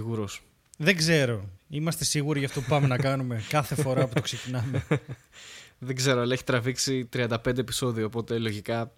σίγουρος. 0.00 0.42
Δεν 0.78 0.96
ξέρω. 0.96 1.48
Είμαστε 1.68 2.04
σίγουροι 2.04 2.38
για 2.38 2.48
αυτό 2.48 2.60
που 2.60 2.66
πάμε 2.68 2.86
να 2.86 2.96
κάνουμε 2.96 3.42
κάθε 3.48 3.74
φορά 3.74 4.06
που 4.06 4.14
το 4.14 4.20
ξεκινάμε. 4.20 4.86
Δεν 5.78 5.96
ξέρω, 5.96 6.20
αλλά 6.20 6.32
έχει 6.32 6.44
τραβήξει 6.44 7.08
35 7.16 7.58
επεισόδιο, 7.58 8.06
οπότε 8.06 8.38
λογικά. 8.38 8.92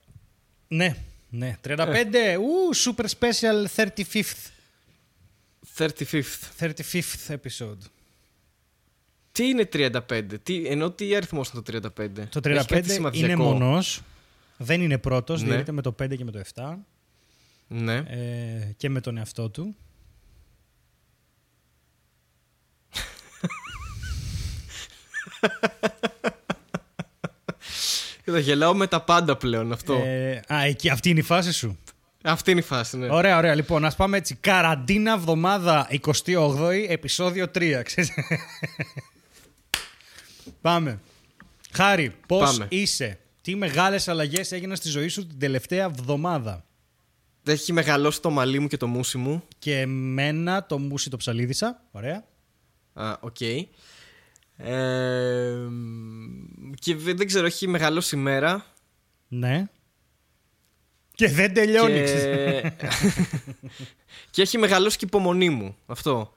ναι, 0.68 0.96
ναι. 1.30 1.56
35. 1.66 1.76
Ου, 2.38 2.76
super 2.84 3.04
special 3.18 3.66
35th. 3.76 4.22
35th. 5.78 6.22
35th 6.60 7.26
episode. 7.28 7.78
Τι 9.32 9.48
είναι 9.48 9.68
35, 9.72 10.22
τι, 10.42 10.66
ενώ 10.66 10.90
τι 10.90 11.14
αριθμό 11.16 11.42
είναι 11.54 11.62
το 11.62 11.88
35. 11.96 12.08
Το 12.30 12.40
Έχει 12.48 12.58
35 12.60 12.64
κάτι 12.66 12.74
είναι 12.76 12.92
σημαντικό. 12.92 13.42
μονός. 13.42 14.00
Δεν 14.56 14.80
είναι 14.80 14.98
πρώτος, 14.98 15.40
Ναι. 15.42 15.48
διαιρείται 15.48 15.72
με 15.72 15.82
το 15.82 15.94
5 16.02 16.16
και 16.16 16.24
με 16.24 16.30
το 16.30 16.40
7. 16.54 16.74
Ναι. 17.68 17.96
Ε, 17.96 18.72
και 18.76 18.88
με 18.88 19.00
τον 19.00 19.16
εαυτό 19.16 19.48
του. 19.50 19.76
Κοίτα, 28.24 28.38
γελάω 28.38 28.74
με 28.74 28.86
τα 28.86 29.00
πάντα 29.02 29.36
πλέον 29.36 29.72
αυτό. 29.72 29.94
Ε, 29.94 30.42
α, 30.54 30.62
εκεί, 30.64 30.88
αυτή 30.90 31.10
είναι 31.10 31.20
η 31.20 31.22
φάση 31.22 31.52
σου. 31.52 31.78
Αυτή 32.22 32.50
είναι 32.50 32.60
η 32.60 32.62
φάση, 32.62 32.96
ναι. 32.96 33.08
Ωραία, 33.10 33.36
ωραία. 33.36 33.54
Λοιπόν, 33.54 33.84
ας 33.84 33.96
πάμε 33.96 34.16
έτσι. 34.16 34.34
Καραντίνα 34.34 35.12
εβδομάδα 35.12 35.88
28η, 35.90 36.86
επεισόδιο 36.88 37.44
3. 37.54 37.80
ξέρεις. 37.84 38.10
πάμε. 40.60 41.00
Χάρη, 41.72 42.14
πώς 42.26 42.50
Πάμε. 42.50 42.66
είσαι; 42.70 43.18
Τι 43.42 43.56
μεγάλες 43.56 44.08
αλλαγές 44.08 44.52
έγιναν 44.52 44.76
στη 44.76 44.88
ζωή 44.88 45.08
σου 45.08 45.26
την 45.26 45.38
τελευταία 45.38 45.84
εβδομάδα; 45.84 46.64
Έχει 47.44 47.72
μεγαλώσει 47.72 48.20
το 48.20 48.30
μαλλί 48.30 48.58
μου 48.58 48.66
και 48.68 48.76
το 48.76 48.86
μούσι 48.86 49.18
μου. 49.18 49.42
Και 49.58 49.80
εμένα 49.80 50.66
το 50.66 50.78
μούσι 50.78 51.10
το 51.10 51.16
ψαλίδισα. 51.16 51.82
Ωραία. 51.90 52.24
Α, 52.92 53.16
οκ. 53.20 53.36
Ε, 54.58 55.68
και 56.74 56.96
δεν 56.96 57.16
δεν 57.16 57.26
ξέρω, 57.26 57.46
έχει 57.46 57.66
μεγαλώσει 57.68 58.16
η 58.16 58.18
μέρα. 58.18 58.66
Ναι. 59.28 59.68
Και 61.14 61.28
δεν 61.28 61.54
τελειώνει. 61.54 62.02
ξέρεις. 62.02 62.22
Και... 62.22 62.72
και 64.30 64.42
έχει 64.42 64.58
μεγαλώσει 64.58 64.96
και 64.96 65.04
η 65.04 65.08
υπομονή 65.10 65.50
μου. 65.50 65.76
Αυτό. 65.86 66.34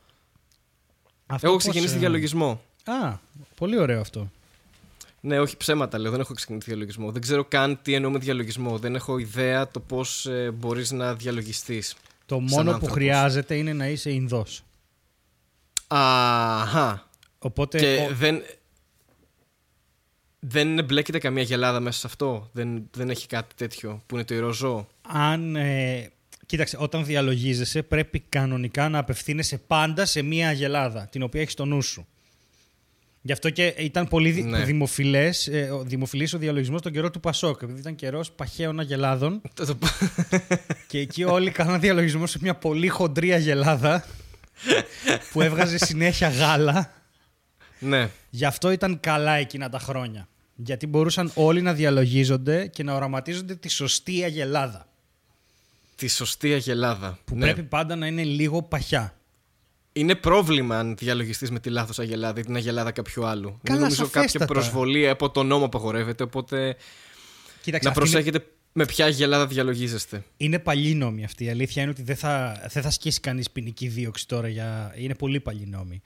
Αυτό 1.26 1.48
Έχω 1.48 1.56
πώς, 1.56 1.64
ξεκινήσει 1.64 1.96
ε, 1.96 1.98
διαλογισμό. 1.98 2.62
Α, 2.84 3.18
πολύ 3.56 3.80
ωραίο 3.80 4.00
αυτό. 4.02 4.32
Ναι, 5.22 5.40
όχι 5.40 5.58
ψέματα 5.58 6.00
λέω, 6.00 6.12
δεν 6.12 6.20
έχω 6.20 6.34
ξεκινήσει 6.34 6.70
διαλογισμό. 6.70 7.12
Δεν 7.12 7.22
ξέρω 7.22 7.46
καν 7.46 7.80
τι 7.82 7.94
εννοώ 7.94 8.12
με 8.12 8.20
διαλογισμό. 8.20 8.78
Δεν 8.78 8.96
έχω 8.96 9.18
ιδέα 9.18 9.68
το 9.68 9.80
πώς 9.80 10.26
ε, 10.26 10.52
μπορείς 10.52 10.92
να 10.92 11.16
διαλογιστείς. 11.16 11.96
Το 12.26 12.36
Σαν 12.36 12.44
μόνο 12.44 12.64
που 12.64 12.70
άνθρωπος. 12.70 12.96
χρειάζεται 12.96 13.56
είναι 13.56 13.74
να 13.74 13.88
είσαι 13.88 14.12
Ινδός. 14.12 14.64
Αχα. 15.88 17.10
Οπότε 17.44 17.78
Και 17.78 18.08
ο- 18.12 18.14
δεν. 18.16 18.42
Δεν 20.40 20.78
εμπλέκεται 20.80 21.18
καμία 21.18 21.44
γελάδα 21.44 21.80
μέσα 21.80 22.00
σε 22.00 22.08
αυτό. 22.08 22.50
Δεν, 22.54 22.88
δεν 22.92 23.10
έχει 23.10 23.28
κάτι 23.28 23.56
τέτοιο 23.56 24.04
που 24.06 24.16
είναι 24.16 24.24
το 24.24 24.34
ηρωζό. 24.36 24.88
αν. 25.08 25.56
Ε, 25.56 26.10
κοίταξε, 26.46 26.78
όταν 26.80 27.06
διαλογίζεσαι, 27.06 27.82
πρέπει 27.84 28.20
κανονικά 28.30 28.90
να 28.90 28.98
απευθύνεσαι 29.00 29.58
πάντα 29.58 30.06
σε 30.06 30.22
μία 30.22 30.48
αγελάδα, 30.50 31.08
την 31.12 31.22
οποία 31.24 31.42
έχεις 31.42 31.54
στο 31.54 31.66
νου 31.66 31.82
σου. 31.82 32.08
Γι' 33.22 33.32
αυτό 33.32 33.50
και 33.50 33.66
ήταν 33.78 34.08
πολύ 34.08 34.32
δη- 34.32 34.46
Ναι. 34.46 34.64
δημοφιλές, 34.64 35.48
ε, 35.48 35.70
ο- 35.72 35.84
δημοφιλής 35.84 36.34
ο 36.34 36.38
διαλογισμός 36.38 36.82
τον 36.82 36.92
καιρό 36.92 37.12
του 37.12 37.20
Πασόκ. 37.20 37.62
Επειδή 37.62 37.80
ήταν 37.80 37.96
καιρός 37.96 38.32
παχαίων 38.32 38.80
αγελάδων 38.80 39.42
Το- 39.54 39.66
το- 39.66 39.78
και 40.88 41.00
εκεί 41.00 41.24
όλοι 41.24 41.52
κάναν 41.52 41.80
διαλογισμό 41.80 42.28
σε 42.28 42.38
μια 42.42 42.56
πολύ 42.56 42.88
χοντρή 42.88 43.34
αγελάδα 43.34 44.06
που 45.32 45.42
έβγαζε 45.42 45.78
συνέχεια 45.78 46.30
γάλα. 46.30 46.94
Ναι. 47.82 48.10
Γι' 48.30 48.46
αυτό 48.46 48.72
ήταν 48.72 49.00
καλά 49.00 49.32
εκείνα 49.32 49.70
τα 49.70 49.80
χρόνια. 49.80 50.28
Γιατί 50.56 50.88
μπορούσαν 50.88 51.32
όλοι 51.36 51.62
να 51.62 51.74
διαλογίζονται 51.74 52.68
και 52.68 52.84
να 52.84 52.96
οραματίζονται 52.96 53.56
τη 53.56 53.70
σωστή 53.70 54.24
αγελάδα. 54.24 54.88
Τη 55.96 56.08
σωστή 56.08 56.54
αγελάδα. 56.54 57.20
Που 57.26 57.36
ναι. 57.36 57.42
πρέπει 57.42 57.64
πάντα 57.64 57.96
να 57.96 58.08
είναι 58.08 58.24
λίγο 58.24 58.62
παχιά. 58.62 59.16
Είναι 59.94 60.16
πρόβλημα 60.16 60.80
αν 60.80 60.96
διαλογιστείς 60.96 61.52
με 61.52 61.60
τη 61.60 61.70
λάθος 61.70 62.00
αγελάδα 62.00 62.40
ή 62.40 62.44
την 62.44 62.56
αγελάδα 62.56 62.92
κάποιου 62.92 63.26
άλλου. 63.26 63.50
Καλά, 63.50 63.60
Είναι 63.66 63.80
νομίζω 63.80 64.04
κάποια 64.04 64.14
σαφέστατα. 64.22 64.46
προσβολή 64.46 65.10
από 65.10 65.30
τον 65.30 65.48
νόμο 65.48 65.66
απαγορεύεται. 65.66 66.24
Οπότε 66.24 66.76
Κοίταξε, 67.62 67.88
να 67.88 67.94
αυτή 67.94 68.08
είναι, 68.08 68.12
προσέχετε 68.12 68.46
με 68.74 68.86
ποια 68.86 69.06
αγελάδα 69.06 69.48
διαλογίζεστε. 69.48 70.24
είναι 70.38 70.60
παλιή 70.60 70.94
νόμη 70.98 71.24
αυτή. 71.24 71.44
Η 71.44 71.50
αλήθεια 71.50 71.82
είναι 71.82 71.92
ότι 71.92 72.02
δεν 72.02 72.16
θα, 72.16 72.62
δεν 72.72 72.84
θα 72.84 72.90
σκίσει 72.90 73.20
κανείς 73.20 73.52
ποινική 73.52 73.88
δίωξη 73.88 74.28
τώρα. 74.28 74.48
Για... 74.48 74.94
Είναι 74.98 75.16
πολύ 75.16 75.40
παλιή 75.40 75.68
νόμη. 75.72 76.02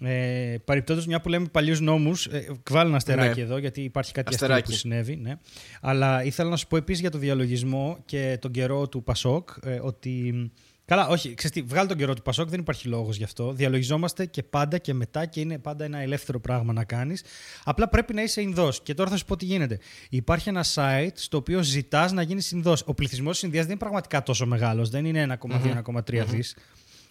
Ε, 0.00 0.56
Παρεπτόντω, 0.64 1.02
μια 1.06 1.20
που 1.20 1.28
λέμε 1.28 1.46
παλιούς 1.50 1.80
νόμους, 1.80 2.26
ε, 2.26 2.46
βάλω 2.70 2.86
ένα 2.88 2.96
αστεράκι 2.96 3.38
Ναι. 3.38 3.44
εδώ 3.44 3.56
γιατί 3.58 3.80
υπάρχει 3.80 4.12
κάτι 4.12 4.34
Αστεράκι. 4.34 4.60
αστείο 4.60 4.74
που 4.74 4.80
συνέβη. 4.80 5.16
Ναι. 5.16 5.34
Αλλά 5.80 6.24
ήθελα 6.24 6.50
να 6.50 6.56
σου 6.56 6.66
πω 6.66 6.76
επίσης 6.76 7.00
για 7.00 7.10
το 7.10 7.18
διαλογισμό 7.18 7.98
και 8.04 8.38
τον 8.40 8.50
καιρό 8.50 8.88
του 8.88 9.02
Πασόκ 9.02 9.48
ε, 9.64 9.78
ότι. 9.82 10.50
Καλά, 10.86 11.08
όχι, 11.08 11.34
ξέρεις 11.34 11.56
τι, 11.56 11.62
βγάλει 11.62 11.88
τον 11.88 11.96
καιρό 11.96 12.14
του 12.14 12.22
Πασόκ, 12.22 12.48
δεν 12.48 12.60
υπάρχει 12.60 12.88
λόγος 12.88 13.16
γι' 13.16 13.24
αυτό. 13.24 13.52
Διαλογιζόμαστε 13.52 14.26
και 14.26 14.42
πάντα 14.42 14.78
και 14.78 14.94
μετά 14.94 15.26
και 15.26 15.40
είναι 15.40 15.58
πάντα 15.58 15.84
ένα 15.84 15.98
ελεύθερο 15.98 16.40
πράγμα 16.40 16.72
να 16.72 16.84
κάνεις. 16.84 17.24
Απλά 17.64 17.88
πρέπει 17.88 18.14
να 18.14 18.22
είσαι 18.22 18.40
Ινδός. 18.40 18.82
Και 18.82 18.94
τώρα 18.94 19.10
θα 19.10 19.16
σου 19.16 19.24
πω 19.24 19.36
τι 19.36 19.44
γίνεται. 19.44 19.78
Υπάρχει 20.10 20.48
ένα 20.48 20.64
site 20.74 21.08
στο 21.14 21.36
οποίο 21.36 21.62
ζητάς 21.62 22.12
να 22.12 22.22
γίνεις 22.22 22.50
Ινδός. 22.50 22.82
Ο 22.86 22.94
πληθυσμός 22.94 23.32
της 23.32 23.42
Ινδίας 23.42 23.62
δεν 23.62 23.70
είναι 23.70 23.80
πραγματικά 23.80 24.22
τόσο 24.22 24.46
μεγάλος, 24.46 24.88
δεν 24.90 25.04
είναι 25.04 25.20
1,2-1,3 25.22 26.24
δις. 26.24 26.56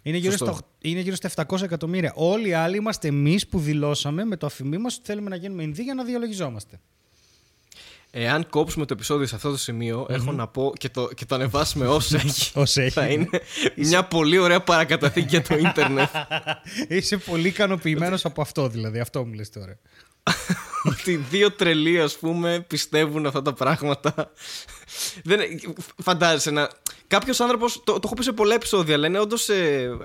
Είναι 0.03 0.17
γύρω, 0.17 0.31
Σωστό. 0.31 0.53
στα, 0.53 0.65
είναι 0.81 0.99
γύρω 0.99 1.15
στα 1.15 1.45
700 1.47 1.61
εκατομμύρια. 1.61 2.13
Όλοι 2.15 2.47
οι 2.47 2.53
άλλοι 2.53 2.77
είμαστε 2.77 3.07
εμείς 3.07 3.47
που 3.47 3.59
δηλώσαμε 3.59 4.23
με 4.23 4.37
το 4.37 4.45
αφημί 4.45 4.77
μας 4.77 4.95
ότι 4.95 5.05
θέλουμε 5.05 5.29
να 5.29 5.35
γίνουμε 5.35 5.63
Ινδοί 5.63 5.83
για 5.83 5.93
να 5.93 6.03
διαλογιζόμαστε. 6.03 6.79
Εάν 8.15 8.49
κόψουμε 8.49 8.85
το 8.85 8.93
επεισόδιο 8.93 9.27
σε 9.27 9.35
αυτό 9.35 9.49
το 9.49 9.57
σημειο 9.57 10.05
έχω 10.09 10.31
να 10.31 10.47
πω 10.47 10.73
και 10.77 10.89
το, 10.89 11.07
και 11.07 11.25
το 11.25 11.35
ανεβάσουμε 11.35 11.87
όσο 11.87 12.15
έχει. 12.15 12.51
Όσο 12.59 12.81
έχει. 12.81 12.91
Θα 12.91 13.05
είναι 13.05 13.29
μια 13.75 14.03
πολύ 14.03 14.37
ωραία 14.37 14.61
παρακαταθήκη 14.61 15.27
για 15.27 15.41
το 15.41 15.57
ίντερνετ. 15.57 16.09
Είσαι 16.87 17.17
πολύ 17.17 17.47
ικανοποιημένος 17.47 18.25
από 18.25 18.41
αυτό, 18.41 18.67
δηλαδή. 18.67 18.99
Αυτό 18.99 19.25
μου 19.25 19.33
λες 19.33 19.49
τώρα. 19.49 19.79
ότι 20.83 21.15
δύο 21.15 21.51
τρελοί, 21.51 21.99
ας 22.01 22.17
πούμε, 22.17 22.65
πιστεύουν 22.67 23.25
αυτά 23.25 23.41
τα 23.41 23.53
πράγματα. 23.53 24.31
Δεν, 25.23 25.39
φαντάζεσαι 26.03 26.51
να. 26.51 26.69
Κάποιος 27.07 27.39
άνθρωπος, 27.39 27.73
το, 27.83 27.93
το 27.93 27.99
έχω 28.03 28.13
πει 28.13 28.23
σε 28.23 28.31
πολλά 28.31 28.55
επεισόδια, 28.55 28.95
αλλά 28.95 29.07
είναι 29.07 29.19
όντω 29.19 29.35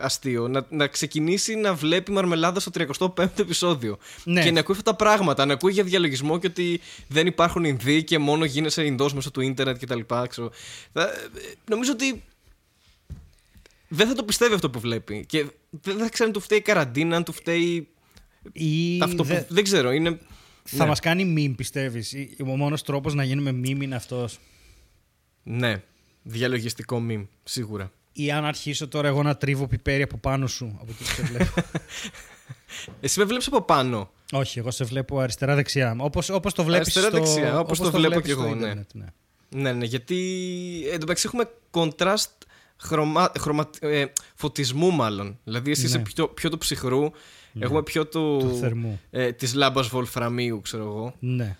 αστείο 0.01 0.49
να, 0.49 0.67
να 0.71 0.87
ξεκινήσει 0.87 1.55
να 1.55 1.75
βλέπει 1.75 2.13
μαρμελάδα 2.13 2.61
στο 2.61 2.71
35ο 2.79 3.39
επεισόδιο. 3.39 3.99
Ναι. 4.25 4.43
Και 4.43 4.51
να 4.51 4.61
ακούει 4.61 4.77
αυτά 4.79 4.91
τα 4.91 4.97
πράγματα. 4.97 5.47
Να 5.47 5.53
ακούει 5.53 5.73
για 5.73 5.85
διαλογισμό 5.85 6.39
και 6.39 6.47
ότι 6.47 6.81
δεν 7.09 7.27
υπάρχουν 7.27 7.65
Ινδοί 7.65 8.05
και 8.05 8.19
μόνο 8.19 8.45
γίνεσαι 8.45 8.85
Ινδός 8.85 9.15
μέσω 9.15 9.31
του 9.31 9.41
ίντερνετ 9.41 9.85
κτλ. 9.85 10.01
Ξέρω. 10.29 10.51
Θα- 10.93 11.11
Νομίζω 11.69 11.93
ότι 11.93 12.23
δεν 13.89 14.09
θα 14.09 14.15
το 14.15 14.25
πιστεύει 14.25 14.55
αυτό 14.55 14.71
που 14.71 14.81
βλέπει. 14.81 15.25
Και 15.29 15.47
δεν 15.71 15.99
θα 15.99 16.09
ξέρει 16.09 16.29
αν 16.29 16.33
του 16.35 16.41
φταίει 16.41 16.59
η 16.59 16.63
καραντίνα, 16.63 17.17
αν 17.17 17.25
του 17.25 17.33
φταίει. 17.33 17.89
Ή 18.53 18.99
Αυτό 19.03 19.23
δε- 19.23 19.41
που, 19.41 19.55
δεν 19.55 19.65
ξέρω. 19.65 19.93
Είναι, 19.93 20.19
Θα 20.65 20.83
ναι. 20.83 20.89
μας 20.89 21.01
κάνει 21.01 21.35
meme, 21.37 21.55
πιστεύεις; 21.57 22.13
Ή- 22.13 22.37
Ο 22.43 22.57
μόνος 22.57 22.83
τρόπος 22.83 23.15
να 23.15 23.25
γίνουμε 23.25 23.51
meme 23.51 23.83
είναι 23.83 23.95
αυτός; 23.95 24.39
Ναι. 25.43 25.83
Διαλογιστικό 26.31 27.03
meme, 27.11 27.27
σίγουρα. 27.45 27.93
Ή 28.13 28.31
αν 28.31 28.45
αρχίσω 28.45 28.89
τώρα 28.89 29.09
εγώ 29.09 29.23
να 29.23 29.37
τρίβω 29.37 29.67
πιπέρι 29.67 30.03
από 30.03 30.17
πάνω 30.17 30.47
σου. 30.47 30.79
Από 30.81 30.91
εκεί 30.91 31.05
που 31.05 31.11
σε 31.15 31.23
βλέπω. 31.23 31.53
Εσύ 33.01 33.19
με 33.19 33.25
βλέπεις 33.25 33.47
από 33.47 33.63
πάνω; 33.63 34.11
Όχι, 34.33 34.59
εγώ 34.59 34.71
σε 34.71 34.85
βλέπω 34.85 35.19
αριστερά-δεξιά. 35.19 35.97
Όπως, 35.99 36.29
όπως 36.31 36.55
το 36.55 36.65
βλέπεις 36.65 36.97
Αριστερά-δεξιά, 36.97 37.49
στο, 37.49 37.59
όπως 37.59 37.79
το 37.79 37.91
βλέπω 37.91 37.99
βλέπεις 38.09 38.27
κι 38.27 38.31
στο 38.33 38.43
εγώ, 38.43 38.55
ναι. 38.55 38.61
ίντερνετ, 38.65 38.91
ναι. 38.93 39.05
Ναι, 39.51 39.73
ναι, 39.73 39.85
γιατί 39.85 40.17
εν 40.87 40.93
τω 40.93 40.99
μεταξύ 41.01 41.27
έχουμε 41.27 41.51
contrast 41.71 42.31
χρωμα, 42.77 43.33
χρωμα, 43.39 43.71
ε, 43.81 44.05
φωτισμού 44.35 44.91
μάλλον. 44.91 45.39
Δηλαδή 45.45 45.71
εσύ 45.71 45.85
είσαι 45.85 45.97
Ναι. 45.97 46.03
πιο, 46.03 46.29
πιο 46.29 46.51
του 46.51 46.59
ψυχρού, 46.59 47.11
έχουμε 47.59 47.83
πιο 47.83 48.07
του, 48.07 48.37
Του 48.41 48.57
θερμού. 48.61 49.01
ε, 49.11 49.33
της 49.33 49.55
λάμπας 49.55 49.89
βολφραμίου, 49.89 50.61
ξέρω 50.61 50.83
εγώ. 50.85 51.15
Ναι. 51.19 51.57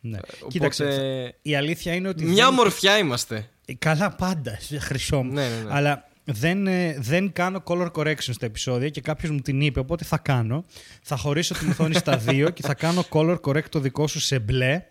ναι. 0.00 0.18
Οπότε, 0.18 0.48
Κοίταξε, 0.48 1.34
η 1.42 1.56
αλήθεια 1.56 1.94
είναι 1.94 2.08
ότι... 2.08 2.24
Μια 2.24 2.34
δεν- 2.34 2.46
ομορφιά 2.46 2.98
είμαστε. 2.98 3.48
Ε, 3.64 3.74
Καλά 3.74 4.10
πάντα, 4.10 4.58
χρυσό 4.78 5.22
μου. 5.22 5.32
Ναι, 5.32 5.48
ναι, 5.48 5.62
ναι. 5.64 5.70
Αλλά 5.74 6.08
δεν, 6.24 6.66
ε, 6.66 6.96
δεν 6.98 7.32
κάνω 7.32 7.62
color 7.64 7.90
correction 7.92 8.14
στα 8.14 8.46
επεισόδια 8.46 8.88
και 8.88 9.00
κάποιος 9.00 9.30
μου 9.30 9.40
την 9.40 9.60
είπε, 9.60 9.78
οπότε 9.78 10.04
θα 10.04 10.18
κάνω. 10.18 10.64
Θα 11.02 11.16
χωρίσω 11.16 11.54
την 11.54 11.70
οθόνη 11.70 11.94
στα 11.94 12.16
δύο 12.28 12.50
και 12.50 12.62
θα 12.62 12.74
κάνω 12.74 13.04
color 13.10 13.40
correct 13.40 13.68
το 13.68 13.78
δικό 13.78 14.06
σου 14.06 14.20
σε 14.20 14.38
μπλε. 14.38 14.84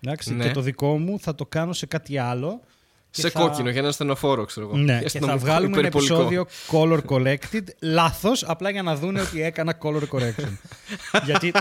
Εντάξει, 0.00 0.34
Ναι. 0.34 0.44
Και 0.44 0.50
το 0.50 0.60
δικό 0.60 0.98
μου 0.98 1.18
θα 1.20 1.34
το 1.34 1.46
κάνω 1.46 1.72
σε 1.72 1.86
κάτι 1.86 2.18
άλλο. 2.18 2.60
Και 3.10 3.20
σε 3.20 3.30
θα- 3.30 3.40
κόκκινο 3.40 3.70
για 3.70 3.80
ένα 3.80 3.92
στενοφόρο, 3.92 4.44
ξέρω 4.44 4.66
εγώ. 4.66 4.76
Ναι, 4.76 4.84
Για 4.84 4.92
και 4.94 4.98
θα 5.00 5.06
αστυνομικό 5.06 5.38
βγάλουμε 5.38 5.78
ένα 5.78 5.86
υπερβολικό. 5.88 6.14
επεισόδιο 6.14 6.46
color 6.70 7.00
corrected 7.12 7.62
λάθος, 7.80 8.44
απλά 8.44 8.70
για 8.70 8.82
να 8.82 8.96
δούνε 8.96 9.20
ότι 9.20 9.42
έκανα 9.42 9.78
color 9.82 10.02
correction. 10.10 10.50
Γιατί 11.24 11.52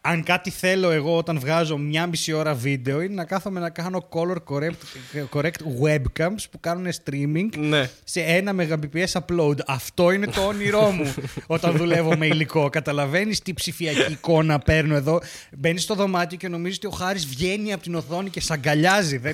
αν 0.00 0.22
κάτι 0.22 0.50
θέλω 0.50 0.90
εγώ 0.90 1.16
όταν 1.16 1.38
βγάζω 1.40 1.76
μια 1.76 2.06
μισή 2.06 2.32
ώρα 2.32 2.54
βίντεο 2.54 3.00
είναι 3.00 3.14
να 3.14 3.24
κάθομαι 3.24 3.60
να 3.60 3.70
κάνω 3.70 4.08
color 4.10 4.36
correct, 4.54 5.26
correct 5.32 5.60
webcams 5.82 6.42
που 6.50 6.60
κάνουν 6.60 6.86
streaming 7.04 7.48
Ναι. 7.58 7.90
σε 8.04 8.20
ένα 8.20 8.52
Mbps 8.58 9.12
upload. 9.20 9.54
Αυτό 9.66 10.10
είναι 10.10 10.26
το 10.26 10.40
όνειρό 10.40 10.90
μου 10.90 11.14
όταν 11.46 11.76
δουλεύω 11.76 12.16
με 12.16 12.26
υλικό. 12.26 12.68
Καταλαβαίνεις 12.68 13.40
τι 13.40 13.54
ψηφιακή 13.54 14.12
εικόνα 14.12 14.58
παίρνω 14.58 14.94
εδώ. 14.96 15.20
Μπαίνεις 15.58 15.82
στο 15.82 15.94
δωμάτιο 15.94 16.38
και 16.38 16.48
νομίζεις 16.48 16.76
ότι 16.76 16.86
ο 16.86 16.90
Χάρης 16.90 17.26
βγαίνει 17.26 17.72
από 17.72 17.82
την 17.82 17.94
οθόνη 17.94 18.30
και 18.30 18.40
σ' 18.40 18.50
αγκαλιάζει. 18.50 19.16
Δεν 19.16 19.30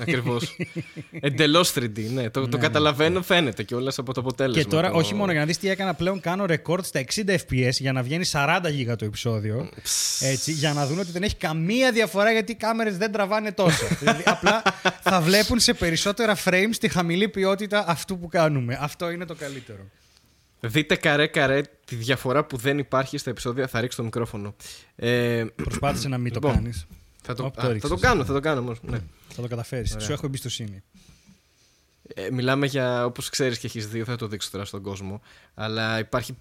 Ακριβώς. 0.00 0.56
είναι... 0.96 1.20
Ακριβώς. 1.26 1.74
Εντελώ 1.74 1.90
3D. 2.06 2.10
Ναι, 2.12 2.30
το, 2.30 2.48
το 2.48 2.58
καταλαβαίνω, 2.58 3.22
φαίνεται 3.22 3.62
κιόλας 3.62 3.98
από 3.98 4.12
το 4.14 4.20
αποτέλεσμα. 4.20 4.62
Και 4.62 4.68
τώρα, 4.68 4.90
το- 4.90 4.96
όχι 4.96 5.14
μόνο 5.14 5.30
για 5.30 5.40
να 5.40 5.46
δεις 5.46 5.58
τι 5.58 5.68
έκανα 5.68 5.94
πλέον, 5.94 6.20
κάνω 6.20 6.44
record 6.48 6.84
στα 6.84 7.04
60 7.14 7.28
FPS 7.28 7.70
για 7.70 7.92
να 7.92 8.02
βγαίνει 8.02 8.24
40 8.32 8.60
γίγα 8.70 8.96
το 8.96 9.04
επεισόδιο. 9.04 9.68
Έτσι, 10.20 10.52
για 10.52 10.72
να 10.72 10.86
δουν 10.86 10.98
ότι 10.98 11.10
δεν 11.10 11.22
έχει 11.22 11.36
καμία 11.36 11.92
διαφορά 11.92 12.32
γιατί 12.32 12.52
οι 12.52 12.54
κάμερες 12.54 12.96
δεν 12.96 13.12
τραβάνε 13.12 13.52
τόσο. 13.52 13.86
δηλαδή, 14.00 14.22
απλά 14.26 14.62
θα 15.00 15.20
βλέπουν 15.20 15.58
σε 15.58 15.74
περισσότερα 15.74 16.36
frames 16.44 16.74
τη 16.80 16.88
χαμηλή 16.88 17.28
ποιότητα 17.28 17.84
αυτού 17.88 18.18
που 18.18 18.28
κάνουμε. 18.28 18.78
Αυτό 18.80 19.10
είναι 19.10 19.24
το 19.24 19.34
καλύτερο. 19.34 19.80
Δείτε 20.60 20.96
καρέ 20.96 21.26
καρέ 21.26 21.60
τη 21.84 21.94
διαφορά 21.96 22.44
που 22.44 22.56
δεν 22.56 22.78
υπάρχει 22.78 23.18
στα 23.18 23.30
επεισόδια. 23.30 23.66
Θα 23.66 23.80
ρίξω 23.80 23.96
το 23.96 24.02
μικρόφωνο. 24.02 24.54
Ε, 24.96 25.44
Προσπάθησε 25.56 26.08
να 26.08 26.18
μην 26.18 26.32
το 26.32 26.38
Λοιπόν, 26.42 26.54
κάνεις. 26.54 26.86
Θα, 27.26 27.34
το, 27.34 27.44
Όπου 27.44 27.54
το 27.54 27.60
α, 27.60 27.64
θα 27.64 27.72
ρίξεις. 27.72 27.90
το 27.90 27.96
κάνω, 27.96 28.24
θα 28.24 28.32
το 28.32 28.40
κάνω 28.40 28.60
όμως. 28.60 28.78
Ναι. 28.82 28.98
Θα 29.28 29.42
το 29.42 29.48
καταφέρεις. 29.48 29.96
Σου 29.98 30.12
έχω 30.12 30.26
εμπιστοσύνη. 30.26 30.82
Ε, 32.14 32.30
μιλάμε 32.30 32.66
για, 32.66 33.04
όπως 33.04 33.28
ξέρεις 33.28 33.58
και 33.58 33.66
έχεις 33.66 33.88
δει, 33.88 34.04
θα 34.04 34.16
το 34.16 34.26
δείξω 34.26 34.48
τώρα 34.52 34.64
στον 34.64 34.82
κόσμο, 34.82 35.20
αλλά 35.54 35.98
υπάρχει 35.98 36.36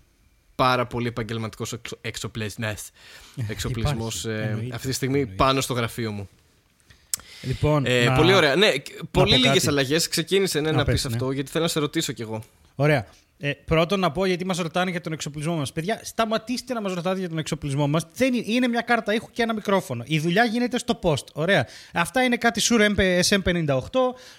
πάρα 0.55 0.85
πολύ 0.87 1.07
επαγγελματικός 1.07 1.73
εξο, 1.73 1.97
εξοπλισμός, 2.01 2.89
εξοπλισμός 3.47 4.23
Υπάρχει, 4.23 4.41
ε, 4.43 4.49
εννοείται, 4.49 4.75
αυτή 4.75 4.87
τη 4.87 4.93
στιγμή 4.93 5.19
εννοείται. 5.19 5.43
πάνω 5.43 5.61
στο 5.61 5.73
γραφείο 5.73 6.11
μου. 6.11 6.29
Λοιπόν, 7.41 7.85
Ε, 7.85 8.03
να- 8.05 8.15
Πολύ 8.15 8.33
ωραία. 8.33 8.55
Ναι, 8.55 8.77
και- 8.77 8.93
πολύ 9.11 9.29
πω 9.31 9.35
λίγες 9.37 9.53
κάτι. 9.53 9.67
αλλαγές. 9.67 10.07
Ξεκίνησε 10.07 10.59
ναι, 10.59 10.71
Να 10.71 10.77
να, 10.77 10.83
πες, 10.83 10.93
πεις 10.93 11.03
ναι. 11.09 11.15
αυτό, 11.15 11.31
γιατί 11.31 11.51
θέλω 11.51 11.63
να 11.63 11.69
σε 11.69 11.79
ρωτήσω 11.79 12.11
κι 12.11 12.21
εγώ. 12.21 12.43
Ωραία. 12.75 13.07
Ε, 13.39 13.51
πρώτον, 13.51 13.99
να 13.99 14.11
πω 14.11 14.25
γιατί 14.25 14.45
μας 14.45 14.57
ρωτάνε 14.57 14.91
για 14.91 15.01
τον 15.01 15.13
εξοπλισμό 15.13 15.55
μας. 15.55 15.71
Παιδιά, 15.73 15.99
σταματήστε 16.03 16.73
να 16.73 16.81
μας 16.81 16.93
ρωτάτε 16.93 17.19
για 17.19 17.29
τον 17.29 17.37
εξοπλισμό 17.37 17.87
μας. 17.87 18.05
Είναι 18.45 18.67
μια 18.67 18.81
κάρτα 18.81 19.13
ήχου 19.13 19.29
και 19.31 19.41
ένα 19.41 19.53
μικρόφωνο. 19.53 20.03
Η 20.07 20.19
δουλειά 20.19 20.43
γίνεται 20.45 20.77
στο 20.77 20.99
post. 21.03 21.23
Ωραία. 21.33 21.67
Αυτά 21.93 22.23
είναι 22.23 22.35
κάτι 22.37 22.61
Shure 22.63 22.89
MP 22.95 23.21
SM58. 23.29 23.77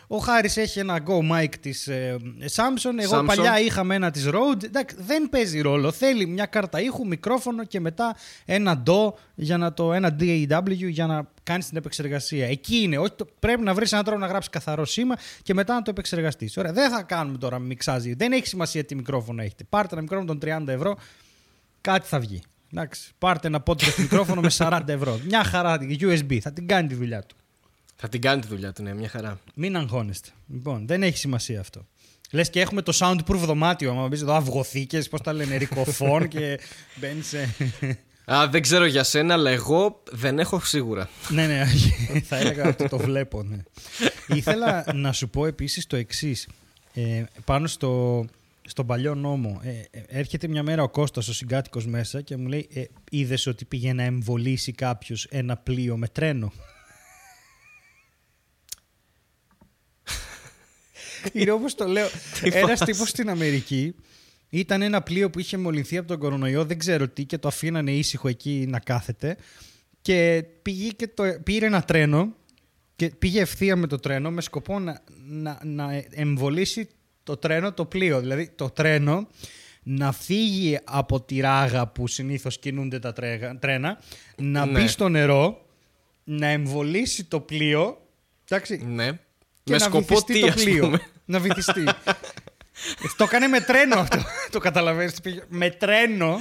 Ο 0.06 0.16
Χάρης 0.16 0.56
έχει 0.56 0.78
ένα 0.78 0.98
Go 1.06 1.32
Mic 1.32 1.48
της 1.60 1.86
ε, 1.88 2.16
Samsung. 2.54 2.98
Εγώ 2.98 3.18
Samsung. 3.18 3.24
παλιά 3.26 3.60
είχαμε 3.60 3.94
ένα 3.94 4.10
της 4.10 4.26
Rode. 4.28 4.64
Εντάξει, 4.64 4.96
δεν 4.98 5.28
παίζει 5.28 5.60
ρόλο. 5.60 5.92
Θέλει 5.92 6.26
μια 6.26 6.46
κάρτα 6.46 6.80
ήχου, 6.80 7.06
μικρόφωνο 7.06 7.64
και 7.64 7.80
μετά 7.80 8.16
ένα 8.44 8.82
DAW 8.86 9.12
για 9.34 9.56
να 9.56 9.72
το, 9.72 9.92
ένα 9.92 10.16
DAW 10.20 10.62
για 10.88 11.06
να 11.06 11.28
κάνει 11.42 11.62
την 11.62 11.76
επεξεργασία. 11.76 12.46
Εκεί 12.46 12.76
είναι. 12.76 12.98
Όχι, 12.98 13.12
το- 13.16 13.26
πρέπει 13.38 13.62
να 13.62 13.74
βρεις 13.74 13.92
έναν 13.92 14.04
τρόπο 14.04 14.20
να 14.20 14.26
γράψεις 14.26 14.50
καθαρό 14.50 14.84
σήμα 14.84 15.16
και 15.42 15.54
μετά 15.54 15.74
να 15.74 15.82
το 15.82 15.90
επεξεργαστείς. 15.90 16.56
Ωραία. 16.56 16.72
Δεν 16.72 16.90
θα 16.90 17.02
κάνουμε 17.02 17.38
τώρα 17.38 17.58
μιξάζει. 17.58 18.14
Δεν 18.14 18.32
έχει 18.32 18.46
σημασία 18.46 18.84
τι 18.86 18.94
μικρόφωνο 18.94 19.42
έχετε. 19.42 19.64
Πάρτε 19.68 19.92
ένα 19.92 20.02
μικρόφωνο 20.02 20.34
των 20.34 20.64
30 20.64 20.68
ευρώ, 20.68 20.96
κάτι 21.80 22.08
θα 22.08 22.20
βγει. 22.20 22.42
Εντάξει. 22.72 23.12
Πάρτε 23.18 23.46
ένα 23.46 23.62
podcast 23.66 23.94
μικρόφωνο 23.98 24.40
με 24.40 24.50
40 24.56 24.80
ευρώ. 24.86 25.20
Μια 25.26 25.44
χαρά, 25.44 25.78
USB. 26.00 26.38
Θα 26.38 26.52
την 26.52 26.66
κάνει 26.66 26.88
τη 26.88 26.94
δουλειά 26.94 27.22
του. 27.22 27.36
Θα 27.96 28.08
την 28.08 28.20
κάνει 28.20 28.40
τη 28.40 28.46
δουλειά 28.46 28.72
του, 28.72 28.82
ναι, 28.82 28.94
μια 28.94 29.08
χαρά. 29.08 29.40
Μην 29.54 29.76
αγχώνεστε. 29.76 30.28
Λοιπόν, 30.48 30.86
δεν 30.86 31.02
έχει 31.02 31.16
σημασία 31.16 31.60
αυτό. 31.60 31.86
Λες 32.30 32.50
και 32.50 32.60
έχουμε 32.60 32.82
το 32.82 32.92
soundproof 32.98 33.36
δωμάτιο. 33.36 33.90
Άμα 33.90 34.08
μπει 34.08 34.16
εδώ 34.16 34.34
αυγοθήκες, 34.34 35.08
πώς 35.08 35.20
τα 35.20 35.32
λένε, 35.32 35.56
ρικοφόν 35.56 36.28
και 36.28 36.60
μπαίνεις 37.00 37.26
σε. 37.26 37.54
Α, 38.32 38.48
δεν 38.48 38.62
ξέρω 38.62 38.84
για 38.84 39.02
σένα, 39.02 39.34
αλλά 39.34 39.50
εγώ 39.50 40.02
δεν 40.10 40.38
έχω 40.38 40.60
σίγουρα. 40.60 41.08
ναι, 41.28 41.46
ναι, 41.46 41.62
όχι. 41.62 41.90
θα 42.28 42.36
έλεγα 42.36 42.68
ότι 42.68 42.88
το 42.88 42.98
βλέπω, 42.98 43.42
ναι. 43.42 43.56
Ήθελα 44.36 44.84
να 44.94 45.12
σου 45.12 45.28
πω 45.28 45.46
επίσης 45.46 45.86
το 45.86 45.96
εξής. 45.96 46.48
Ε, 46.94 47.24
πάνω 47.44 47.66
στο, 47.66 48.24
στον 48.66 48.86
παλιό 48.86 49.14
νόμο. 49.14 49.60
Ε, 49.62 49.70
ε, 49.70 50.02
έρχεται 50.06 50.48
μια 50.48 50.62
μέρα 50.62 50.82
ο 50.82 50.88
Κώστας, 50.88 51.28
ο 51.28 51.32
συγκάτοικος 51.32 51.86
μέσα 51.86 52.20
και 52.20 52.36
μου 52.36 52.46
λέει 52.46 52.68
ε, 52.72 52.84
είδες 53.10 53.46
ότι 53.46 53.64
πήγε 53.64 53.92
να 53.92 54.02
εμβολήσει 54.02 54.72
κάποιος 54.72 55.24
ένα 55.24 55.56
πλοίο 55.56 55.96
με 55.96 56.08
τρένο; 56.08 56.52
Είναι 61.32 61.50
όπως 61.50 61.74
το 61.74 61.86
λέω. 61.86 62.06
Ένας 62.42 62.80
τύπος 62.80 63.08
στην 63.08 63.30
Αμερική 63.30 63.94
ήταν 64.48 64.82
ένα 64.82 65.02
πλοίο 65.02 65.30
που 65.30 65.38
είχε 65.38 65.56
μολυνθεί 65.56 65.96
από 65.96 66.08
τον 66.08 66.18
κορονοϊό, 66.18 66.64
δεν 66.64 66.78
ξέρω 66.78 67.08
τι, 67.08 67.24
και 67.24 67.38
το 67.38 67.48
αφήνανε 67.48 67.92
ήσυχο 67.92 68.28
εκεί 68.28 68.66
να 68.68 68.78
κάθεται. 68.78 69.36
Και 70.02 70.44
πήγε 70.62 70.88
και 70.88 71.08
το, 71.08 71.24
πήρε 71.42 71.66
ένα 71.66 71.82
τρένο 71.82 72.34
και 72.96 73.08
πήγε 73.08 73.40
ευθεία 73.40 73.76
με 73.76 73.86
το 73.86 73.98
τρένο 73.98 74.30
με 74.30 74.40
σκοπό 74.40 74.78
να, 74.78 75.02
να, 75.26 75.60
να 75.64 76.04
εμβολήσει 76.10 76.88
το 77.26 77.36
τρένο 77.36 77.72
το 77.72 77.84
πλοίο. 77.84 78.20
Δηλαδή 78.20 78.48
το 78.56 78.70
τρένο 78.70 79.28
να 79.82 80.12
φύγει 80.12 80.78
από 80.84 81.20
τη 81.20 81.40
ράγα 81.40 81.86
που 81.86 82.06
συνήθως 82.06 82.58
κινούνται 82.58 82.98
τα 82.98 83.12
τρέγα- 83.12 83.58
τρένα, 83.58 83.98
να 84.36 84.66
Ναι. 84.66 84.80
μπει 84.80 84.88
στο 84.88 85.08
νερό, 85.08 85.66
να 86.24 86.46
εμβολήσει 86.46 87.24
το 87.24 87.40
πλοίο 87.40 88.00
εντάξει, 88.48 88.82
Ναι. 88.86 89.06
και 89.64 89.72
με 89.72 89.76
να 89.76 89.84
σκοπό 89.84 89.98
βυθιστεί 90.06 90.32
τι, 90.32 90.40
το 90.40 90.46
ας 90.46 90.54
πλοίο. 90.54 90.84
πούμε. 90.84 91.00
να 91.24 91.38
βυθιστεί. 91.38 91.84
το 93.16 93.24
έκανε 93.24 93.46
με 93.46 93.60
τρένο 93.60 93.98
αυτό. 93.98 94.18
το 94.52 94.58
καταλαβαίνεις. 94.58 95.20
Πήγε- 95.20 95.42
Με 95.48 95.70
τρένο. 95.70 96.38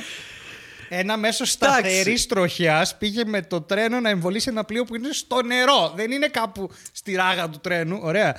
Ένα 0.90 1.18
μέσο 1.18 1.46
σταθερής 1.46 2.26
τροχιάς 2.26 2.98
πήγε 2.98 3.26
με 3.26 3.42
το 3.42 3.62
τρένο 3.62 4.00
να 4.00 4.10
εμβολήσει 4.10 4.50
ένα 4.50 4.64
πλοίο 4.64 4.84
που 4.84 4.96
είναι 4.96 5.10
στο 5.12 5.42
νερό. 5.42 5.94
Δεν 5.96 6.12
είναι 6.12 6.28
κάπου 6.28 6.70
στη 6.92 7.14
ράγα 7.16 7.50
του 7.50 7.60
τρένου. 7.60 8.00
Ωραία. 8.02 8.36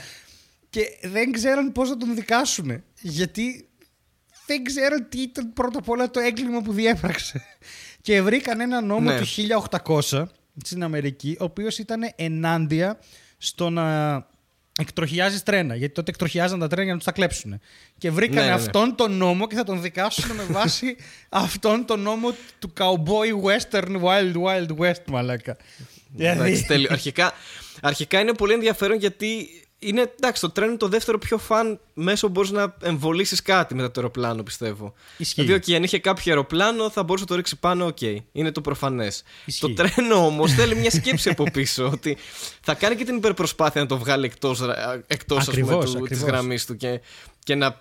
Και 0.71 0.99
δεν 1.03 1.33
ξέραν 1.33 1.73
πώς 1.73 1.89
να 1.89 1.97
τον 1.97 2.15
δικάσουν. 2.15 2.83
Γιατί 3.01 3.69
δεν 4.47 4.65
ξέραν 4.65 5.07
τι 5.09 5.21
ήταν 5.21 5.53
πρώτα 5.53 5.79
απ' 5.79 5.89
όλα 5.89 6.11
το 6.11 6.21
έγκλημα 6.21 6.61
που 6.63 6.73
διέπραξε. 6.73 7.43
Και 8.03 8.23
βρήκαν 8.23 8.61
ένα 8.61 8.81
νόμο 8.81 9.11
Ναι. 9.11 9.19
του 9.21 9.27
1800 9.87 10.23
στην 10.65 10.83
Αμερική, 10.83 11.37
ο 11.41 11.45
οποίος 11.45 11.79
ήταν 11.79 12.01
ενάντια 12.17 12.99
στο 13.39 13.71
να 13.71 14.15
εκτροχιάζει 14.79 15.41
τρένα. 15.43 15.75
Γιατί 15.77 15.95
τότε 15.95 16.11
εκτροχιάζαν 16.11 16.59
τα 16.59 16.67
τρένα 16.69 16.83
για 16.83 16.93
να 16.93 16.97
τους 16.99 17.07
τα 17.07 17.13
κλέψουν. 17.13 17.61
Και 17.99 18.11
βρήκαν 18.11 18.35
Ναι, 18.35 18.41
ναι, 18.41 18.47
ναι. 18.47 18.53
αυτόν 18.55 18.95
τον 18.97 19.13
νόμο 19.17 19.47
και 19.47 19.55
θα 19.55 19.65
τον 19.65 19.81
δικάσουν 19.83 20.35
με 20.37 20.43
βάση 20.43 20.97
αυτόν 21.29 21.85
τον 21.87 22.01
νόμο 22.01 22.35
του 22.59 22.73
cowboy 22.79 23.45
western 23.47 24.01
wild 24.03 24.35
wild 24.43 24.77
west, 24.79 25.05
μαλάκα. 25.07 25.57
Εντάξει, 26.19 26.43
Δηλαδή, 26.43 26.65
τέλειο. 26.67 26.89
αρχικά, 26.93 27.33
αρχικά 27.81 28.21
είναι 28.21 28.33
πολύ 28.35 28.53
ενδιαφέρον 28.53 28.99
γιατί 28.99 29.49
είναι 29.79 30.13
εντάξει, 30.17 30.41
το 30.41 30.51
τρένο 30.51 30.71
είναι 30.71 30.79
το 30.79 30.89
δεύτερο 30.89 31.19
πιο 31.19 31.39
fun 31.39 31.81
μέσο 31.95 32.27
που 32.27 32.33
μπορείς 32.33 32.51
να 32.51 32.75
εμβολίσει 32.83 33.43
κάτι 33.43 33.75
μετά 33.75 33.91
το 33.91 34.01
αεροπλάνο, 34.01 34.43
πιστεύω. 34.43 34.95
Ισχύει. 35.17 35.43
Δηλαδή, 35.43 35.63
okay, 35.67 35.73
αν 35.75 35.83
είχε 35.83 35.99
κάποιο 35.99 36.33
αεροπλάνο, 36.33 36.91
θα 36.91 37.03
μπορούσε 37.03 37.25
να 37.25 37.31
το 37.31 37.37
ρίξει 37.37 37.57
πάνω, 37.59 37.87
οκ. 37.87 38.01
Είναι 38.33 38.53
το 38.53 38.61
προφανές. 38.61 39.23
Ισχύει. 39.45 39.61
Το 39.61 39.73
τρένο 39.75 40.27
όμως 40.27 40.53
θέλει 40.53 40.75
μια 40.75 40.91
σκέψη 40.91 41.29
από 41.29 41.51
πίσω. 41.51 41.87
ότι 41.95 42.17
θα 42.61 42.75
κάνει 42.75 42.97
και 42.97 43.05
την 43.05 43.17
υπερπροσπάθεια 43.17 43.81
να 43.81 43.87
το 43.87 43.99
βγάλει 43.99 44.25
εκτός 44.25 44.61
εκτός, 45.07 45.39
ας 45.39 45.45
πούμε, 45.45 45.61
Ακριβώς, 45.61 45.85
του, 45.85 45.91
της 45.93 46.01
ακριβώς. 46.05 46.29
γραμμής 46.29 46.67
του 46.67 46.77
και, 46.77 47.01
και 47.39 47.55
να. 47.55 47.81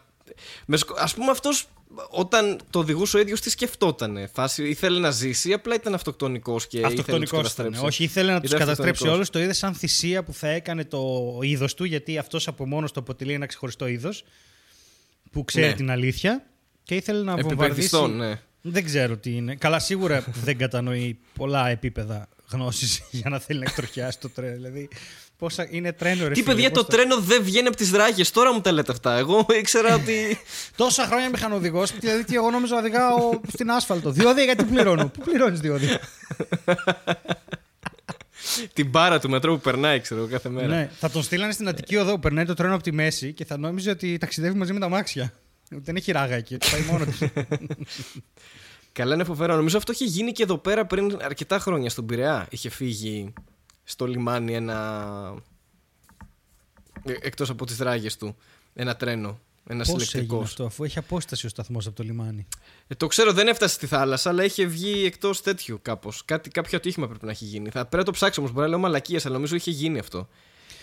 Με, 0.66 0.78
σκο- 0.78 0.96
ας 1.00 1.14
πούμε 1.14 1.32
αυτός 1.32 1.68
όταν 2.10 2.60
το 2.70 2.80
οδηγούσε 2.80 3.18
ο 3.18 3.20
ίδιος 3.20 3.42
τι 3.42 3.50
σκεφτότανε; 3.50 4.28
Φάση 4.34 4.68
ήθελε 4.68 5.00
να 5.00 5.12
ζήσει 5.12 5.50
ή 5.50 5.54
απλά 5.54 5.76
ήταν 5.76 5.94
αυτοκτονικός 5.94 6.68
και 6.68 6.78
ήθελε 6.78 6.90
να 6.90 6.96
τους 6.96 7.00
Αυτοκτονικός 7.00 7.52
ήταν. 7.54 7.66
καταστρέψει. 7.66 7.86
Όχι, 7.86 8.04
ήθελε 8.04 8.32
να 8.32 8.40
τους 8.40 8.48
Ήταν 8.50 8.60
καταστρέψει 8.60 8.92
αυτοκτονικός. 8.92 9.16
όλους. 9.18 9.30
Το 9.30 9.40
είδε 9.40 9.54
σαν 9.54 9.74
θυσία 9.74 10.24
που 10.24 10.34
θα 10.34 10.48
έκανε 10.48 10.86
το 10.86 11.24
είδος 11.42 11.74
του, 11.74 11.84
γιατί 11.84 12.18
αυτός 12.18 12.48
από 12.48 12.68
μόνος 12.68 12.92
του 12.92 13.00
αποτελεί 13.00 13.34
ένα 13.34 13.46
ξεχωριστό 13.46 13.88
είδος 13.88 14.24
που 15.32 15.46
ξέρει 15.46 15.68
Ναι. 15.68 15.74
την 15.74 15.92
αλήθεια 15.92 16.46
και 16.84 16.96
ήθελε 16.96 17.24
να 17.24 17.32
βομβαρδίσει. 17.36 17.64
Επιπεδιστών, 17.64 18.16
ναι. 18.18 18.42
Δεν 18.62 18.84
ξέρω 18.86 19.18
τι 19.18 19.36
είναι. 19.36 19.56
Καλά, 19.56 19.80
σίγουρα 19.80 20.24
δεν 20.44 20.58
κατανοεί 20.58 21.18
πολλά 21.36 21.70
επίπεδα 21.70 22.28
γνώσης 22.52 23.02
για 23.12 23.30
να 23.30 23.40
θέλει 23.40 23.60
να 23.60 23.66
εκτροχιάσει 23.66 24.20
το 24.20 24.30
τρένο. 24.30 24.56
Δηλαδή, 24.56 24.90
πόσα 25.38 25.68
είναι 25.70 25.94
τρένο, 25.94 26.28
ρε 26.28 26.34
Τι 26.34 26.42
φίλε, 26.42 26.54
παιδιά, 26.54 26.72
πώς 26.72 26.84
το 26.84 26.88
τρένο 26.92 27.20
δεν 27.20 27.44
βγαίνει 27.44 27.68
από 27.68 27.78
τις 27.78 27.92
ράγε. 27.92 28.24
Τώρα 28.34 28.54
μου 28.54 28.62
τα 28.62 28.72
λέτε 28.72 28.92
αυτά. 28.92 29.14
Εγώ 29.18 29.46
ήξερα 29.60 29.96
ότι. 29.96 30.40
Τόσα 30.76 31.06
χρόνια 31.06 31.30
μηχανοδηγό, 31.30 31.84
δηλαδή 32.00 32.24
τι 32.24 32.36
εγώ 32.36 32.50
νόμιζα 32.52 32.78
οδηγάω 32.78 33.40
στην 33.48 33.72
άσφαλτο. 33.72 34.12
Διόδια 34.12 34.44
γιατί 34.44 34.64
πληρώνω. 34.64 35.08
Πού 35.08 35.22
πληρώνεις 35.24 35.60
διόδια; 35.60 36.00
την 38.74 38.90
μπάρα 38.90 39.20
του 39.20 39.30
μετρό 39.30 39.54
που 39.54 39.62
περνάει, 39.62 40.00
ξέρω 40.00 40.22
εγώ, 40.22 40.30
κάθε 40.30 40.50
μέρα. 40.50 40.68
Ναι, 40.68 40.90
θα 41.00 41.10
τον 41.10 41.24
στείλανε 41.24 41.52
στην 41.52 41.68
Αττική 41.68 41.96
Οδό 41.96 42.12
που 42.12 42.20
περνάει 42.20 42.46
το 42.46 42.54
τρένο 42.54 42.74
από 42.74 42.84
τη 42.84 42.92
μέση 42.92 43.34
και 43.34 43.46
θα 43.46 43.58
νόμιζε 43.58 43.90
ότι 43.90 44.18
ταξιδεύει 44.18 44.58
μαζί 44.58 44.74
με 44.74 44.80
τα 44.80 44.90
μάξια. 44.90 45.34
Δεν 45.70 45.96
έχει 45.96 46.12
ράγα 46.12 46.36
εκεί, 46.36 46.58
πάει 46.72 46.82
μόνος 46.82 47.18
του. 47.18 47.32
Καλά, 48.92 49.14
είναι 49.14 49.24
φοβερό. 49.24 49.56
Νομίζω 49.56 49.78
αυτό 49.78 49.92
είχε 49.92 50.06
γίνει 50.06 50.32
και 50.32 50.44
εδώ 50.44 50.58
πέρα 50.58 50.86
πριν 50.86 51.18
αρκετά 51.22 51.60
χρόνια 51.60 51.90
στον 51.90 52.06
Πειραιά. 52.06 52.48
Είχε 52.50 52.70
φύγει 52.70 53.34
στο 53.88 54.06
λιμάνι 54.08 54.54
ένα. 54.54 55.34
εκτός 57.04 57.50
από 57.50 57.66
τις 57.66 57.78
ράγες 57.78 58.18
του. 58.18 58.36
Ένα 58.74 58.96
τρένο. 58.96 59.40
Ένα 59.68 59.80
Πώς 59.80 59.88
έγινε 59.90 60.06
συλλεκτικό. 60.06 60.42
αυτό, 60.42 60.66
αφού 60.66 60.84
έχει 60.84 60.98
απόσταση 60.98 61.46
ο 61.46 61.50
σταθμός 61.50 61.88
από 61.88 61.96
το 61.96 62.04
λιμάνι; 62.04 62.48
Ε, 62.88 62.96
το 62.96 63.08
ξέρω, 63.08 63.34
δεν 63.34 63.48
έφτασε 63.48 63.74
στη 63.74 63.88
θάλασσα, 63.88 64.30
αλλά 64.30 64.44
είχε 64.44 64.66
βγει 64.66 65.06
εκτός 65.06 65.42
τέτοιου 65.42 65.80
κάπως. 65.82 66.26
Κάποιο 66.26 66.78
ατύχημα 66.78 67.08
πρέπει 67.08 67.26
να 67.26 67.32
έχει 67.32 67.46
γίνει. 67.46 67.70
Θα 67.70 67.80
πρέπει 67.80 67.96
να 67.98 68.04
το 68.04 68.12
ψάξω 68.12 68.42
όμως. 68.42 68.54
Μπορεί 68.54 68.64
να 68.66 68.72
λέω 68.72 68.80
μαλακίες, 68.80 69.26
αλλά 69.26 69.34
νομίζω 69.36 69.56
είχε 69.56 69.72
γίνει 69.72 70.00
αυτό. 70.00 70.28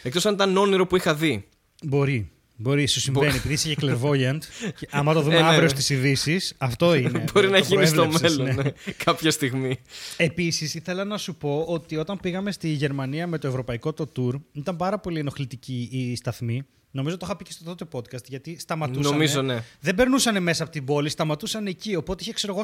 Εκτός 0.02 0.26
αν 0.26 0.34
ήταν 0.34 0.56
όνειρο 0.56 0.86
που 0.86 0.96
είχα 0.96 1.14
δει. 1.14 1.48
Μπορεί. 1.82 2.30
Μπορεί, 2.62 2.86
σου 2.86 3.00
συμβαίνει, 3.00 3.36
επειδή 3.36 3.54
είσαι 3.54 3.74
και 3.74 3.76
clairvoyant. 3.80 4.38
και 4.78 4.88
άμα 4.90 5.12
το 5.12 5.20
δούμε 5.20 5.36
Ε, 5.36 5.40
ναι, 5.40 5.46
αύριο 5.46 5.62
ναι. 5.62 5.68
στις 5.68 5.90
ειδήσεις, 5.90 6.54
αυτό 6.58 6.94
είναι. 6.96 7.24
Μπορεί 7.32 7.46
το 7.46 7.52
να 7.52 7.58
γίνει 7.58 7.86
στο 7.86 7.94
προέβλεψες, 7.94 8.36
μέλλον 8.36 8.54
ναι. 8.54 8.62
ναι, 8.62 8.70
κάποια 9.04 9.30
στιγμή. 9.30 9.78
Επίσης, 10.16 10.74
ήθελα 10.74 11.04
να 11.04 11.18
σου 11.18 11.34
πω 11.34 11.64
ότι 11.68 11.96
όταν 11.96 12.20
πήγαμε 12.20 12.52
στη 12.52 12.68
Γερμανία 12.68 13.26
με 13.26 13.38
το 13.38 13.48
ευρωπαϊκό 13.48 13.92
το 13.92 14.08
tour, 14.16 14.40
ήταν 14.52 14.76
πάρα 14.76 14.98
πολύ 14.98 15.18
ενοχλητική 15.18 15.88
η 15.92 16.16
σταθμή. 16.16 16.66
Νομίζω 16.90 17.16
το 17.16 17.26
είχα 17.26 17.36
πει 17.36 17.44
και 17.44 17.52
στο 17.52 17.64
τότε 17.64 17.84
podcast, 17.92 18.24
γιατί 18.26 18.58
σταματούσαν. 18.58 19.12
Νομίζω, 19.12 19.42
ναι. 19.42 19.64
Δεν 19.80 19.94
περνούσαν 19.94 20.42
μέσα 20.42 20.62
από 20.62 20.72
την 20.72 20.84
πόλη, 20.84 21.08
σταματούσαν 21.08 21.66
εκεί. 21.66 21.96
Οπότε 21.96 22.22
είχε, 22.22 22.32
ξέρω 22.32 22.52
εγώ, 22.52 22.62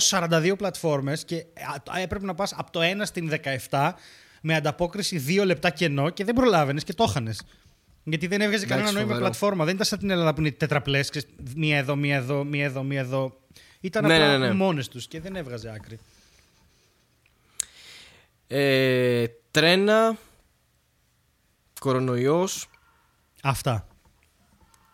42 0.51 0.55
πλατφόρμες 0.59 1.25
και 1.25 1.45
α, 1.93 2.01
έπρεπε 2.01 2.25
να 2.25 2.35
πας 2.35 2.53
από 2.57 2.71
το 2.71 2.81
1 2.83 2.85
στην 3.03 3.31
17 3.71 3.91
με 4.43 4.55
ανταπόκριση 4.55 5.25
2 5.41 5.45
λεπτά 5.45 5.71
κενό 5.71 6.11
και 6.11 6.25
δεν 6.25 6.35
προλάβαινες 6.35 6.85
και 6.85 6.95
το 6.95 7.05
έχανες. 7.09 7.43
Γιατί 8.09 8.27
δεν 8.27 8.41
έβγαζε 8.41 8.65
Εντάξει, 8.65 8.69
κανένα 8.69 8.91
νόημα 8.93 9.01
η 9.01 9.03
φοβερό. 9.13 9.25
πλατφόρμα. 9.25 9.65
Δεν 9.65 9.75
ήταν 9.75 9.87
σαν 9.87 9.99
την 9.99 10.11
Ελλάδα 10.11 10.35
που 10.35 10.41
είναι 10.41 10.51
τετραπλές, 10.51 11.11
μία 11.57 11.79
εδώ, 11.79 11.97
μία 11.97 12.17
εδώ, 12.17 12.45
μία 12.45 12.65
εδώ, 12.65 12.83
μία 12.83 13.01
εδώ. 13.01 13.41
Ήταν 13.81 14.07
Ναι, 14.07 14.15
απλά 14.15 14.39
ναι, 14.39 14.47
ναι. 14.47 14.55
μόνες 14.55 14.89
τους 14.89 15.07
και 15.09 15.21
δεν 15.21 15.37
έβγαζε 15.37 15.71
άκρη. 15.75 15.99
Ε, 18.47 19.27
τρένα, 19.51 20.17
κορονοϊός, 21.81 22.69
Αυτά. 23.43 23.87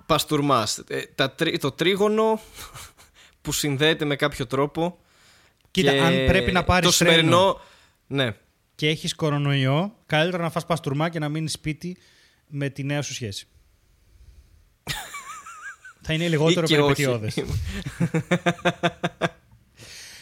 παστουρμάς. 0.07 0.79
Ε, 0.89 1.01
τα, 1.15 1.31
τρί- 1.31 1.61
το 1.61 1.71
τρίγωνο 1.73 2.41
που 3.43 3.53
συνδέεται 3.53 4.05
με 4.05 4.17
κάποιο 4.17 4.47
τρόπο. 4.47 4.99
Κοίτα, 5.71 5.93
και 5.93 6.01
αν 6.01 6.27
πρέπει 6.27 6.53
να 6.53 6.65
πάρεις 6.65 6.87
Το 6.89 6.95
σημερινό. 6.95 7.61
Ναι. 8.07 8.37
και 8.75 8.89
έχεις 8.89 9.15
κορονοϊό, 9.15 9.95
καλύτερα 10.07 10.43
να 10.43 10.51
φας 10.51 10.67
παστούρμα 10.67 11.09
και 11.09 11.19
να 11.19 11.29
μείνεις 11.29 11.53
σπίτι 11.53 11.97
με 12.55 12.69
τη 12.69 12.85
νέα 12.85 13.03
σου 13.03 13.15
σχέση. 13.15 13.47
Θα 16.03 16.13
είναι 16.13 16.29
λιγότερο 16.29 16.67
Ή 16.69 16.69
και 16.69 16.81
όχι. 16.81 17.05
περιπετειώδες. 17.05 17.35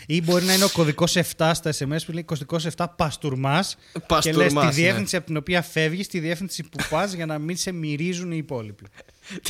Ή 0.06 0.22
μπορεί 0.22 0.44
να 0.44 0.54
είναι 0.54 0.64
ο 0.64 0.70
κωδικός 0.72 1.16
7 1.36 1.50
στα 1.54 1.72
SMS 1.78 1.98
που 2.06 2.12
λέει 2.12 2.22
κωδικός 2.22 2.66
7 2.76 2.86
παστουρμάς. 2.96 3.74
Και 3.74 3.98
λες 3.98 4.04
Παστουρμάς, 4.06 4.52
τη 4.52 4.64
ναι. 4.64 4.70
διεύθυνση 4.70 5.16
από 5.16 5.26
την 5.26 5.36
οποία 5.36 5.62
φεύγεις, 5.62 6.08
τη 6.08 6.18
διεύθυνση 6.18 6.62
που 6.62 6.84
πας 6.90 7.12
για 7.12 7.26
να 7.26 7.38
μην 7.38 7.56
σε 7.56 7.72
μυρίζουν 7.72 8.32
οι 8.32 8.36
υπόλοιποι. 8.36 8.84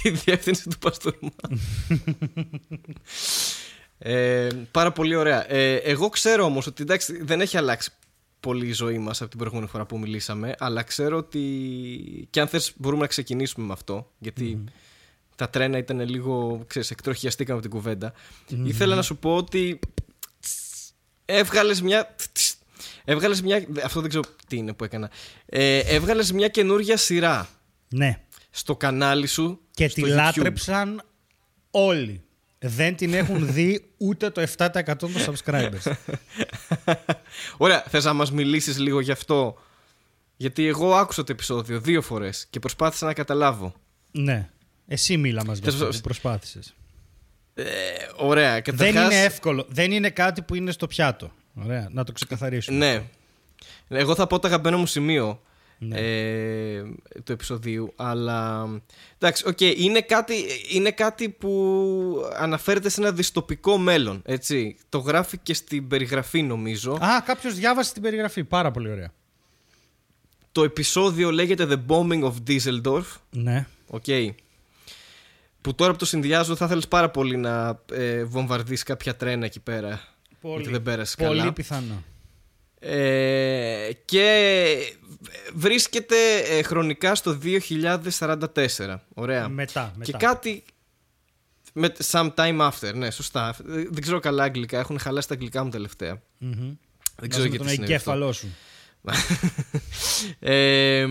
τη 0.02 0.10
διεύθυνση 0.10 0.68
του 0.68 0.78
Παστούρμα. 0.78 1.30
ε, 3.98 4.48
πάρα 4.70 4.92
πολύ 4.92 5.14
ωραία. 5.14 5.52
Ε, 5.52 5.74
εγώ 5.74 6.08
ξέρω 6.08 6.44
όμως 6.44 6.66
ότι 6.66 6.82
εντάξει, 6.82 7.22
δεν 7.22 7.40
έχει 7.40 7.56
αλλάξει 7.56 7.90
πολύ 8.42 8.66
η 8.66 8.72
ζωή 8.72 8.99
μας 8.99 9.20
από 9.20 9.30
την 9.30 9.38
προηγούμενη 9.38 9.68
φορά 9.70 9.87
που 9.87 9.99
μιλήσαμε, 9.99 10.54
αλλά 10.58 10.82
ξέρω 10.82 11.16
ότι 11.16 11.40
και 12.30 12.40
αν 12.40 12.49
θες 12.49 12.72
μπορούμε 12.76 13.02
να 13.02 13.08
ξεκινήσουμε 13.08 13.66
με 13.66 13.72
αυτό, 13.72 14.12
γιατί 14.18 14.64
τα 15.37 15.50
τρένα 15.50 15.78
ήταν 15.78 16.00
λίγο, 16.08 16.64
ξέρεις, 16.66 16.90
εκτροχιαστήκαμε 16.90 17.58
από 17.58 17.68
την 17.68 17.76
κουβέντα. 17.78 18.12
Ήθελα 18.64 18.94
να 18.94 19.02
σου 19.02 19.16
πω 19.16 19.37
ότι 19.37 19.78
έβγαλες 21.25 21.82
μια... 21.82 22.16
Έβγαλες 23.04 23.42
μια... 23.42 23.66
Αυτό 23.84 24.00
δεν 24.00 24.08
ξέρω 24.08 24.25
τι 24.49 24.56
είναι 24.56 24.72
που 24.72 24.84
έκανα. 24.84 25.11
Ε, 25.46 25.78
έβγαλες 25.78 26.32
μια 26.32 26.49
καινούργια 26.49 26.96
σειρά 26.96 27.49
Ναι. 27.88 28.20
στο 28.50 28.76
κανάλι 28.76 29.26
σου 29.26 29.61
Και 29.70 29.88
στο 29.88 30.02
τη 30.02 30.11
YouTube. 30.11 30.14
λάτρεψαν 30.14 31.02
όλοι. 31.70 32.22
Δεν 32.64 32.97
την 32.97 33.14
έχουν 33.14 33.52
δει 33.52 33.85
ούτε 33.97 34.31
το 34.31 34.42
7% 34.57 34.83
των 34.99 35.12
subscribers. 35.26 35.92
Ωραία, 37.57 37.85
θες 37.88 38.04
να 38.04 38.12
μας 38.12 38.33
μιλήσεις 38.33 38.78
λίγο 38.78 39.00
γι' 39.00 39.11
αυτό; 39.12 39.59
Γιατί 40.37 40.66
εγώ 40.66 40.95
άκουσα 40.95 41.25
το 41.25 41.33
επεισόδιο 41.33 41.81
δύο 41.81 42.02
φορές 42.02 42.47
και 42.50 42.59
προσπάθησα 42.59 43.07
να 43.07 43.12
καταλάβω. 43.12 43.75
ναι. 44.11 44.49
Εσύ 44.87 45.16
μίλα 45.16 45.45
μας 45.45 45.59
για 45.59 45.64
Θες 45.64 45.75
αυτό 45.75 45.85
να- 45.87 45.92
που 45.92 46.00
προσπάθησες. 46.00 46.75
Ε, 47.54 47.64
ωραία, 48.16 48.52
Δεν 48.52 48.62
καταρχάς... 48.62 49.04
είναι 49.12 49.23
εύκολο. 49.23 49.66
Δεν 49.69 49.92
είναι 49.92 50.11
κάτι 50.11 50.42
που 50.42 50.54
είναι 50.54 50.71
στο 50.71 50.87
πιάτο. 50.87 51.33
Ωραία, 51.64 51.88
να 51.92 52.04
το 52.04 52.12
ξεκαθαρίσουμε. 52.12 52.78
Ναι. 52.78 53.02
Εγώ 53.99 54.14
θα 54.14 54.26
πω 54.26 54.38
το 54.38 54.47
αγαπημένο 54.49 54.78
μου 54.78 54.87
σημείο 54.87 55.42
Ναι. 55.84 55.98
ε, 55.98 56.82
του 57.24 57.32
επεισοδίου, 57.32 57.92
αλλά... 57.96 58.68
Εντάξει, 59.18 59.48
οκ, 59.48 59.60
είναι, 59.60 60.00
κάτι, 60.00 60.34
είναι 60.70 60.90
κάτι 60.90 61.28
που 61.28 62.30
αναφέρεται 62.36 62.88
σε 62.88 63.00
ένα 63.00 63.12
δυστοπικό 63.12 63.78
μέλλον, 63.78 64.22
έτσι. 64.24 64.76
Το 64.88 64.98
γράφει 64.98 65.38
και 65.38 65.54
στην 65.54 65.88
περιγραφή 65.88 66.42
νομίζω. 66.42 66.92
Α, 66.92 67.22
κάποιος 67.24 67.54
διάβασε 67.54 67.92
την 67.92 68.02
περιγραφή. 68.02 68.44
Πάρα 68.44 68.70
πολύ 68.70 68.90
ωραία. 68.90 69.12
Το 70.52 70.64
επεισόδιο 70.64 71.30
λέγεται 71.30 71.66
The 71.70 71.92
Bombing 71.92 72.22
of 72.22 72.32
Düsseldorf. 72.48 73.04
Ναι. 73.30 73.66
Οκ. 73.86 74.04
Που 75.60 75.74
τώρα 75.74 75.92
που 75.92 75.98
το 75.98 76.04
συνδυάζω 76.04 76.56
θα 76.56 76.68
θέλεις 76.68 76.88
πάρα 76.88 77.10
πολύ 77.10 77.36
να 77.36 77.80
ε, 77.92 78.24
βομβαρδίσεις 78.24 78.82
κάποια 78.82 79.16
τρένα 79.16 79.44
εκεί 79.44 79.60
πέρα. 79.60 80.00
Πολύ, 80.40 80.54
Γιατί 80.54 80.70
δεν 80.70 80.82
πέρασε 80.82 81.16
πολύ 81.16 81.38
καλά. 81.38 81.52
πιθανό. 81.52 82.02
Ε, 82.84 83.90
και 84.04 84.76
βρίσκεται 85.54 86.16
ε, 86.48 86.62
χρονικά 86.62 87.14
στο 87.14 87.38
2044. 87.42 88.96
Ωραία. 89.14 89.48
Μετά, 89.48 89.92
μετά. 89.96 90.10
Και 90.10 90.26
κάτι... 90.26 90.64
Με, 91.74 91.92
sometime 92.10 92.70
after, 92.70 92.94
ναι, 92.94 93.10
σωστά. 93.10 93.48
Ε, 93.68 93.72
Δεν 93.72 94.00
ξέρω 94.02 94.18
καλά 94.18 94.42
αγγλικά. 94.42 94.78
Έχουν 94.78 94.98
χαλάσει 94.98 95.28
τα 95.28 95.34
αγγλικά 95.34 95.64
μου 95.64 95.70
τελευταία. 95.70 96.22
Μμμ. 96.38 96.76
Δεν 97.16 97.28
ξέρω 97.28 97.44
Μαζί 97.44 97.48
με 97.48 97.48
γιατί 97.48 97.56
τον 97.56 97.68
συνέβη 97.68 97.94
αυτό. 97.94 98.10
εγκέφαλό 98.10 98.32
σου. 98.32 98.48
ε, 100.38 101.06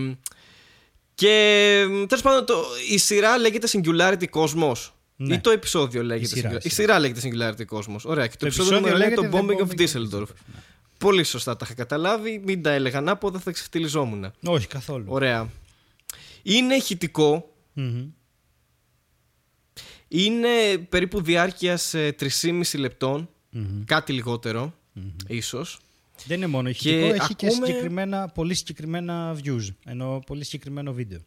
και 1.14 1.84
τέλος 2.06 2.22
πάντων 2.22 2.46
το, 2.46 2.64
η 2.90 2.98
σειρά 2.98 3.38
λέγεται 3.38 3.68
Singularity 3.72 4.24
Cosmos. 4.30 4.90
Ναι. 5.16 5.34
Ή 5.34 5.40
το 5.40 5.50
επεισόδιο 5.50 6.02
λέγεται 6.02 6.36
Η 6.36 6.40
σειρά, 6.40 6.50
Singularity. 6.50 6.64
η 6.64 6.68
Η 6.68 6.68
σειρά 6.68 6.98
λέγεται 6.98 7.20
Singularity 7.24 7.76
Cosmos. 7.76 8.00
Ωραία. 8.02 8.26
Και 8.26 8.32
το, 8.32 8.38
Το 8.38 8.46
επεισόδιο, 8.46 8.76
επεισόδιο 8.76 8.98
λέγεται 8.98 9.20
λέγεται 9.20 9.28
το 9.28 9.38
Bombing 9.38 9.50
The 9.50 9.62
of 9.62 9.66
Bombing 9.66 9.78
of 9.78 9.82
Düsseldorf. 9.82 10.22
Düsseldorf, 10.22 10.28
ναι. 10.54 10.60
Πολύ 11.02 11.24
σωστά 11.24 11.56
τα 11.56 11.64
είχα 11.64 11.74
καταλάβει. 11.74 12.42
Μην 12.44 12.62
τα 12.62 12.70
έλεγα 12.70 12.98
ανάποδα, 12.98 13.38
θα 13.38 13.50
ξεφτυλιζόμουν. 13.50 14.32
Όχι 14.44 14.66
καθόλου. 14.66 15.04
Ωραία. 15.08 15.50
Είναι 16.42 16.74
ηχητικό. 16.74 17.54
Μμμ. 17.72 18.06
Είναι 20.08 20.78
περίπου 20.88 21.22
διάρκεια 21.22 21.78
3,5 21.92 22.62
λεπτών. 22.78 23.28
Μμμ. 23.50 23.84
Κάτι 23.84 24.12
λιγότερο, 24.12 24.74
ίσως. 25.26 25.78
Δεν 26.26 26.36
είναι 26.36 26.46
μόνο 26.46 26.68
ηχητικό, 26.68 27.06
Και 27.06 27.14
έχει 27.14 27.34
και 27.34 27.46
ακούμε- 27.46 27.66
συγκεκριμένα, 27.66 28.28
πολύ 28.28 28.54
συγκεκριμένα 28.54 29.36
views. 29.44 29.68
Ενώ 29.84 30.22
πολύ 30.26 30.44
συγκεκριμένο 30.44 30.92
βίντεο. 30.92 31.18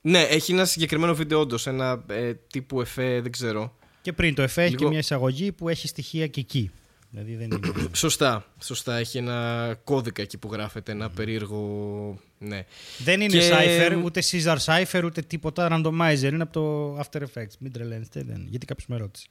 Ναι, 0.00 0.20
έχει 0.22 0.52
ένα 0.52 0.64
συγκεκριμένο 0.64 1.14
βίντεο 1.14 1.40
όντως. 1.40 1.66
Ένα 1.66 2.04
ε, 2.08 2.34
τύπου 2.34 2.80
εφέ, 2.80 3.20
δεν 3.20 3.32
ξέρω. 3.32 3.74
Και 4.02 4.12
πριν 4.12 4.34
το 4.34 4.42
εφέ 4.42 4.62
έχει 4.62 4.70
Λίγο- 4.70 4.82
και 4.82 4.88
μια 4.90 4.98
εισαγωγή 4.98 5.52
που 5.52 5.68
έχει 5.68 5.88
στοιχεία 5.88 6.26
και 6.26 6.40
εκεί. 6.40 6.70
Δηλαδή 7.10 7.34
δεν 7.34 7.50
είναι. 7.50 7.88
Σωστά, 7.92 8.44
σωστά. 8.62 8.96
Έχει 8.96 9.18
ένα 9.18 9.74
κώδικα 9.84 10.22
εκεί 10.22 10.38
που 10.38 10.48
γράφεται, 10.52 10.92
ένα 10.92 11.10
περίεργο. 11.10 12.20
Ναι. 12.38 12.64
δεν 12.98 13.20
είναι 13.20 13.32
Και- 13.38 13.50
cipher, 13.52 14.02
ούτε 14.04 14.22
Caesar 14.30 14.56
cipher, 14.64 15.02
ούτε 15.04 15.22
τίποτα 15.22 15.68
randomizer. 15.72 16.30
Είναι 16.32 16.42
από 16.42 16.52
το 16.52 16.98
After 16.98 17.20
Effects. 17.22 17.52
Μην 17.58 17.72
τρελαίνεστε. 17.72 18.22
Δεν. 18.26 18.46
Γιατί 18.50 18.66
κάποιος 18.66 18.86
με 18.86 18.96
ρώτησε. 18.96 19.26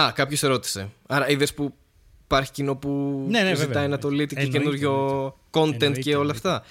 Α, 0.00 0.12
κάποιος 0.14 0.42
ερώτησε. 0.42 0.88
Άρα 1.06 1.28
είδες 1.28 1.54
που 1.54 1.74
υπάρχει 2.24 2.50
κοινό 2.50 2.76
που 2.76 2.88
Ναι, 3.28 3.42
ναι, 3.42 3.48
ζητάει 3.54 3.66
βέβαια, 3.66 3.88
να 3.88 3.98
το 3.98 4.08
εννοείται. 4.08 4.34
λύτει 4.34 4.50
και 4.50 4.56
Εννοείται, 4.56 4.78
καινούριο 4.78 5.26
content 5.50 5.72
Εννοείται, 5.82 6.00
και 6.00 6.16
όλα 6.16 6.34
εννοείται. 6.34 6.48
αυτά. 6.48 6.64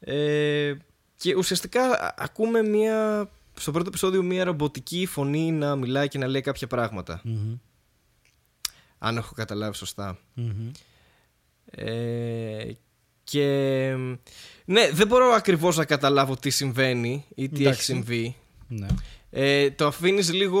Ε, 0.00 0.74
και 1.16 1.34
ουσιαστικά 1.36 1.82
α- 1.84 2.14
ακούμε 2.18 2.62
μια. 2.62 3.28
Στο 3.60 3.70
πρώτο 3.70 3.88
επεισόδιο 3.88 4.22
μια 4.22 4.44
ρομποτική 4.44 5.06
φωνή 5.06 5.52
να 5.52 5.76
μιλάει 5.76 6.08
και 6.08 6.18
να 6.18 6.26
λέει 6.26 6.40
κάποια 6.40 6.66
πράγματα. 6.66 7.20
Μμμ. 7.24 7.54
Αν 8.98 9.16
έχω 9.16 9.34
καταλάβει 9.34 9.76
σωστά. 9.76 10.18
Μμμ. 10.34 10.70
Ε, 11.70 12.70
και 13.24 13.94
ναι, 14.64 14.90
δεν 14.92 15.06
μπορώ 15.06 15.26
ακριβώς 15.26 15.76
να 15.76 15.84
καταλάβω 15.84 16.36
τι 16.36 16.50
συμβαίνει 16.50 17.24
ή 17.34 17.48
τι 17.48 17.60
Εντάξει. 17.60 17.68
έχει 17.68 17.82
συμβεί. 17.82 18.36
Ναι. 18.68 18.86
Ε, 19.30 19.70
το 19.70 19.86
αφήνεις 19.86 20.32
λίγο 20.32 20.60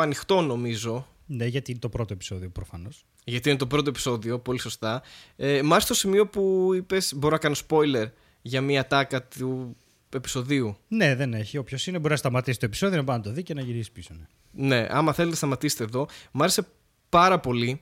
ανοιχτό 0.00 0.40
νομίζω. 0.40 1.06
ναι, 1.26 1.46
γιατί 1.46 1.70
είναι 1.70 1.80
το 1.80 1.88
πρώτο 1.88 2.12
επεισόδιο 2.12 2.48
προφανώς. 2.50 3.04
Γιατί 3.24 3.48
είναι 3.48 3.58
το 3.58 3.66
πρώτο 3.66 3.90
επεισόδιο, 3.90 4.38
πολύ 4.38 4.60
σωστά. 4.60 5.02
Ε, 5.36 5.62
μ' 5.62 5.72
άρεσε 5.72 5.88
το 5.88 5.94
σημείο 5.94 6.26
που 6.26 6.70
είπες, 6.74 7.12
μπορώ 7.16 7.32
να 7.34 7.40
κάνω 7.40 7.54
spoiler 7.68 8.06
για 8.42 8.60
μια 8.60 8.86
τάκα 8.86 9.22
του 9.26 9.76
επεισοδίου. 10.08 10.76
Ναι, 10.88 11.14
δεν 11.14 11.34
έχει. 11.34 11.58
Όποιος 11.58 11.86
είναι 11.86 11.98
μπορεί 11.98 12.10
να 12.10 12.16
σταματήσει 12.16 12.58
το 12.58 12.66
επεισόδιο, 12.66 12.96
να 12.96 13.04
πάει 13.04 13.16
να 13.16 13.22
το 13.22 13.32
δει 13.32 13.42
και 13.42 13.54
να 13.54 13.60
γυρίσει 13.60 13.92
πίσω. 13.92 14.14
Ναι. 14.14 14.26
Ναι, 14.66 14.86
άμα 14.90 15.12
θέλετε 15.12 15.36
σταματήστε 15.36 15.84
εδώ. 15.84 16.06
Μ' 16.32 16.42
άρεσε 16.42 16.66
πάρα 17.12 17.38
πολύ 17.38 17.80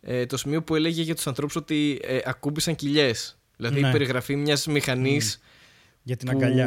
ε, 0.00 0.26
το 0.26 0.36
σημείο 0.36 0.62
που 0.62 0.74
έλεγε 0.74 1.02
για 1.02 1.14
τους 1.14 1.26
ανθρώπους 1.26 1.56
ότι 1.56 2.00
ε, 2.02 2.18
ακούμπησαν 2.24 2.74
κοιλιές. 2.74 3.38
Δηλαδή 3.56 3.80
Ναι. 3.80 3.88
η 3.88 3.90
περιγραφή 3.90 4.36
μιας 4.36 4.66
μηχανής 4.66 5.40
Για 6.02 6.16
την 6.16 6.30
που... 6.30 6.36
αγκαλιά. 6.36 6.66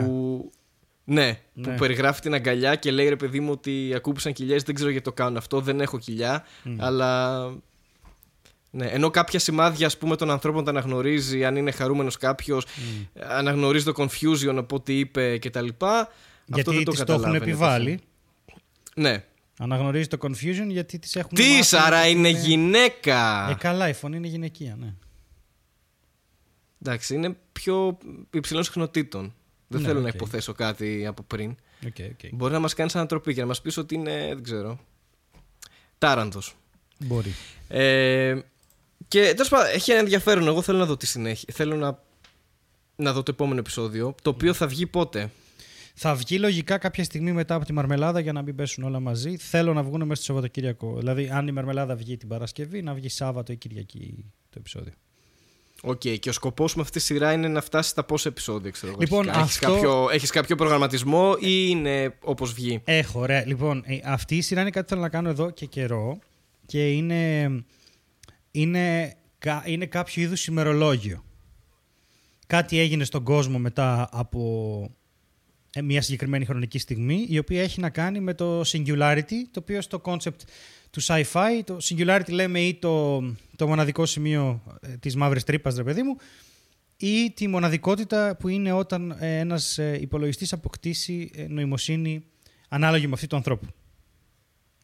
Ναι, 1.03 1.39
Ναι. 1.53 1.67
που 1.67 1.75
περιγράφει 1.77 2.21
την 2.21 2.33
αγκαλιά 2.33 2.75
και 2.75 2.91
λέει 2.91 3.09
ρε 3.09 3.15
παιδί 3.15 3.39
μου 3.39 3.51
ότι 3.51 3.91
ακούμπησαν 3.95 4.33
κοιλιές, 4.33 4.63
δεν 4.63 4.75
ξέρω 4.75 4.89
γιατί 4.89 5.05
το 5.05 5.13
κάνουν 5.13 5.37
αυτό, 5.37 5.61
δεν 5.61 5.81
έχω 5.81 5.97
κοιλιά, 5.99 6.45
αλλά... 6.77 7.39
Ναι, 8.71 8.85
ενώ 8.85 9.09
κάποια 9.09 9.39
σημάδια 9.39 9.85
ας 9.87 9.97
πούμε 9.97 10.15
των 10.15 10.29
ανθρώπων 10.29 10.63
τα 10.63 10.69
αναγνωρίζει, 10.71 11.45
αν 11.45 11.55
είναι 11.55 11.71
χαρούμενος 11.71 12.17
κάποιος, 12.17 12.65
αναγνωρίζει 13.19 13.85
το 13.85 13.93
confusion 13.95 14.55
από 14.57 14.75
ό,τι 14.75 14.99
είπε 14.99 15.37
κτλ. 15.37 15.67
Αυτό 15.79 16.09
Γιατί 16.45 16.71
δεν 16.75 16.83
το 16.83 16.91
της 16.91 16.99
το 17.03 17.11
έχουν 17.11 17.23
καταλάβαινε 17.23 17.37
επιβάλει. 17.37 17.99
Ναι. 18.95 19.23
Αναγνωρίζει 19.59 20.07
το 20.07 20.17
confusion 20.21 20.67
γιατί 20.67 20.99
της 20.99 21.15
έχουν 21.15 21.29
Τι, 21.37 21.43
μάθει 21.43 21.75
άρα 21.75 21.99
ότι 22.01 22.09
είναι 22.09 22.29
γυναίκα! 22.29 23.49
Ε, 23.49 23.53
καλά, 23.53 23.89
η 23.89 23.93
φωνή 23.93 24.17
είναι 24.17 24.27
γυναικεία, 24.27 24.75
ναι. 24.79 24.93
Εντάξει, 26.81 27.13
είναι 27.15 27.37
πιο 27.51 27.97
υψηλών 28.33 28.63
συχνοτήτων. 28.63 29.33
Δεν 29.67 29.81
Ναι, 29.81 29.87
θέλω 29.87 29.99
να 29.99 30.07
οκ. 30.07 30.13
υποθέσω 30.13 30.53
κάτι 30.53 31.05
από 31.05 31.23
πριν. 31.23 31.55
Okay, 31.85 31.99
okay. 32.01 32.29
Μπορεί 32.31 32.53
να 32.53 32.59
μας 32.59 32.73
κάνεις 32.73 32.95
ανατροπή 32.95 33.33
και 33.33 33.41
να 33.41 33.47
μας 33.47 33.61
πεις 33.61 33.77
ότι 33.77 33.95
είναι, 33.95 34.27
δεν 34.27 34.43
ξέρω, 34.43 34.79
τάραντος. 35.97 36.55
Μπορεί. 36.99 37.33
Ε, 37.67 38.39
και 39.07 39.21
τέλος 39.33 39.49
πάντων, 39.49 39.67
έχει 39.73 39.91
ένα 39.91 39.99
ενδιαφέρον. 39.99 40.47
Εγώ 40.47 40.61
θέλω 40.61 40.77
να 40.77 40.85
δω 40.85 40.97
τη 40.97 41.05
συνέχεια. 41.07 41.53
Θέλω 41.53 41.75
να, 41.75 41.99
να 42.95 43.13
δω 43.13 43.23
το 43.23 43.31
επόμενο 43.31 43.59
επεισόδιο. 43.59 44.15
Το 44.21 44.29
οποίο 44.29 44.53
θα 44.53 44.67
βγει 44.67 44.85
πότε. 44.85 45.31
Θα 45.97 46.15
βγει 46.15 46.37
λογικά 46.39 46.77
κάποια 46.77 47.03
στιγμή 47.03 47.31
μετά 47.31 47.55
από 47.55 47.65
τη 47.65 47.73
Μαρμελάδα 47.73 48.19
για 48.19 48.31
να 48.33 48.41
μην 48.41 48.55
πέσουν 48.55 48.83
όλα 48.83 48.99
μαζί. 48.99 49.37
Θέλω 49.37 49.73
να 49.73 49.83
βγουν 49.83 49.99
μέσα 50.01 50.15
στο 50.15 50.23
Σαββατοκύριακο. 50.23 50.95
Δηλαδή, 50.97 51.29
αν 51.31 51.47
η 51.47 51.51
Μαρμελάδα 51.51 51.95
βγει 51.95 52.17
την 52.17 52.27
Παρασκευή, 52.27 52.81
να 52.81 52.93
βγει 52.93 53.09
Σάββατο 53.09 53.51
ή 53.51 53.55
Κυριακή 53.55 54.25
το 54.49 54.55
επεισόδιο. 54.59 54.93
Οκ. 55.81 55.99
Και 56.19 56.29
ο 56.29 56.31
σκοπός 56.31 56.75
με 56.75 56.81
αυτή 56.81 56.97
τη 56.97 57.03
σειρά 57.05 57.33
είναι 57.33 57.47
να 57.47 57.61
φτάσει 57.61 57.89
στα 57.89 58.03
πόσα 58.03 58.29
επεισόδια, 58.29 58.71
ξέρω 58.71 58.91
εγώ. 58.91 59.01
Λοιπόν, 59.01 59.19
αρχικά. 59.29 59.39
έχεις, 59.43 59.57
αυτό- 59.57 59.71
κάποιο, 59.73 60.09
έχεις 60.11 60.29
κάποιο 60.31 60.55
προγραμματισμό 60.55 61.35
ή 61.39 61.65
είναι 61.69 62.15
όπως 62.23 62.53
βγει; 62.53 62.81
Έχω, 62.83 63.19
ωραία. 63.19 63.45
Λοιπόν, 63.47 63.83
ε, 63.85 63.99
αυτή 64.03 64.37
η 64.37 64.41
σειρά 64.41 64.61
είναι 64.61 64.69
κάτι 64.69 64.83
που 64.85 64.89
θέλω 64.89 65.01
να 65.01 65.09
κάνω 65.09 65.29
εδώ 65.29 65.49
και 65.51 65.65
καιρό 65.65 66.19
και 66.65 66.91
είναι, 66.91 67.49
είναι, 68.51 69.15
κα- 69.37 69.63
είναι 69.65 69.85
κάποιο 69.85 70.21
είδους 70.23 70.47
ημερολόγιο. 70.47 71.23
Κάτι 72.47 72.79
έγινε 72.79 73.03
στον 73.03 73.23
κόσμο 73.23 73.57
μετά 73.59 74.09
από 74.11 74.41
ε, 74.83 74.89
μια 75.83 76.01
συγκεκριμένη 76.01 76.45
χρονική 76.45 76.79
στιγμή 76.79 77.25
η 77.29 77.37
οποία 77.37 77.61
έχει 77.61 77.79
να 77.79 77.89
κάνει 77.89 78.19
με 78.19 78.33
το 78.33 78.61
singularity 78.61 79.39
το 79.51 79.59
οποίο 79.59 79.81
στο 79.81 80.01
concept 80.05 80.39
του 80.89 81.03
sci-fi 81.03 81.61
το 81.65 81.77
singularity 81.81 82.29
λέμε 82.29 82.59
ή 82.59 82.73
το, 82.73 83.21
το 83.55 83.67
μοναδικό 83.67 84.05
σημείο 84.05 84.61
ε, 84.81 84.97
της 84.97 85.15
μαύρης 85.15 85.43
τρύπας 85.43 85.75
ρε 85.75 85.83
παιδί 85.83 86.03
μου 86.03 86.17
ή 86.97 87.31
τη 87.31 87.47
μοναδικότητα 87.47 88.35
που 88.39 88.47
είναι 88.47 88.71
όταν 88.71 89.17
ε, 89.19 89.37
ένας 89.37 89.77
ε, 89.77 89.97
υπολογιστής 90.01 90.53
αποκτήσει 90.53 91.31
ε, 91.35 91.47
νοημοσύνη 91.47 92.25
ανάλογη 92.69 93.07
με 93.07 93.13
αυτή 93.13 93.27
του 93.27 93.35
ανθρώπου. 93.35 93.67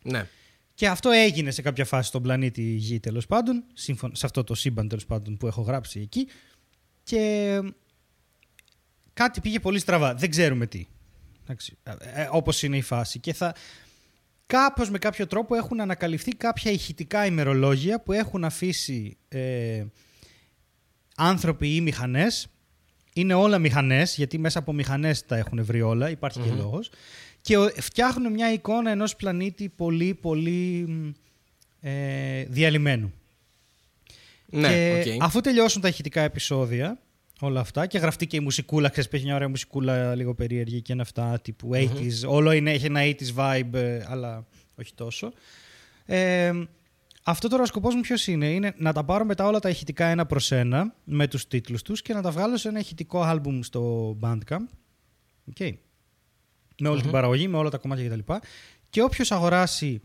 Ναι. 0.03 0.27
Και 0.73 0.87
αυτό 0.87 1.09
έγινε 1.09 1.51
σε 1.51 1.61
κάποια 1.61 1.85
φάση 1.85 2.07
στον 2.07 2.21
πλανήτη 2.21 2.61
Γη 2.61 2.99
τέλος 2.99 3.27
πάντων, 3.27 3.63
σύμφωνα 3.73 4.15
σε 4.15 4.25
αυτό 4.25 4.43
το 4.43 4.55
σύμπαν 4.55 4.87
τέλος 4.87 5.05
πάντων 5.05 5.37
που 5.37 5.47
έχω 5.47 5.61
γράψει 5.61 5.99
εκεί. 5.99 6.27
Και 7.03 7.17
ε, 7.17 7.69
κάτι 9.13 9.41
πήγε 9.41 9.59
πολύ 9.59 9.79
στραβά. 9.79 10.13
Δεν 10.15 10.29
ξέρουμε 10.29 10.65
τι. 10.67 10.85
Εντάξει, 11.43 11.77
ε, 11.83 11.91
ε, 12.21 12.27
όπως 12.31 12.63
είναι 12.63 12.77
η 12.77 12.81
φάση. 12.81 13.19
Και 13.19 13.33
θα 13.33 13.55
κάπως 14.45 14.89
με 14.89 14.97
κάποιο 14.97 15.27
τρόπο 15.27 15.55
έχουν 15.55 15.81
ανακαλυφθεί 15.81 16.31
κάποια 16.35 16.71
ηχητικά 16.71 17.25
ημερολόγια 17.25 17.99
που 18.01 18.11
έχουν 18.11 18.43
αφήσει 18.43 19.17
ε, 19.27 19.83
άνθρωποι 21.15 21.75
ή 21.75 21.81
μηχανές. 21.81 22.47
Είναι 23.13 23.33
όλα 23.33 23.57
μηχανές, 23.59 24.15
γιατί 24.15 24.37
μέσα 24.37 24.59
από 24.59 24.73
μηχανές 24.73 25.25
τα 25.25 25.37
έχουν 25.37 25.65
βρει 25.65 25.81
όλα, 25.81 26.09
υπάρχει 26.09 26.39
και 26.39 26.51
λόγος. 26.51 26.89
Και 27.41 27.57
ο- 27.57 27.69
φτιάχνουν 27.69 28.31
μια 28.33 28.53
εικόνα 28.53 28.91
ενός 28.91 29.15
πλανήτη 29.15 29.69
πολύ 29.69 30.13
πολύ 30.13 30.85
μ, 30.87 31.09
ε, 31.81 32.43
διαλυμένου. 32.43 33.13
Ναι, 34.45 35.01
και 35.03 35.11
οκ. 35.15 35.21
αφού 35.23 35.41
τελειώσουν 35.41 35.81
τα 35.81 35.87
ηχητικά 35.87 36.21
επεισόδια, 36.21 36.99
όλα 37.41 37.59
αυτά, 37.59 37.85
και 37.85 37.97
γραφτεί 37.97 38.27
και 38.27 38.35
η 38.35 38.39
μουσικούλα, 38.39 38.89
ξέρεις, 38.89 39.09
παίζει 39.09 39.25
μια 39.25 39.35
ωραία 39.35 39.49
μουσικούλα 39.49 40.15
λίγο 40.15 40.33
περίεργη 40.35 40.81
και 40.81 40.93
είναι 40.93 41.01
αυτά 41.01 41.39
τύπου 41.41 41.69
80s. 41.73 42.27
Όλο 42.27 42.51
είναι, 42.51 42.71
έχει 42.71 42.85
ένα 42.85 43.01
80s 43.03 43.35
vibe, 43.35 43.73
ε, 43.73 44.05
αλλά 44.07 44.45
όχι 44.75 44.93
τόσο. 44.93 45.31
Ε, 46.05 46.51
αυτό 47.23 47.47
τώρα 47.47 47.63
ο 47.63 47.65
σκοπός 47.65 47.95
μου 47.95 48.01
ποιος 48.01 48.27
είναι, 48.27 48.45
είναι 48.51 48.73
να 48.77 48.93
τα 48.93 49.03
πάρω 49.03 49.25
μετά 49.25 49.45
όλα 49.45 49.59
τα 49.59 49.69
ηχητικά 49.69 50.05
ένα 50.05 50.25
προς 50.25 50.51
ένα 50.51 50.93
με 51.03 51.27
τους 51.27 51.47
τίτλους 51.47 51.81
τους 51.81 52.01
και 52.01 52.13
να 52.13 52.21
τα 52.21 52.31
βγάλω 52.31 52.57
σε 52.57 52.67
ένα 52.67 52.79
ηχητικό 52.79 53.21
άλμπουμ 53.21 53.61
στο 53.61 54.17
Bandcamp. 54.21 54.67
Okay. 55.55 55.73
Με 56.79 56.89
όλη 56.89 57.01
την 57.01 57.11
παραγωγή, 57.11 57.47
με 57.47 57.57
όλα 57.57 57.69
τα 57.69 57.77
κομμάτια 57.77 58.09
κτλ. 58.09 58.33
Και 58.89 59.01
όποιος 59.01 59.31
αγοράσει 59.31 60.01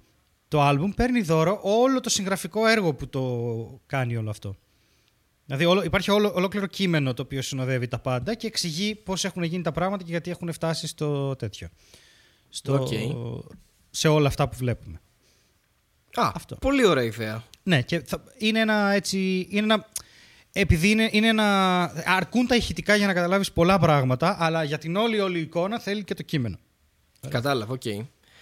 το 0.49 0.61
άλμπουμ 0.61 0.91
παίρνει 0.91 1.23
δώρο 1.23 1.61
όλο 1.63 2.01
το 2.01 2.09
συγγραφικό 2.09 2.67
έργο 2.67 2.95
που 2.95 3.09
το 3.09 3.81
κάνει 3.87 4.17
όλο 4.17 4.31
αυτό. 4.31 4.57
Δηλαδή 5.47 5.65
όλο, 5.65 5.83
υπάρχει 5.83 6.11
όλο, 6.11 6.33
ολόκληρο 6.35 6.67
κείμενο 6.67 7.15
το 7.15 7.23
οποίο 7.23 7.43
συνοδεύει 7.43 7.89
τα 7.89 7.99
πάντα 7.99 8.35
και 8.35 8.47
εξηγεί 8.47 8.95
πώς 8.95 9.25
έχουν 9.25 9.43
γίνει 9.43 9.63
τα 9.63 9.73
πράγματα 9.73 10.05
και 10.05 10.11
γιατί 10.11 10.31
έχουν 10.31 10.53
φτάσει 10.53 10.87
στο 10.87 11.37
τέτοιο. 11.37 11.69
Στο, 12.49 12.75
Οκ. 12.75 12.89
Σε 13.91 14.09
όλα 14.09 14.29
αυτά 14.29 14.49
που 14.49 14.57
βλέπουμε. 14.57 15.01
Α, 16.15 16.31
αυτό. 16.35 16.57
πολύ 16.57 16.87
ωραία 16.87 17.05
ιδέα. 17.05 17.45
Ναι, 17.63 17.83
και 17.83 18.01
θα, 18.01 18.25
είναι 18.39 18.61
ένα 18.61 18.93
έτσι. 18.93 19.47
Είναι 19.51 19.63
ένα, 19.63 19.87
επειδή 20.53 20.91
είναι, 20.91 21.09
είναι 21.13 21.29
ένα. 21.29 21.83
Αρκούν 22.05 22.47
τα 22.47 22.57
ηχητικά 22.57 22.97
για 22.97 23.07
να 23.07 23.13
καταλάβεις 23.13 23.53
πολλά 23.53 23.79
πράγματα, 23.79 24.37
αλλά 24.39 24.65
για 24.65 24.79
την 24.79 24.97
όλη 24.97 25.21
όλη 25.21 25.39
εικόνα 25.39 25.79
θέλει 25.79 26.05
και 26.05 26.15
το 26.15 26.23
κείμενο. 26.23 26.57
Κατάλαβα, 27.29 27.73
οκ. 27.73 27.83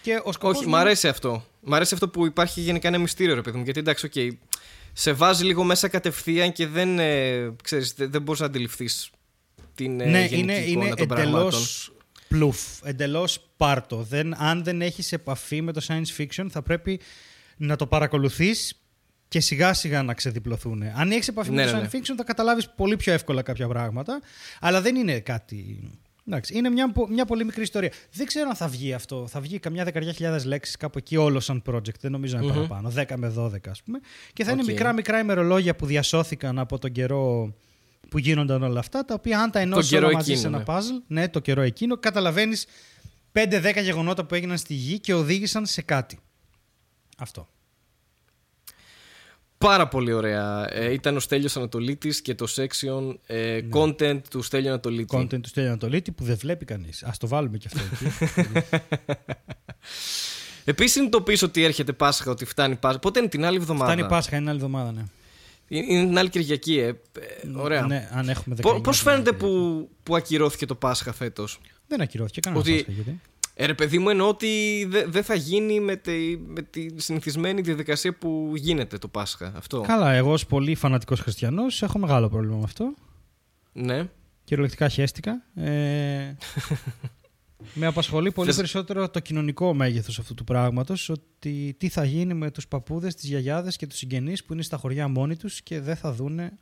Και 0.02 0.20
ο 0.24 0.32
σκοπός 0.32 0.56
Όχι, 0.56 0.64
μου 0.64 0.70
μ' 0.70 0.76
αρέσει 0.76 1.08
αυτό. 1.08 1.44
Μ' 1.60 1.74
αρέσει 1.74 1.94
αυτό 1.94 2.08
που 2.08 2.26
υπάρχει 2.26 2.60
γενικά 2.60 2.88
ένα 2.88 2.98
μυστήριο, 2.98 3.34
ρε 3.34 3.40
παιδί 3.40 3.56
μου. 3.56 3.64
Γιατί 3.64 3.78
εντάξει, 3.78 4.06
οκ. 4.06 4.36
Σε 4.96 5.12
βάζει 5.12 5.44
λίγο 5.44 5.64
μέσα 5.64 5.88
κατευθείαν 5.88 6.52
και 6.52 6.66
δεν, 6.66 6.98
ε, 6.98 7.54
ξέρεις, 7.62 7.92
δεν, 7.92 8.11
δεν 8.11 8.22
μπορείς 8.22 8.40
να 8.40 8.46
αντιληφθείς 8.46 9.11
την 9.74 10.00
ε, 10.00 10.04
ναι, 10.04 10.24
γενική 10.24 10.38
είναι, 10.38 10.59
εικόνα 10.59 10.87
είναι 10.87 10.94
των 10.94 11.11
εντελώς 11.11 11.24
πραγμάτων. 11.24 11.62
πλουφ, 12.28 12.59
εντελώς 12.85 13.38
πάρτο. 13.57 14.02
Δεν, 14.02 14.42
αν 14.42 14.64
δεν 14.64 14.83
έχεις 14.83 15.12
επαφή 15.12 15.62
με 15.62 15.72
το 15.72 15.80
science 15.88 16.20
fiction, 16.20 16.46
θα 16.50 16.62
πρέπει 16.62 17.00
να 17.57 17.76
το 17.76 17.87
παρακολουθείς 17.87 18.78
και 19.28 19.40
σιγά 19.40 19.74
σιγά 19.74 20.02
να 20.02 20.14
ξεδιπλωθούν. 20.14 20.83
Αν 20.94 21.11
έχεις 21.11 21.28
επαφή 21.28 21.50
Ναι, 21.50 21.64
με 21.64 21.70
το 21.70 21.76
ναι, 21.76 21.88
science 21.92 21.96
fiction, 21.96 22.14
θα 22.16 22.24
καταλάβεις 22.24 22.70
πολύ 22.76 22.96
πιο 22.96 23.12
εύκολα 23.12 23.42
κάποια 23.42 23.68
πράγματα. 23.68 24.20
Αλλά 24.61 24.80
δεν 24.80 24.96
είναι 24.96 25.20
κάτι. 25.20 25.90
Εντάξει, 26.28 26.56
είναι 26.56 26.70
μια, 26.70 26.92
πο- 26.92 27.08
μια 27.08 27.24
πολύ 27.24 27.44
μικρή 27.44 27.62
ιστορία. 27.62 27.92
Δεν 28.12 28.26
ξέρω 28.26 28.48
αν 28.48 28.54
θα 28.54 28.68
βγει 28.68 28.92
αυτό. 28.92 29.26
Θα 29.26 29.40
βγει 29.40 29.58
καμιά 29.58 29.84
δεκαριά 29.84 30.12
χιλιάδες 30.12 30.44
λέξεις 30.44 30.76
κάπου 30.76 30.98
εκεί 30.98 31.16
όλο 31.16 31.40
σαν 31.40 31.62
project. 31.66 31.98
Δεν 32.00 32.10
νομίζω 32.10 32.37
να 32.37 32.42
είναι 32.42 32.52
Μμμ. 32.52 32.66
παραπάνω. 32.66 32.92
10 32.96 33.16
με 33.16 33.28
12, 33.38 33.68
ας 33.70 33.82
πούμε. 33.82 33.98
Και 34.32 34.44
θα 34.44 34.50
είναι 34.52 34.60
Οκ. 34.60 34.66
μικρά 34.66 34.92
μικρά 34.92 35.18
ημερολόγια 35.18 35.76
που 35.76 35.87
διασώθηκαν 35.87 36.58
από 36.58 36.78
τον 36.78 36.92
καιρό 36.92 37.54
που 38.08 38.18
γίνονταν 38.18 38.62
όλα 38.62 38.78
αυτά, 38.80 39.04
τα 39.04 39.14
οποία 39.14 39.40
αν 39.40 39.50
τα 39.50 39.58
ενώσεις 39.58 39.90
καιρό 39.90 40.06
όλα 40.06 40.14
μαζί 40.16 40.32
εκείνο, 40.32 40.48
σε 40.50 40.54
ένα 40.54 40.58
ναι. 40.58 40.64
puzzle, 40.66 41.02
ναι, 41.06 41.28
το 41.28 41.40
καιρό 41.40 41.60
εκείνο, 41.60 41.96
καταλαβαίνεις 41.96 42.66
5-10 43.32 43.82
γεγονότα 43.82 44.24
που 44.24 44.34
έγιναν 44.34 44.58
στη 44.58 44.74
γη 44.74 44.98
και 44.98 45.14
οδήγησαν 45.14 45.66
σε 45.66 45.82
κάτι. 45.82 46.18
Αυτό. 47.18 47.48
Πάρα 49.64 49.88
πολύ 49.88 50.12
ωραία. 50.12 50.74
Ε, 50.74 50.92
ήταν 50.92 51.16
ο 51.16 51.20
Στέλιος 51.20 51.57
Ανατολίτης 51.57 52.22
και 52.22 52.35
το 52.35 52.46
section 52.57 53.16
ε, 53.27 53.37
Ναι. 53.37 53.68
content 53.72 54.20
του 54.31 54.42
Στέλιου 54.42 54.68
Ανατολίτη. 54.68 55.16
Content 55.18 55.40
του 55.40 55.48
Στέλιου 55.48 55.68
Ανατολίτη 55.68 56.11
που 56.12 56.24
δεν 56.24 56.37
βλέπει 56.37 56.64
κανείς. 56.64 57.03
Α 57.03 57.12
το 57.18 57.27
βάλουμε 57.29 57.59
και 57.59 57.68
αυτό 57.74 57.81
εκεί. 57.92 58.37
Επίσης 60.64 60.92
συνειδητοποιείς 60.92 61.42
ότι 61.42 61.64
έρχεται 61.64 61.92
Πάσχα, 61.92 62.31
ότι 62.31 62.44
φτάνει 62.44 62.77
Πάσχα. 62.77 62.98
Πότε 62.98 63.18
είναι 63.18 63.29
την 63.29 63.44
άλλη 63.44 63.57
εβδομάδα; 63.57 63.92
Φτάνει 63.92 64.09
Πάσχα, 64.09 64.37
είναι 64.37 64.48
άλλη 64.50 64.59
εβδομάδα, 64.59 64.92
ναι. 64.92 65.03
Είναι 65.68 65.87
είναι 65.92 66.07
την 66.07 66.18
άλλη 66.18 66.29
Κυριακή, 66.29 66.79
ε. 66.79 66.87
Ε, 66.88 66.94
Ωραία. 67.57 67.87
Ναι, 67.87 68.09
αν 68.12 68.29
έχουμε 68.29 68.55
19. 68.59 68.61
Πώς 68.62 68.81
πώς 68.81 69.00
φαίνεται 69.00 69.31
ναι. 69.31 69.37
που, 69.37 69.88
που 70.03 70.16
ακυρώθηκε 70.16 70.66
το 70.66 70.74
Πάσχα 70.74 71.12
φέτος; 71.12 71.61
Δεν 71.88 72.00
ακυρώθηκε 72.00 72.40
κανένα 72.40 72.62
Ότι- 72.62 72.72
Πάσχα, 72.77 72.92
γιατί. 72.92 73.20
Ε, 73.56 73.66
ρε 73.66 73.74
παιδί 73.74 73.98
μου 73.98 74.08
εννοώ 74.08 74.28
ότι 74.28 74.84
δεν 74.88 75.10
δεν 75.10 75.22
θα 75.24 75.34
γίνει 75.34 75.80
με 75.80 75.96
τη, 75.96 76.36
με 76.46 76.62
τη 76.62 77.00
συνηθισμένη 77.00 77.60
διαδικασία 77.60 78.14
που 78.18 78.52
γίνεται 78.56 78.98
το 78.98 79.08
Πάσχα. 79.08 79.52
Αυτό. 79.56 79.80
Καλά, 79.80 80.12
εγώ 80.12 80.32
ως 80.32 80.46
πολύ 80.46 80.74
φανατικός 80.74 81.20
χριστιανός 81.20 81.82
έχω 81.82 81.98
μεγάλο 81.98 82.28
πρόβλημα 82.28 82.56
με 82.56 82.62
αυτό. 82.64 82.94
Ναι. 83.72 84.08
Κυριολεκτικά 84.44 84.88
χαίστηκα. 84.88 85.42
Ε, 85.54 86.36
με 87.74 87.86
απασχολεί 87.86 88.32
πολύ 88.32 88.46
Θες- 88.46 88.56
περισσότερο 88.56 89.08
το 89.08 89.20
κοινωνικό 89.20 89.74
μέγεθος 89.74 90.18
αυτού 90.18 90.34
του 90.34 90.44
πράγματος, 90.44 91.08
ότι 91.08 91.74
τι 91.78 91.88
θα 91.88 92.04
γίνει 92.04 92.34
με 92.34 92.50
τους 92.50 92.68
παππούδες, 92.68 93.14
τις 93.14 93.28
γιαγιάδες 93.28 93.76
και 93.76 93.86
τους 93.86 93.98
συγγενείς 93.98 94.44
που 94.44 94.52
είναι 94.52 94.62
στα 94.62 94.76
χωριά 94.76 95.08
μόνοι 95.08 95.36
τους 95.36 95.62
και 95.62 95.80
δεν 95.80 95.96
θα 95.96 96.12
δούνε... 96.12 96.58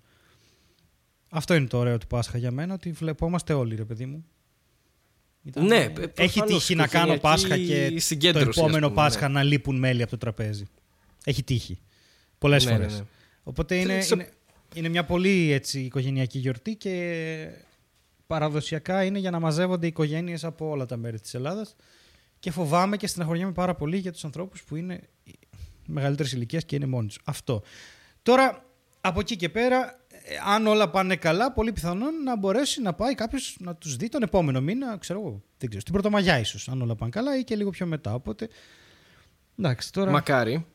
Αυτό 1.30 1.54
είναι 1.54 1.66
το 1.66 1.78
ωραίο 1.78 1.98
του 1.98 2.06
Πάσχα 2.06 2.38
για 2.38 2.50
μένα, 2.50 2.74
ότι 2.74 2.92
βλεπόμαστε 2.92 3.52
όλοι, 3.52 3.74
ρε 3.74 3.84
παιδί 3.84 4.06
μου. 4.06 4.24
Ήταν- 5.44 5.64
Ναι, 5.66 5.76
ε, 5.76 5.88
προφανώς, 5.88 6.12
Έχει 6.16 6.40
τύχει 6.42 6.74
να 6.74 6.86
κάνω 6.86 7.14
οικογενειακή 7.14 7.20
Πάσχα 7.20 7.58
και 7.58 7.90
το 7.94 8.00
συγκέντρωση, 8.00 8.48
ας 8.48 8.56
επόμενο 8.56 8.88
πούμε, 8.88 9.02
Πάσχα 9.02 9.28
ναι. 9.28 9.34
να 9.34 9.42
λείπουν 9.42 9.78
μέλη 9.78 10.02
από 10.02 10.10
το 10.10 10.16
τραπέζι. 10.18 10.64
Έχει 11.24 11.42
τύχει. 11.42 11.78
Πολλές 12.38 12.64
Ναι, 12.64 12.70
ναι, 12.70 12.76
φορές. 12.76 12.98
ναι. 12.98 13.04
Οπότε 13.42 13.76
είναι, 13.76 14.00
Σε- 14.00 14.14
είναι, 14.14 14.28
είναι 14.74 14.88
μια 14.88 15.04
πολύ 15.04 15.50
έτσι, 15.52 15.80
οικογενειακή 15.80 16.38
γιορτή 16.38 16.74
και 16.76 17.48
παραδοσιακά 18.26 19.04
είναι 19.04 19.18
για 19.18 19.30
να 19.30 19.40
μαζεύονται 19.40 19.86
οικογένειες 19.86 20.44
από 20.44 20.68
όλα 20.70 20.86
τα 20.86 20.96
μέρη 20.96 21.20
της 21.20 21.34
Ελλάδας. 21.34 21.76
Και 22.38 22.50
φοβάμαι 22.50 22.96
και 22.96 23.06
στεναχωριέμαι 23.06 23.52
πάρα 23.52 23.74
πολύ 23.74 23.96
για 23.98 24.12
τους 24.12 24.24
ανθρώπους 24.24 24.62
που 24.64 24.76
είναι 24.76 25.00
μεγαλύτερη 25.86 26.28
ηλικία 26.32 26.60
και 26.60 26.76
είναι 26.76 26.86
μόνοι 26.86 27.06
τους. 27.06 27.18
Αυτό. 27.24 27.62
Τώρα, 28.22 28.64
από 29.00 29.20
εκεί 29.20 29.36
και 29.36 29.48
πέρα, 29.48 29.86
ε, 29.86 30.01
αν 30.54 30.66
όλα 30.66 30.90
πάνε 30.90 31.16
καλά, 31.16 31.52
πολύ 31.52 31.72
πιθανόν 31.72 32.22
να 32.24 32.36
μπορέσει 32.36 32.82
να 32.82 32.92
πάει 32.92 33.14
κάποιος 33.14 33.56
να 33.60 33.74
τους 33.74 33.96
δει 33.96 34.08
τον 34.08 34.22
επόμενο 34.22 34.60
μήνα, 34.60 34.96
ξέρω 34.98 35.20
εγώ, 35.20 35.42
δεν 35.58 35.68
ξέρω, 35.68 35.80
στην 35.80 35.92
Πρωτομαγιά 35.92 36.38
ίσως, 36.38 36.68
αν 36.68 36.82
όλα 36.82 36.94
πάνε 36.94 37.10
καλά 37.10 37.38
ή 37.38 37.44
και 37.44 37.56
λίγο 37.56 37.70
πιο 37.70 37.86
μετά. 37.86 38.14
Οπότε. 38.14 38.48
Εντάξει, 39.58 39.92
τώρα. 39.92 40.10
Μακάρι. 40.10 40.66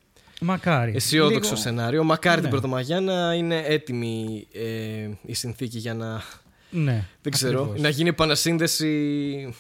Μακάρι. 0.42 0.92
Αισιόδοξο 0.96 1.50
Λίγο- 1.50 1.56
σενάριο. 1.62 2.04
Μακάρι 2.04 2.36
Ναι. 2.36 2.42
την 2.42 2.50
Πρωτομαγιά 2.52 3.00
να 3.02 3.34
είναι 3.34 3.62
έτοιμη 3.66 4.48
ε, 4.54 5.10
η 5.26 5.34
συνθήκη 5.34 5.78
για 5.78 5.94
να. 5.94 6.22
Ναι. 6.70 7.06
Δεν 7.22 7.32
ξέρω. 7.32 7.60
ακριβώς. 7.60 7.82
Να 7.82 7.90
γίνει 7.90 8.10
επανασύνδεση 8.10 9.56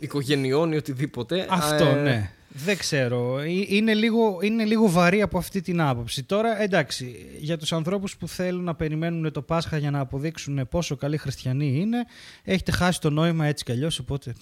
οικογενειών 0.00 0.72
ή 0.72 0.76
οτιδήποτε. 0.76 1.46
Αυτό, 1.50 1.84
Ε, 1.84 1.94
ναι. 2.02 2.30
Δεν 2.56 2.76
ξέρω. 2.78 3.38
Ε, 3.38 3.50
Είναι 3.68 3.94
λίγο, 3.94 4.38
είναι 4.42 4.64
λίγο 4.64 4.90
βαρύ 4.90 5.22
από 5.22 5.38
αυτή 5.38 5.60
την 5.60 5.80
άποψη. 5.80 6.22
Τώρα, 6.22 6.62
εντάξει, 6.62 7.26
για 7.38 7.58
τους 7.58 7.72
ανθρώπους 7.72 8.16
που 8.16 8.28
θέλουν 8.28 8.64
να 8.64 8.74
περιμένουν 8.74 9.32
το 9.32 9.42
Πάσχα 9.42 9.76
για 9.76 9.90
να 9.90 10.00
αποδείξουν 10.00 10.68
πόσο 10.68 10.96
καλοί 10.96 11.16
χριστιανοί 11.16 11.76
είναι, 11.80 11.98
έχετε 12.42 12.72
χάσει 12.72 13.00
το 13.00 13.10
νόημα 13.10 13.46
έτσι 13.46 13.64
κι 13.64 13.72
αλλιώς, 13.72 13.98
οπότε 13.98 14.34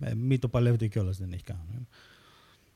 ε, 0.00 0.12
μην 0.14 0.38
το 0.40 0.48
παλεύετε 0.48 0.86
κιόλας, 0.86 1.16
δεν 1.18 1.32
έχει 1.32 1.42
κανένα 1.42 1.64
νόημα. 1.70 1.86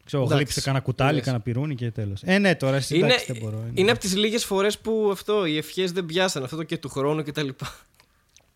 Ξέρω, 0.04 0.22
Εντάξει, 0.22 0.38
γλύψτε 0.42 0.60
κανένα 0.60 0.84
κουτάλι, 0.84 1.14
λες. 1.14 1.24
κανένα 1.24 1.42
πυρούνι 1.42 1.74
και 1.74 1.90
τέλος. 1.90 2.20
Ε, 2.24 2.38
ναι, 2.38 2.54
τώρα 2.54 2.76
εσύ 2.76 2.96
Είναι, 2.96 3.06
εντάξει, 3.06 3.32
δεν 3.32 3.42
μπορώ. 3.42 3.64
είναι 3.74 3.90
από 3.90 4.00
τις 4.00 4.16
λίγες 4.16 4.44
φορές 4.44 4.78
που 4.78 5.08
αυτό, 5.12 5.46
οι 5.46 5.56
ευχές 5.56 5.92
δεν 5.92 6.06
πιάσαν 6.06 6.44
αυτό 6.44 6.56
το 6.56 6.62
και 6.62 6.76
του 6.78 6.88
χρόνου 6.88 7.22
κτλ. 7.22 7.48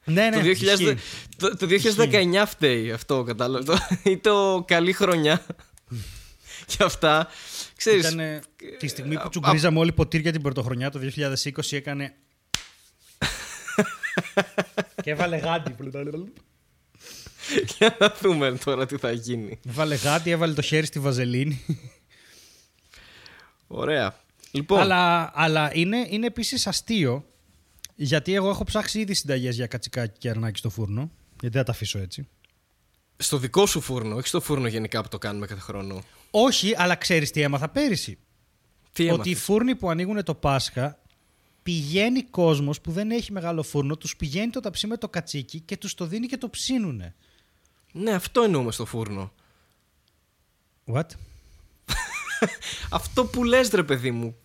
Ναι, 0.05 0.29
ναι, 0.29 0.31
το, 0.31 0.41
2000, 0.41 0.45
ισχύει. 0.51 0.97
το, 1.37 1.57
το 1.57 1.67
2019 1.67 2.43
φταίει 2.47 2.93
αυτό, 2.93 3.23
κατάλαβες. 3.23 3.67
Το- 3.67 4.11
Ή 4.11 4.17
το 4.19 4.65
καλή 4.67 4.93
χρονιά. 4.93 5.47
Για 6.77 6.87
αυτά. 6.87 7.29
Ξέρεις, 7.77 8.07
Ήτανε 8.07 8.41
τη 8.79 8.87
στιγμή 8.87 9.15
που 9.15 9.23
α- 9.25 9.29
τσουγκρίζαμε 9.29 9.79
όλοι 9.79 9.93
ποτήρια 9.93 10.33
την 10.33 10.43
πρωτοχρονιά 10.43 10.91
το 10.91 11.01
2020 11.17 11.51
έκανε... 11.71 12.15
και 15.03 15.11
έβαλε 15.11 15.37
γάντι. 15.37 15.75
για 17.79 17.97
να 18.01 18.15
δούμε 18.21 18.59
τώρα 18.65 18.87
τι 18.87 18.97
θα 18.97 19.13
γίνει. 19.13 19.61
Έβαλε 19.69 19.95
γάντι, 19.95 20.31
έβαλε 20.31 20.53
το 20.53 20.63
χέρι 20.63 20.87
στη 20.87 20.99
βαζελίνη. 20.99 21.65
Ωραία. 23.67 24.21
Λοιπόν, 24.51 24.81
αλλά 24.81 25.31
αλλά 25.35 25.71
είναι, 25.75 26.07
είναι 26.11 26.27
επίσης 26.27 26.67
αστείο 26.67 27.25
γιατί 27.95 28.35
εγώ 28.35 28.49
έχω 28.49 28.65
ψάξει 28.65 29.01
ήδη 29.01 29.15
συνταγές 29.15 29.55
για 29.55 29.67
κατσικάκι 29.67 30.19
και 30.19 30.29
αρνάκι 30.29 30.59
στο 30.59 30.71
φούρνο. 30.71 31.11
Γιατί 31.41 31.57
δεν 31.57 31.65
τα 31.65 31.73
αφήσω 31.73 31.99
έτσι. 31.99 32.29
στο 33.17 33.39
δικό 33.39 33.67
σου 33.67 33.81
φούρνο, 33.81 34.17
όχι 34.17 34.29
στο 34.29 34.41
φούρνο 34.41 34.67
γενικά 34.67 35.03
που 35.03 35.09
το 35.09 35.19
κάνουμε 35.19 35.47
κάθε 35.47 35.61
χρόνο. 35.61 36.03
Όχι, 36.35 36.75
αλλά 36.77 36.95
ξέρεις 36.95 37.31
τι 37.31 37.41
έμαθα 37.41 37.69
πέρυσι. 37.69 38.19
Τι 38.93 39.03
ότι 39.03 39.11
οι 39.11 39.15
έμαθες; 39.15 39.45
φούρνοι 39.45 39.75
που 39.75 39.91
ανοίγουν 39.91 40.25
το 40.25 40.35
Πάσχα 40.35 40.99
πηγαίνει 41.63 42.23
κόσμος 42.23 42.81
που 42.81 42.91
δεν 42.91 43.11
έχει 43.11 43.33
μεγάλο 43.33 43.63
φούρνο, 43.63 43.97
τους 43.97 44.17
πηγαίνει 44.17 44.51
το 44.51 44.61
ταψί 44.61 44.87
με 44.87 44.97
το 44.97 45.09
κατσίκι 45.09 45.61
και 45.61 45.77
τους 45.77 45.95
το 45.95 46.07
δίνει 46.07 46.27
και 46.27 46.37
το 46.37 46.51
ψίνουνε. 46.51 47.15
Ναι, 47.93 48.13
αυτό 48.13 48.43
εννοούμε 48.43 48.73
στο 48.73 48.85
φούρνο. 48.85 49.33
What? 50.87 51.07
Αυτό 52.91 53.25
που 53.25 53.45
λες 53.45 53.71
ρε 53.71 53.83
παιδί 53.83 54.11
μου 54.11 54.37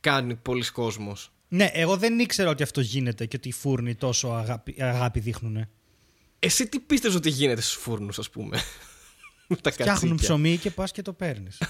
κάνει 0.00 0.34
πολλοί 0.34 0.70
κόσμος. 0.70 1.32
Ναι, 1.48 1.70
εγώ 1.72 1.96
δεν 1.96 2.18
ήξερα 2.18 2.50
ότι 2.50 2.62
αυτό 2.62 2.80
γίνεται 2.80 3.26
και 3.26 3.36
ότι 3.36 3.48
οι 3.48 3.52
φούρνοι 3.52 3.94
τόσο 3.94 4.28
αγάπη, 4.28 4.82
αγάπη 4.82 5.20
δείχνουν. 5.20 5.68
Εσύ 6.38 6.66
τι 6.66 6.80
πίστευες 6.80 7.16
ότι 7.16 7.30
γίνεται 7.30 7.60
στους 7.60 7.82
φούρνους 7.82 8.18
ας 8.18 8.30
πούμε; 8.30 8.60
Με 9.54 9.60
τα 9.62 9.70
Φτιάχνουν 9.70 9.94
κατσίκια. 10.10 10.16
ψωμί 10.16 10.56
και 10.56 10.70
πας 10.70 10.92
και 10.92 11.02
το 11.02 11.12
παίρνεις. 11.12 11.58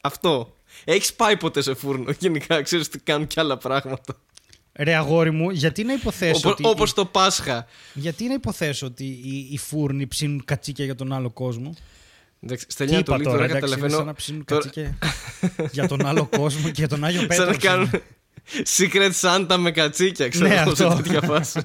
Αυτό. 0.00 0.56
Έχεις 0.84 1.12
πάει 1.14 1.36
ποτέ 1.36 1.62
σε 1.62 1.74
φούρνο 1.74 2.12
γενικά, 2.18 2.62
ξέρεις 2.62 2.86
ότι 2.86 2.98
κάνουν 2.98 3.26
και 3.26 3.40
άλλα 3.40 3.56
πράγματα. 3.58 4.16
Ρε 4.76 4.94
αγόρι 4.94 5.30
μου, 5.30 5.50
γιατί 5.50 5.84
να 5.84 5.92
υποθέσω 5.92 6.38
Οπο- 6.38 6.50
ότι... 6.50 6.66
Όπως 6.66 6.94
το 6.94 7.04
Πάσχα. 7.06 7.66
Γιατί 7.94 8.24
να 8.26 8.34
υποθέσω 8.34 8.86
ότι 8.86 9.04
οι, 9.04 9.48
οι 9.50 9.58
φούρνοι 9.58 10.06
ψήνουν 10.06 10.42
κατσίκια 10.44 10.84
για 10.84 10.94
τον 10.94 11.12
άλλο 11.12 11.30
κόσμο; 11.30 11.74
Εντάξει, 12.40 12.66
Τι 12.66 12.72
Στέλια 12.72 12.98
είπα 12.98 13.14
Ανατολή, 13.14 13.36
τώρα, 13.36 13.46
τώρα 13.48 13.58
εντάξει, 13.58 13.74
είναι 13.78 13.88
καταλαβαίνω. 13.88 13.96
σαν 13.98 14.06
να 14.06 14.14
ψήνουν 14.14 14.44
τώρα- 14.44 14.62
κατσίκια 14.62 14.98
για 15.72 15.88
τον 15.88 16.06
άλλο 16.06 16.26
κόσμο 16.26 16.64
και 16.66 16.72
για 16.76 16.88
τον 16.88 17.04
Άγιο 17.04 17.26
Πέτρο. 17.26 17.36
Σαν 17.44 17.46
να 17.48 17.56
κάνουν 17.56 17.90
Secret 18.76 19.10
Santa 19.20 19.56
με 19.58 19.70
κατσίκια, 19.70 20.28
ξέρω 20.28 20.48
Ναι, 20.48 20.54
εγώ, 20.54 20.74
σε 20.74 20.84
αυτό. 20.86 21.02
τέτοια 21.02 21.20
φάση. 21.20 21.60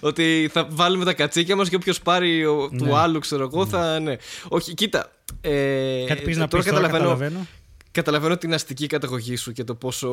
Ότι 0.00 0.50
θα 0.52 0.66
βάλουμε 0.70 1.04
τα 1.04 1.12
κατσίκια 1.12 1.56
μας 1.56 1.68
και 1.68 1.76
όποιος 1.76 2.00
πάρει 2.00 2.44
ο- 2.46 2.68
του 2.68 2.84
Ναι. 2.84 2.96
άλλου, 2.98 3.18
ξέρω 3.18 3.42
εγώ, 3.42 3.66
θα. 3.66 3.98
Ναι. 4.00 4.16
Όχι, 4.48 4.74
κοίτα. 4.74 5.12
Ε, 5.40 6.04
Κάτι 6.06 6.22
πεις 6.22 6.36
να 6.36 6.48
τώρα 6.48 6.62
πεις 6.62 6.72
τώρα, 6.72 6.86
καταλαβαίνω, 6.86 7.10
καταλαβαίνω. 7.12 7.46
καταλαβαίνω 7.90 8.36
την 8.36 8.54
αστική 8.54 8.86
καταγωγή 8.86 9.36
σου 9.36 9.52
και 9.52 9.64
το 9.64 9.74
πόσο 9.74 10.10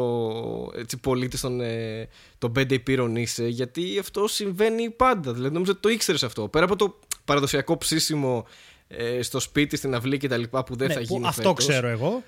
έτσι, 0.77 0.97
πολίτης 0.97 1.41
των, 1.41 1.61
ε, 1.61 2.07
των 2.37 2.51
πέντε 2.51 2.73
υπήρων 2.75 3.15
είσαι, 3.15 3.47
γιατί 3.47 3.97
αυτό 3.99 4.27
συμβαίνει 4.27 4.89
πάντα. 4.89 5.33
Δηλαδή, 5.33 5.53
νομίζω 5.53 5.71
ότι 5.71 5.81
το 5.81 5.89
ήξερες 5.89 6.23
αυτό. 6.23 6.47
Πέρα 6.47 6.65
από 6.65 6.75
το 6.75 6.99
παραδοσιακό 7.25 7.77
ψήσιμο 7.77 8.45
ε, 8.87 9.21
στο 9.21 9.39
σπίτι, 9.39 9.77
στην 9.77 9.95
αυλή 9.95 10.17
κτλ. 10.17 10.41
που 10.65 10.75
δεν 10.75 10.87
Ναι, 10.87 10.93
θα 10.93 10.99
που 10.99 11.05
γίνει. 11.09 11.27
αυτό 11.27 11.41
φέτος, 11.49 11.65
ξέρω 11.67 11.87
εγώ. 11.87 12.23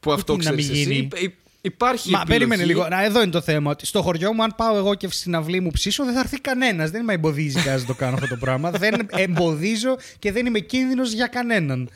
Που 0.00 0.12
αυτό 0.12 0.36
τι 0.36 0.44
να 0.44 0.52
μην 0.52 0.60
ξέρεις. 0.64 0.80
Εσύ, 0.80 0.92
γίνει. 0.92 1.08
υ- 1.14 1.22
υ- 1.22 1.34
υπάρχει. 1.64 2.10
Μα 2.10 2.18
επιλογή. 2.18 2.38
περίμενε 2.38 2.64
λίγο. 2.64 2.88
Να, 2.88 3.04
εδώ 3.04 3.22
είναι 3.22 3.30
το 3.30 3.40
θέμα. 3.40 3.70
Ότι 3.70 3.86
στο 3.86 4.02
χωριό 4.02 4.32
μου, 4.32 4.42
αν 4.42 4.54
πάω 4.56 4.76
εγώ 4.76 4.94
και 4.94 5.08
στην 5.10 5.34
αυλή 5.34 5.60
μου 5.60 5.70
ψήσω, 5.70 6.04
δεν 6.04 6.14
θα 6.14 6.20
έρθει 6.20 6.40
κανένας. 6.40 6.90
Δεν 6.90 7.04
με 7.04 7.12
εμποδίζει 7.12 7.60
κανένας 7.60 7.80
να 7.80 7.86
το 7.86 7.94
κάνω 7.94 8.14
αυτό 8.14 8.28
το 8.28 8.36
πράγμα. 8.36 8.70
δεν 8.84 9.08
εμποδίζω 9.10 9.96
και 10.18 10.32
δεν 10.32 10.46
είμαι 10.46 10.58
κίνδυνος 10.58 11.12
για 11.12 11.26
κανέναν. 11.26 11.90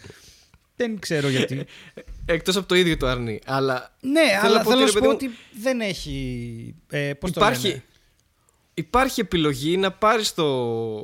Δεν 0.76 0.98
ξέρω 0.98 1.28
γιατί. 1.28 1.64
Εκτός 2.24 2.56
από 2.56 2.68
το 2.68 2.74
ίδιο 2.74 2.96
το 2.96 3.06
αρνί. 3.06 3.40
Αλλά 3.46 3.96
ναι, 4.00 4.20
Θέλω 4.20 4.40
αλλά 4.42 4.56
να 4.56 4.62
πω 4.62 4.70
θέλω 4.70 4.80
να 4.80 4.84
ότι, 4.84 4.92
σου 4.92 4.98
ρε 4.98 5.06
πω 5.06 5.16
παιδί 5.18 5.26
ότι 5.26 5.38
δεν 5.60 5.80
έχει. 5.80 6.74
Ε, 6.90 7.12
πώς 7.14 7.32
το 7.32 7.40
υπάρχει, 7.40 7.68
λένε, 7.68 7.82
υπάρχει 8.74 9.20
επιλογή 9.20 9.76
να 9.76 9.92
πάρεις 9.92 10.34
το, 10.34 11.02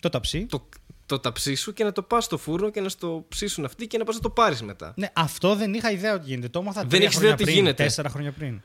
το 0.00 0.08
ταψί. 0.10 0.46
το, 0.46 0.68
το 1.08 1.18
ταψί 1.18 1.54
σου 1.54 1.72
και 1.72 1.84
να 1.84 1.92
το 1.92 2.02
πας 2.02 2.24
στο 2.24 2.38
φούρνο 2.38 2.70
και 2.70 2.80
να 2.80 2.88
στο 2.88 3.24
ψήσουν 3.28 3.64
αυτοί 3.64 3.86
και 3.86 3.98
να 3.98 4.04
πας 4.04 4.14
να 4.14 4.20
το 4.20 4.30
πάρεις 4.30 4.62
μετά. 4.62 4.92
Ναι, 4.96 5.08
αυτό 5.12 5.54
δεν 5.54 5.74
είχα 5.74 5.90
ιδέα 5.90 6.14
ότι 6.14 6.26
γίνεται. 6.26 6.48
Το 6.48 6.58
έμαθα 6.58 6.80
Δεν 6.80 6.88
τρία 6.88 7.02
έχεις 7.02 7.16
χρόνια 7.16 7.34
ιδέα 7.34 7.46
τι 7.46 7.52
πριν, 7.52 7.64
γίνεται. 7.64 7.82
Τέσσερα 7.82 8.08
χρόνια 8.08 8.32
πριν. 8.32 8.60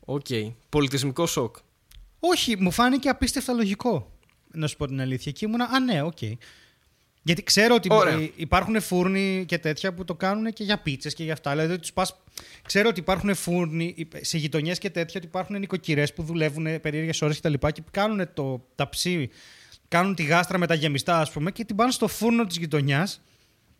Οκ. 0.00 0.26
Πολιτισμικό 0.68 1.26
σοκ. 1.26 1.56
Όχι, 2.20 2.56
μου 2.58 2.70
φάνηκε 2.70 3.08
απίστευτα 3.08 3.52
λογικό. 3.52 4.12
Να 4.52 4.66
σου 4.66 4.76
πω 4.76 4.86
την 4.86 5.00
αλήθεια. 5.00 5.32
Και 5.32 5.46
ήμουνα, 5.46 5.64
α, 5.64 5.80
ναι, 5.80 6.02
οκ. 6.02 6.18
Γιατί 7.22 7.42
ξέρω 7.42 7.74
ότι 7.74 7.88
Ωραία. 7.90 8.14
ε, 8.14 8.30
υπάρχουν 8.36 8.80
φούρνοι 8.80 9.44
και 9.48 9.58
τέτοια 9.58 9.94
που 9.94 10.04
το 10.04 10.14
κάνουν 10.14 10.52
και 10.52 10.64
για 10.64 10.78
πίτσες 10.78 11.14
και 11.14 11.24
για 11.24 11.32
αυτά. 11.32 11.50
Δηλαδή, 11.50 11.78
τους 11.78 11.92
πας... 11.92 12.16
Ξέρω 12.62 12.88
ότι 12.88 13.00
υπάρχουν 13.00 13.34
φούρνοι 13.34 14.08
σε 14.20 14.38
γειτονιές 14.38 14.78
και 14.78 14.90
τέτοια, 14.90 15.14
ότι 15.16 15.26
υπάρχουν 15.26 15.58
νοικοκυρές 15.58 16.12
που 16.12 16.22
δουλεύουν 16.22 16.80
περίεργες 16.80 17.22
ώρες 17.22 17.38
κτλ. 17.38 17.52
Και, 17.52 17.70
και 17.72 17.82
κάνουν 17.90 18.28
το 18.34 18.66
ταψί, 18.74 19.30
κάνουν 19.88 20.14
τη 20.14 20.22
γάστρα 20.22 20.58
με 20.58 20.66
τα 20.66 20.74
γεμιστά, 20.74 21.20
ας 21.20 21.30
πούμε, 21.30 21.50
και 21.50 21.64
την 21.64 21.76
πάνε 21.76 21.90
στο 21.90 22.08
φούρνο 22.08 22.46
της 22.46 22.56
γειτονιάς 22.56 23.20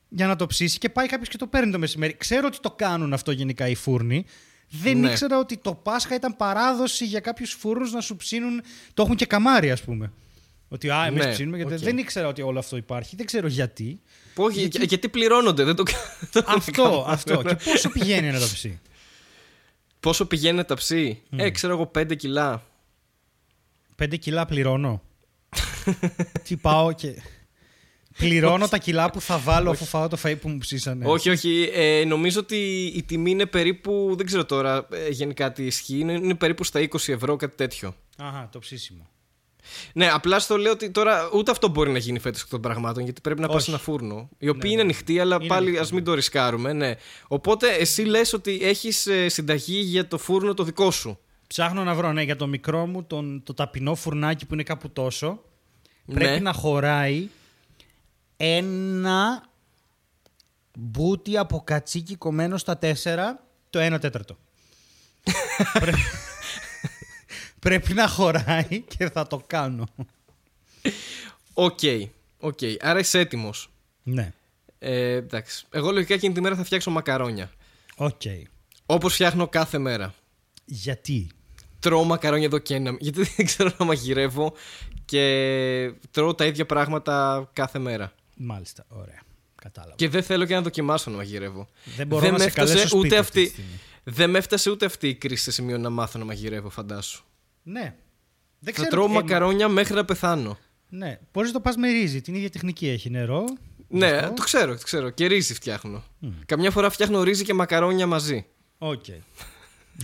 για 0.09 0.27
να 0.27 0.37
το 0.37 0.47
ψήσει 0.47 0.79
και 0.79 0.89
πάει 0.89 1.07
κάποιος 1.07 1.29
και 1.29 1.37
το 1.37 1.47
παίρνει 1.47 1.73
το 1.73 1.79
μεσημέρι. 1.79 2.15
Ξέρω 2.17 2.47
ότι 2.47 2.59
το 2.61 2.71
κάνουν 2.71 3.13
αυτό 3.13 3.31
γενικά 3.31 3.69
οι 3.69 3.75
φούρνοι. 3.75 4.25
Δεν 4.69 4.99
Ναι. 4.99 5.11
ήξερα 5.11 5.39
ότι 5.39 5.57
το 5.57 5.75
Πάσχα 5.75 6.15
ήταν 6.15 6.37
παράδοση 6.37 7.05
για 7.05 7.21
κάποιους 7.21 7.53
φούρνους 7.53 7.93
να 7.93 8.01
σου 8.01 8.17
ψήνουν. 8.17 8.63
Το 8.95 9.03
έχουν 9.03 9.17
και 9.17 9.27
καμάρι, 9.27 9.71
ας 9.71 9.83
πούμε. 9.83 10.13
Ότι 10.69 10.91
α, 10.91 11.05
εμείς 11.07 11.25
Ναι, 11.25 11.33
ψήνουμε. 11.33 11.57
Γιατί 11.57 11.73
οκ. 11.75 11.79
δεν 11.81 11.99
ήξερα 11.99 12.29
ότι 12.29 12.43
όλο 12.43 12.59
αυτό 12.59 12.77
υπάρχει. 12.77 13.17
Δεν 13.17 13.27
ξέρω 13.27 13.47
γιατί. 13.47 14.01
Που 14.35 14.43
όχι, 14.43 14.59
γιατί... 14.61 14.85
γιατί 14.87 15.09
πληρώνονται, 15.09 15.65
δεν 15.65 15.75
το 15.75 15.83
κάνουν. 15.83 16.57
αυτό, 16.57 17.05
αυτό. 17.09 17.43
Και 17.43 17.55
πόσο 17.65 17.89
πηγαίνει 17.91 18.27
ένα 18.29 18.39
ταψί. 18.39 18.81
Πόσο 20.01 20.27
πηγαίνει 20.27 20.55
ένα 20.55 20.65
ταψί, 20.65 21.23
Ε, 21.37 21.51
ξέρω 21.51 21.73
εγώ, 21.73 21.91
5 21.99 22.17
κιλά. 22.17 22.63
Πέντε 23.97 24.17
κιλά 24.17 24.47
πληρώνω. 24.47 25.03
Τι 26.45 26.57
πάω 26.57 26.93
και. 26.93 27.23
Πληρώνω 28.19 28.69
τα 28.69 28.79
κιλά 28.79 29.11
που 29.11 29.21
θα 29.21 29.39
βάλω 29.39 29.71
αφού 29.71 29.85
φάω 29.85 30.09
το 30.09 30.19
φαΐ 30.25 30.37
που 30.41 30.49
μου 30.49 30.59
ψήσανε. 30.59 31.05
Όχι, 31.09 31.31
όχι. 31.31 31.71
Ε, 31.73 32.05
νομίζω 32.05 32.41
ότι 32.41 32.85
η 32.95 33.03
τιμή 33.03 33.31
είναι 33.31 33.47
περίπου. 33.47 34.15
Δεν 34.17 34.27
ξέρω 34.27 34.45
τώρα 34.45 34.87
ε, 34.91 35.09
γενικά 35.09 35.53
τι 35.53 35.67
ισχύει. 35.67 35.99
Είναι, 35.99 36.13
είναι 36.13 36.35
περίπου 36.35 36.65
στα 36.65 36.81
20 36.81 37.09
ευρώ, 37.09 37.37
κάτι 37.37 37.57
τέτοιο. 37.57 37.95
Αχα, 38.19 38.49
το 38.53 38.59
ψήσιμο. 38.59 39.09
Ναι, 39.93 40.09
απλά 40.09 40.39
στο 40.39 40.57
λέω 40.57 40.73
ότι 40.73 40.91
τώρα 40.91 41.31
ούτε 41.33 41.51
αυτό 41.51 41.69
μπορεί 41.69 41.91
να 41.91 41.99
γίνει 41.99 42.19
φέτος 42.19 42.43
εκ 42.43 42.49
των 42.49 42.61
πραγμάτων, 42.61 43.05
γιατί 43.05 43.21
πρέπει 43.21 43.41
να 43.41 43.47
πας 43.47 43.57
Όχι. 43.57 43.65
σε 43.65 43.71
ένα 43.71 43.81
φούρνο. 43.81 44.29
Οι 44.39 44.49
οποίοι 44.49 44.61
Ναι, 44.65 44.69
είναι 44.69 44.77
ναι. 44.77 44.83
ανοιχτοί, 44.83 45.21
αλλά 45.21 45.37
Είναι 45.41 45.47
πάλι 45.47 45.67
ανοιχτοί, 45.67 45.85
ας 45.85 45.93
μην 45.93 46.05
το 46.05 46.15
ρισκάρουμε. 46.15 46.73
Ναι. 46.73 46.95
Οπότε 47.29 47.69
εσύ 47.69 48.03
λες 48.03 48.33
ότι 48.33 48.59
έχεις 48.63 49.09
συνταγή 49.27 49.79
για 49.79 50.09
το 50.09 50.19
φούρνο 50.19 50.55
το 50.55 50.63
δικό 50.63 50.91
σου. 50.91 51.19
Ψάχνω 51.47 51.85
να 51.85 51.95
βρω, 51.95 52.13
ναι, 52.13 52.23
για 52.23 52.37
το 52.37 52.47
μικρό 52.47 52.87
μου 52.87 53.05
τον, 53.05 53.43
το 53.45 53.55
ταπεινό 53.55 53.95
φουρνάκι 53.95 54.47
που 54.47 54.55
είναι 54.55 54.63
κάπου 54.63 54.91
τόσο. 54.91 55.43
Πρέπει 56.07 56.31
Ναι. 56.33 56.39
να 56.39 56.53
χωράει 56.53 57.29
ένα 58.37 59.45
μπούτι 60.79 61.37
από 61.39 61.61
κατσίκι 61.65 62.17
κομμένο 62.17 62.57
στα 62.59 62.79
τέσσερα, 62.79 63.45
το 63.71 63.79
ένα 63.79 63.99
τέταρτο. 63.99 64.37
Πρέ- 65.81 65.95
Πρέπει 67.59 67.93
να 67.95 68.09
χωράει 68.09 68.81
και 68.97 69.11
θα 69.11 69.27
το 69.27 69.43
κάνω. 69.47 69.87
Οκ. 71.53 71.79
Οκ. 72.39 72.59
Άρα 72.81 72.99
είσαι 72.99 73.19
έτοιμος. 73.19 73.71
Ναι. 74.03 74.33
Ε, 74.79 75.13
εντάξει. 75.15 75.65
Εγώ 75.71 75.91
λογικά 75.91 76.15
εκείνη 76.15 76.35
τη 76.35 76.41
μέρα 76.41 76.57
θα 76.57 76.65
φτιάξω 76.65 76.91
μακαρόνια. 76.91 77.51
Οκ. 77.97 78.21
Όπως 78.87 79.15
φτιάχνω 79.15 79.49
κάθε 79.49 79.79
μέρα. 79.79 80.15
Γιατί; 80.65 81.31
Τρώω 81.81 82.05
μακαρόνια 82.05 82.47
εδώ 82.47 82.59
και 82.59 82.75
ένα. 82.75 82.97
Γιατί 83.01 83.23
δεν 83.37 83.47
ξέρω 83.47 83.71
να 83.79 83.85
μαγειρεύω 83.85 84.55
και 85.07 85.93
τρώω 86.11 86.35
τα 86.35 86.45
ίδια 86.47 86.67
πράγματα 86.67 87.49
κάθε 87.53 87.79
μέρα. 87.79 88.13
Μάλιστα. 88.37 88.85
Ωραία. 88.89 89.21
Κατάλαβα. 89.63 89.95
Και 89.97 90.09
δεν 90.09 90.23
θέλω 90.23 90.45
και 90.45 90.55
να 90.55 90.61
δοκιμάσω 90.63 91.11
να 91.11 91.17
μαγειρεύω. 91.17 91.69
Δεν 91.97 92.07
μπορώ 92.07 92.31
να 92.31 92.39
σε 92.39 92.45
έφτασε 92.45 92.73
καλέσω 92.73 92.89
σπίτι 92.89 93.07
ούτε 93.07 93.17
αυτή 93.19 93.33
τη 93.41 93.47
αυτή. 93.47 93.53
στιγμή. 93.63 93.81
Δεν 94.05 94.31
με 94.31 94.39
έφτασε 94.39 94.71
ούτε 94.71 94.85
αυτή 94.87 95.09
η 95.09 95.15
κρίση 95.15 95.43
σε 95.43 95.51
σημείο 95.53 95.79
να 95.79 95.91
μάθω 95.91 96.19
να 96.19 96.25
μαγειρεύω, 96.25 96.71
φαντάσου. 96.71 97.25
Ναι. 97.63 97.95
Δεν 98.59 98.75
Θα 98.75 98.81
ξέρω 98.81 98.91
τρώω 98.91 99.07
τι- 99.07 99.13
ε, 99.13 99.15
μακαρόνια 99.15 99.69
μέχρι 99.69 99.95
να 99.95 100.05
πεθάνω. 100.05 100.59
Ναι. 100.89 101.19
Μπορείς 101.33 101.49
να 101.53 101.55
το 101.57 101.61
πας 101.63 101.77
με 101.77 101.89
ρύζι. 101.91 102.21
Την 102.21 102.35
ίδια 102.35 102.51
τεχνική 102.51 102.89
έχει 102.89 103.11
νερό. 103.11 103.45
Ναι, 103.89 104.11
Αυτό. 104.11 104.33
το 104.35 104.43
ξέρω, 104.43 104.77
το 104.77 104.83
ξέρω. 104.85 105.11
Και 105.11 105.27
ρύζι 105.27 105.55
φτιάχνω. 105.55 106.05
Καμιά 106.47 106.71
φορά 106.71 106.91
φτιάχνω 106.91 107.23
ρύζι 107.23 107.45
και 107.45 107.55
μακαρόνια 107.55 108.07
μαζί. 108.07 108.47
Οκ. 108.79 109.05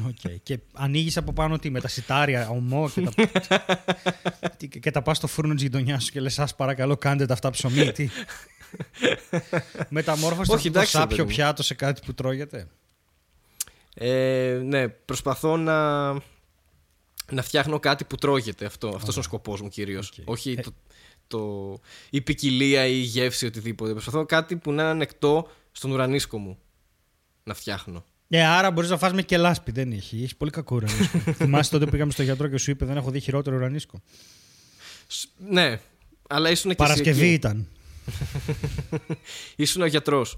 Οκ. 0.07 0.33
Και 0.43 0.59
ανοίγεις 0.73 1.17
από 1.17 1.33
πάνω 1.33 1.59
τι, 1.59 1.71
με 1.71 1.81
τα 1.81 1.89
σιτάρια, 1.89 2.49
ομό 2.49 2.91
και 2.91 3.01
τα. 3.49 3.65
Τι- 4.57 4.69
και 4.69 4.91
τα 4.91 5.03
πας 5.03 5.17
στο 5.17 5.27
φούρνο 5.27 5.55
της 5.55 5.63
γειτονιάς 5.63 6.05
σου 6.05 6.11
και 6.13 6.21
λες: 6.21 6.35
Σα 6.35 6.47
παρακαλώ, 6.47 6.97
κάντε 6.97 7.27
τα 7.27 7.33
αυτά 7.33 7.51
ψωμί. 7.51 7.93
Τι. 7.93 8.09
Μεταμόρφωσε 9.89 10.53
Όχι, 10.53 10.69
αυτό 10.69 10.73
το 10.73 10.79
εντάξει, 10.79 10.97
ρε 10.97 11.03
σάπιο 11.03 11.17
παιδί 11.17 11.29
μου. 11.29 11.35
πιάτο 11.35 11.63
σε 11.63 11.75
κάτι 11.75 12.01
που 12.07 12.15
τρώγεται. 12.15 12.69
Ε, 13.95 14.61
ναι, 14.65 14.89
προσπαθώ 14.89 15.57
να, 15.57 16.11
να 17.31 17.43
φτιάχνω 17.43 17.79
κάτι 17.79 18.05
που 18.05 18.17
τρώγεται 18.17 18.65
αυτό. 18.65 18.89
Αυτός 18.89 19.09
είναι 19.15 19.19
ο 19.19 19.23
σκοπός 19.23 19.61
μου 19.61 19.69
κυρίως. 19.69 20.09
Οκ. 20.09 20.15
Όχι 20.29 20.53
Ε. 20.59 20.61
το, 20.63 20.73
το, 21.27 21.81
η 22.11 22.21
ποικιλία 22.21 22.87
ή 22.87 22.93
η 22.99 23.01
γεύση 23.03 23.47
οτιδήποτε. 23.47 23.93
Προσπαθώ 23.93 24.27
κάτι 24.27 24.57
που 24.57 24.73
να 24.73 24.83
είναι 24.83 24.91
ανεκτό 24.91 25.49
στον 25.73 25.91
ουρανίσκο 25.91 26.39
μου 26.39 26.59
να 27.45 27.55
φτιάχνω. 27.55 28.05
Ε, 28.35 28.45
άρα 28.45 28.71
μπορείς 28.71 28.91
να 28.91 28.99
φας 28.99 29.13
με 29.13 29.23
και 29.23 29.37
λάσπη. 29.37 29.71
Δεν 29.73 29.93
έχει. 29.93 30.23
Έχει 30.23 30.37
πολύ 30.37 30.51
κακό 30.51 30.77
ουρανίσκο. 30.77 31.19
Θυμάσαι 31.39 31.71
τότε 31.71 31.85
που 31.85 31.91
πήγαμε 31.91 32.13
στο 32.13 32.23
γιατρό 32.23 32.49
και 32.49 32.59
σου 32.59 32.71
είπε: 32.71 32.85
Δεν 32.85 32.97
έχω 32.97 33.11
δει 33.11 33.21
χειρότερο 33.21 33.57
ουρανίσκο. 33.57 34.03
Σ- 35.07 35.29
Ναι, 35.49 35.81
αλλά 36.29 36.51
ήσουν 36.51 36.71
και 36.71 36.77
Παρασκευή 36.77 37.11
εσύ 37.21 37.25
εκεί. 37.25 37.33
ήταν. 37.33 37.69
Ήσουν 39.57 39.83
ο 39.83 39.87
γιατρός. 39.87 40.37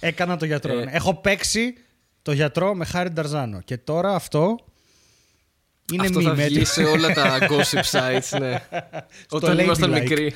Έκανα 0.00 0.36
το 0.36 0.44
γιατρό. 0.44 0.78
Ε. 0.78 0.84
ναι. 0.84 0.90
Έχω 0.90 1.14
παίξει 1.14 1.74
το 2.22 2.32
γιατρό 2.32 2.74
με 2.74 2.84
Χάρη 2.84 3.08
Νταρζάνο. 3.10 3.60
Και 3.60 3.76
τώρα 3.78 4.14
αυτό 4.14 4.58
είναι 5.92 6.02
Αυτό 6.06 6.18
μη 6.18 6.24
θα 6.24 6.34
με 6.34 6.46
βγει 6.46 6.64
σε 6.64 6.82
όλα 6.84 7.12
τα 7.14 7.38
gossip 7.50 7.82
sites, 7.90 8.38
ναι. 8.40 8.62
Όταν 9.30 9.58
ήμασταν 9.58 9.90
Ladylike. 9.94 10.00
μικροί. 10.00 10.34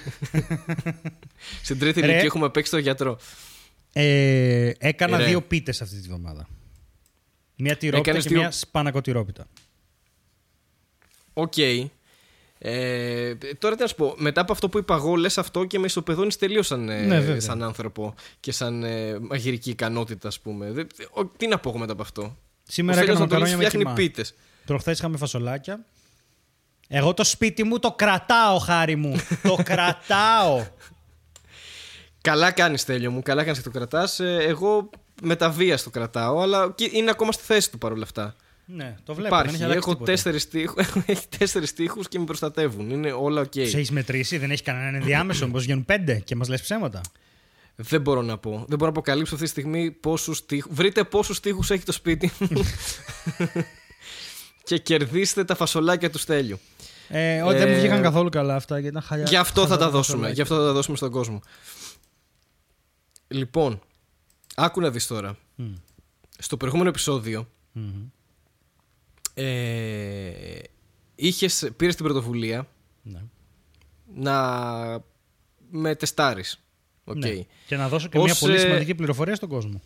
Στην 1.63 1.79
τρίτη 1.79 2.01
Ρε. 2.01 2.07
ηλικία 2.07 2.25
έχουμε 2.25 2.51
παίξει 2.51 2.71
το 2.71 2.79
γιατρό. 2.79 3.19
Ε, 3.93 4.73
έκανα 4.79 5.17
Ρε. 5.17 5.25
δύο 5.25 5.43
πίτες 5.43 5.83
αυτή 5.83 6.01
τη 6.01 6.09
βδομάδα. 6.09 6.49
Μία 7.57 7.77
τυρόπιτα 7.77 8.09
Έκανες 8.11 8.23
και 8.23 8.29
δύο- 8.29 8.38
μία 8.40 8.51
σπανακοτυρόπιτα. 8.51 9.47
Οκ. 11.33 11.53
Ε, 12.59 13.35
τώρα 13.59 13.75
τι 13.77 13.83
να 13.83 13.87
σου 13.88 13.95
πω, 13.95 14.14
μετά 14.16 14.40
από 14.40 14.53
αυτό 14.53 14.69
που 14.69 14.79
είπα 14.79 14.95
εγώ, 14.95 15.14
λες 15.16 15.38
αυτό 15.38 15.64
και 15.64 15.79
με 15.79 15.87
ισοπεδώνεις 15.87 16.37
τελείως 16.37 16.66
σαν, 16.66 16.88
ε, 16.88 17.01
Ναι, 17.01 17.21
βέβαια. 17.21 17.40
σαν 17.40 17.62
άνθρωπο 17.62 18.14
και 18.40 18.53
σαν 18.53 18.83
ε, 18.85 19.19
μαγειρική 19.19 19.71
ικανότητα, 19.71 20.29
ας 20.29 20.40
πούμε. 20.40 20.71
Δεν- 20.73 20.87
ο- 21.11 21.25
τι 21.27 21.47
να 21.47 21.59
πω 21.59 21.69
εγώ 21.69 21.79
μετά 21.79 21.92
από 21.92 22.03
αυτό; 22.03 22.37
Σήμερα 22.69 22.99
Ο 22.99 23.03
Στέλιος 23.03 23.16
έκανα 23.21 23.35
Ανατολής 23.35 23.55
μακαρόνια 23.55 23.57
με 23.57 23.64
φτιάχνει 23.64 23.83
κιμά. 23.83 23.95
πίτες. 23.95 24.35
Προχθές 24.64 24.99
είχαμε 24.99 25.16
φασολάκια. 25.16 25.85
Εγώ 26.88 27.14
το 27.14 27.25
σπίτι 27.25 27.62
μου 27.64 27.79
το 27.79 27.92
κρατάω, 27.92 28.59
χάρη 28.59 28.97
μου. 28.97 29.16
το 29.42 29.57
κρατάω. 29.71 30.66
Καλά 32.21 32.51
κάνεις, 32.51 32.85
Τέλειο 32.85 33.11
μου, 33.11 33.23
καλά 33.23 33.42
κάνεις 33.45 33.59
και 33.59 33.64
το 33.64 33.71
κρατάς. 33.71 34.21
εγώ 34.21 34.90
με 35.22 35.37
τα 35.37 35.50
βία 35.50 35.79
το 35.83 35.90
κρατάω, 35.90 36.40
αλλά 36.40 36.72
και 36.74 36.90
είναι 36.92 37.11
ακόμα 37.11 37.33
στη 37.33 37.42
θέση 37.44 37.70
του 37.70 37.79
παρόλα 37.79 38.02
αυτά. 38.02 38.35
ναι, 38.66 38.96
το 39.05 39.14
βλέπω. 39.14 39.35
δεν 39.37 39.38
Υπάρχει. 39.44 39.55
έχει 39.55 39.64
αλλάξει 39.64 39.79
Έχω 39.83 39.92
τίποτα. 39.92 40.11
τέσσερις 40.12 40.48
τείχους, 40.48 40.87
έχει 41.07 41.26
τέσσερις 41.38 41.72
τείχου 41.72 42.00
και 42.00 42.18
με 42.18 42.24
προστατεύουν. 42.24 42.90
Είναι 42.90 43.12
όλα 43.12 43.40
οκ. 43.40 43.50
Του 43.50 43.61
έχεις 43.61 43.90
μετρήσει, 43.90 44.38
δεν 44.38 44.50
έχει 44.50 44.62
κανέναν 44.62 44.94
ενδιάμεσο. 44.94 45.48
Πώ 45.52 45.59
βγαίνουν 45.59 45.85
πέντε 45.85 46.14
και 46.24 46.37
μας 46.37 46.48
λες 46.48 46.61
ψέματα; 46.62 47.00
Δεν 47.76 48.00
μπορώ 48.00 48.22
να 48.22 48.38
πω. 48.38 48.50
Δεν 48.50 48.79
μπορώ 48.79 48.85
να 48.85 48.88
αποκαλύψω 48.88 49.35
αυτή 49.35 49.46
τη 49.46 49.50
στιγμή 49.52 49.90
πόσους 49.90 50.46
τείχου. 50.46 50.68
Βρείτε 50.72 51.05
πόσους 51.05 51.40
τείχου 51.40 51.62
έχει 51.68 51.85
το 51.85 51.92
σπίτι 51.92 52.33
μου. 52.38 52.48
και 54.68 54.79
κερδίστε 54.79 55.44
τα 55.44 55.55
φασολάκια 55.55 56.11
του 56.11 56.18
Στέλιου. 56.18 56.59
Ε, 57.09 57.42
ό, 57.42 57.50
δεν 57.52 57.68
μου 57.68 57.74
Ε, 57.74 57.79
βγήκαν 57.79 58.02
καθόλου 58.02 58.29
καλά 58.29 58.55
αυτά 58.55 58.74
γιατί 58.79 58.88
ήταν 58.96 59.02
χαλιά. 59.09 59.24
Γι' 59.29 59.37
αυτό 59.37 59.61
θα 59.62 59.68
τα 59.68 59.74
χαζά 59.74 59.90
δώσουμε. 59.90 60.02
φασολάκια. 60.02 60.35
Γι' 60.35 60.40
αυτό 60.40 60.55
θα 60.57 60.62
τα 60.62 60.72
δώσουμε 60.72 60.96
στον 60.96 61.11
κόσμο. 61.11 61.40
Λοιπόν, 63.29 63.81
άκου 64.57 64.81
να 64.81 64.90
δεις 64.90 65.07
τώρα. 65.07 65.38
Μμ. 65.55 65.73
Στο 66.38 66.57
προηγούμενο 66.57 66.88
επεισόδιο 66.88 67.49
Μμμ. 67.73 68.07
ε, 69.35 70.59
είχες, 71.14 71.71
πήρες 71.77 71.95
την 71.95 72.05
πρωτοβουλία 72.05 72.69
Ναι. 73.03 73.23
να 74.14 75.05
με 75.71 75.95
τεστάρεις. 75.95 76.61
Οκ. 77.05 77.16
Ναι. 77.16 77.31
Και 77.66 77.77
να 77.77 77.88
δώσω 77.88 78.09
και 78.09 78.19
Ως, 78.19 78.25
μια 78.25 78.35
πολύ 78.40 78.55
ε, 78.55 78.59
σημαντική 78.59 78.95
πληροφορία 78.95 79.35
στον 79.35 79.49
κόσμο. 79.49 79.81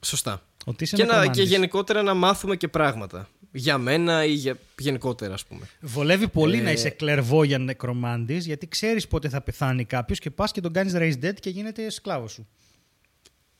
Σωστά. 0.00 0.42
Ότι 0.64 0.84
είσαι 0.84 0.96
Και, 0.96 1.02
να, 1.04 1.08
και 1.08 1.16
νεκρομάντης. 1.16 1.48
γενικότερα 1.50 2.02
να 2.02 2.14
μάθουμε 2.14 2.56
και 2.56 2.68
πράγματα. 2.68 3.28
Για 3.52 3.78
μένα 3.78 4.24
ή 4.24 4.32
για, 4.32 4.58
γενικότερα, 4.78 5.34
ας 5.34 5.44
πούμε. 5.46 5.68
Βολεύει 5.80 6.28
πολύ 6.28 6.58
Ε, 6.58 6.62
να 6.62 6.70
είσαι 6.72 6.90
κληρικό 6.90 7.44
για 7.44 7.58
νεκρομάντης 7.58 8.46
γιατί 8.46 8.68
ξέρεις 8.68 9.08
πότε 9.08 9.28
θα 9.28 9.40
πεθάνει 9.40 9.84
κάποιος 9.84 10.18
και 10.18 10.30
πας 10.30 10.52
και 10.52 10.60
τον 10.60 10.72
κάνεις 10.72 10.92
raise 10.96 11.24
dead 11.24 11.34
και 11.40 11.50
γίνεται 11.50 11.90
σκλάβος 11.90 12.32
σου. 12.32 12.46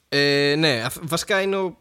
Ε, 0.09 0.55
ναι, 0.59 0.83
αφ- 0.85 0.99
βασικά 1.03 1.41
είναι 1.43 1.57
ο 1.57 1.79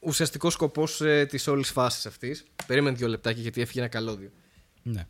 ουσιαστικός 0.00 0.52
σκοπός 0.52 1.00
ε, 1.00 1.26
της 1.26 1.46
όλης 1.46 1.70
φάσης 1.70 2.06
αυτής. 2.06 2.44
Περίμενε 2.66 2.96
δύο 2.96 3.08
λεπτάκια 3.08 3.42
γιατί 3.42 3.60
έφυγε 3.60 3.80
ένα 3.80 3.88
καλώδιο. 3.88 4.30
Ναι. 4.82 5.06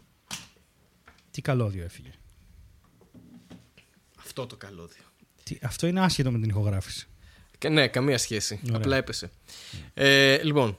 Τι 1.30 1.42
καλώδιο 1.42 1.84
έφυγε; 1.84 2.10
Αυτό 4.18 4.46
το 4.46 4.56
καλώδιο. 4.56 5.02
Τι, 5.42 5.58
αυτό 5.62 5.86
είναι 5.86 6.00
άσχετο 6.00 6.30
με 6.30 6.38
την 6.38 6.48
ηχογράφηση. 6.48 7.06
Και 7.58 7.68
ναι, 7.68 7.88
καμία 7.88 8.18
σχέση. 8.18 8.60
Ωραία. 8.64 8.76
Απλά 8.76 8.96
έπεσε. 8.96 9.30
Ε, 9.94 10.42
λοιπόν. 10.42 10.78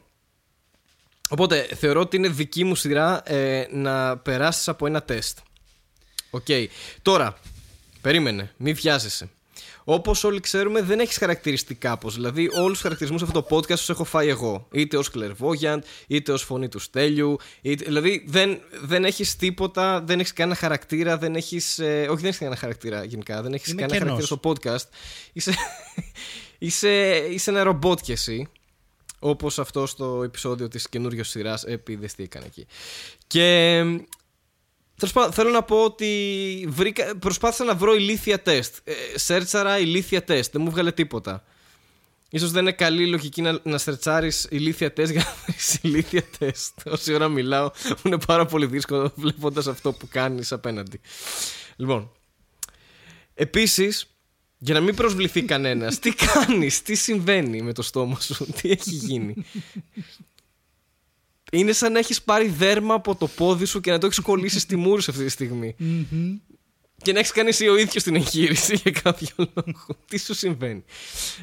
Οπότε 1.29 1.61
θεωρώ 1.75 1.99
ότι 1.99 2.15
είναι 2.17 2.29
δική 2.29 2.63
μου 2.63 2.75
σειρά 2.75 3.31
ε, 3.31 3.67
να 3.71 4.17
περάσεις 4.17 4.67
από 4.67 4.85
ένα 4.85 5.03
τεστ. 5.03 5.37
Οκ. 6.29 6.45
Τώρα, 7.01 7.39
περίμενε, 8.01 8.53
μη 8.57 8.73
βιάζεσαι. 8.73 9.29
Όπως 9.87 10.23
όλοι 10.23 10.39
ξέρουμε, 10.39 10.81
δεν 10.81 10.99
έχεις 10.99 11.17
χαρακτηριστικά 11.17 11.97
πω. 11.97 12.09
Δηλαδή, 12.09 12.49
όλους 12.53 12.71
τους 12.71 12.81
χαρακτηρισμούς 12.81 13.21
σε 13.21 13.27
αυτό 13.27 13.41
το 13.41 13.55
podcast 13.55 13.77
τους 13.77 13.89
έχω 13.89 14.03
φάει 14.03 14.27
εγώ. 14.27 14.67
Είτε 14.71 14.97
ως 14.97 15.11
clairvoyant, 15.13 15.79
είτε 16.07 16.31
ως 16.31 16.43
φωνή 16.43 16.67
του 16.69 16.79
Στέλιου. 16.79 17.37
Είτε, 17.61 17.83
δηλαδή, 17.85 18.25
δεν, 18.27 18.59
δεν 18.81 19.05
έχεις 19.05 19.35
τίποτα, 19.35 20.01
δεν 20.01 20.19
έχεις 20.19 20.33
κανένα 20.33 20.55
χαρακτήρα, 20.55 21.17
δεν 21.17 21.35
έχεις. 21.35 21.79
Ε, 21.79 22.01
όχι, 22.09 22.15
δεν 22.15 22.25
έχεις 22.25 22.37
κανένα 22.37 22.57
χαρακτήρα 22.57 23.03
γενικά. 23.03 23.41
Δεν 23.41 23.53
έχεις 23.53 23.67
Είμαι 23.67 23.81
κανένα 23.81 23.99
κενός. 23.99 24.27
χαρακτήρα 24.27 24.59
στο 24.61 24.71
podcast. 24.83 24.89
Είσαι, 25.33 25.53
είσαι, 26.57 27.15
είσαι 27.29 27.49
ένα 27.49 27.63
ρομπότ 27.63 27.99
κι 28.01 28.11
εσύ. 28.11 28.47
Όπως 29.19 29.59
αυτό 29.59 29.85
στο 29.85 30.21
επεισόδιο 30.23 30.67
της 30.67 30.89
καινούριο 30.89 31.23
σειράς. 31.23 31.63
Επιδεστήκαν 31.63 32.43
εκεί. 32.45 32.65
Και 33.27 33.79
Τέλο 33.81 34.05
πάντων, 35.13 35.33
θέλω 35.33 35.49
να 35.49 35.63
πω 35.63 35.83
ότι 35.83 36.65
βρήκα, 36.69 37.15
προσπάθησα 37.15 37.63
να 37.63 37.75
βρω 37.75 37.93
ηλίθια 37.93 38.41
τεστ. 38.41 38.75
Ε, 38.83 38.93
σέρτσαρα 39.15 39.79
ηλίθια 39.79 40.23
τεστ. 40.23 40.51
Δεν 40.51 40.61
μου 40.61 40.69
βγάλε 40.69 40.91
τίποτα. 40.91 41.43
Ίσως 42.29 42.51
δεν 42.51 42.61
είναι 42.61 42.71
καλή 42.71 43.07
λογική 43.07 43.41
να, 43.41 43.59
να 43.63 43.77
σερτσάρεις 43.77 44.47
ηλίθια 44.49 44.93
τεστ 44.93 45.11
για 45.11 45.23
να 45.23 45.35
βρεις 45.45 45.79
ηλίθια 45.81 46.23
τεστ. 46.37 46.79
Όση 46.93 47.13
ώρα 47.13 47.27
μιλάω, 47.27 47.71
μου 47.87 47.95
είναι 48.03 48.19
πάρα 48.19 48.45
πολύ 48.45 48.65
δύσκολο 48.65 49.11
βλέποντας 49.15 49.67
αυτό 49.67 49.91
που 49.93 50.07
κάνεις 50.07 50.51
απέναντι. 50.51 50.99
Λοιπόν, 51.75 52.11
επίσης, 53.33 54.07
για 54.57 54.73
να 54.73 54.79
μην 54.79 54.95
προσβληθεί 54.95 55.43
κανένας, 55.43 55.99
τι 55.99 56.13
κάνεις, 56.13 56.81
τι 56.81 56.95
συμβαίνει 56.95 57.61
με 57.61 57.73
το 57.73 57.81
στόμα 57.81 58.19
σου, 58.19 58.45
τι 58.61 58.71
έχει 58.71 58.89
γίνει; 58.89 59.45
Είναι 61.51 61.71
σαν 61.71 61.91
να 61.91 61.99
έχεις 61.99 62.21
πάρει 62.21 62.47
δέρμα 62.47 62.93
από 62.93 63.15
το 63.15 63.27
πόδι 63.27 63.65
σου 63.65 63.79
και 63.81 63.91
να 63.91 63.97
το 63.97 64.05
έχεις 64.05 64.19
κολλήσει 64.19 64.59
στη 64.59 64.75
μούρη 64.75 65.01
σου 65.01 65.11
αυτή 65.11 65.23
τη 65.23 65.29
στιγμή. 65.29 65.75
Και 67.03 67.11
να 67.13 67.19
έχεις 67.19 67.31
κάνει 67.31 67.49
εσύ 67.49 67.67
ο 67.67 67.77
ίδιος 67.77 68.03
την 68.03 68.15
εγχείρηση 68.15 68.75
για 68.83 68.91
κάποιο 68.91 69.27
λόγο. 69.37 69.85
Τι 70.09 70.17
σου 70.17 70.33
συμβαίνει. 70.33 70.83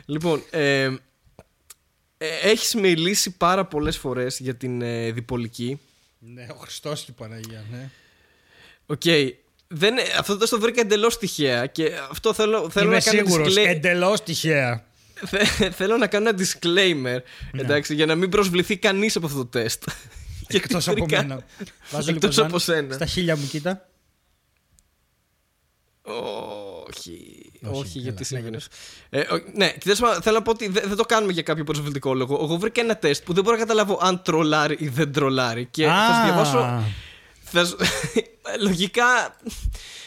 Λοιπόν, 0.05 0.43
ε, 0.51 0.83
ε, 2.19 2.29
έχεις 2.43 2.75
μιλήσει 2.75 3.37
πάρα 3.37 3.65
πολλές 3.65 3.97
φορές 3.97 4.39
για 4.41 4.55
την 4.55 4.83
ε, 4.83 5.11
διπολική. 5.13 5.81
Ναι, 6.19 6.47
ο 6.51 6.55
Χριστός 6.55 7.01
και 7.05 7.11
η 7.11 7.15
Παναγία, 7.19 7.65
ναι. 7.71 7.91
Οκ. 8.87 9.03
Δεν, 9.75 9.95
αυτό 10.19 10.37
δεν 10.37 10.49
το 10.49 10.61
βρήκα 10.61 10.81
εντελώς 10.81 11.19
τυχαία 11.19 11.67
και 11.67 11.91
αυτό 12.11 12.33
θέλω, 12.33 12.71
θέλω 12.71 12.87
Είμαι 12.87 12.95
να 12.97 13.03
κάνω 13.03 13.19
σίγουρος, 13.19 13.55
discla- 13.55 13.67
εντελώς 13.67 14.23
τυχαία. 14.23 14.87
Θε- 15.27 15.73
θέλω 15.75 15.97
να 15.97 16.07
κάνω 16.07 16.29
ένα 16.29 16.39
disclaimer 16.39 17.19
εντάξει, 17.53 17.95
για 17.95 18.07
να 18.07 18.15
μην 18.15 18.31
προσβληθεί 18.31 18.77
κανείς 18.77 19.17
από 19.17 19.27
αυτό 19.27 19.39
το 19.39 19.47
τεστ. 19.47 19.85
Και 20.49 20.57
Εκτός 20.57 20.89
από 20.89 21.03
εχθρικά. 21.03 21.23
μένα. 21.23 21.43
Βάζω 21.91 22.11
Εκτός 22.11 22.31
λοιπόν 22.37 22.47
από 22.47 22.59
Ζαν, 22.59 22.77
σένα. 22.77 22.95
Στα 22.95 23.07
χίλια 23.07 23.37
μου, 23.37 23.47
κοίτα. 23.47 23.87
Όχι, 26.03 27.51
Όχι, 27.63 27.81
όχι, 27.81 27.99
έλα, 27.99 28.03
γιατί 28.03 28.27
λέγε 28.35 28.45
συμβαίνει. 28.45 28.57
Ε, 29.11 29.21
ο- 29.21 29.43
ναι, 29.55 29.73
κοιτάξτε, 29.79 30.07
θέλω 30.23 30.37
να 30.37 30.43
πω 30.43 30.51
ότι 30.51 30.69
δεν, 30.69 30.83
δεν 30.89 30.97
το 30.97 31.05
κάνουμε 31.05 31.33
για 31.33 31.43
κάποιο 31.43 31.65
προσβλητικό 31.65 32.15
λόγο. 32.15 32.39
Εγώ 32.43 32.57
βρήκα 32.57 32.81
ένα 32.81 32.97
τεστ 32.97 33.25
που 33.25 33.33
δεν 33.33 33.43
μπορώ 33.45 33.57
να 33.57 33.63
καταλάβω 33.63 33.99
αν 34.03 34.23
τρολάρει 34.23 34.77
ή 34.79 34.89
δεν 34.89 35.13
τρολάρει. 35.13 35.67
Και 35.71 35.85
θα 35.87 36.15
σου 36.15 36.25
διαβάσω. 36.25 36.85
Θα 37.43 37.65
σου- 37.65 37.77
Λογικά. 38.67 39.37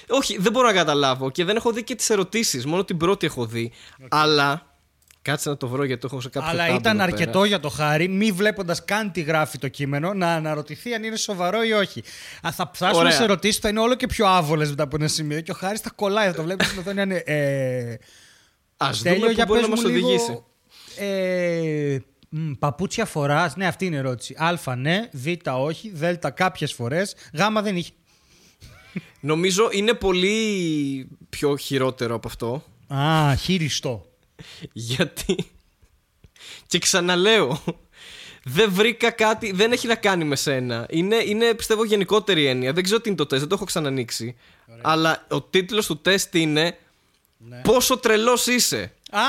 Όχι, 0.09 0.37
δεν 0.37 0.51
μπορώ 0.51 0.67
να 0.67 0.73
καταλάβω 0.73 1.31
και 1.31 1.43
δεν 1.43 1.55
έχω 1.55 1.71
δει 1.71 1.83
και 1.83 1.95
τις 1.95 2.09
ερωτήσεις. 2.09 2.65
Μόνο 2.65 2.83
την 2.85 2.97
πρώτη 2.97 3.25
έχω 3.25 3.45
δει. 3.45 3.71
Αλλά. 4.09 4.74
Κάτσε 5.25 5.49
να 5.49 5.57
το 5.57 5.67
βρω 5.67 5.83
γιατί 5.83 6.01
το 6.01 6.07
έχω 6.11 6.21
σε 6.21 6.29
κάποιο 6.29 6.49
Αλλά 6.49 6.67
tab 6.75 6.79
ήταν 6.79 6.95
εδώ 6.95 7.03
αρκετό 7.03 7.31
πέρα. 7.31 7.45
για 7.45 7.59
το 7.59 7.69
χάρη, 7.69 8.07
μη 8.07 8.31
βλέποντας 8.31 8.85
καν 8.85 9.11
τι 9.11 9.21
γράφει 9.21 9.57
το 9.57 9.67
κείμενο, 9.67 10.13
να 10.13 10.33
αναρωτηθεί 10.33 10.93
αν 10.93 11.03
είναι 11.03 11.15
σοβαρό 11.15 11.63
ή 11.63 11.71
όχι. 11.71 12.03
Α, 12.47 12.51
θα 12.51 12.71
φτάσουμε 12.73 12.99
Ωραία. 12.99 13.11
σε 13.11 13.23
ερωτήσεις 13.23 13.55
που 13.55 13.61
θα 13.61 13.69
είναι 13.69 13.79
όλο 13.79 13.95
και 13.95 14.07
πιο 14.07 14.27
άβολες 14.27 14.69
μετά 14.69 14.83
από 14.83 14.95
ένα 14.99 15.07
σημείο 15.07 15.41
και 15.41 15.51
ο 15.51 15.53
Χάρης 15.53 15.79
θα 15.79 15.91
κολλάει, 15.95 16.27
θα 16.27 16.33
το 16.33 16.43
βλέπει 16.43 16.63
στην 16.65 16.79
οθόνη. 16.79 16.95
να 16.95 17.01
είναι, 17.01 17.15
Ε, 17.25 17.95
Α 18.77 18.93
Στέλιο, 18.93 19.19
δούμε 19.19 19.31
για 19.31 19.45
πού 19.45 19.53
μπορεί 19.53 19.61
να 19.61 19.67
πες 19.69 19.79
μας 19.79 19.89
μου 19.91 19.95
λίγο, 19.95 20.07
οδηγήσει. 20.07 20.43
Ε, 20.97 21.97
μ, 22.29 22.51
παπούτσια 22.59 23.05
φοράς, 23.05 23.55
ναι, 23.55 23.67
αυτή 23.67 23.85
είναι 23.85 23.95
η 23.95 23.99
ερώτηση. 23.99 24.35
Α, 24.37 24.75
ναι, 24.75 25.09
Β, 25.11 25.27
όχι, 25.57 25.91
Δ, 25.93 26.03
κάποιες 26.33 26.73
φορές, 26.73 27.15
Γ 27.33 27.61
δεν 27.61 27.75
είχε. 27.75 27.91
Νομίζω 29.19 29.69
είναι 29.71 29.93
πολύ 29.93 30.37
πιο 31.29 31.55
χειρότερο 31.57 32.15
από 32.15 32.27
αυτό. 32.27 32.63
Α, 32.87 33.35
χείριστο. 33.35 34.05
Γιατί; 34.73 35.51
Και 36.67 36.79
ξαναλέω. 36.79 37.63
Δεν 38.47 38.71
βρήκα 38.71 39.11
κάτι. 39.11 39.51
Δεν 39.51 39.71
έχει 39.71 39.87
να 39.87 39.95
κάνει 39.95 40.23
με 40.23 40.35
σένα. 40.35 40.85
Είναι, 40.89 41.15
είναι 41.15 41.53
πιστεύω 41.53 41.85
γενικότερη 41.85 42.45
έννοια. 42.45 42.73
Δεν 42.73 42.83
ξέρω 42.83 43.01
τι 43.01 43.09
είναι 43.09 43.17
το 43.17 43.25
τεστ. 43.25 43.39
Δεν 43.39 43.49
το 43.49 43.55
έχω 43.55 43.65
ξανανοίξει. 43.65 44.37
Αλλά 44.81 45.25
ο 45.29 45.41
τίτλος 45.41 45.85
του 45.85 45.97
τεστ 45.97 46.35
είναι. 46.35 46.77
Ναι. 47.37 47.61
Πόσο 47.61 47.97
τρελός 47.97 48.47
είσαι. 48.47 48.93
Α, 49.11 49.21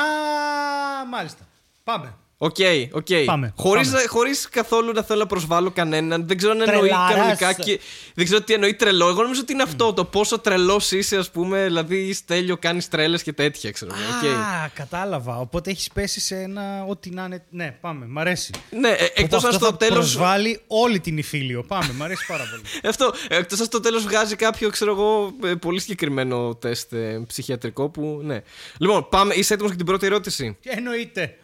μάλιστα. 1.11 1.49
Πάμε. 1.85 2.17
Οκ, 2.39 2.57
οκ. 2.93 3.07
Πάμε, 3.27 3.53
Χωρίς, 3.57 3.91
πάμε. 3.91 4.07
χωρίς 4.07 4.49
καθόλου 4.49 4.93
να 4.93 5.03
θέλω 5.03 5.21
να 5.21 5.27
προσβάλλω 5.27 5.71
κανέναν. 5.71 6.27
Δεν 6.27 6.37
ξέρω 6.37 6.53
αν 6.53 6.61
εννοεί 6.61 6.79
Τρελάρας. 6.89 7.15
κανονικά. 7.15 7.53
Και... 7.53 7.81
Δεν 8.15 8.25
ξέρω 8.25 8.41
τι 8.43 8.53
εννοεί 8.55 8.75
τρελό. 8.75 9.09
Εγώ 9.09 9.23
νομίζω 9.23 9.41
ότι 9.41 9.53
είναι 9.53 9.63
αυτό. 9.63 9.93
Το 9.93 10.05
πόσο 10.05 10.39
τρελός 10.39 10.91
είσαι, 10.93 11.17
ας 11.17 11.31
πούμε. 11.31 11.65
Δηλαδή, 11.65 12.13
Στέλιο, 12.13 12.57
κάνεις 12.57 12.89
τρέλες 12.89 13.23
και 13.23 13.33
τέτοια, 13.33 13.71
ξέρω. 13.71 13.93
εγώ. 13.95 14.33
Οκ. 14.33 14.37
Α, 14.39 14.69
κατάλαβα. 14.75 15.39
Οπότε 15.39 15.71
έχεις 15.71 15.89
πέσει 15.95 16.21
σε 16.21 16.37
ένα 16.41 16.85
ό,τι 16.89 17.11
να 17.11 17.25
είναι. 17.25 17.45
Ναι, 17.51 17.77
πάμε. 17.81 18.07
Μ' 18.07 18.19
αρέσει. 18.19 18.53
Ναι, 18.71 18.89
εκτό 19.15 19.37
Οπότε 19.37 19.37
αν 19.37 19.45
αυτό 19.45 19.51
στο 19.53 19.67
θα 19.67 19.77
τέλος. 19.77 19.95
προσβάλλει 19.95 20.61
όλη 20.67 21.01
την 21.01 21.19
υφήλιο. 21.19 21.63
Πάμε, 21.63 21.93
μ' 21.93 22.03
αρέσει 22.03 22.25
πάρα 22.27 22.45
πολύ. 22.51 22.63
Αυτό. 22.91 23.13
Εκτός 23.29 23.61
αν 23.61 23.67
στο 23.67 23.81
τέλος 23.81 24.03
βγάζει 24.03 24.37
κάποιο, 24.37 24.71
ξέρω 24.71 24.91
εγώ, 24.93 25.33
ε, 25.45 25.55
πολύ 25.55 25.81
συγκεκριμένο 25.81 26.55
τεστ 26.55 26.93
ε, 26.93 27.23
ψυχιατρικό 27.27 27.89
που. 27.89 28.21
Ναι. 28.23 28.41
Λοιπόν, 28.79 29.09
πάμε. 29.09 29.35
Είσαι 29.35 29.53
έτοιμος 29.53 29.71
για 29.71 29.79
την 29.79 29.87
πρώτη 29.87 30.07
ερώτηση; 30.07 30.57
Τι 30.63 30.71
εννοείται. 30.71 31.37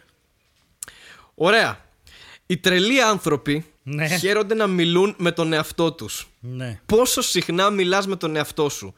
Ωραία. 1.35 1.79
Οι 2.45 2.57
τρελοί 2.57 3.01
άνθρωποι 3.01 3.65
Ναι. 3.83 4.17
χαίρονται 4.17 4.53
να 4.53 4.67
μιλούν 4.67 5.15
με 5.17 5.31
τον 5.31 5.53
εαυτό 5.53 5.91
τους. 5.91 6.27
Ναι. 6.39 6.79
Πόσο 6.85 7.21
συχνά 7.21 7.69
μιλάς 7.69 8.07
με 8.07 8.15
τον 8.15 8.35
εαυτό 8.35 8.69
σου. 8.69 8.93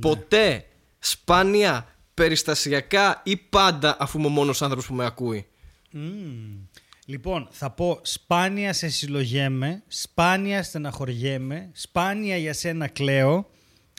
Ποτέ, 0.00 0.66
σπάνια, 0.98 1.86
περιστασιακά 2.14 3.20
ή 3.24 3.36
πάντα 3.36 3.96
αφού 4.00 4.18
είμαι 4.18 4.26
ο 4.26 4.30
μόνος 4.30 4.62
άνθρωπος 4.62 4.86
που 4.86 4.94
με 4.94 5.04
ακούει. 5.04 5.46
Μμμ. 5.90 6.68
Λοιπόν, 7.06 7.48
θα 7.50 7.70
πω 7.70 7.98
σπάνια 8.02 8.72
σε 8.72 8.88
συλλογέμαι, 8.88 9.82
σπάνια 9.88 10.62
στεναχωριέμαι, 10.62 11.70
σπάνια 11.72 12.36
για 12.36 12.52
σένα 12.52 12.88
κλαίω, 12.88 13.50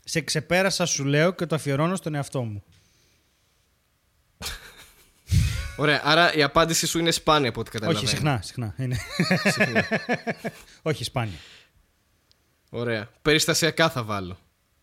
σε 0.04 0.22
ξεπέρασα 0.22 0.86
σου 0.86 1.06
λέω 1.06 1.32
και 1.34 1.46
το 1.46 1.56
αφιερώνω 1.56 1.96
στον 1.96 2.16
εαυτό 2.16 2.42
μου. 2.44 2.64
Ωραία, 5.82 6.02
άρα 6.04 6.34
η 6.34 6.44
απάντηση 6.44 6.88
σου 6.88 7.00
είναι 7.00 7.12
σπάνια 7.12 7.50
από 7.50 7.60
ό,τι 7.60 7.72
καταλαβαίνω. 7.72 8.06
Όχι, 8.06 8.16
συχνά, 8.16 8.40
συχνά. 8.44 8.76
Είναι. 8.78 8.98
Όχι, 10.82 11.04
σπάνια. 11.04 11.38
Ωραία. 12.70 13.10
Περιστασιακά 13.22 13.90
θα 13.90 14.04
βάλω. 14.04 14.38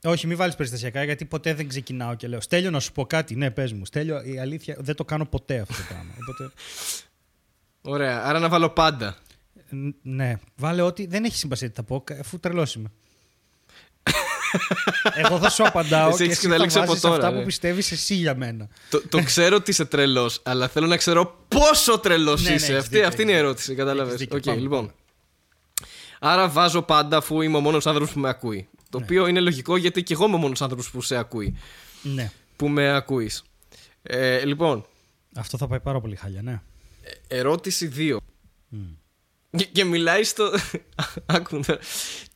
Όχι, 0.04 0.26
μην 0.26 0.36
βάλεις 0.36 0.54
περιστασιακά 0.54 1.04
γιατί 1.04 1.24
ποτέ 1.24 1.54
δεν 1.54 1.68
ξεκινάω 1.68 2.14
και 2.14 2.28
λέω 2.28 2.40
Στέλιο 2.40 2.70
να 2.70 2.80
σου 2.80 2.92
πω 2.92 3.06
κάτι. 3.06 3.34
Ναι, 3.36 3.50
πες 3.50 3.72
μου. 3.72 3.84
Στέλιο, 3.86 4.22
η 4.24 4.38
αλήθεια 4.38 4.76
δεν 4.78 4.94
το 4.94 5.04
κάνω 5.04 5.26
ποτέ 5.26 5.58
αυτό 5.58 5.74
το 5.74 5.82
πράγμα. 5.88 6.12
Οπότε, 6.20 6.52
Ωραία, 7.82 8.24
άρα 8.24 8.38
να 8.38 8.48
βάλω 8.48 8.68
πάντα. 8.70 9.16
ν- 9.70 9.94
ναι, 10.02 10.34
βάλε 10.56 10.82
ότι 10.82 11.06
δεν 11.06 11.24
έχει 11.24 11.36
σημασία 11.36 11.68
τι 11.68 11.74
θα 11.74 11.82
πω, 11.82 12.04
αφού 12.20 12.38
τρελός 12.40 12.74
είμαι. 12.74 12.88
Εγώ 15.14 15.38
θα 15.38 15.50
σου 15.50 15.62
απαντάω 15.66 16.08
Εσύ 16.08 16.16
και 16.16 16.22
έχεις 16.24 16.36
εσύ 16.36 16.46
θα 16.46 16.52
καταλήξει 16.52 16.78
από 16.78 16.86
βάζεις 16.86 17.02
τώρα, 17.02 17.14
αυτά 17.14 17.30
ναι. 17.30 17.38
που 17.38 17.44
πιστεύεις 17.44 17.92
εσύ 17.92 18.14
για 18.14 18.34
μένα. 18.34 18.68
το, 18.90 19.02
το 19.08 19.22
ξέρω 19.22 19.56
ότι 19.56 19.70
είσαι 19.70 19.84
τρελός, 19.84 20.40
αλλά 20.42 20.68
θέλω 20.68 20.86
να 20.86 20.96
ξέρω 20.96 21.44
πόσο 21.48 21.98
τρελός 21.98 22.42
Ναι, 22.42 22.48
ναι, 22.48 22.54
είσαι. 22.54 22.64
έχεις 22.66 22.78
αυτή, 22.78 22.90
δίκιο, 22.94 23.08
αυτή 23.08 23.22
είναι 23.22 23.30
η 23.30 23.34
έχεις 23.34 23.44
ερώτηση, 23.46 23.74
κατάλαβες. 23.74 24.14
Έχεις 24.14 24.20
δίκιο, 24.26 24.36
Οκ, 24.36 24.44
πάμε, 24.44 24.60
λοιπόν. 24.60 24.78
πάμε. 24.80 24.92
Άρα 26.20 26.48
βάζω 26.48 26.82
πάντα 26.82 27.16
αφού 27.16 27.40
είμαι 27.40 27.56
ο 27.56 27.60
μόνος 27.60 27.86
άνθρωπος 27.86 28.12
που 28.12 28.20
με 28.20 28.28
ακούει. 28.28 28.68
Το 28.90 28.98
Ναι. 28.98 29.04
οποίο 29.04 29.26
είναι 29.26 29.40
λογικό 29.40 29.76
γιατί 29.76 30.02
και 30.02 30.12
εγώ 30.12 30.24
είμαι 30.26 30.34
ο 30.34 30.38
μόνος 30.38 30.62
άνθρωπος 30.62 30.90
που 30.90 31.00
σε 31.02 31.16
ακούει. 31.16 31.58
Ναι. 32.02 32.30
Που 32.56 32.68
με 32.68 32.94
ακούεις. 32.94 33.42
Ε, 34.02 34.44
λοιπόν, 34.44 34.86
Αυτό 35.36 35.56
θα 35.58 35.66
πάει 35.66 35.80
πάρα 35.80 36.00
πολύ 36.00 36.16
χάλια, 36.16 36.42
ναι. 36.42 36.60
ερώτηση 37.28 37.92
2. 37.96 38.16
Και, 39.56 39.64
και 39.64 39.84
μιλάει 39.84 40.24
στο. 40.24 40.52
Άκου 41.26 41.60
τώρα. 41.66 41.80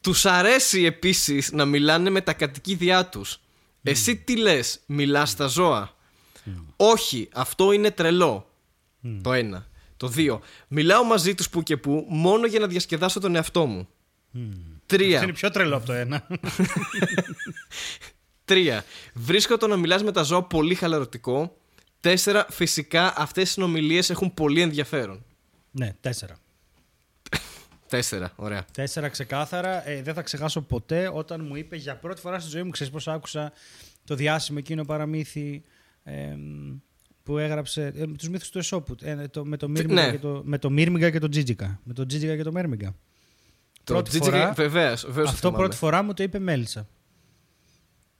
Τους 0.00 0.26
αρέσει 0.26 0.84
επίσης 0.84 1.52
να 1.52 1.64
μιλάνε 1.64 2.10
με 2.10 2.20
τα 2.20 2.32
κατοικίδια 2.32 3.06
τους. 3.06 3.40
Εσύ 3.82 4.16
τι 4.16 4.36
λες, 4.36 4.80
μιλάς 4.86 5.30
στα 5.30 5.46
ζώα; 5.46 5.96
Όχι, 6.76 7.28
αυτό 7.32 7.72
είναι 7.72 7.90
τρελό. 7.90 8.50
Το 9.22 9.32
ένα. 9.32 9.66
Το 9.96 10.08
δύο. 10.08 10.40
Μιλάω 10.68 11.04
μαζί 11.04 11.34
τους 11.34 11.50
που 11.50 11.62
και 11.62 11.76
που 11.76 12.06
μόνο 12.08 12.46
για 12.46 12.60
να 12.60 12.66
διασκεδάσω 12.66 13.20
τον 13.20 13.34
εαυτό 13.34 13.66
μου. 13.66 13.88
Τρία. 14.86 15.14
Αυτό 15.14 15.24
είναι 15.24 15.32
πιο 15.32 15.50
τρελό 15.50 15.76
από 15.76 15.86
το 15.86 15.92
ένα. 15.92 16.26
Τρία. 18.44 18.84
Βρίσκω 19.14 19.56
το 19.56 19.66
να 19.66 19.76
μιλάς 19.76 20.02
με 20.02 20.12
τα 20.12 20.22
ζώα 20.22 20.42
πολύ 20.42 20.74
χαλαρωτικό. 20.74 21.56
Τέσσερα. 22.00 22.46
Φυσικά 22.50 23.14
αυτές 23.16 23.48
οι 23.48 23.52
συνομιλίες 23.52 24.10
έχουν 24.10 24.34
πολύ 24.34 24.60
ενδιαφέρον. 24.60 25.24
ναι, 25.70 25.94
τέσσερα. 26.00 26.36
Τέσσερα. 27.96 28.32
Ωραία. 28.36 28.64
Τέσσερα 28.72 29.08
ξεκάθαρα. 29.08 29.88
Ε, 29.88 30.02
δεν 30.02 30.14
θα 30.14 30.22
ξεχάσω 30.22 30.60
ποτέ 30.62 31.10
όταν 31.14 31.44
μου 31.44 31.56
είπε 31.56 31.76
για 31.76 31.96
πρώτη 31.96 32.20
φορά 32.20 32.38
στη 32.40 32.50
ζωή 32.50 32.62
μου, 32.62 32.70
ξέρεις 32.70 32.92
πώς 32.92 33.08
άκουσα 33.08 33.52
το 34.04 34.14
διάσημο 34.14 34.58
εκείνο 34.60 34.84
παραμύθι 34.84 35.62
ε, 36.02 36.36
που 37.22 37.38
έγραψε 37.38 37.92
ε, 37.96 38.06
τους 38.06 38.28
μύθους 38.28 38.50
του 38.50 38.58
Εσώπου 38.58 38.94
ε, 39.02 39.28
το, 39.28 39.44
με, 39.44 39.56
το 39.56 39.68
Μύρμιγκα 39.68 40.04
ναι. 40.06 40.10
και 40.10 40.18
το, 40.18 40.42
με 40.44 40.58
το 40.58 40.70
Μύρμιγκα 40.70 41.10
και 41.10 41.18
το 41.18 41.28
Τζίτζικα. 41.28 41.80
Με 41.84 41.92
το 41.92 42.06
Τζίτζικα 42.06 42.36
και 42.36 42.42
το 42.42 42.52
Μέρμιγκα. 42.52 42.94
Το 43.84 43.92
Πρώτη 43.92 44.10
Τζίτζικα- 44.10 44.38
φορά- 44.38 44.52
βεβαίως, 44.52 45.04
βεβαίως 45.06 45.26
το 45.26 45.32
Αυτό 45.32 45.36
θυμάμαι. 45.48 45.56
πρώτη 45.56 45.76
φορά 45.76 46.02
μου 46.02 46.14
το 46.14 46.22
είπε 46.22 46.38
Μέλισσα. 46.38 46.88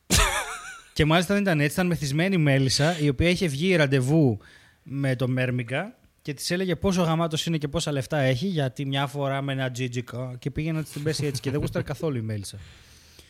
και 0.95 1.05
μάλιστα 1.05 1.35
δεν 1.35 1.43
ήταν 1.43 1.61
έτσι, 1.61 1.73
ήταν 1.73 1.87
μεθυσμένη 1.87 2.37
Μέλισσα, 2.37 2.99
η 2.99 3.09
οποία 3.09 3.29
είχε 3.29 3.47
βγει 3.47 3.77
ραντεβού 3.77 4.39
με 4.83 5.17
το 5.17 5.29
Μέρμιγκα 5.29 5.97
και 6.23 6.35
της 6.35 6.51
έλεγε 6.51 6.77
πόσο 6.77 7.03
γαμάτος 7.03 7.47
είναι 7.47 7.59
και 7.59 7.69
πόσα 7.69 7.93
λεφτά 7.93 8.19
έχει, 8.19 8.47
γιατί 8.47 8.87
μια 8.87 9.07
φορά 9.07 9.43
με 9.43 9.53
ένα 9.53 9.71
τζίτζικα 9.71 10.37
και 10.39 10.51
πήγε 10.51 10.73
να 10.73 10.83
της 10.83 10.93
την 10.93 11.03
πέσει 11.03 11.27
έτσι 11.27 11.41
και 11.41 11.51
δεν 11.51 11.61
γούσταρε 11.61 11.85
καθόλου 11.85 12.17
η 12.17 12.21
Μέλισσα. 12.21 12.59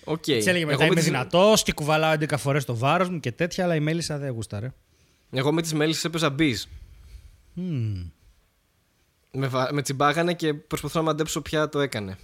Οκ. 0.05 0.23
Της 0.23 0.47
έλεγε 0.47 0.65
μετά 0.65 0.73
Εγώ 0.73 0.81
με 0.81 0.87
είμαι 0.87 0.95
τις- 0.95 1.05
δυνατός 1.05 1.63
και 1.63 1.73
κουβαλάω 1.73 2.13
11 2.13 2.37
φορές 2.39 2.65
το 2.65 2.77
βάρος 2.77 3.09
μου 3.09 3.21
και 3.21 3.33
τέτοια, 3.33 3.65
αλλά 3.65 3.75
η 3.75 3.81
Μέλισσα 3.81 4.19
δεν 4.19 4.31
γούσταρε. 4.33 4.73
Εγώ 5.31 5.53
με 5.53 5.63
τις 5.63 5.73
μέλισσες 5.73 6.05
έπαιζα 6.05 6.31
μπιζ. 6.31 6.63
Μμμ. 7.53 8.11
Με, 9.33 9.47
βα- 9.47 9.73
με 9.73 9.83
τσιμπάγανε 9.83 10.35
και 10.35 10.55
προσπαθώ 10.55 10.99
να 10.99 11.05
μαντέψω 11.05 11.41
ποια 11.41 11.69
το 11.69 11.81
έκανε. 11.81 12.17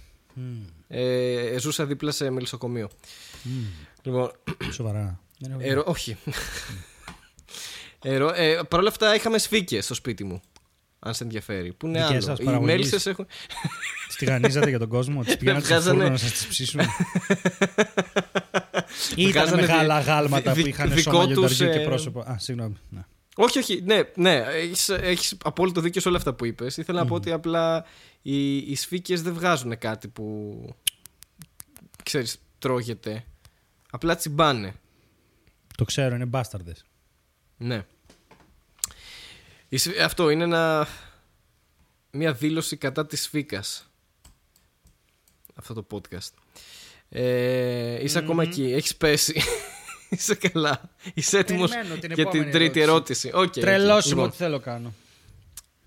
Ε, 0.87 1.55
ζούσα 1.59 1.85
δίπλα 1.85 2.11
σε 2.11 2.29
μελισσοκομείο. 2.29 2.89
Λοιπόν, 4.03 4.31
Σοβαρά. 4.71 5.19
Δεν 5.39 5.51
έχω- 5.51 5.59
ερω, 5.63 5.83
όχι. 5.87 6.17
Ερω, 8.03 8.31
ε, 8.35 8.59
Παρ' 8.69 8.79
όλα 8.79 8.89
αυτά 8.89 9.15
είχαμε 9.15 9.37
σφήκες 9.37 9.85
στο 9.85 9.93
σπίτι 9.93 10.23
μου. 10.23 10.41
Αν 10.99 11.13
σε 11.13 11.23
ενδιαφέρει. 11.23 11.73
Που 11.73 11.87
είναι 11.87 11.97
Δικές 11.97 12.11
άλλο. 12.11 12.21
σας 12.21 12.39
Οι 12.39 12.43
παραγωγής. 12.43 12.73
μέλισσες 12.75 13.05
έχουν. 13.05 13.25
Τις 14.07 14.15
τηγανίζατε 14.15 14.69
για 14.69 14.79
τον 14.79 14.87
κόσμο, 14.89 15.23
τις 15.23 15.37
πήγαινατε 15.37 15.65
στο 15.65 15.73
βγάζανε- 15.73 15.97
φούρνο 15.99 16.11
να 16.11 16.17
σας 16.17 16.31
τις 16.31 16.47
ψήσουν. 16.47 16.79
Ή 19.15 19.21
ήταν 19.27 19.31
Βγάζανε 19.31 19.61
μεγάλα 19.61 19.97
δι- 19.99 20.07
γάλματα 20.07 20.53
δι- 20.53 20.61
που 20.63 20.67
είχαν 20.69 20.93
δικό 20.93 21.11
σώμα 21.11 21.27
τους, 21.33 21.59
λιονταριού 21.59 21.69
και 21.77 21.83
ε, 21.83 21.85
πρόσωπο. 21.87 22.19
Α, 22.19 22.35
συγγνώμη. 22.39 22.75
Ναι. 22.89 23.05
όχι, 23.35 23.57
όχι. 23.59 23.81
Ναι, 23.85 23.99
ναι. 24.15 24.35
Έχεις, 24.35 24.89
έχεις 24.89 25.35
απόλυτο 25.43 25.81
δίκιο 25.81 26.01
σε 26.01 26.07
όλα 26.07 26.17
αυτά 26.17 26.33
που 26.33 26.45
είπες. 26.45 26.77
Ήθελα 26.77 26.99
να 26.99 27.05
πω 27.05 27.15
ότι 27.15 27.31
απλά 27.31 27.85
οι, 28.21 28.57
οι 28.57 28.75
σφίκες 28.75 29.21
δεν 29.21 29.33
βγάζουν 29.33 29.77
κάτι 29.77 30.07
που. 30.07 30.55
ξέρεις, 32.03 32.37
τρώγεται. 32.59 33.23
Απλά 33.91 34.15
τσιμπάνε. 34.15 34.73
Το 35.77 35.85
ξέρω, 35.85 36.15
είναι 36.15 36.25
μπάσταρδες. 36.25 36.83
Ναι. 37.57 37.85
Η 39.69 39.77
σφ- 39.77 39.99
Αυτό 40.01 40.29
είναι 40.29 40.43
ένα... 40.43 40.87
μια 42.11 42.33
δήλωση 42.33 42.77
κατά 42.77 43.05
της 43.05 43.27
φίκας. 43.27 43.89
αυτό 45.55 45.73
το 45.73 45.85
podcast. 45.91 46.29
Ε, 47.09 48.03
είσαι 48.03 48.17
ακόμα 48.19 48.43
εκεί, 48.43 48.63
έχεις 48.63 48.95
πέσει. 48.95 49.41
είσαι 50.09 50.35
καλά. 50.35 50.81
Είσαι 51.13 51.37
έτοιμος 51.37 51.69
Περιμένω 51.69 51.95
την 51.95 52.11
για 52.13 52.15
την 52.15 52.25
επόμενη 52.25 52.51
τρίτη 52.51 52.79
ερώτηση. 52.81 53.31
Okay, 53.33 53.37
okay. 53.41 53.59
Τρελώσιμο 53.59 54.13
Λοιπόν, 54.15 54.27
ό,τι 54.27 54.37
θέλω 54.37 54.59
κάνω. 54.59 54.93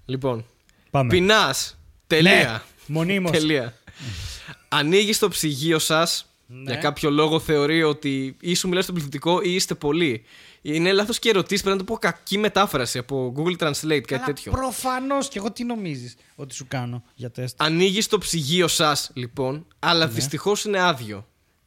λοιπόν. 0.04 0.46
Πάμε. 0.90 1.08
πεινάς. 1.08 1.78
Τελεία. 2.06 2.32
Ναι, 2.52 2.60
μονίμως. 2.86 3.30
Τελεία. 3.30 3.76
Ανοίγεις 4.68 5.18
το 5.18 5.28
ψυγείο 5.28 5.78
σας. 5.78 6.26
Ναι. 6.54 6.70
Για 6.72 6.80
κάποιο 6.80 7.10
λόγο 7.10 7.40
θεωρεί 7.40 7.82
ότι 7.82 8.36
ή 8.40 8.54
σου 8.54 8.68
μιλάει 8.68 8.82
στο 8.82 8.92
πληθυντικό 8.92 9.40
ή 9.42 9.54
είστε 9.54 9.74
πολλοί. 9.74 10.24
Είναι 10.62 10.92
λάθος 10.92 11.18
και 11.18 11.28
ερωτήσεις. 11.28 11.62
Πρέπει 11.62 11.76
να 11.78 11.84
το 11.84 11.92
πω 11.92 11.98
κακή 11.98 12.38
μετάφραση 12.38 12.98
από 12.98 13.34
Google 13.36 13.56
Translate, 13.66 14.00
κάτι 14.00 14.24
τέτοιο. 14.24 14.52
Προφανώς 14.52 15.28
και 15.28 15.38
εγώ 15.38 15.52
τι 15.52 15.64
νομίζεις 15.64 16.14
ότι 16.34 16.54
σου 16.54 16.64
κάνω 16.68 17.02
για 17.14 17.30
τεστ; 17.30 17.62
Ανοίγεις 17.62 18.06
το 18.08 18.18
ψυγείο 18.18 18.68
σας, 18.68 19.10
λοιπόν, 19.14 19.66
αλλά 19.78 20.06
Ναι. 20.06 20.12
δυστυχώς 20.12 20.64
είναι 20.64 20.80
άδειο. 20.80 21.26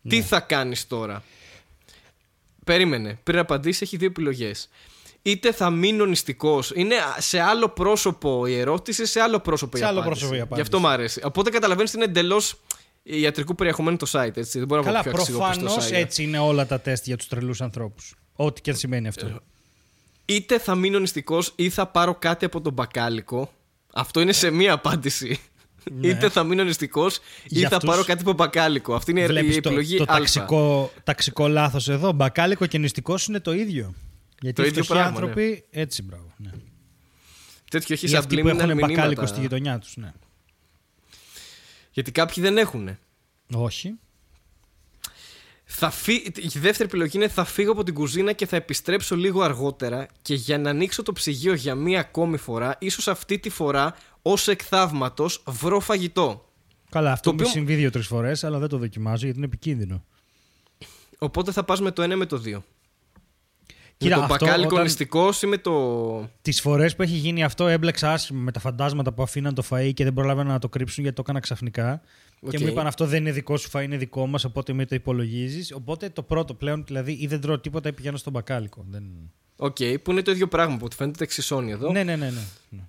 Τι 0.10 0.22
θα 0.22 0.40
κάνεις 0.40 0.88
τώρα; 0.88 1.24
Περίμενε. 2.64 3.20
Πριν 3.24 3.40
απαντήσεις, 3.40 3.82
έχει 3.82 3.98
δύο 3.98 4.08
επιλογές. 4.08 4.70
Είτε 5.22 5.52
θα 5.52 5.70
μείνω 5.70 6.06
νηστικός. 6.06 6.72
Είναι 6.76 6.96
σε 7.18 7.40
άλλο 7.40 7.70
πρόσωπο 7.70 8.46
η 8.46 8.58
ερώτηση, 8.60 9.06
σε 9.06 9.20
άλλο 9.20 9.40
πρόσωπο 9.40 9.78
η 9.78 9.80
Σε 9.80 9.86
άλλο 9.86 10.00
απάντηση. 10.00 10.20
πρόσωπο 10.20 10.38
η 10.38 10.42
απάντηση. 10.42 10.62
Γι' 10.70 10.76
αυτό 10.76 10.80
μου 10.88 10.94
αρέσει. 10.94 11.22
Οπότε 11.24 11.50
καταλαβαίνεις 11.50 11.94
ότι 11.94 12.00
είναι 12.02 12.10
εντελώς 12.12 12.56
ιατρικού 13.08 13.56
περιεχομένου 13.56 13.98
το 13.98 14.08
site. 14.12 14.38
Έτσι. 14.38 14.58
Δεν 14.58 14.68
μπορώ 14.68 14.82
να 14.82 14.88
Καλά, 14.88 15.04
πω 15.04 15.12
πιο 15.14 15.22
αξιόπιστο 15.22 15.64
προφανώς 15.64 15.88
site. 15.90 15.94
έτσι 15.94 16.24
είναι 16.24 16.38
όλα 16.40 16.66
τα 16.66 16.80
τεστ 16.82 17.06
για 17.06 17.18
τους 17.18 17.28
τρελούς 17.28 17.62
ανθρώπους. 17.62 18.16
Ό,τι 18.36 18.62
και 18.62 18.70
αν 18.70 18.78
σημαίνει 18.78 19.06
Ε, 19.06 19.10
αυτό. 19.10 19.40
Είτε 20.26 20.60
θα 20.60 20.76
μείνω 20.76 21.00
νηστικός 21.00 21.52
ή 21.56 21.70
θα 21.70 21.88
πάρω 21.88 22.16
κάτι 22.16 22.46
από 22.46 22.62
τον 22.62 22.74
μπακάλικο. 22.74 23.52
Αυτό 23.94 24.20
είναι 24.22 24.32
σε 24.34 24.50
μία 24.50 24.74
απάντηση. 24.74 25.40
Ναι. 25.92 26.08
Είτε 26.08 26.30
θα 26.30 26.44
μείνω 26.44 26.64
νηστικός 26.64 27.16
ή 27.18 27.20
Για 27.44 27.70
θα 27.70 27.76
αυτούς 27.76 27.90
πάρω 27.90 28.04
κάτι 28.04 28.20
από 28.22 28.24
τον 28.26 28.36
μπακάλικο. 28.36 28.96
Αυτή 28.96 29.12
είναι 29.12 29.22
η 29.22 29.26
Βλέπεις 29.26 29.52
το, 29.62 29.70
επιλογή 29.70 29.98
το 29.98 30.04
Α. 30.04 30.06
ταξικό, 30.06 30.92
ταξικό 31.04 31.48
λάθος 31.48 31.90
εδώ. 31.90 32.12
Μπακάλικο 32.12 32.66
και 32.66 32.78
νηστικός 32.78 33.26
είναι 33.28 33.40
το 33.40 33.54
ίδιο. 33.54 33.94
Γιατί 34.40 34.56
Το 34.56 34.64
οι 34.64 34.68
ίδιο 34.68 34.84
φτωχοί 34.84 35.00
πράγμα, 35.00 35.20
ναι. 35.20 35.26
άνθρωποι. 35.26 35.64
Έτσι, 35.72 36.04
μπράβο. 36.04 36.34
Ναι. 36.38 36.50
Τέτοιο 37.70 37.96
έχει 37.96 38.10
Ή 38.12 38.16
αυτοί 38.16 38.36
που 38.36 38.42
subliminal 38.42 38.54
έχουν 38.54 38.68
μηνύματα. 38.68 38.88
μπακάλικο 38.88 39.26
στη 39.26 39.40
γειτονιά 39.40 39.80
τους. 39.80 39.98
Ναι. 39.98 40.12
Γιατί 41.96 42.12
κάποιοι 42.12 42.44
δεν 42.44 42.58
έχουν. 42.58 42.98
Όχι. 43.54 43.94
Θα 45.66 45.90
φύ... 45.90 46.14
Η 46.36 46.60
δεύτερη 46.60 46.84
επιλογή 46.84 47.18
είναι 47.18 47.28
θα 47.28 47.44
φύγω 47.46 47.72
από 47.72 47.84
την 47.84 47.94
κουζίνα 47.94 48.34
και 48.34 48.46
θα 48.46 48.56
επιστρέψω 48.56 49.16
λίγο 49.16 49.42
αργότερα 49.42 50.08
και 50.22 50.34
για 50.34 50.58
να 50.58 50.70
ανοίξω 50.70 51.04
το 51.04 51.12
ψυγείο 51.14 51.54
για 51.54 51.76
μία 51.76 52.00
ακόμη 52.00 52.38
φορά, 52.38 52.76
ίσως 52.80 53.08
αυτή 53.08 53.40
τη 53.40 53.50
φορά 53.50 53.96
ως 54.22 54.48
εκθαύματος 54.48 55.44
βρω 55.48 55.80
φαγητό. 55.80 56.50
Καλά, 56.90 57.12
αυτό 57.12 57.30
Το 57.30 57.36
μου 57.36 57.40
οποίο- 57.42 57.52
συμβεί 57.54 57.76
δύο-τρεις 57.76 58.08
φορές, 58.08 58.44
αλλά 58.44 58.60
δεν 58.60 58.68
το 58.70 58.78
δοκιμάζω 58.78 59.24
γιατί 59.24 59.38
είναι 59.38 59.48
επικίνδυνο. 59.48 60.06
Οπότε 61.18 61.52
θα 61.52 61.64
πας 61.64 61.82
με 61.82 61.92
το 61.92 62.02
ένα 62.02 62.14
ή 62.14 62.18
με 62.18 62.26
το 62.26 62.38
δύο. 62.38 62.64
Κοίτα, 63.98 64.16
με 64.20 64.28
το 64.28 64.34
αυτό 64.34 64.46
μπακάλικο 64.46 64.72
όταν- 64.72 64.84
νηστικός 64.84 65.42
ή 65.42 65.48
με 65.48 65.58
το... 65.58 66.30
Τις 66.42 66.62
φορές 66.62 66.96
που 66.96 67.02
έχει 67.02 67.16
γίνει 67.16 67.44
αυτό, 67.44 67.68
έμπλεξα 67.68 68.12
άσχημα 68.12 68.40
με 68.40 68.52
τα 68.52 68.60
φαντάσματα 68.60 69.14
που 69.14 69.24
αφήναν 69.24 69.54
το 69.54 69.64
φαΐ 69.70 69.92
και 69.94 70.04
δεν 70.04 70.14
προλάβαινα 70.14 70.52
να 70.52 70.60
το 70.60 70.70
κρύψουν 70.70 71.02
γιατί 71.04 71.16
το 71.16 71.22
έκανα 71.26 71.40
ξαφνικά. 71.40 72.02
Και 72.50 72.58
Οκ. 72.58 72.60
μου 72.60 72.68
είπαν 72.68 72.88
αυτό 72.88 73.06
δεν 73.06 73.22
είναι 73.22 73.32
δικό 73.32 73.58
σου 73.58 73.70
φαΐ, 73.74 73.84
είναι 73.84 73.98
δικό 73.98 74.28
μας, 74.28 74.44
οπότε 74.44 74.74
μην 74.74 74.88
το 74.88 74.96
υπολογίζεις. 74.96 75.72
Οπότε 75.72 76.10
το 76.10 76.24
πρώτο 76.24 76.54
πλέον, 76.54 76.84
δηλαδή, 76.86 77.12
ή 77.12 77.28
δεν 77.28 77.42
τρώω 77.42 77.60
τίποτα 77.60 77.90
ή 77.90 77.94
πηγαίνω 77.94 78.18
στον 78.18 78.34
μπακάλικο. 78.34 78.86
Δεν... 78.90 79.04
Οκ, 79.56 79.78
που 80.04 80.12
είναι 80.12 80.22
το 80.22 80.32
ίδιο 80.32 80.48
πράγμα 80.48 80.78
που 80.78 80.88
φαίνεται 80.96 81.24
εξισώνει 81.24 81.72
εδώ. 81.72 81.92
Ναι, 81.92 82.04
ναι, 82.04 82.16
ναι. 82.16 82.26
ναι. 82.26 82.42
ναι. 82.70 82.82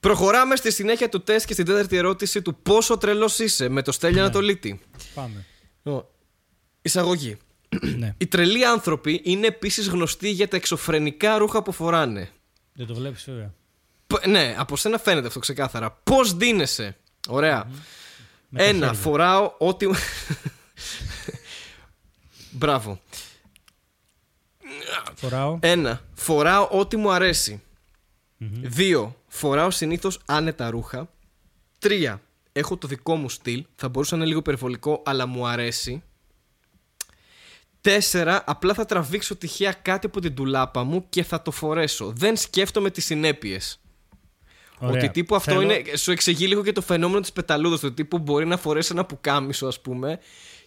Προχωράμε 0.00 0.56
στη 0.56 0.72
συνέχεια 0.72 1.08
του 1.08 1.22
τεστ 1.22 1.46
και 1.46 1.52
στην 1.52 1.64
τέταρτη 1.64 1.96
ερώτηση 1.96 2.42
του 2.42 2.56
πόσο 2.62 2.96
τρελός 2.96 3.38
είσαι 3.38 3.68
με 3.68 3.82
το 3.82 3.92
Στέλιο 3.92 4.16
Ναι. 4.16 4.22
Ανατολίτη; 4.22 4.80
Πάμε. 5.14 5.44
Ο, 5.82 6.08
Εισαγωγή. 6.82 7.36
ναι. 7.98 8.14
Οι 8.18 8.26
τρελοί 8.26 8.64
άνθρωποι 8.66 9.20
είναι 9.24 9.46
επίσης 9.46 9.88
γνωστοί 9.88 10.30
για 10.30 10.48
τα 10.48 10.56
εξωφρενικά 10.56 11.38
ρούχα 11.38 11.62
που 11.62 11.72
φοράνε. 11.72 12.30
Δεν 12.72 12.86
το 12.86 12.94
βλέπεις, 12.94 13.24
βέβαια. 13.24 13.54
Π- 14.06 14.26
ναι, 14.26 14.54
από 14.58 14.76
σένα 14.76 14.98
φαίνεται 14.98 15.26
αυτό 15.26 15.38
ξεκάθαρα. 15.38 15.90
Πώς 16.04 16.34
ντύνεσαι; 16.34 16.96
Ωραία. 17.28 17.70
Με 18.48 18.58
τα 18.58 18.64
Ένα, 18.64 18.86
χέρια. 18.86 19.00
φοράω 19.00 19.52
ό,τι. 19.58 19.86
Μπράβο. 22.50 23.00
Φοράω. 25.14 25.58
Ένα, 25.62 26.00
φοράω 26.14 26.68
ό,τι 26.70 26.96
μου 26.96 27.10
αρέσει. 27.12 27.62
Δύο, 28.62 29.16
φοράω 29.28 29.70
συνήθως 29.70 30.20
άνετα 30.24 30.70
ρούχα. 30.70 31.08
Τρία, 31.78 32.20
έχω 32.52 32.76
το 32.76 32.88
δικό 32.88 33.16
μου 33.16 33.28
στυλ. 33.28 33.64
Θα 33.76 33.88
μπορούσε 33.88 34.10
να 34.14 34.20
είναι 34.20 34.28
λίγο 34.28 34.38
υπερβολικό, 34.40 35.02
αλλά 35.06 35.26
μου 35.26 35.46
αρέσει. 35.46 36.02
Τέσσερα, 37.84 38.42
απλά 38.46 38.74
θα 38.74 38.84
τραβήξω 38.84 39.36
τυχαία 39.36 39.72
κάτι 39.72 40.06
από 40.06 40.20
την 40.20 40.34
τουλάπα 40.34 40.84
μου 40.84 41.06
και 41.08 41.22
θα 41.22 41.42
το 41.42 41.50
φορέσω. 41.50 42.12
Δεν 42.16 42.36
σκέφτομαι 42.36 42.90
τις 42.90 43.04
συνέπειες. 43.04 43.80
Ωραία. 44.78 44.96
Ότι 45.02 45.10
τύπου 45.10 45.34
αυτό 45.34 45.52
Θέλω- 45.52 45.62
είναι. 45.78 45.96
Σου 45.96 46.10
εξηγεί 46.10 46.46
λίγο 46.46 46.62
και 46.62 46.72
το 46.72 46.80
φαινόμενο 46.80 47.20
της 47.20 47.32
πεταλούδας. 47.32 47.80
Το 47.80 47.92
τύπου 47.92 48.18
μπορεί 48.18 48.46
να 48.46 48.56
φορέσει 48.56 48.88
ένα 48.92 49.04
πουκάμισο, 49.04 49.66
ας 49.66 49.80
πούμε, 49.80 50.18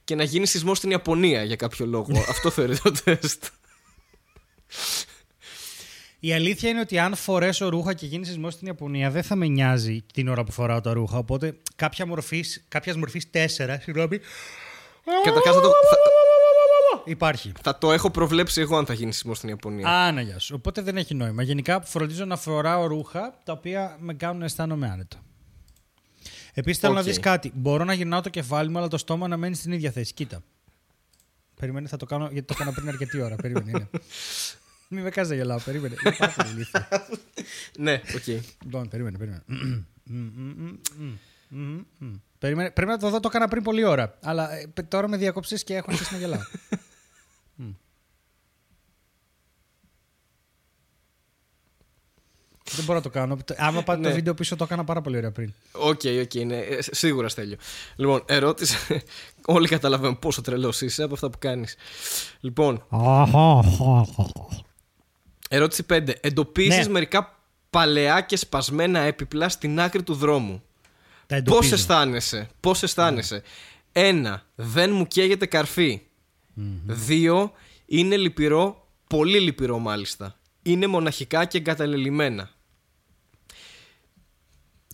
και 0.03 0.15
να 0.15 0.23
γίνει 0.23 0.45
σεισμό 0.47 0.75
στην 0.75 0.91
Ιαπωνία 0.91 1.43
για 1.43 1.55
κάποιο 1.55 1.85
λόγο. 1.85 2.11
αυτό 2.29 2.49
θεωρείται 2.49 2.91
το 2.91 3.01
τεστ. 3.03 3.45
Η 6.19 6.33
αλήθεια 6.33 6.69
είναι 6.69 6.79
ότι 6.79 6.99
αν 6.99 7.15
φορέσω 7.15 7.69
ρούχα 7.69 7.93
και 7.93 8.05
γίνει 8.05 8.25
σεισμό 8.25 8.49
στην 8.51 8.67
Ιαπωνία, 8.67 9.09
δεν 9.11 9.23
θα 9.23 9.35
με 9.35 9.47
νοιάζει 9.47 10.03
την 10.13 10.27
ώρα 10.27 10.43
που 10.43 10.51
φοράω 10.51 10.81
τα 10.81 10.93
ρούχα. 10.93 11.17
Οπότε 11.17 11.57
κάποια 11.75 12.05
μορφής, 12.05 12.63
κάποιας 12.67 12.95
μορφής 12.95 13.29
τέσσερα, 13.29 13.79
συγγνώμη, 13.83 14.19
Καταρχάς 15.23 15.55
θα, 15.55 15.61
το- 15.61 15.67
θα, 15.67 15.95
υπάρχει. 17.07 17.51
θα 17.61 17.77
το 17.77 17.91
έχω 17.91 18.11
προβλέψει 18.11 18.61
εγώ 18.61 18.77
αν 18.77 18.85
θα 18.85 18.93
γίνει 18.93 19.13
σεισμό 19.13 19.33
στην 19.33 19.49
Ιαπωνία. 19.49 19.87
Άνα, 19.89 20.21
γεια 20.21 20.39
σου. 20.39 20.53
Οπότε 20.57 20.81
δεν 20.81 20.97
έχει 20.97 21.13
νόημα. 21.13 21.43
Γενικά 21.43 21.81
φροντίζω 21.81 22.25
να 22.25 22.37
φοράω 22.37 22.85
ρούχα 22.85 23.39
τα 23.43 23.53
οποία 23.53 23.97
με 23.99 24.13
κάνουν 24.13 24.37
να 24.37 24.45
αισθάνομαι 24.45 24.89
άνετα. 24.89 25.17
Επίσης 26.53 26.79
θέλω 26.79 26.93
Οκ. 26.93 26.97
να 26.97 27.05
δεις 27.05 27.19
κάτι. 27.19 27.51
Μπορώ 27.55 27.83
να 27.83 27.93
γυρνάω 27.93 28.21
το 28.21 28.29
κεφάλι 28.29 28.69
μου, 28.69 28.77
αλλά 28.77 28.87
το 28.87 28.97
στόμα 28.97 29.27
να 29.27 29.37
μένει 29.37 29.55
στην 29.55 29.71
ίδια 29.71 29.91
θέση. 29.91 30.13
Κοίτα. 30.13 30.43
Περιμένει, 31.59 31.87
θα 31.87 31.97
το 31.97 32.05
κάνω 32.05 32.29
γιατί 32.31 32.47
το 32.47 32.53
έκανα 32.57 32.73
πριν 32.73 32.87
αρκετή 32.87 33.21
ώρα. 33.21 33.35
Περίμενε. 33.35 33.69
Είναι. 33.69 33.89
Μην 34.89 35.03
με 35.03 35.09
κάνει 35.09 35.27
να 35.27 35.35
γελάω. 35.35 35.59
Περίμενε. 35.59 35.95
Είναι 36.05 36.15
πάρα 36.17 36.33
πολύ 36.37 36.49
ηλίθιο. 36.49 36.87
ναι, 37.85 38.01
οκ. 38.15 38.27
Λοιπόν, 38.63 38.87
περίμενε, 38.89 39.17
περίμενε. 39.17 39.43
Περίμενε. 42.39 42.71
Πρέπει 42.71 42.91
να 42.91 42.97
το 42.97 43.09
δω, 43.09 43.19
το 43.19 43.27
έκανα 43.31 43.47
πριν 43.47 43.63
πολλή 43.63 43.83
ώρα. 43.83 44.17
Αλλά 44.21 44.51
ε, 44.53 44.71
τώρα 44.87 45.07
με 45.07 45.17
διέκοψες 45.17 45.63
και 45.63 45.75
έχω 45.75 45.91
αρχίσει 45.91 46.13
να 46.13 46.19
γελάω. 46.19 46.39
Δεν 52.71 52.85
μπορώ 52.85 52.97
να 52.97 53.03
το 53.03 53.09
κάνω. 53.09 53.37
Άμα 53.57 53.81
πάτε 53.83 54.01
το 54.01 54.07
Ναι. 54.07 54.13
βίντεο 54.13 54.33
πίσω, 54.33 54.55
το 54.55 54.63
έκανα 54.63 54.83
πάρα 54.83 55.01
πολύ 55.01 55.17
ωραία 55.17 55.31
πριν. 55.31 55.53
OK, 55.71 56.01
OK, 56.21 56.33
ναι. 56.45 56.57
Ε, 56.57 56.77
Σίγουρα 56.81 57.29
Στέλιο. 57.29 57.55
Λοιπόν, 57.95 58.23
ερώτηση. 58.25 58.77
Όλοι 59.45 59.67
καταλαβαίνουν 59.67 60.19
πόσο 60.19 60.41
τρελός 60.41 60.81
είσαι 60.81 61.03
από 61.03 61.13
αυτά 61.13 61.29
που 61.29 61.37
κάνεις. 61.39 61.75
Λοιπόν, 62.39 62.85
ερώτηση 65.49 65.83
5. 65.89 66.09
Εντοπίζεις 66.21 66.85
Ναι. 66.85 66.91
μερικά 66.91 67.39
παλαιά 67.69 68.21
και 68.21 68.35
σπασμένα 68.37 68.99
έπιπλα 68.99 69.49
στην 69.49 69.79
άκρη 69.79 70.03
του 70.03 70.13
δρόμου. 70.13 70.61
Τα 71.25 71.35
Πώς 71.35 71.37
εντοπίζω. 71.37 71.73
αισθάνεσαι, 71.73 72.47
Πώς 72.59 72.83
αισθάνεσαι; 72.83 73.41
Ένα, 73.91 74.43
δεν 74.55 74.91
μου 74.93 75.07
καίγεται 75.07 75.45
καρφί. 75.45 76.01
Δύο, 76.85 77.51
είναι 77.85 78.17
λυπηρό, 78.17 78.87
πολύ 79.07 79.39
λυπηρό 79.39 79.79
μάλιστα. 79.79 80.35
Είναι 80.61 80.87
μοναχικά 80.87 81.45
και 81.45 81.57
εγκαταλελειμμένα. 81.57 82.49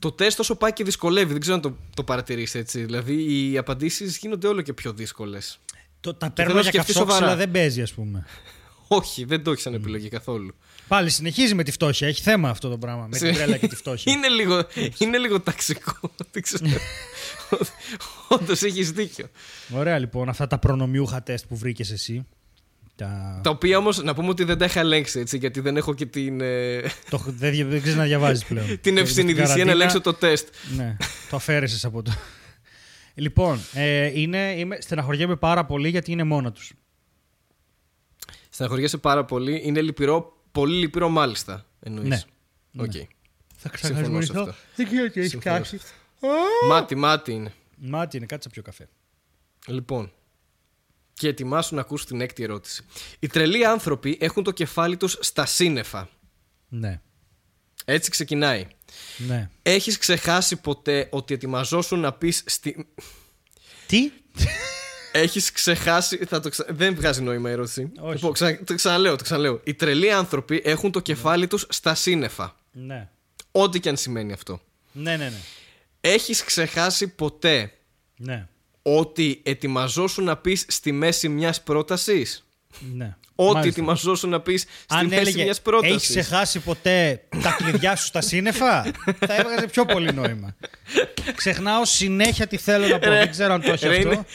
Το 0.04 0.12
τεστ 0.12 0.40
όσο 0.40 0.56
πάει 0.56 0.74
και 0.74 0.84
δυσκολεύει, 0.84 1.32
δεν 1.32 1.42
ξέρω 1.42 1.56
αν 1.56 1.62
το, 1.62 1.78
το 1.96 2.04
παρατηρείς 2.04 2.56
έτσι. 2.56 2.84
Δηλαδή 2.84 3.52
οι 3.52 3.58
απαντήσεις 3.58 4.18
γίνονται 4.18 4.48
όλο 4.48 4.62
και 4.62 4.74
πιο 4.74 4.94
δύσκολες. 4.94 5.60
Το, 6.00 6.14
τα 6.14 6.20
θέλω 6.20 6.34
παίρνω 6.36 6.54
να 6.54 6.62
για 6.62 6.72
σκεφτείς 6.72 6.94
καυσόξυλα 6.94 7.20
σοβαρά. 7.20 7.38
δεν 7.38 7.52
παίζει, 7.52 7.82
ας 7.82 7.94
πούμε. 7.94 8.26
Όχι, 8.88 9.24
δεν 9.24 9.44
το 9.44 9.52
έχεις 9.52 9.64
σαν 9.64 9.74
επιλογή 9.74 10.10
καθόλου. 10.10 10.56
Πάλι 10.88 11.10
συνεχίζει 11.10 11.56
με 11.56 11.64
τη 11.64 11.72
φτώχεια. 11.72 12.08
Έχει 12.08 12.22
θέμα 12.22 12.50
αυτό 12.50 12.70
το 12.70 12.78
πράγμα. 12.78 13.08
Με 13.08 13.18
την 13.18 13.34
τρέλα 13.36 13.58
και 13.58 13.68
τη 13.68 13.76
φτώχεια. 13.76 14.14
είναι, 14.14 14.28
λίγο, 14.28 14.66
είναι 14.98 15.18
λίγο 15.18 15.40
ταξικό. 15.40 16.12
Δεν 16.32 16.42
ξέρω. 16.42 16.66
Όντως 18.28 18.62
έχεις 18.62 18.92
δίκιο. 18.92 19.26
Ωραία 19.70 20.00
λοιπόν, 20.00 20.30
αυτά 20.30 20.48
τα 20.48 20.58
προνομιούχα 20.60 21.24
τεστ 21.24 21.46
που 21.48 21.58
βρήκες 21.58 21.92
εσύ. 21.92 22.26
Τα... 22.96 23.40
Τα 23.44 23.50
οποία 23.50 23.78
όμως 23.78 24.04
να 24.04 24.14
πούμε 24.14 24.30
ότι 24.30 24.44
δεν 24.44 24.58
τα 24.58 24.66
είχα 24.66 24.80
ελέγξει 24.80 25.20
έτσι, 25.20 25.38
γιατί 25.38 25.60
δεν 25.60 25.78
έχω 25.78 25.94
και 25.94 26.06
την, 26.06 26.42
ε, 26.42 26.82
το... 27.10 27.18
δεν, 27.26 27.52
δια- 27.52 27.66
δεν 27.66 27.80
ξέρεις 27.80 27.98
να 27.98 28.04
διαβάζεις 28.04 28.46
πλέον. 28.46 28.68
την 28.82 28.96
Και 28.96 29.02
ευσυνειδησία 29.02 29.14
στην 29.16 29.26
να 29.36 29.44
καραντίνα- 29.44 29.72
ελέγξω 29.72 30.02
το 30.02 30.14
τεστ. 30.14 30.48
Ναι, 30.76 30.98
το 31.30 31.36
αφαίρεσες 31.36 31.86
από 31.86 32.02
το. 32.02 32.12
λοιπόν, 33.14 33.60
ε, 33.74 34.20
είναι, 34.20 34.54
είμαι, 34.58 34.78
στεναχωριέμαι 34.82 35.36
πάρα 35.36 35.66
πολύ 35.66 35.90
γιατί 35.90 36.12
είναι 36.12 36.24
μόνα 36.24 36.52
τους. 36.52 36.74
Στεναχωριέσαι 38.50 38.98
πάρα 38.98 39.26
πολύ. 39.26 39.62
Είναι 39.64 39.82
λυπηρό, 39.82 40.38
πολύ 40.52 40.76
λυπηρό 40.78 41.10
μάλιστα. 41.10 41.66
Εννοείς. 41.80 42.08
Ναι. 42.08 42.84
Οκ. 42.84 42.92
Θα 43.56 43.72
Συμφωνώ 43.78 44.22
σε 44.22 44.32
αυτό. 44.38 44.54
Δεν 44.76 44.86
ξέρω 44.86 45.10
τι 45.10 45.20
έχεις 45.20 45.32
Συμφωνώ 45.32 45.56
κάνει. 45.56 45.80
Μάτι, 46.68 46.96
μάτι 46.96 47.32
είναι. 47.32 47.54
Μάτι 47.78 48.18
είναι, 48.18 48.26
κάτσε 48.26 48.50
πιο 48.50 48.62
καφέ. 48.62 48.90
Λοιπόν. 49.68 50.12
Και 51.14 51.28
ετοιμάσου 51.28 51.76
να 51.76 51.82
ακούσει 51.82 52.06
την 52.06 52.22
έκτη 52.22 52.44
ερώτηση. 52.44 52.86
Οι 53.20 53.28
τρελοί 53.28 53.66
άνθρωποι 53.66 54.18
έχουν 54.22 54.44
το 54.44 54.52
κεφάλι 54.52 54.98
τους 54.98 55.18
στα 55.20 55.46
σύννεφα. 55.46 56.10
Ναι. 56.70 57.02
Έτσι 57.86 58.10
ξεκινάει. 58.10 58.68
Ναι. 59.18 59.50
Έχεις 59.62 59.98
ξεχάσει 59.98 60.56
ποτέ 60.56 61.08
ότι 61.12 61.34
ετοιμαζόσουν 61.34 62.00
να 62.00 62.14
πεις 62.14 62.44
στη... 62.46 62.88
Τι; 63.88 64.12
Έχεις 65.16 65.52
ξεχάσει... 65.52 66.18
Θα 66.26 66.40
το 66.40 66.50
ξα... 66.50 66.66
Δεν 66.70 66.96
βγάζει 66.96 67.22
νόημα 67.22 67.50
η 67.50 67.52
ερώτηση. 67.52 67.92
Όχι. 68.00 68.14
Λοιπόν, 68.14 68.34
ξα... 68.34 68.64
το 68.64 68.76
ξαναλέω, 68.76 69.16
το 69.16 69.24
ξαναλέω. 69.24 69.62
Οι 69.64 69.74
τρελοί 69.74 70.12
άνθρωποι 70.12 70.62
έχουν 70.66 70.92
το 70.92 71.00
κεφάλι 71.00 71.48
τους 71.48 71.66
στα 71.70 71.96
σύννεφα. 71.96 72.56
Ναι. 72.72 73.10
Ό,τι 73.52 73.80
και 73.80 73.90
αν 73.90 73.98
σημαίνει 73.98 74.34
αυτό. 74.34 74.62
Ναι, 74.92 75.18
ναι, 75.18 75.30
ναι. 75.30 75.40
Έχεις 76.02 76.44
ξεχάσει 76.44 77.08
ποτέ 77.08 77.74
Ναι. 78.16 78.48
Ότι 78.84 79.42
ετοιμαζόσουν 79.44 80.24
να 80.24 80.38
πεις 80.38 80.66
στη 80.68 80.92
μέση 80.92 81.30
μιας 81.30 81.62
πρότασης. 81.64 82.46
ναι. 82.96 83.16
Ό,τι 83.36 83.54
Μάλιστα. 83.54 83.68
ετοιμαζόσουν 83.80 84.30
να 84.30 84.40
πεις 84.40 84.62
στη 84.62 84.70
Αν 84.88 85.06
μέση 85.08 85.22
έλεγε 85.22 85.44
μιας 85.44 85.62
πρότασης. 85.62 85.96
Έχεις 85.96 86.10
ξεχάσει 86.10 86.60
ποτέ 86.60 87.24
τα 87.44 87.52
κλειδιά 87.58 87.96
σου 87.96 88.06
στα 88.06 88.22
σύννεφα, 88.22 88.82
θα 89.20 89.36
έβγαζε 89.36 89.68
πιο 89.72 89.86
πολύ 89.86 90.14
νόημα. 90.14 90.56
Ξεχνάω 91.36 91.86
συνέχεια 91.86 92.48
τι 92.48 92.58
θέλω 92.58 92.88
να 92.88 93.00
πω. 93.00 93.10
Ρε, 93.10 93.18
Δεν 93.18 93.30
ξέρω 93.32 93.54
αν 93.54 93.62
το 93.62 93.72
έχει 93.72 93.88
ρε, 93.88 93.98
αυτό. 93.98 94.10
Είναι, 94.12 94.26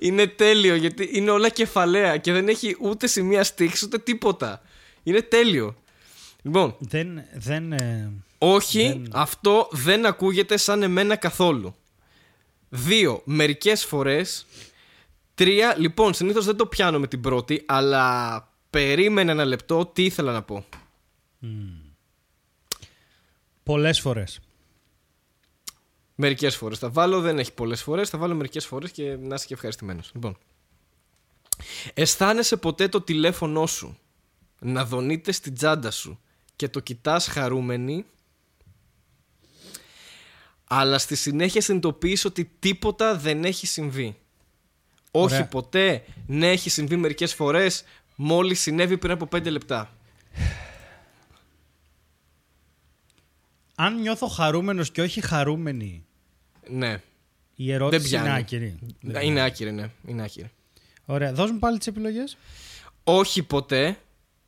είναι 0.00 0.26
τέλειο 0.26 0.74
γιατί 0.74 1.08
είναι 1.12 1.30
όλα 1.30 1.48
κεφαλαία 1.48 2.16
και 2.16 2.32
δεν 2.32 2.48
έχει 2.48 2.76
ούτε 2.80 3.06
σημεία 3.06 3.44
στίξη 3.44 3.84
ούτε 3.84 3.98
τίποτα. 3.98 4.62
Είναι 5.02 5.22
τέλειο. 5.22 5.76
Λοιπόν, 6.42 6.76
Δεν. 6.78 7.22
δεν 7.34 7.72
ε, 7.72 8.12
όχι, 8.38 8.82
Δεν- 8.82 9.08
αυτό 9.12 9.68
δεν 9.70 10.06
ακούγεται 10.06 10.56
σαν 10.56 10.82
εμένα 10.82 11.16
καθόλου. 11.16 11.74
Δύο, 12.76 13.22
μερικές 13.24 13.84
φορές. 13.84 14.46
Τρία, 15.34 15.74
λοιπόν, 15.78 16.14
συνήθως 16.14 16.44
δεν 16.44 16.56
το 16.56 16.66
πιάνω 16.66 16.98
με 16.98 17.06
την 17.06 17.20
πρώτη, 17.20 17.62
αλλά 17.66 18.48
περίμενε 18.70 19.32
ένα 19.32 19.44
λεπτό 19.44 19.86
τι 19.86 20.04
ήθελα 20.04 20.32
να 20.32 20.42
πω. 20.42 20.64
πολλές 23.62 24.00
φορές. 24.00 24.40
Μερικές 26.14 26.56
φορές 26.56 26.78
θα 26.78 26.90
βάλω, 26.90 27.20
δεν 27.20 27.38
έχει 27.38 27.52
πολλές 27.52 27.82
φορές, 27.82 28.08
θα 28.08 28.18
βάλω 28.18 28.34
μερικές 28.34 28.66
φορές 28.66 28.90
και 28.90 29.16
να 29.16 29.34
είσαι 29.34 29.46
και 29.46 29.54
ευχαριστημένος. 29.54 30.10
Λοιπόν, 30.14 30.36
αισθάνεσαι 31.94 32.56
ποτέ 32.56 32.88
το 32.88 33.00
τηλέφωνό 33.00 33.66
σου 33.66 33.98
να 34.58 34.84
δονείται 34.84 35.32
στην 35.32 35.54
τσάντα 35.54 35.90
σου 35.90 36.20
και 36.56 36.68
το 36.68 36.80
κοιτάς 36.80 37.26
χαρούμενη; 37.26 38.04
Αλλά 40.66 40.98
στη 40.98 41.16
συνέχεια 41.16 41.60
συνειδητοποιείς 41.60 42.24
ότι 42.24 42.50
τίποτα 42.58 43.16
δεν 43.16 43.44
έχει 43.44 43.66
συμβεί. 43.66 44.16
Όχι 45.10 45.34
Ωραία. 45.34 45.46
ποτέ, 45.46 46.04
ναι 46.26 46.50
έχει 46.50 46.70
συμβεί 46.70 46.96
μερικές 46.96 47.34
φορές, 47.34 47.84
μόλις 48.16 48.60
συνέβη 48.60 48.98
πριν 48.98 49.12
από 49.12 49.28
5 49.36 49.50
λεπτά. 49.50 49.90
Αν 53.74 54.00
νιώθω 54.00 54.26
χαρούμενος 54.26 54.90
και 54.90 55.02
όχι 55.02 55.20
χαρούμενη, 55.20 56.04
Ναι, 56.68 57.02
η 57.54 57.72
ερώτηση 57.72 58.08
δεν 58.08 58.10
είναι 58.18 58.24
πιάνει. 58.26 58.40
άκυρη. 58.40 58.78
Είναι 59.22 59.40
άκυρη, 59.40 59.72
ναι, 59.72 59.90
είναι 60.06 60.22
άκυρη. 60.22 60.50
Ωραία, 61.04 61.32
δώσ' 61.32 61.50
μου 61.50 61.58
πάλι 61.58 61.78
τις 61.78 61.86
επιλογές. 61.86 62.36
Όχι 63.04 63.42
ποτέ. 63.42 63.98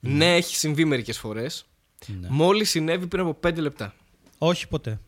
Ναι, 0.00 0.34
έχει 0.36 0.56
συμβεί 0.56 0.84
μερικές 0.84 1.18
φορές. 1.18 1.66
Ναι. 2.06 2.28
Μόλις 2.30 2.70
συνέβη 2.70 3.06
πριν 3.06 3.22
από 3.22 3.34
5 3.48 3.60
λεπτά. 3.60 3.94
Όχι 4.38 4.68
ποτέ. 4.68 5.00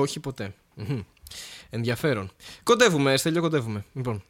Όχι 0.00 0.20
ποτέ. 0.20 0.54
Μμμ. 0.74 1.00
Ενδιαφέρον. 1.70 2.30
Κοντεύουμε, 2.62 3.16
Στέλιο, 3.16 3.40
κοντεύουμε. 3.40 3.84
Λοιπόν, 3.92 4.22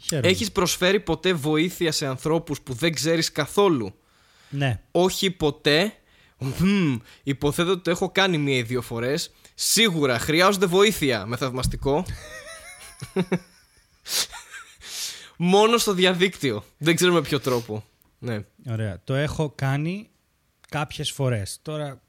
Χαίρομαι. 0.00 0.28
έχεις 0.28 0.52
προσφέρει 0.52 1.00
ποτέ 1.00 1.32
βοήθεια 1.32 1.92
σε 1.92 2.06
ανθρώπους 2.06 2.60
που 2.60 2.72
δεν 2.72 2.94
ξέρεις 2.94 3.32
καθόλου; 3.32 3.94
Ναι. 4.50 4.80
Όχι 4.90 5.30
ποτέ. 5.30 5.92
Μμμ, 6.38 6.96
υποθέτω 7.22 7.70
ότι 7.70 7.82
το 7.82 7.90
έχω 7.90 8.10
κάνει 8.10 8.38
μία 8.38 8.56
ή 8.56 8.62
δύο 8.62 8.82
φορές. 8.82 9.32
Σίγουρα 9.54 10.18
χρειάζονται 10.18 10.66
βοήθεια 10.66 11.26
με 11.26 11.36
θαυμαστικό. 11.36 12.04
Μόνο 15.36 15.78
στο 15.78 15.92
διαδίκτυο. 15.94 16.64
Δεν 16.78 16.94
ξέρω 16.96 17.12
με 17.12 17.20
ποιο 17.22 17.40
τρόπο. 17.40 17.84
Ναι. 18.18 18.44
Ωραία. 18.70 19.00
Το 19.04 19.14
έχω 19.14 19.52
κάνει 19.54 20.10
κάποιες 20.68 21.10
φορές. 21.10 21.58
Τώρα. 21.62 22.02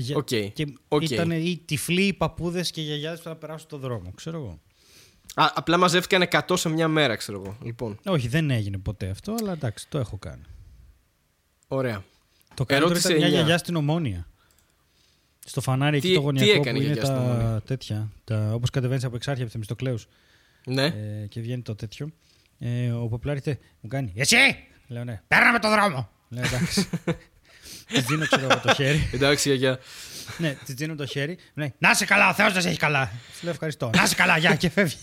Για- 0.00 0.16
Οκ. 0.16 0.26
Και 0.26 0.66
Οκ. 0.88 1.02
ήταν 1.10 1.30
οι 1.30 1.62
τυφλοί, 1.64 2.02
οι 2.02 2.12
παππούδες 2.12 2.70
και 2.70 2.80
οι 2.80 2.84
γιαγιάδες 2.84 3.18
που 3.20 3.28
θα 3.28 3.36
περάσουν 3.36 3.68
το 3.68 3.78
δρόμο. 3.78 4.12
Ξέρω 4.14 4.36
εγώ. 4.38 4.60
Α, 5.34 5.50
απλά 5.54 5.76
μαζεύτηκαν 5.76 6.22
100 6.22 6.56
σε 6.56 6.68
μια 6.68 6.88
μέρα, 6.88 7.16
ξέρω 7.16 7.42
εγώ. 7.44 7.56
Λοιπόν, 7.62 7.98
Όχι, 8.06 8.28
δεν 8.28 8.50
έγινε 8.50 8.78
ποτέ 8.78 9.08
αυτό, 9.08 9.34
αλλά 9.40 9.52
εντάξει, 9.52 9.88
το 9.88 9.98
έχω 9.98 10.16
κάνει. 10.18 10.42
ωραία. 11.68 12.04
Το 12.54 12.64
καλύτερο 12.64 12.90
Ερώτηση 12.90 13.06
ήταν 13.06 13.16
μια 13.18 13.26
εννιά. 13.26 13.40
γιαγιά 13.40 13.58
στην 13.58 13.76
Ομόνια. 13.76 14.26
Στο 15.44 15.60
φανάρι 15.60 16.00
Τι- 16.00 16.06
εκεί 16.06 16.14
το 16.16 16.20
τι 16.20 16.26
γωνιακό 16.26 16.50
έκανε 16.60 16.78
που 16.78 16.82
η 16.82 16.84
είναι 16.86 16.94
γιαγιά 16.94 17.04
στην 17.14 17.16
τα 17.26 17.32
Ομόνια; 17.34 17.60
τέτοια. 17.66 18.12
Τα, 18.24 18.50
όπως 18.54 18.70
κατεβαίνεις 18.70 19.04
από 19.04 19.16
εξάρχεια 19.16 19.42
από 19.42 19.52
Θεμιστοκλέους 19.52 20.06
Ναι. 20.66 20.84
ε, 20.84 21.26
και 21.28 21.40
βγαίνει 21.40 21.62
το 21.62 21.74
τέτοιο. 21.74 22.08
Ε, 22.58 22.90
ο 22.90 23.06
Ποπλάρητε 23.08 23.58
μου 23.80 23.88
κάνει 23.88 24.12
«Εσύ!» 24.16 24.36
Λέω 24.86 25.04
ναι. 25.04 25.22
«Παίρνα 25.28 25.52
με 25.52 25.58
το 25.58 25.70
δρόμο!» 25.70 26.08
Λέω 26.28 26.44
εντάξει. 26.44 26.88
Της 27.86 28.04
δίνω 28.04 28.26
ξέρω 28.26 28.46
εγώ 28.50 28.60
το 28.60 28.74
χέρι. 28.74 29.10
Εντάξει, 29.12 29.48
γιαγιά. 29.48 29.78
ναι, 30.38 30.56
της 30.64 30.74
δίνω 30.74 30.94
το 30.94 31.06
χέρι. 31.06 31.32
Μου 31.32 31.52
λέει 31.54 31.74
«Να 31.78 31.90
είσαι 31.90 32.04
καλά, 32.04 32.28
ο 32.28 32.34
Θεός 32.34 32.54
να 32.54 32.60
σε 32.60 32.68
έχει 32.68 32.78
καλά!» 32.78 33.12
Της 33.32 33.42
λέω 33.42 33.52
ευχαριστώ. 33.52 33.90
«Να 33.94 34.02
είσαι 34.02 34.14
καλά, 34.14 34.38
γεια!» 34.38 34.54
και 34.54 34.70
φεύγει. 34.70 34.96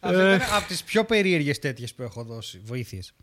Αυτό 0.00 0.34
ήταν 0.34 0.54
από 0.54 0.66
τις 0.68 0.82
πιο 0.82 1.04
περίεργες 1.04 1.58
τέτοιες 1.58 1.94
που 1.94 2.02
έχω 2.02 2.24
δώσει, 2.24 2.60
βοήθειες. 2.64 3.14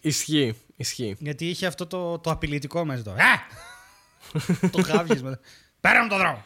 Ισχύει, 0.00 0.54
ισχύει. 0.76 1.16
Γιατί 1.18 1.48
είχε 1.48 1.66
αυτό 1.66 1.86
το, 1.86 2.18
το 2.18 2.30
απειλητικό 2.30 2.84
μέσα 2.84 2.98
εδώ. 2.98 3.12
Α! 3.12 3.62
το 4.70 4.82
'χα 4.82 5.02
βγει 5.02 5.22
μετά. 5.22 5.40
Πέρνα 5.80 6.02
με 6.02 6.08
το 6.08 6.16
δρόμο. 6.16 6.44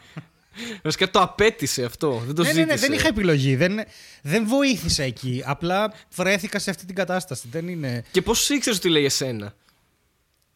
Βασικά 0.83 1.09
το 1.09 1.21
απαίτησε 1.21 1.83
αυτό. 1.83 2.21
Δεν 2.25 2.35
το 2.35 2.41
ναι, 2.41 2.47
ναι, 2.47 2.53
ζήτησε. 2.53 2.73
ναι, 2.73 2.79
δεν 2.79 2.93
είχα 2.93 3.07
επιλογή. 3.07 3.55
Δεν, 3.55 3.79
δεν 4.21 4.47
βοήθησα 4.47 5.03
εκεί. 5.03 5.41
Απλά 5.45 5.93
βρέθηκα 6.15 6.59
σε 6.59 6.69
αυτή 6.69 6.85
την 6.85 6.95
κατάσταση. 6.95 7.47
Δεν 7.51 7.67
είναι... 7.67 8.03
Και 8.11 8.21
πώς 8.21 8.49
ήξερες 8.49 8.77
ότι 8.77 8.89
λέει 8.89 9.05
εσένα; 9.05 9.55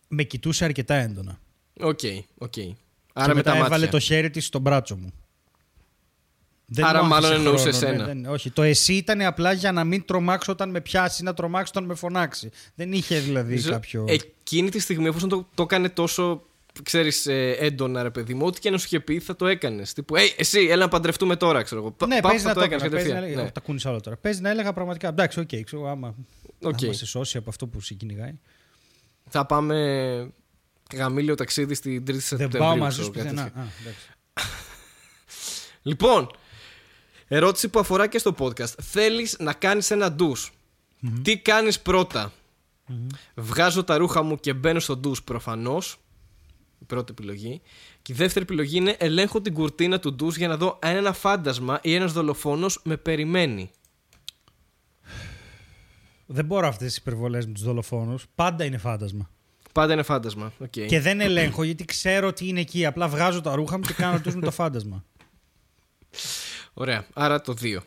Με 0.07 0.23
κοιτούσε 0.23 0.63
αρκετά 0.65 0.95
έντονα. 0.95 1.39
OK, 1.79 1.99
OK. 2.37 2.49
και 2.49 2.73
Άρα 3.13 3.27
με 3.27 3.33
μετά 3.33 3.51
τα 3.51 3.57
έβαλε 3.57 3.71
μάτια. 3.73 3.89
το 3.89 3.99
χέρι 3.99 4.29
της 4.29 4.45
στο 4.45 4.59
μπράτσο 4.59 4.95
μου. 4.95 5.13
Δεν 6.65 6.85
Άρα 6.85 7.01
μου 7.03 7.07
μάλλον 7.07 7.31
άφησε 7.31 7.43
εννοούσε 7.47 7.71
χρόνο, 7.71 7.87
ναι, 7.87 7.91
εσένα. 7.93 8.05
δεν- 8.05 8.25
όχι, 8.33 8.49
το 8.51 8.61
εσύ 8.61 8.93
ήταν 8.93 9.21
απλά 9.21 9.51
για 9.53 9.71
να 9.71 9.83
μην 9.83 10.05
τρομάξω 10.05 10.51
όταν 10.51 10.69
με 10.69 10.81
πιάσει, 10.81 11.23
να 11.23 11.33
τρομάξω 11.33 11.71
όταν 11.75 11.87
με 11.87 11.95
φωνάξει. 11.95 12.49
Δεν 12.75 12.91
είχε 12.93 13.19
δηλαδή 13.19 13.49
Νομίζω 13.49 13.71
κάποιο. 13.71 14.05
Εκείνη 14.07 14.69
τη 14.69 14.79
στιγμή, 14.79 15.07
εφόσον 15.07 15.29
το, 15.29 15.47
το 15.55 15.63
έκανε 15.63 15.89
τόσο 15.89 16.45
ξέρεις, 16.83 17.25
ε, 17.27 17.51
έντονα, 17.59 18.03
ρε 18.03 18.09
παιδί 18.11 18.33
μου, 18.33 18.45
ό,τι 18.45 18.59
και 18.59 18.69
να 18.69 18.77
σου 18.77 18.85
είχε 18.85 18.99
πει, 18.99 19.19
θα 19.19 19.35
το 19.35 19.47
έκανες. 19.47 19.93
Τύπου, 19.93 20.15
«Ε, 20.15 20.21
εσύ, 20.37 20.59
έλα 20.59 20.75
να 20.83 20.87
παντρευτούμε 20.87 21.35
τώρα, 21.35 21.61
ξέρω 21.61 21.81
εγώ. 21.81 21.91
Πα- 21.91 22.07
ναι, 22.07 22.19
παπ, 22.19 22.29
παίζει 22.29 22.43
θα 22.43 22.47
να 22.49 22.53
το 22.53 22.59
το 22.59 22.65
έκανες 22.65 22.83
έκανα. 22.83 22.95
Παίζει 22.95 23.09
να 23.09 23.13
κατευθείαν. 23.15 23.33
έλεγα. 23.33 23.43
Ναι. 23.47 23.51
Τα 23.51 23.59
κούνησα 23.59 23.89
όλα 23.89 23.99
τώρα. 23.99 24.17
Παίζει 24.17 24.41
να 24.41 24.49
έλεγα 24.49 24.73
πραγματικά. 24.73 25.07
Εντάξει, 25.07 25.39
οκ, 25.39 25.49
ξέρω 25.65 25.89
άμα. 25.89 26.15
Οκ. 26.61 26.77
Okay. 26.81 26.95
σε 26.95 27.05
σώσει 27.05 27.37
από 27.37 27.49
αυτό 27.49 27.67
που 27.67 27.81
σε 27.81 27.93
κυνηγάει. 27.93 28.39
Θα 29.29 29.45
πάμε 29.45 30.31
γαμήλιο 30.95 31.35
ταξίδι 31.35 31.73
στην 31.73 32.01
3η 32.01 32.11
Δεν 32.11 32.21
Σεπτεμβρίου. 32.21 32.59
πάω 32.59 32.77
μαζί 32.77 32.89
ξέρω, 32.99 33.05
σου 33.05 33.11
κάτι 33.11 33.27
πουθενά. 33.27 33.43
τέτοιο. 33.43 33.61
Α, 33.61 33.65
εντάξει. 33.81 34.07
Λοιπόν, 35.81 36.31
ερώτηση 37.27 37.69
που 37.69 37.79
αφορά 37.79 38.07
και 38.07 38.17
στο 38.17 38.35
podcast. 38.39 38.73
Θέλεις 38.81 39.35
να 39.39 39.53
κάνεις 39.53 39.91
ένα 39.91 40.11
ντους. 40.11 40.51
Τι 41.21 41.37
κάνεις 41.37 41.79
πρώτα; 41.79 42.31
Βγάζω 43.35 43.83
τα 43.83 43.97
ρούχα 43.97 44.23
μου 44.23 44.39
και 44.39 44.53
μπαίνω 44.53 44.79
στο 44.79 44.97
ντους 44.97 45.23
προφανώς. 45.23 45.97
Η 46.83 46.85
πρώτη 46.85 47.11
επιλογή. 47.11 47.61
Και 48.01 48.13
η 48.13 48.15
δεύτερη 48.15 48.45
επιλογή 48.45 48.77
είναι 48.77 48.95
ελέγχω 48.99 49.41
την 49.41 49.53
κουρτίνα 49.53 49.99
του 49.99 50.13
ντους 50.13 50.37
για 50.37 50.47
να 50.47 50.57
δω 50.57 50.79
αν 50.81 50.95
ένα 50.95 51.13
φάντασμα 51.13 51.79
ή 51.81 51.93
ένας 51.95 52.13
δολοφόνος 52.13 52.79
με 52.83 52.97
περιμένει. 52.97 53.71
Δεν 56.25 56.45
μπορώ 56.45 56.67
αυτές 56.67 56.87
τις 56.87 56.97
υπερβολές 56.97 57.45
με 57.45 57.53
τους 57.53 57.63
δολοφόνους. 57.63 58.25
Πάντα 58.35 58.63
είναι 58.63 58.77
φάντασμα. 58.77 59.29
Πάντα 59.71 59.93
είναι 59.93 60.03
φάντασμα. 60.03 60.53
Οκ. 60.59 60.69
Και 60.69 60.99
δεν 60.99 61.21
ελέγχω 61.21 61.63
γιατί 61.63 61.85
ξέρω 61.85 62.27
ότι 62.27 62.47
είναι 62.47 62.59
εκεί. 62.59 62.85
Απλά 62.85 63.07
βγάζω 63.07 63.41
τα 63.41 63.55
ρούχα 63.55 63.77
μου 63.77 63.83
και 63.83 63.93
κάνω 63.93 64.19
του 64.19 64.33
με 64.33 64.41
το 64.41 64.51
φάντασμα. 64.51 65.03
Ωραία. 66.73 67.05
Άρα 67.13 67.41
το 67.41 67.53
2. 67.61 67.77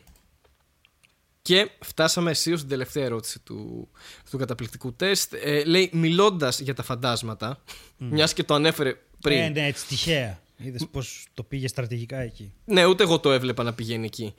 Και 1.47 1.71
φτάσαμε 1.81 2.31
αισίως 2.31 2.59
στην 2.59 2.71
τελευταία 2.71 3.05
ερώτηση 3.05 3.39
του, 3.39 3.89
του 4.31 4.39
καταπληκτικού 4.39 4.93
τεστ. 4.93 5.35
Ε, 5.43 5.65
λέει, 5.65 5.91
μιλώντας 5.93 6.61
για 6.61 6.75
τα 6.75 6.83
φαντάσματα, 6.83 7.63
μιας 7.97 8.33
και 8.33 8.43
το 8.43 8.55
ανέφερε 8.55 8.97
πριν. 9.21 9.39
Ε, 9.39 9.49
ναι, 9.49 9.67
έτσι 9.67 9.87
τυχαία. 9.87 10.41
Είδες 10.57 10.87
πώς 10.91 11.27
το 11.35 11.43
πήγε 11.43 11.69
στρατηγικά 11.69 12.19
εκεί. 12.19 12.53
Ναι, 12.65 12.85
ούτε 12.85 13.03
εγώ 13.03 13.19
το 13.21 13.33
έβλεπα 13.33 13.63
να 13.63 13.75
πηγαίνει 13.75 14.07
εκεί. 14.07 14.35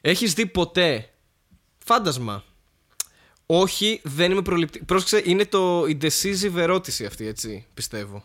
Έχεις 0.00 0.32
δει 0.32 0.46
ποτέ 0.46 1.08
φάντασμα; 1.78 2.44
Όχι, 3.46 4.00
δεν 4.04 4.30
είμαι 4.30 4.42
προληπτική. 4.42 4.84
Πρόσεξε, 4.84 5.22
είναι 5.24 5.46
το, 5.46 5.86
η 5.86 5.98
decisive 6.02 6.56
ερώτηση 6.56 7.04
αυτή, 7.04 7.26
έτσι, 7.26 7.66
πιστεύω. 7.74 8.24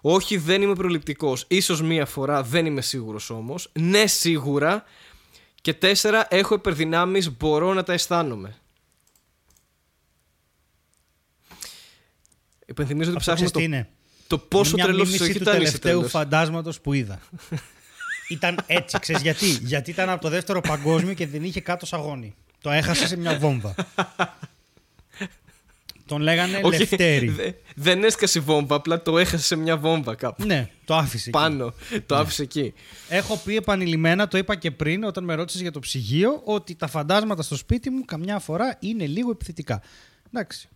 Όχι, 0.00 0.36
δεν 0.36 0.62
είμαι 0.62 0.74
προληπτικός. 0.74 1.44
Ίσως 1.48 1.82
μία 1.82 2.06
φορά, 2.06 2.42
δεν 2.42 2.66
είμαι 2.66 2.80
σίγουρος 2.80 3.30
όμως. 3.30 3.70
Ναι, 3.72 4.06
σίγουρα. 4.06 4.84
Και 5.64 5.74
τέσσερα, 5.74 6.26
έχω 6.30 6.54
υπερδυνάμεις, 6.54 7.36
μπορώ 7.36 7.74
να 7.74 7.82
τα 7.82 7.92
αισθάνομαι. 7.92 8.54
Υπενθυμίζω 12.66 13.10
ότι 13.10 13.18
Αυτό 13.18 13.32
ψάχνουμε 13.32 13.50
ξέρεις 13.50 13.50
το, 13.50 13.58
τι 13.58 13.64
είναι. 13.64 13.88
το 14.26 14.38
πόσο 14.38 14.70
Είναι 14.70 14.76
μια 14.76 14.84
τρελός 14.84 15.06
μίμηση 15.06 15.24
σου 15.24 15.30
έχει 15.30 15.38
του 15.38 15.42
ήταν 15.42 15.54
τελευταίου 15.54 16.08
φαντάσματος 16.08 16.80
που 16.80 16.92
είδα. 16.92 17.20
ήταν 18.28 18.58
έτσι, 18.66 18.98
ξέρεις 18.98 19.22
γιατί; 19.22 19.46
Γιατί 19.46 19.90
ήταν 19.90 20.08
από 20.08 20.20
το 20.20 20.28
δεύτερο 20.28 20.60
παγκόσμιο 20.60 21.14
και 21.14 21.26
δεν 21.26 21.44
είχε 21.44 21.60
κάτω 21.60 21.86
σαγόνι. 21.86 22.34
Το 22.60 22.70
έχασε 22.70 23.06
σε 23.06 23.16
μια 23.16 23.38
βόμβα. 23.38 23.74
Τον 26.06 26.20
λέγανε 26.22 26.60
Όχι, 26.62 26.78
Λευτέρη. 26.78 27.28
δε- 27.28 27.50
δεν 27.76 28.04
έσκασε 28.04 28.38
η 28.38 28.42
βόμβα, 28.42 28.74
απλά 28.76 29.02
το 29.02 29.18
έχασε 29.18 29.44
σε 29.44 29.56
μια 29.56 29.76
βόμβα 29.76 30.14
κάπου. 30.14 30.44
ναι, 30.44 30.70
το 30.84 30.94
άφησε. 30.94 31.28
εκεί. 31.28 31.38
Πάνω. 31.38 31.74
Το 32.06 32.14
άφησε 32.16 32.42
εκεί. 32.42 32.72
Έχω 33.08 33.36
πει 33.44 33.56
επανειλημμένα, 33.56 34.28
το 34.28 34.38
είπα 34.38 34.54
και 34.56 34.70
πριν 34.70 35.04
όταν 35.04 35.24
με 35.24 35.34
ρώτησες 35.34 35.60
για 35.60 35.70
το 35.70 35.78
ψυγείο, 35.78 36.40
ότι 36.44 36.74
τα 36.74 36.86
φαντάσματα 36.86 37.42
στο 37.42 37.56
σπίτι 37.56 37.90
μου 37.90 38.04
καμιά 38.04 38.38
φορά 38.38 38.76
είναι 38.80 39.06
λίγο 39.06 39.30
επιθετικά. 39.30 39.82
Εντάξει. 40.32 40.68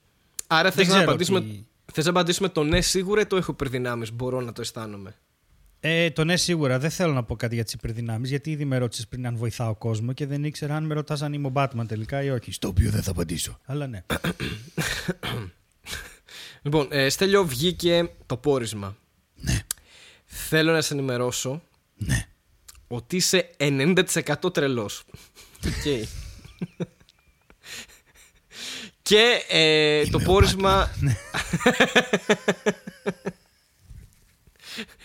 Άρα 0.46 0.62
Δεν 0.62 0.72
θες 0.72 0.86
να, 0.86 0.92
ξέρω 0.94 1.08
απαντήσουμε, 1.08 1.40
τι- 1.40 1.64
θες 1.92 2.04
να 2.04 2.10
απαντήσουμε 2.10 2.48
το 2.48 2.62
ναι 2.64 2.80
σίγουρα 2.80 3.20
ή 3.20 3.26
το 3.26 3.36
έχω 3.36 3.50
υπερδυνάμεις, 3.52 4.12
μπορώ 4.12 4.40
να 4.40 4.52
το 4.52 4.60
αισθάνομαι. 4.60 5.14
Ε, 5.80 6.10
το 6.10 6.24
ναι, 6.24 6.36
σίγουρα. 6.36 6.78
Δεν 6.78 6.90
θέλω 6.90 7.12
να 7.12 7.22
πω 7.24 7.36
κάτι 7.36 7.54
για 7.54 7.64
τις 7.64 7.72
υπερδυνάμεις, 7.72 8.28
γιατί 8.28 8.50
ήδη 8.50 8.64
με 8.64 8.78
ρώτησες 8.78 9.08
πριν 9.08 9.26
αν 9.26 9.36
βοηθάω 9.36 9.74
κόσμο 9.74 10.12
και 10.12 10.26
δεν 10.26 10.44
ήξερα 10.44 10.76
αν 10.76 10.84
με 10.84 10.94
ρωτάς 10.94 11.22
αν 11.22 11.32
είμαι 11.32 11.46
ο 11.46 11.52
Batman 11.54 11.84
τελικά 11.88 12.22
ή 12.22 12.30
όχι. 12.30 12.52
Στο 12.52 12.68
οποίο 12.68 12.90
δεν 12.90 13.02
θα 13.02 13.10
απαντήσω. 13.10 13.58
Αλλά 13.64 13.86
ναι. 13.86 14.02
Λοιπόν, 16.62 16.88
ε, 16.90 17.08
Στέλιο, 17.08 17.44
βγήκε 17.46 18.10
το 18.26 18.36
πόρισμα. 18.36 18.96
Ναι. 19.34 19.58
Θέλω 20.24 20.72
να 20.72 20.80
σε 20.80 20.94
ενημερώσω 20.94 21.62
Ναι. 21.96 22.26
ότι 22.88 23.16
είσαι 23.16 23.50
90% 23.58 24.52
τρελός. 24.52 25.04
Οκ. 25.66 26.08
Και 29.02 29.42
ε, 29.48 30.06
το 30.06 30.18
πόρισμα... 30.18 30.90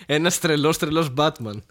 Ένας 0.05 0.39
τρελός 0.39 0.77
τρελός 0.77 1.13
Batman. 1.17 1.61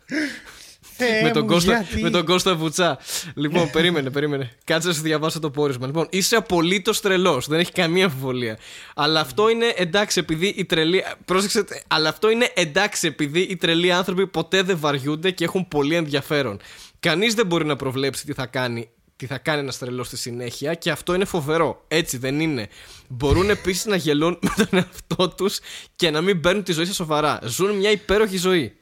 με, 1.22 1.30
τον 1.30 1.46
Κώστα, 1.46 1.86
με 2.00 2.10
τον 2.10 2.24
Κώστα 2.24 2.54
Βουτσά. 2.54 2.98
Λοιπόν, 3.34 3.70
περίμενε, 3.70 4.10
περίμενε. 4.10 4.50
Κάτσε 4.64 4.88
να 4.88 4.94
σου 4.94 5.02
διαβάσω 5.02 5.40
το 5.40 5.50
πόρισμα. 5.50 5.86
Λοιπόν, 5.86 6.06
είσαι 6.10 6.36
απολύτως 6.36 7.00
τρελός. 7.00 7.42
Δεν 7.46 7.58
έχει 7.58 7.72
καμία 7.72 8.04
αμφιβολία. 8.04 8.58
Αλλά 8.94 9.20
αυτό 9.20 9.48
είναι 9.48 9.72
εντάξει 9.76 10.18
επειδή 10.18 10.46
οι 10.46 10.64
τρελοί. 10.64 11.04
Πρόσεξε, 11.24 11.64
αλλά 11.86 12.08
αυτό 12.08 12.30
είναι 12.30 12.50
εντάξει 12.54 13.06
επειδή 13.06 13.40
οι 13.40 13.56
τρελοί 13.56 13.92
άνθρωποι 13.92 14.26
ποτέ 14.26 14.62
δεν 14.62 14.78
βαριούνται 14.78 15.30
και 15.30 15.44
έχουν 15.44 15.68
πολύ 15.68 15.94
ενδιαφέρον. 15.94 16.60
Κανείς 17.00 17.34
δεν 17.34 17.46
μπορεί 17.46 17.64
να 17.64 17.76
προβλέψει 17.76 18.26
τι 18.26 18.32
θα 18.32 18.46
κάνει. 18.46 18.88
Τι 19.22 19.28
θα 19.28 19.38
κάνει 19.38 19.60
ένα 19.60 19.72
τρελό 19.78 20.04
στη 20.04 20.16
συνέχεια 20.16 20.74
και 20.74 20.90
αυτό 20.90 21.14
είναι 21.14 21.24
φοβερό. 21.24 21.84
Έτσι 21.88 22.16
δεν 22.16 22.40
είναι. 22.40 22.68
Μπορούν 23.08 23.50
επίσης 23.50 23.84
να 23.84 23.96
γελούν 23.96 24.38
με 24.40 24.50
τον 24.56 24.66
εαυτό 24.78 25.28
τους 25.28 25.58
και 25.96 26.10
να 26.10 26.20
μην 26.20 26.40
παίρνουν 26.40 26.62
τη 26.62 26.72
ζωή 26.72 26.84
σε 26.84 26.94
σοβαρά. 26.94 27.38
Ζουν 27.44 27.76
μια 27.76 27.90
υπέροχη 27.90 28.36
ζωή. 28.36 28.76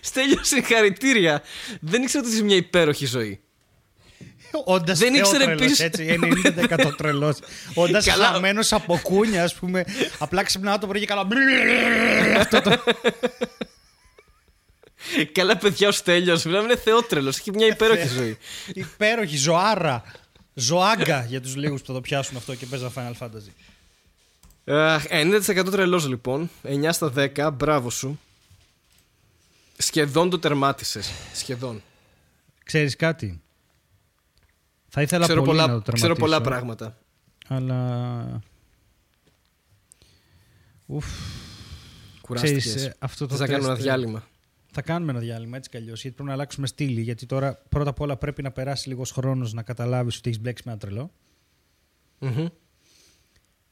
Στέλιο, 0.00 0.38
συγχαρητήρια. 0.44 1.42
Δεν 1.80 2.02
ήξερα 2.02 2.24
ότι 2.24 2.32
είσαι 2.34 2.44
μια 2.44 2.56
υπέροχη 2.56 3.06
ζωή. 3.06 3.40
Όντας 4.64 4.98
Δεν 4.98 5.14
ήξερε 5.14 5.52
επίσης- 5.52 5.80
Έτσι, 5.80 6.18
90% 6.20 6.94
τρελός. 6.96 7.38
Όντας 7.74 8.04
Καλά. 8.04 8.26
χαμένος 8.26 8.72
από 8.72 9.00
κούνια, 9.02 9.44
ας 9.44 9.54
πούμε. 9.54 9.84
Απλά 10.18 10.42
ξυπνάω 10.42 10.78
το 10.78 10.86
πρωί 10.86 11.00
και 11.00 11.06
καλά. 11.06 11.26
Αυτό 12.40 12.60
το. 12.60 12.82
Καλά, 15.32 15.56
παιδιά, 15.56 15.88
ο 15.88 15.92
Στέλιο. 15.92 16.40
Μιλάμε 16.44 16.64
είναι 16.64 16.76
θεότρελος. 16.76 17.38
Έχει 17.38 17.50
μια 17.50 17.66
υπέροχη 17.66 18.08
ζωή. 18.08 18.38
Υπέροχη, 18.74 19.36
ζωάρα. 19.36 20.02
Ζωάγκα 20.54 21.24
για 21.24 21.40
τους 21.40 21.56
λίγους 21.56 21.80
που 21.80 21.86
θα 21.86 21.92
το 21.92 22.00
πιάσουν 22.00 22.36
αυτό 22.36 22.54
και 22.54 22.66
παίζαν 22.66 22.92
Final 22.96 23.12
Fantasy. 23.18 23.50
Αχ, 24.64 25.04
90% 25.10 25.66
τρελός 25.70 26.08
λοιπόν. 26.08 26.50
9 26.62 26.88
στα 26.92 27.12
10. 27.16 27.50
Μπράβο 27.54 27.90
σου. 27.90 28.20
Σχεδόν 29.78 30.30
το 30.30 30.38
τερμάτισες. 30.38 31.10
Σχεδόν. 31.34 31.82
Ξέρεις 32.64 32.96
κάτι; 32.96 33.40
Θα 34.88 35.02
ήθελα 35.02 35.24
Ξέρω 35.24 35.42
πολύ 35.42 35.58
να 35.58 35.66
πολλά, 35.66 35.82
το 35.82 35.92
ξέρω 35.92 36.14
πολλά 36.14 36.40
τερματίσω, 36.40 36.64
πράγματα. 36.66 36.98
Αλλά. 37.48 38.42
Ουφ, 40.86 41.06
Κουράστηκες. 42.20 42.64
ξέρεις, 42.64 42.84
ε, 42.84 42.94
αυτό 42.98 43.26
το 43.26 43.30
Θες 43.30 43.40
να 43.40 43.46
κάνουμε 43.46 43.66
ένα 43.66 43.74
τεστ, 43.76 43.88
ε, 43.88 43.90
διάλειμμα. 43.90 44.28
Θα 44.76 44.82
κάνουμε 44.82 45.10
ένα 45.10 45.20
διάλειμμα 45.20 45.56
έτσι 45.56 45.70
κι 45.70 45.76
αλλιώς. 45.76 46.00
Γιατί 46.00 46.14
πρέπει 46.16 46.28
να 46.28 46.34
αλλάξουμε 46.34 46.66
στήλη. 46.66 47.00
Γιατί 47.00 47.26
τώρα 47.26 47.54
πρώτα 47.68 47.90
απ' 47.90 48.00
όλα 48.00 48.16
πρέπει 48.16 48.42
να 48.42 48.50
περάσει 48.50 48.88
λίγος 48.88 49.10
χρόνος 49.10 49.52
να 49.52 49.62
καταλάβεις 49.62 50.16
ότι 50.16 50.28
έχεις 50.28 50.40
μπλέξει 50.40 50.62
με 50.66 50.70
ένα 50.72 50.80
τρελό. 50.80 51.10
Μμμ. 52.18 52.46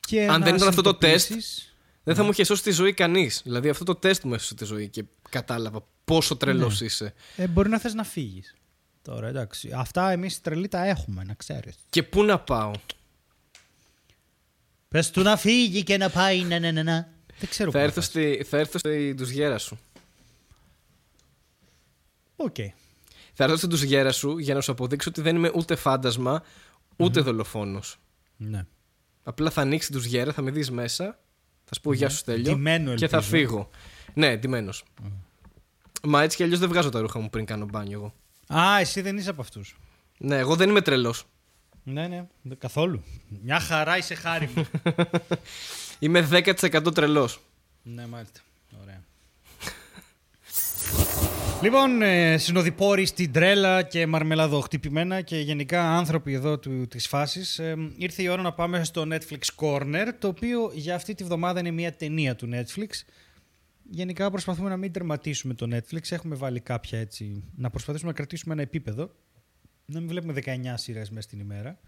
Και 0.01 0.23
Αν 0.29 0.41
να 0.41 0.47
δεν 0.47 0.55
ήταν 0.55 0.69
αυτό 0.69 0.83
το 0.83 0.95
τεστ, 0.95 1.27
συνειδητοποιήσεις- 1.27 1.75
Δεν 2.05 2.15
θα 2.15 2.23
μου 2.23 2.31
είχε 2.31 2.45
σώσει 2.45 2.63
τη 2.63 2.71
ζωή 2.71 2.93
κανείς. 2.93 3.41
Δηλαδή 3.45 3.69
αυτό 3.69 3.85
το 3.85 3.95
τεστ 3.95 4.25
μου 4.25 4.35
έσωσε 4.35 4.55
τη 4.55 4.65
ζωή 4.65 4.89
και 4.89 5.05
κατάλαβα 5.31 5.87
πόσο 6.05 6.37
τρελός 6.37 6.81
Ναι. 6.81 6.87
είσαι. 6.87 7.15
Ε, 7.37 7.47
μπορεί 7.47 7.69
να 7.69 7.79
θες 7.79 7.95
να 7.95 8.05
φύγεις. 8.05 8.55
Τώρα 9.03 9.29
εντάξει. 9.29 9.71
Αυτά 9.75 10.11
εμείς 10.11 10.37
οι 10.37 10.41
τρελοί 10.43 10.69
τα 10.69 10.85
έχουμε, 10.87 11.25
να 11.25 11.35
ξέρεις. 11.35 11.75
Και 11.91 12.03
πού 12.03 12.25
να 12.25 12.39
πάω; 12.41 12.71
Πες 14.89 15.11
του 15.11 15.23
να 15.23 15.37
φύγει 15.37 15.83
και 15.83 15.97
να 15.97 16.11
πάει 16.11 16.43
να, 16.43 16.59
να, 16.59 16.73
να, 16.73 16.83
να. 16.83 17.09
Δεν 17.39 17.49
ξέρω 17.49 17.71
Θα 17.71 17.79
πού 17.79 17.85
έρθω, 17.85 18.01
να 18.01 18.01
πας. 18.01 18.05
στη, 18.07 18.45
θα 18.49 18.59
έρθω 18.59 18.79
στη 18.79 19.13
ντουζιέρα 19.17 19.59
σου. 19.59 19.79
Οκ. 22.37 22.55
Θα 23.35 23.45
έρθω 23.45 23.57
στην 23.57 23.69
ντουζιέρα 23.69 24.13
σου 24.13 24.39
για 24.39 24.55
να 24.55 24.61
σου 24.61 24.73
αποδείξω 24.73 25.09
ότι 25.11 25.21
δεν 25.21 25.37
είμαι 25.37 25.51
ούτε 25.55 25.75
φάντασμα, 25.77 26.43
ούτε 26.97 27.21
δολοφόνος. 27.21 27.97
Ναι. 28.37 28.67
Απλά 29.23 29.51
θα 29.51 29.61
ανοίξει 29.61 29.89
την 29.91 29.97
ντουζιέρα, 29.97 30.33
θα 30.33 30.43
με 30.43 30.51
δεις 30.51 30.71
μέσα, 30.71 31.19
θα 31.65 31.75
σου 31.75 31.81
πω 31.81 31.93
γεια 31.93 32.09
σου 32.09 32.17
Στέλιο 32.17 32.53
Ντυμένο, 32.53 32.95
και 32.95 33.09
θα 33.09 33.17
ελπίζω. 33.17 33.37
φύγω. 33.37 33.71
Ναι, 34.15 34.37
ντυμένος. 34.37 34.85
Μα 36.03 36.23
έτσι 36.23 36.37
κι 36.37 36.43
αλλιώς 36.43 36.59
δεν 36.59 36.69
βγάζω 36.69 36.89
τα 36.89 37.01
ρούχα 37.01 37.19
μου 37.19 37.31
πριν 37.31 37.45
κάνω 37.45 37.65
μπάνιο 37.67 37.99
εγώ. 37.99 38.15
Α, 38.61 38.79
εσύ 38.79 39.01
δεν 39.01 39.17
είσαι 39.17 39.31
από 39.31 39.41
αυτούς. 39.41 39.77
Ναι, 40.19 40.37
εγώ 40.39 40.57
δεν 40.57 40.69
είμαι 40.69 40.81
τρελός. 40.81 41.25
Ναι, 41.85 42.09
ναι, 42.09 42.27
δε- 42.43 42.55
καθόλου. 42.55 43.03
Μια 43.43 43.61
χαρά 43.61 43.97
είσαι 43.97 44.15
χάρη 44.15 44.51
μου. 44.55 44.67
Είμαι 45.99 46.29
10% 46.31 46.95
τρελός. 46.95 47.41
ναι, 47.83 48.07
μάλιστα. 48.07 48.41
Ωραία. 48.83 49.03
λοιπόν, 51.63 52.03
ε, 52.03 52.39
συνοδοιπόροι 52.39 53.07
στην 53.07 53.33
τρέλα 53.33 53.83
και 53.83 54.07
μαρμελαδοχτυπημένα 54.07 55.21
και 55.21 55.39
γενικά 55.39 55.97
άνθρωποι 55.97 56.33
εδώ 56.33 56.59
του, 56.59 56.87
της 56.87 57.07
φάσης 57.09 57.59
ε, 57.59 57.75
ήρθε 57.97 58.23
η 58.23 58.29
ώρα 58.29 58.43
να 58.43 58.53
πάμε 58.53 58.85
στο 58.85 59.07
Netflix 59.11 59.41
Corner 59.57 60.07
το 60.19 60.29
οποίο 60.29 60.71
για 60.75 60.95
αυτή 60.95 61.15
τη 61.15 61.25
βδομάδα 61.25 61.61
είναι 61.61 61.71
μια 61.71 61.93
ταινία 61.93 62.35
του 62.35 62.49
Netflix 62.53 62.89
Γενικά 63.91 64.31
προσπαθούμε 64.31 64.69
να 64.69 64.77
μην 64.77 64.93
τερματίσουμε 64.93 65.55
το 65.55 65.69
Netflix 65.77 66.11
έχουμε 66.11 66.35
βάλει 66.35 66.61
κάποια 66.61 66.99
έτσι 66.99 67.45
να 67.57 67.71
προσπαθήσουμε 67.71 68.11
να 68.11 68.17
κρατήσουμε 68.17 68.55
ένα 68.55 68.63
επίπεδο 68.63 69.11
να 69.85 70.01
μην 70.01 70.09
βλέπουμε 70.09 70.35
19 70.45 70.49
σειρές 70.75 71.11
μέσα 71.11 71.29
στην 71.29 71.41
ημέρα 71.41 71.79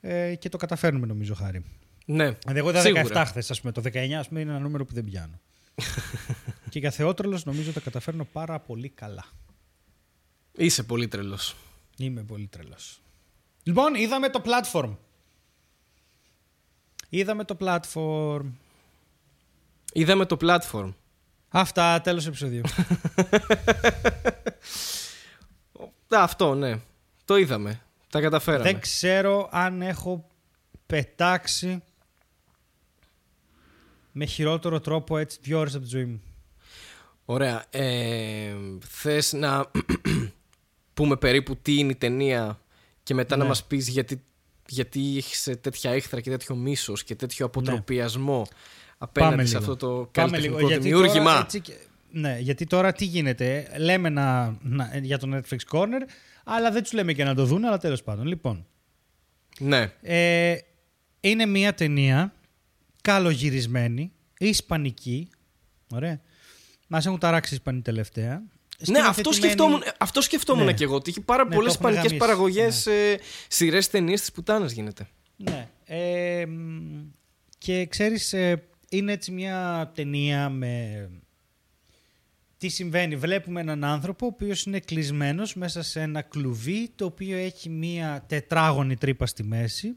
ε, 0.00 0.34
και 0.34 0.48
το 0.48 0.56
καταφέρνουμε 0.56 1.06
νομίζω 1.06 1.34
χάρη 1.34 1.64
Ναι, 2.06 2.30
Δηλαδή, 2.30 2.58
εγώ 2.58 2.70
είδα 2.70 2.80
σίγουρα. 2.80 3.24
17 3.24 3.24
χθες, 3.26 3.50
ας 3.50 3.60
πούμε. 3.60 3.72
Το 3.72 3.82
19 3.84 4.12
ας 4.12 4.28
πούμε, 4.28 4.40
είναι 4.40 4.50
ένα 4.50 4.60
νούμερο 4.60 4.84
που 4.84 4.94
δεν 4.94 5.04
πιάνω. 5.04 5.40
Και 6.70 6.78
για 6.78 6.90
θεότρελος 6.90 7.44
νομίζω 7.44 7.72
τα 7.72 7.80
καταφέρνω 7.80 8.24
πάρα 8.24 8.58
πολύ 8.58 8.88
καλά. 8.88 9.24
Είσαι 10.56 10.82
πολύ 10.82 11.08
τρελός. 11.08 11.56
Είμαι 11.96 12.22
πολύ 12.22 12.46
τρελός. 12.46 13.00
Λοιπόν, 13.62 13.94
είδαμε 13.94 14.28
το 14.28 14.42
platform. 14.44 14.96
Είδαμε 17.08 17.44
το 17.44 17.56
platform. 17.60 18.42
Είδαμε 19.92 20.26
το 20.26 20.36
platform. 20.40 20.92
Αυτά, 21.48 22.00
τέλος 22.00 22.26
επεισοδίου. 22.26 22.62
Α, 26.16 26.22
αυτό, 26.22 26.54
ναι. 26.54 26.80
Το 27.24 27.36
είδαμε. 27.36 27.80
Τα 28.08 28.20
καταφέραμε. 28.20 28.64
δεν 28.64 28.80
ξέρω 28.80 29.48
αν 29.52 29.82
έχω 29.82 30.28
πετάξει 30.86 31.82
με 34.12 34.24
χειρότερο 34.24 34.80
τρόπο 34.80 35.18
έτσι 35.18 35.38
δύο 35.42 35.58
ώρες 35.58 35.74
από 35.74 35.82
τη 35.84 35.88
ζωή 35.88 36.04
μου. 36.04 36.20
Ωραία. 37.24 37.64
Ε, 37.70 38.54
θες 38.86 39.32
να 39.32 39.70
πούμε 40.94 41.16
περίπου 41.16 41.56
τι 41.56 41.78
είναι 41.78 41.90
η 41.92 41.96
ταινία 41.96 42.60
και 43.02 43.14
μετά 43.14 43.36
να 43.36 43.42
Ναι. 43.42 43.48
μας 43.48 43.64
πεις 43.64 43.88
γιατί, 43.88 44.22
γιατί 44.68 45.14
έχεις 45.16 45.42
τέτοια 45.60 45.90
έχθρα 45.90 46.20
και 46.20 46.30
τέτοιο 46.30 46.54
μίσος 46.54 47.04
και 47.04 47.14
τέτοιο 47.14 47.46
αποτροπιασμό 47.46 48.46
απέναντι 48.98 49.34
Πάμε 49.34 49.46
σε 49.48 49.58
λίγο. 49.58 49.72
αυτό 49.72 49.86
το 49.86 49.94
Πάμε 49.96 50.08
καλλιτεχνικό 50.12 50.56
λίγο. 50.56 50.68
Γιατί 50.68 50.82
δημιούργημα. 50.82 51.24
τώρα, 51.24 51.40
έτσι 51.40 51.60
και- 51.60 51.76
ναι, 52.10 52.38
γιατί 52.40 52.66
τώρα 52.66 52.92
τι 52.92 53.04
γίνεται. 53.04 53.66
Λέμε 53.78 54.08
να, 54.08 54.56
να- 54.62 54.96
για 55.02 55.18
το 55.18 55.28
Netflix 55.36 55.58
Corner, 55.78 56.00
αλλά 56.44 56.70
δεν 56.70 56.82
τους 56.82 56.92
λέμε 56.92 57.12
και 57.12 57.24
να 57.24 57.34
το 57.34 57.44
δουν, 57.44 57.64
αλλά 57.64 57.78
τέλος 57.78 58.02
πάντων. 58.02 58.26
Λοιπόν, 58.26 58.66
Ναι. 59.58 59.92
ε, 60.02 60.56
είναι 61.20 61.46
μια 61.46 61.74
ταινία 61.74 62.34
καλογυρισμένη, 63.02 64.12
Ισπανική. 64.38 65.28
Ωραία. 65.90 66.20
Μας 66.88 67.06
έχουν 67.06 67.18
ταράξει 67.18 67.52
οι 67.52 67.56
Ισπανοί 67.56 67.80
τελευταία. 67.82 68.42
Ναι, 68.86 68.98
αυτό 68.98 69.32
σκεφτόμουν, 69.32 69.82
αυτό 69.98 70.20
σκεφτόμουν 70.20 70.64
Ναι. 70.64 70.72
και 70.72 70.84
εγώ. 70.84 70.94
Ότι 70.94 71.10
έχει 71.10 71.20
πάρα 71.20 71.44
Ναι, 71.44 71.54
πολλές 71.54 71.72
το 71.72 71.78
έχουν 71.82 71.90
ισπανικές 71.96 72.18
γαμίσει. 72.18 72.26
παραγωγές, 72.26 72.86
Ναι. 72.86 73.10
ε, 73.10 73.16
σειρές 73.48 73.88
ταινίες 73.88 74.20
της 74.20 74.32
πουτάνας 74.32 74.72
γίνεται. 74.72 75.08
Ναι. 75.36 75.68
Ε, 75.84 76.46
μ, 76.46 77.00
και 77.58 77.86
ξέρεις, 77.86 78.32
ε, 78.32 78.62
είναι 78.88 79.12
έτσι 79.12 79.30
μια 79.32 79.90
ταινία 79.94 80.48
με... 80.48 81.10
Τι 82.58 82.68
συμβαίνει, 82.68 83.16
βλέπουμε 83.16 83.60
έναν 83.60 83.84
άνθρωπο 83.84 84.26
ο 84.26 84.28
οποίος 84.32 84.64
είναι 84.64 84.80
κλεισμένος 84.80 85.54
μέσα 85.54 85.82
σε 85.82 86.00
ένα 86.00 86.22
κλουβί 86.22 86.88
το 86.94 87.04
οποίο 87.04 87.36
έχει 87.36 87.68
μια 87.68 88.24
τετράγωνη 88.28 88.96
τρύπα 88.96 89.26
στη 89.26 89.42
μέση 89.42 89.96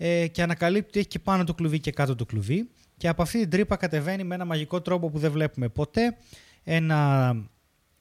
ε, 0.00 0.26
και 0.26 0.42
ανακαλύπτει 0.42 0.88
ότι 0.88 0.98
έχει 0.98 1.08
και 1.08 1.18
πάνω 1.18 1.44
το 1.44 1.54
κλουβί 1.54 1.80
και 1.80 1.90
κάτω 1.90 2.14
το 2.14 2.26
κλουβί 2.26 2.68
και 2.96 3.08
από 3.08 3.22
αυτή 3.22 3.38
την 3.40 3.50
τρύπα 3.50 3.76
κατεβαίνει 3.76 4.24
με 4.24 4.34
ένα 4.34 4.44
μαγικό 4.44 4.80
τρόπο 4.80 5.10
που 5.10 5.18
δεν 5.18 5.30
βλέπουμε 5.30 5.68
ποτέ 5.68 6.16
ένα, 6.64 7.34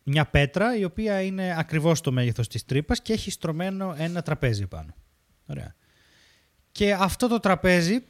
μια 0.04 0.26
πέτρα 0.26 0.78
η 0.78 0.84
οποία 0.84 1.22
είναι 1.22 1.56
ακριβώς 1.58 2.02
το 2.02 2.12
μέγεθος 2.12 2.48
της 2.48 2.66
τρύπας 2.66 3.02
και 3.02 3.14
έχει 3.14 3.32
στρωμένο 3.32 3.96
ένα 3.98 4.22
τραπέζι 4.22 4.68
πάνω. 4.68 4.94
Ωραία. 5.46 5.76
Και 6.72 6.94
αυτό 6.94 7.28
το 7.28 7.40
τραπέζι 7.40 8.04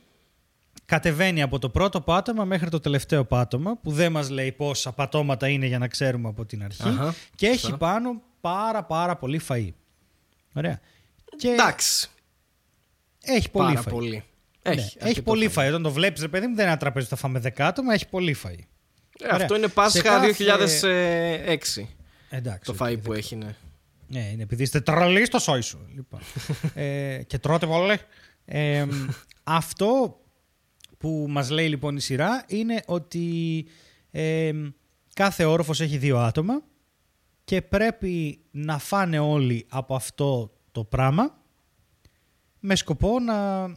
κατεβαίνει 0.85 1.41
από 1.41 1.59
το 1.59 1.69
πρώτο 1.69 2.01
πάτωμα 2.01 2.45
μέχρι 2.45 2.69
το 2.69 2.79
τελευταίο 2.79 3.25
πάτωμα 3.25 3.77
που 3.77 3.91
δεν 3.91 4.11
μας 4.11 4.29
λέει 4.29 4.51
πόσα 4.51 4.91
πατώματα 4.91 5.47
είναι 5.47 5.65
για 5.65 5.77
να 5.77 5.87
ξέρουμε 5.87 6.27
από 6.27 6.45
την 6.45 6.63
αρχή 6.63 6.87
Αχα, 6.87 7.13
και 7.35 7.47
έχει 7.47 7.59
σωστά. 7.59 7.77
πάνω 7.77 8.21
πάρα 8.41 8.83
πάρα 8.83 9.15
πολύ 9.15 9.41
φαΐ. 9.47 9.69
Ωραία. 10.53 10.79
Και 11.37 11.47
Εντάξει. 11.47 12.09
Έχει 13.27 13.49
πολύ 13.51 13.67
Πάρα 13.73 13.83
φαΐ. 13.87 13.89
πολύ. 13.91 14.23
Ναι, 14.63 14.73
Έχει, 14.73 14.79
έχει 14.81 14.97
αρκετό 15.01 15.21
πολύ 15.21 15.51
φαΐ. 15.55 15.59
φαΐ. 15.63 15.67
Όταν 15.67 15.81
το 15.83 15.91
βλέπεις 15.91 16.21
ρε 16.21 16.27
παιδί 16.27 16.47
μου 16.47 16.53
δεν 16.55 16.61
είναι 16.63 16.71
ένα 16.71 16.79
τραπέζι 16.79 17.05
που 17.05 17.15
θα 17.15 17.21
φάμε 17.21 17.39
δεκάτομα, 17.39 17.93
έχει 17.93 18.07
πολύ 18.09 18.35
φαΐ. 18.43 18.59
Ε, 19.19 19.25
Ωραία. 19.25 19.35
αυτό 19.37 19.55
είναι 19.55 19.67
Σε 19.67 19.73
Πάσχα 19.73 20.01
κάθε- 20.01 20.31
2006. 20.33 21.87
Εντάξει. 22.29 22.71
Το 22.71 22.85
φαΐ 22.85 22.97
που 23.03 23.13
έχει, 23.13 23.35
ναι. 23.35 23.55
Ναι, 24.07 24.29
είναι 24.31 24.43
επειδή 24.43 24.63
είστε 24.63 24.81
τρελοί 24.81 25.25
στο 25.25 25.39
σόι 25.39 25.61
σου. 25.61 25.79
Λοιπόν. 25.95 26.19
ε, 26.83 27.21
και 27.27 27.37
τρώτε 27.39 27.65
πολύ. 27.65 27.97
Ε, 28.45 28.85
αυτό 29.43 30.19
που 30.97 31.25
μας 31.29 31.49
λέει 31.49 31.67
λοιπόν 31.67 31.95
η 31.95 31.99
σειρά 32.01 32.43
είναι 32.47 32.81
ότι 32.85 33.65
ε, 34.11 34.51
κάθε 35.13 35.45
όροφος 35.45 35.81
έχει 35.81 35.97
δύο 35.97 36.17
άτομα 36.19 36.61
και 37.43 37.61
πρέπει 37.61 38.39
να 38.51 38.77
φάνε 38.77 39.19
όλοι 39.19 39.65
από 39.69 39.95
αυτό 39.95 40.51
το 40.71 40.83
πράγμα 40.83 41.36
με 42.67 42.75
σκοπό 42.75 43.19
να, 43.19 43.67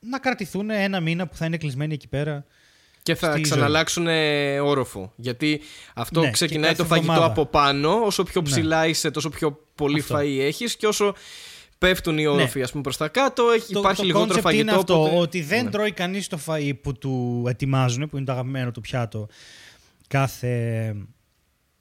να 0.00 0.18
κρατηθούν 0.20 0.70
ένα 0.70 1.00
μήνα 1.00 1.26
που 1.26 1.36
θα 1.36 1.44
είναι 1.46 1.56
κλεισμένοι 1.56 1.94
εκεί 1.94 2.08
πέρα. 2.08 2.44
Και 3.02 3.14
θα 3.14 3.30
στη 3.32 3.40
ξαναλλάξουν 3.40 4.06
ε, 4.06 4.60
όροφο. 4.60 5.12
Γιατί 5.16 5.60
αυτό 5.94 6.20
Ναι, 6.20 6.26
και 6.26 6.32
ξεκινάει 6.32 6.70
κάθε 6.70 6.82
το 6.82 6.88
φαγητό 6.88 7.12
εβδομάδα. 7.12 7.32
από 7.32 7.46
πάνω. 7.46 7.94
Όσο 8.04 8.22
πιο 8.22 8.40
Ναι. 8.40 8.48
ψηλά 8.48 8.86
είσαι, 8.86 9.10
τόσο 9.10 9.28
πιο 9.28 9.58
πολύ 9.74 10.00
Αυτό. 10.00 10.16
φαΐ 10.18 10.38
έχεις 10.40 10.76
και 10.76 10.86
όσο 10.86 11.14
πέφτουν 11.78 12.18
οι 12.18 12.26
όροφοι 12.26 12.58
Ναι. 12.58 12.64
ας 12.64 12.70
πούμε, 12.70 12.82
προς 12.82 12.96
τα 12.96 13.08
κάτω, 13.08 13.50
έχει, 13.50 13.72
υπάρχει 13.78 14.00
το 14.00 14.06
λιγότερο 14.06 14.38
concept 14.38 14.42
φαγητό. 14.42 14.62
είναι 14.62 14.72
αυτό, 14.78 15.00
οπότε- 15.00 15.16
ότι 15.16 15.42
δεν 15.42 15.64
Ναι. 15.64 15.70
τρώει 15.70 15.92
κανείς 15.92 16.26
το 16.26 16.38
φαΐ 16.46 16.72
που 16.82 16.92
του 16.98 17.44
ετοιμάζουν, 17.48 18.08
που 18.08 18.16
είναι 18.16 18.26
το 18.26 18.32
αγαπημένο 18.32 18.70
του 18.70 18.80
πιάτο 18.80 19.28
κάθε, 20.08 20.94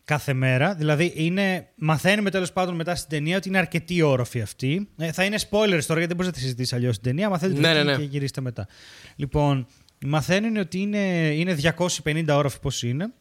κάθε 0.10 0.34
μέρα. 0.34 0.74
Δηλαδή 0.74 1.14
είναι, 1.16 1.68
μαθαίνουμε 1.76 2.30
τέλος 2.30 2.52
πάντων 2.52 2.76
μετά 2.76 2.96
στην 2.96 3.10
ταινία 3.10 3.38
ότι 3.38 3.48
είναι 3.48 3.58
αρκετοί 3.58 4.02
όροφοι 4.02 4.42
αυτοί. 4.42 4.90
Ε, 4.98 5.12
θα 5.12 5.24
είναι 5.24 5.38
spoilers 5.38 5.84
τώρα 5.88 6.00
γιατί 6.00 6.06
δεν 6.06 6.16
μπορείς 6.16 6.26
να 6.26 6.32
τη 6.32 6.40
συζητήσεις 6.40 6.74
αλλιώς 6.74 6.96
στην 6.96 7.08
ταινία. 7.08 7.30
Μαθαίνετε 7.30 7.60
Ναι, 7.60 7.74
ναι, 7.74 7.84
ναι, 7.84 7.92
ναι. 7.92 7.98
και 7.98 8.04
γυρίστε 8.04 8.42
μετά. 8.42 8.68
Λοιπόν, 9.16 9.68
μαθαίνουν 10.06 10.58
ότι 10.58 10.80
είναι, 10.80 10.98
είναι 11.34 11.58
250 12.04 12.26
όροφοι 12.30 12.60
πώς 12.60 12.84
είναι. 12.84 13.14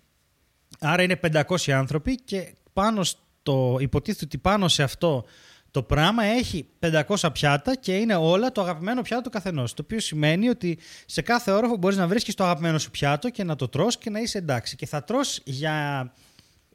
Άρα 0.80 1.02
είναι 1.02 1.20
500 1.32 1.70
άνθρωποι 1.70 2.14
και 2.14 2.54
πάνω 2.72 3.04
στο, 3.04 3.76
υποτίθεται 3.80 4.24
ότι 4.24 4.38
πάνω 4.38 4.68
σε 4.68 4.82
αυτό 4.82 5.24
το 5.70 5.82
πράγμα 5.82 6.24
έχει 6.24 6.68
500 7.06 7.28
πιάτα 7.32 7.76
και 7.76 7.96
είναι 7.96 8.14
όλα 8.14 8.52
το 8.52 8.60
αγαπημένο 8.60 9.02
πιάτο 9.02 9.22
του 9.22 9.30
καθενός. 9.30 9.74
Το 9.74 9.82
οποίο 9.84 10.00
σημαίνει 10.00 10.48
ότι 10.48 10.78
σε 11.06 11.22
κάθε 11.22 11.50
όροφο 11.50 11.76
μπορείς 11.76 11.96
να 11.96 12.06
βρίσκεις 12.06 12.34
το 12.34 12.44
αγαπημένο 12.44 12.78
σου 12.78 12.90
πιάτο 12.90 13.30
και 13.30 13.44
να 13.44 13.56
το 13.56 13.68
τρως 13.68 13.98
και 13.98 14.10
να 14.10 14.20
είσαι 14.20 14.38
εντάξει. 14.38 14.76
Και 14.76 14.86
θα 14.86 15.04
τρως 15.04 15.40
για. 15.44 16.12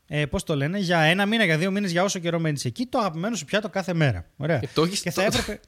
Ε, 0.08 0.26
Πώς 0.26 0.44
το 0.44 0.56
λένε, 0.56 0.80
για 0.80 1.00
ένα 1.00 1.26
μήνα, 1.26 1.44
για 1.46 1.58
δύο 1.58 1.72
μήνες, 1.72 1.92
για 1.92 2.04
όσο 2.04 2.20
καιρό 2.20 2.40
μένεις 2.40 2.66
εκεί, 2.66 2.86
το 2.86 2.98
αγαπημένο 2.98 3.36
σου 3.36 3.46
πιάτο 3.46 3.70
κάθε 3.70 3.94
μέρα. 3.94 4.26
Ωραία. 4.38 4.56
Ε, 4.56 4.70
το 4.74 4.84
έχεις- 4.84 5.02
και 5.02 5.12
θα 5.12 5.22
το- 5.22 5.28
έπρεπε. 5.28 5.60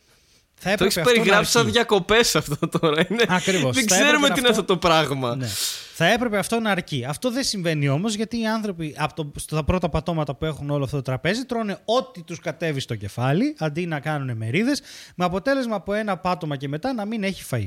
Θα 0.57 0.63
Το 0.63 0.69
έπρεπε 0.69 0.85
έχει 0.89 0.99
αυτό 0.99 1.09
να 1.11 1.15
περιγράψει 1.17 1.51
σαν 1.51 1.61
αρκεί. 1.61 1.73
διακοπές 1.73 2.35
αυτό 2.35 2.67
τώρα. 2.79 3.05
Είναι... 3.09 3.23
Ακριβώς. 3.27 3.75
Δεν 3.75 3.87
Θα 3.87 3.95
ξέρουμε 3.95 4.15
έπρεπε 4.15 4.33
τι 4.33 4.39
είναι 4.39 4.49
αυτό- 4.49 4.61
αυτό 4.61 4.73
το 4.73 4.77
πράγμα. 4.77 5.35
Ναι. 5.35 5.47
Θα 5.95 6.05
έπρεπε 6.05 6.37
αυτό 6.37 6.59
να 6.59 6.71
αρκεί. 6.71 7.05
Αυτό 7.07 7.31
δεν 7.31 7.43
συμβαίνει 7.43 7.89
όμως 7.89 8.13
γιατί 8.15 8.39
οι 8.39 8.47
άνθρωποι 8.47 8.95
από 8.97 9.13
το, 9.15 9.31
στα 9.39 9.63
πρώτα 9.63 9.89
πατώματα 9.89 10.35
που 10.35 10.45
έχουν 10.45 10.69
όλο 10.69 10.83
αυτό 10.83 10.95
το 10.95 11.01
τραπέζι 11.01 11.45
τρώνε 11.45 11.77
ό,τι 11.85 12.23
τους 12.23 12.39
κατέβει 12.39 12.79
στο 12.79 12.95
κεφάλι 12.95 13.55
αντί 13.59 13.85
να 13.85 13.99
κάνουν 13.99 14.37
μερίδες 14.37 14.81
με 15.15 15.25
αποτέλεσμα 15.25 15.75
από 15.75 15.93
ένα 15.93 16.17
πάτωμα 16.17 16.55
και 16.55 16.67
μετά 16.67 16.93
να 16.93 17.05
μην 17.05 17.23
έχει 17.23 17.43
φαΐ. 17.51 17.65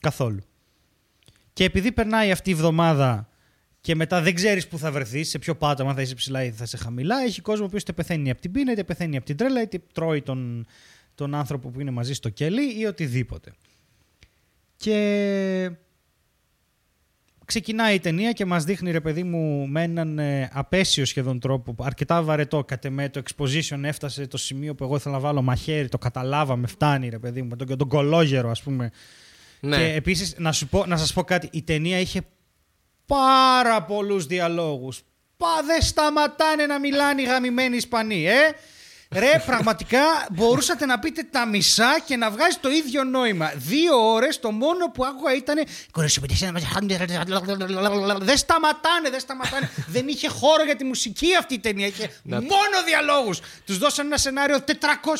Καθόλου. 0.00 0.40
Και 1.52 1.64
επειδή 1.64 1.92
περνάει 1.92 2.30
αυτή 2.30 2.50
η 2.50 2.52
εβδομάδα 2.52 3.28
και 3.84 3.94
μετά 3.94 4.20
δεν 4.20 4.34
ξέρεις 4.34 4.68
που 4.68 4.78
θα 4.78 4.92
βρεθείς, 4.92 5.28
σε 5.28 5.38
ποιο 5.38 5.56
πάτωμα 5.56 5.94
θα 5.94 6.02
είσαι 6.02 6.14
ψηλά 6.14 6.44
ή 6.44 6.50
θα 6.50 6.64
είσαι 6.64 6.76
χαμηλά, 6.76 7.16
έχει 7.22 7.40
κόσμο 7.40 7.66
που 7.66 7.76
είτε 7.76 7.92
πεθαίνει 7.92 8.30
από 8.30 8.40
την 8.40 8.50
πείνα, 8.52 8.72
είτε 8.72 8.84
πεθαίνει 8.84 9.16
από 9.16 9.26
την 9.26 9.36
τρέλα, 9.36 9.62
είτε 9.62 9.80
τρώει 9.92 10.22
τον, 10.22 10.66
τον 11.14 11.34
άνθρωπο 11.34 11.68
που 11.68 11.80
είναι 11.80 11.90
μαζί 11.90 12.12
στο 12.12 12.28
κελί 12.28 12.80
ή 12.80 12.86
οτιδήποτε. 12.86 13.52
Και 14.76 15.70
ξεκινάει 17.44 17.94
η 17.94 17.98
ταινία 17.98 18.32
και 18.32 18.44
μας 18.44 18.64
δείχνει 18.64 18.90
ρε 18.90 19.00
παιδί 19.00 19.22
μου 19.22 19.66
με 19.66 19.82
έναν 19.82 20.18
ε, 20.18 20.50
απέσιο 20.52 21.04
σχεδόν 21.04 21.40
τρόπο, 21.40 21.74
αρκετά 21.78 22.22
βαρετό 22.22 22.64
κατ' 22.64 22.84
εμέ, 22.84 23.08
το 23.08 23.22
exposition 23.24 23.82
έφτασε 23.82 24.26
το 24.26 24.36
σημείο 24.36 24.74
που 24.74 24.84
εγώ 24.84 24.96
ήθελα 24.96 25.14
να 25.14 25.20
βάλω 25.20 25.42
μαχαίρι, 25.42 25.88
το 25.88 25.98
καταλάβαμε, 25.98 26.66
φτάνει 26.66 27.08
ρε 27.08 27.18
παιδί 27.18 27.42
μου, 27.42 27.48
με 27.48 27.56
τον, 27.56 27.76
τον 27.76 27.88
κολόγερο 27.88 28.50
ας 28.50 28.62
πούμε. 28.62 28.90
Ναι. 29.60 29.76
Και 29.76 29.82
επίσης 29.82 30.34
να, 30.38 30.52
σου 30.52 30.68
πω, 30.68 30.86
να 30.86 30.96
σας 30.96 31.12
πω 31.12 31.22
κάτι, 31.22 31.48
η 31.52 31.62
ταινία 31.62 31.98
είχε 31.98 32.20
πάρα 33.06 33.82
πολλούς 33.82 34.26
διαλόγους. 34.26 35.02
Πα 35.36 35.62
δεν 35.64 35.82
σταματάνε 35.82 36.66
να 36.66 36.78
μιλάνε 36.78 37.22
οι 37.22 37.24
γαμημένοι 37.24 37.76
Ισπανοί, 37.76 38.26
ε! 38.26 38.54
Ρε, 39.14 39.42
πραγματικά 39.46 40.00
μπορούσατε 40.32 40.86
να 40.86 40.98
πείτε 40.98 41.22
τα 41.30 41.46
μισά 41.46 41.98
και 42.06 42.16
να 42.16 42.30
βγάζει 42.30 42.56
το 42.60 42.70
ίδιο 42.70 43.04
νόημα. 43.04 43.52
Δύο 43.56 44.12
ώρε 44.12 44.28
το 44.40 44.50
μόνο 44.50 44.90
που 44.90 45.04
άκουγα 45.04 45.34
ήταν. 45.34 45.56
Δεν 48.20 48.36
σταματάνε, 48.36 49.10
δεν 49.10 49.20
σταματάνε. 49.20 49.70
δεν 49.86 50.08
είχε 50.08 50.28
χώρο 50.28 50.64
για 50.64 50.76
τη 50.76 50.84
μουσική 50.84 51.26
αυτή 51.38 51.54
η 51.54 51.58
ταινία. 51.58 51.86
Είχε 51.86 52.10
Να- 52.22 52.40
μόνο 52.40 52.82
διαλόγου. 52.86 53.34
Του 53.66 53.78
δώσαν 53.78 54.06
ένα 54.06 54.16
σενάριο 54.16 54.60
400 54.60 54.70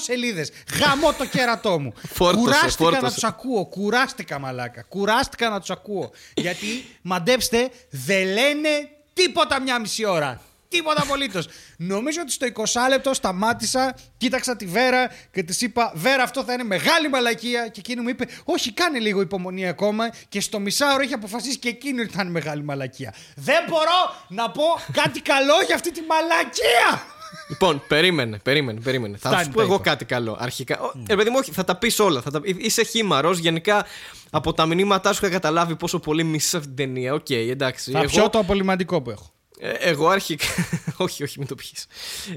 σελίδε. 0.03 0.47
Γαμώ 0.81 1.13
το 1.13 1.25
κέρατό 1.27 1.79
μου. 1.81 1.93
Φόρτωσε, 2.13 2.37
Κουράστηκα 2.45 2.85
να 2.91 2.91
φόρτωσε. 2.99 3.21
του 3.21 3.27
ακούω. 3.27 3.65
Κουράστηκα, 3.67 4.39
μαλάκα. 4.39 4.83
Κουράστηκα 4.83 5.49
να 5.49 5.61
του 5.61 5.73
ακούω. 5.73 6.11
Γιατί, 6.35 6.67
μαντέψτε, 7.03 7.71
δεν 7.91 8.25
λένε 8.25 8.69
τίποτα 9.13 9.61
μια 9.61 9.81
μισή 9.81 10.05
ώρα. 10.05 10.41
Τίποτα 10.75 11.03
απολύτως. 11.03 11.49
Νομίζω 11.77 12.21
ότι 12.21 12.33
στο 12.33 12.47
20 12.55 12.89
λεπτό 12.89 13.15
σταμάτησα, 13.15 13.95
κοίταξα 14.17 14.57
τη 14.57 14.67
Βέρα 14.67 15.11
και 15.33 15.43
της 15.43 15.61
είπα: 15.61 15.93
Βέρα, 15.95 16.23
αυτό 16.23 16.45
θα 16.45 16.53
είναι 16.53 16.65
μεγάλη 16.65 17.09
μαλακία. 17.09 17.69
Και 17.69 17.81
εκείνη 17.81 18.01
μου 18.01 18.09
είπε: 18.09 18.27
Όχι, 18.45 18.73
κάνε 18.73 18.99
λίγο 18.99 19.21
υπομονή 19.21 19.69
ακόμα. 19.69 20.11
Και 20.29 20.41
στο 20.41 20.59
μισάωρο 20.59 21.03
έχει 21.03 21.13
αποφασίσει 21.15 21.59
και 21.59 21.69
εκείνη 21.69 22.01
ότι 22.01 22.11
θα 22.13 22.23
είναι 22.23 22.31
μεγάλη 22.31 22.63
μαλακία. 22.63 23.15
Δεν 23.37 23.65
μπορώ 23.69 24.15
να 24.29 24.51
πω 24.51 24.63
κάτι 24.93 25.21
καλό 25.21 25.55
για 25.67 25.75
αυτή 25.75 25.93
τη 25.93 26.01
μαλακία! 26.09 27.03
Λοιπόν, 27.49 27.83
περίμενε, 27.89 28.39
περίμενε, 28.39 28.81
περίμενε. 28.81 29.17
θα 29.17 29.29
Φτάνει, 29.29 29.45
σου 29.45 29.51
πω 29.51 29.57
τα 29.57 29.63
εγώ 29.63 29.75
είπα. 29.75 29.83
κάτι 29.83 30.05
καλό. 30.05 30.37
Αρχικά. 30.41 30.79
Mm. 30.81 31.03
Ε, 31.07 31.15
παιδί 31.15 31.31
μου, 31.31 31.37
όχι, 31.39 31.53
θα 31.53 31.65
τα 31.65 31.77
πεις 31.77 31.99
όλα. 31.99 32.21
Θα 32.21 32.31
τα... 32.31 32.41
Είσαι 32.45 32.83
χήμαρο. 32.83 33.33
Γενικά 33.33 33.87
από 34.31 34.53
τα 34.53 34.67
μηνύματά 34.67 35.13
σου 35.13 35.25
είχα 35.25 35.35
καταλάβει 35.35 35.77
πόσο 35.77 35.99
πολύ 35.99 36.25
μισεί 36.25 36.57
αυτή 36.57 36.69
την 36.69 36.77
ταινία. 36.77 37.15
Οκ, 37.15 37.31
εντάξει. 37.31 37.91
Θα 37.91 37.99
εγώ, 37.99 38.09
πιω 38.09 38.29
το 38.29 38.39
απολυμαντικό 38.39 39.03
που 39.03 39.11
έχω. 39.11 39.34
Ε, 39.67 39.71
εγώ 39.79 40.09
αρχικά. 40.09 40.47
όχι, 40.97 41.23
όχι, 41.23 41.39
μην 41.39 41.49
το 41.49 41.55
πιει. 41.55 41.71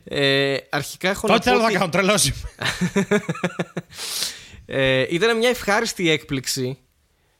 Ε, 0.03 0.57
αρχικά 0.69 1.09
έχω 1.09 1.27
Τότε 1.27 1.33
να 1.37 1.43
θέλω 1.43 1.55
πω. 1.55 1.61
να 1.61 1.67
ότι- 1.67 1.77
κάνω 1.77 1.89
τρελώσει. 1.89 2.33
ε, 4.65 5.05
ήταν 5.09 5.37
μια 5.37 5.49
ευχάριστη 5.49 6.09
έκπληξη 6.09 6.77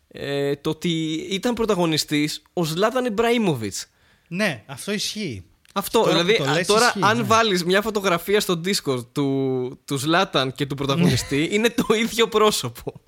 ε, 0.07 0.55
το 0.55 0.69
ότι 0.69 0.89
ήταν 1.29 1.53
πρωταγωνιστής 1.53 2.41
ο 2.53 2.63
Ζλάταν 2.63 3.05
Ιμπραήμοβιτς. 3.05 3.85
ναι, 4.27 4.63
αυτό 4.65 4.91
ισχύει. 4.91 5.43
Αυτό, 5.73 5.99
Τώρα 6.01 6.17
που 6.17 6.23
δηλαδή 6.23 6.37
το 6.37 6.43
α, 6.49 6.53
λες, 6.53 6.67
τώρα 6.67 6.85
ισχύει, 6.85 6.99
αν 7.03 7.17
ναι. 7.17 7.23
βάλεις 7.23 7.63
μια 7.63 7.81
φωτογραφία 7.81 8.39
στο 8.39 8.61
Discord 8.65 9.05
του, 9.11 9.79
του 9.85 9.97
Ζλάταν 9.97 10.53
και 10.53 10.65
του 10.65 10.75
πρωταγωνιστή 10.75 11.47
είναι 11.51 11.69
το 11.69 11.93
ίδιο 11.93 12.27
πρόσωπο. 12.27 13.01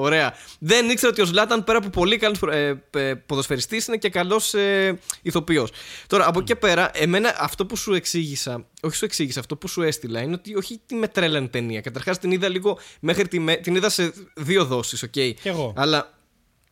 Ωραία. 0.00 0.34
Δεν 0.58 0.90
ήξερα 0.90 1.12
ότι 1.12 1.20
ο 1.20 1.24
Ζλάταν 1.24 1.64
πέρα 1.64 1.78
από 1.78 1.88
πολύ 1.88 2.16
καλός 2.16 2.38
ε, 2.50 2.82
ε, 2.90 3.14
ποδοσφαιριστής 3.14 3.86
είναι 3.86 3.96
και 3.96 4.08
καλός 4.08 4.54
ε, 4.54 4.98
ηθοποιός. 5.22 5.70
Τώρα 6.06 6.26
από 6.26 6.38
εκεί 6.38 6.46
και 6.46 6.56
πέρα 6.56 6.90
εμένα 6.94 7.34
αυτό 7.38 7.66
που 7.66 7.76
σου 7.76 7.94
εξήγησα, 7.94 8.66
όχι 8.82 8.96
σου 8.96 9.04
εξήγησα, 9.04 9.40
αυτό 9.40 9.56
που 9.56 9.68
σου 9.68 9.82
έστειλα 9.82 10.20
είναι 10.20 10.34
ότι 10.34 10.56
όχι 10.56 10.80
τη 10.86 10.94
με 10.94 11.08
τρέλανε 11.08 11.46
ταινία. 11.48 11.80
Καταρχάς 11.80 12.18
την 12.18 12.30
είδα 12.30 12.48
λίγο 12.48 12.78
μέχρι 13.00 13.28
τη, 13.28 13.38
με- 13.38 13.56
την 13.56 13.74
είδα 13.74 13.88
σε 13.88 14.12
δύο 14.34 14.64
δόσεις, 14.64 15.02
οκ. 15.02 15.10
Κι 15.10 15.36
εγώ. 15.42 15.72
Αλλά 15.76 16.18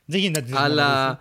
Δεν 0.04 0.20
γίνεται 0.20 0.40
να 0.40 0.46
τη 0.46 0.52
δεις 0.52 0.60
Αλλά. 0.60 1.04
μόνο 1.04 1.18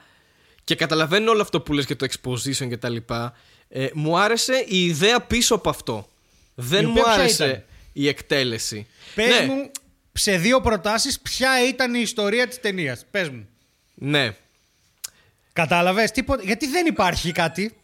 Και 0.64 0.76
καταλαβαίνω 0.76 1.32
όλο 1.32 1.42
αυτό 1.42 1.62
που 1.62 1.74
λες 1.74 1.86
και 1.86 1.96
το 1.96 2.08
exposition 2.12 2.68
και 2.70 2.78
τα 2.78 2.90
λοιπά. 2.90 3.34
Ε, 3.70 3.88
μου 3.94 4.20
άρεσε 4.20 4.66
η 4.68 4.86
ιδέα 4.86 5.22
πίσω 5.22 5.56
από 5.56 5.70
αυτό. 5.70 6.10
Δεν 6.56 6.84
Η 6.84 6.86
μου 6.86 6.92
οποία 6.92 7.04
ποια 7.04 7.14
άρεσε 7.14 7.46
ήταν; 7.46 7.64
η 7.94 8.08
εκτέλεση. 8.08 8.88
Πες 9.16 9.40
ναι, 9.40 9.46
μου 9.46 9.72
σε 10.18 10.38
δύο 10.38 10.62
προτάσεις 10.62 11.20
ποια 11.20 11.68
ήταν 11.68 11.94
η 11.94 12.00
ιστορία 12.02 12.48
της 12.48 12.60
ταινίας. 12.60 13.06
Πες 13.12 13.30
μου. 13.30 13.48
ναι, 13.94 14.36
Κατάλαβες; 15.54 16.12
Τίποτα. 16.12 16.44
Γιατί 16.44 16.68
δεν 16.68 16.86
υπάρχει 16.86 17.32
κάτι. 17.32 17.76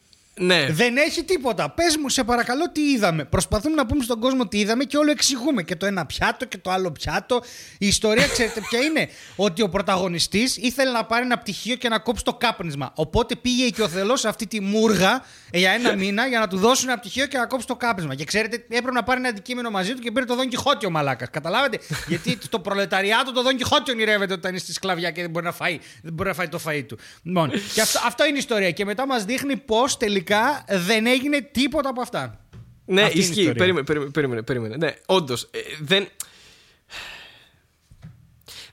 Ναι. 0.42 0.68
Δεν 0.72 0.98
έχει 0.98 1.24
τίποτα. 1.24 1.70
Πες 1.70 1.98
μου, 1.98 2.10
σε 2.10 2.24
παρακαλώ, 2.24 2.72
τι 2.72 2.82
είδαμε. 2.82 3.26
Προσπαθούμε 3.26 3.76
να 3.76 3.86
πούμε 3.86 4.04
στον 4.04 4.20
κόσμο 4.20 4.48
τι 4.48 4.60
είδαμε 4.60 4.84
και 4.84 4.98
όλο 4.98 5.12
εξηγούμε. 5.12 5.64
Και 5.64 5.76
το 5.76 5.86
ένα 5.86 6.06
πιάτο 6.06 6.46
και 6.46 6.58
το 6.58 6.72
άλλο 6.72 6.92
πιάτο. 6.92 7.42
Η 7.78 7.88
ιστορία, 7.88 8.28
ξέρετε 8.28 8.62
ποια 8.70 8.80
είναι; 8.80 9.10
Ότι 9.36 9.62
ο 9.62 9.70
πρωταγωνιστής 9.70 10.58
ήθελε 10.58 10.92
να 10.92 11.06
πάρει 11.06 11.26
ένα 11.26 11.38
πτυχίο 11.38 11.76
και 11.76 11.90
να 11.90 12.00
κόψει 12.00 12.24
το 12.24 12.34
κάπνισμα. 12.34 12.92
Οπότε 12.96 13.36
πήγε 13.36 13.70
και 13.70 13.82
ο 13.82 13.88
Θεός 13.88 14.20
σε 14.20 14.28
αυτή 14.28 14.48
τη 14.48 14.62
μούργα 14.62 15.24
για 15.52 15.72
ένα 15.72 15.96
μήνα 15.96 16.28
για 16.28 16.40
να 16.40 16.48
του 16.48 16.58
δώσουν 16.58 16.90
ένα 16.90 17.00
πτυχίο 17.00 17.26
και 17.26 17.38
να 17.38 17.46
κόψει 17.46 17.68
το 17.68 17.76
κάπνισμα. 17.76 18.16
Και 18.16 18.24
ξέρετε, 18.24 18.56
έπρεπε 18.70 18.92
να 18.92 19.04
πάρει 19.04 19.20
ένα 19.20 19.30
αντικείμενο 19.30 19.70
μαζί 19.70 19.94
του 19.94 20.02
και 20.02 20.12
πήρε 20.12 20.26
το 20.26 20.36
Δον 20.36 20.48
Κιχώτη 20.48 20.86
ο 20.86 20.90
Μαλάκας. 20.90 21.30
Καταλάβετε. 21.32 21.80
Γιατί 22.08 22.38
το 22.50 22.60
προλεταριάτο 22.60 23.32
το 23.32 23.42
Δον 23.42 23.56
Κιχώτη 23.58 23.92
ονειρεύεται 23.92 24.34
όταν 24.34 24.52
είναι 24.52 24.60
στη 24.60 24.74
σκλαβιά 24.74 25.12
και 25.12 25.22
δεν 25.22 25.30
μπορεί 25.30 25.46
να 25.46 25.52
φάει, 25.52 25.80
δεν 26.02 26.14
μπορεί 26.14 26.30
να 26.30 26.36
φάει 26.36 26.48
το 26.48 26.60
φαΐ 26.68 26.84
του. 26.88 26.98
Λοιπόν, 27.24 27.52
και 27.74 27.82
αυτό, 27.82 28.00
αυτό 28.06 28.26
είναι 28.26 28.36
η 28.36 28.40
ιστορία. 28.40 28.72
Και 28.72 28.86
μετά 28.86 29.08
μας 29.08 29.26
δείχνει 29.26 29.58
πώς 29.58 29.98
τελικά 29.98 30.31
δεν 30.68 31.06
έγινε 31.06 31.42
τίποτα 31.42 31.90
από 31.90 32.02
αυτά. 32.02 32.46
Ναι, 32.86 33.02
Αυτή 33.02 33.18
είναι 33.18 33.26
η 33.26 33.28
ισχύει. 33.30 33.40
ιστορία. 33.40 33.60
Περίμενε, 33.60 33.86
περίμενε, 33.86 34.12
περίμενε, 34.12 34.42
περίμενε. 34.42 34.76
Ναι, 34.76 34.94
όντως. 35.06 35.50
δεν. 35.82 36.08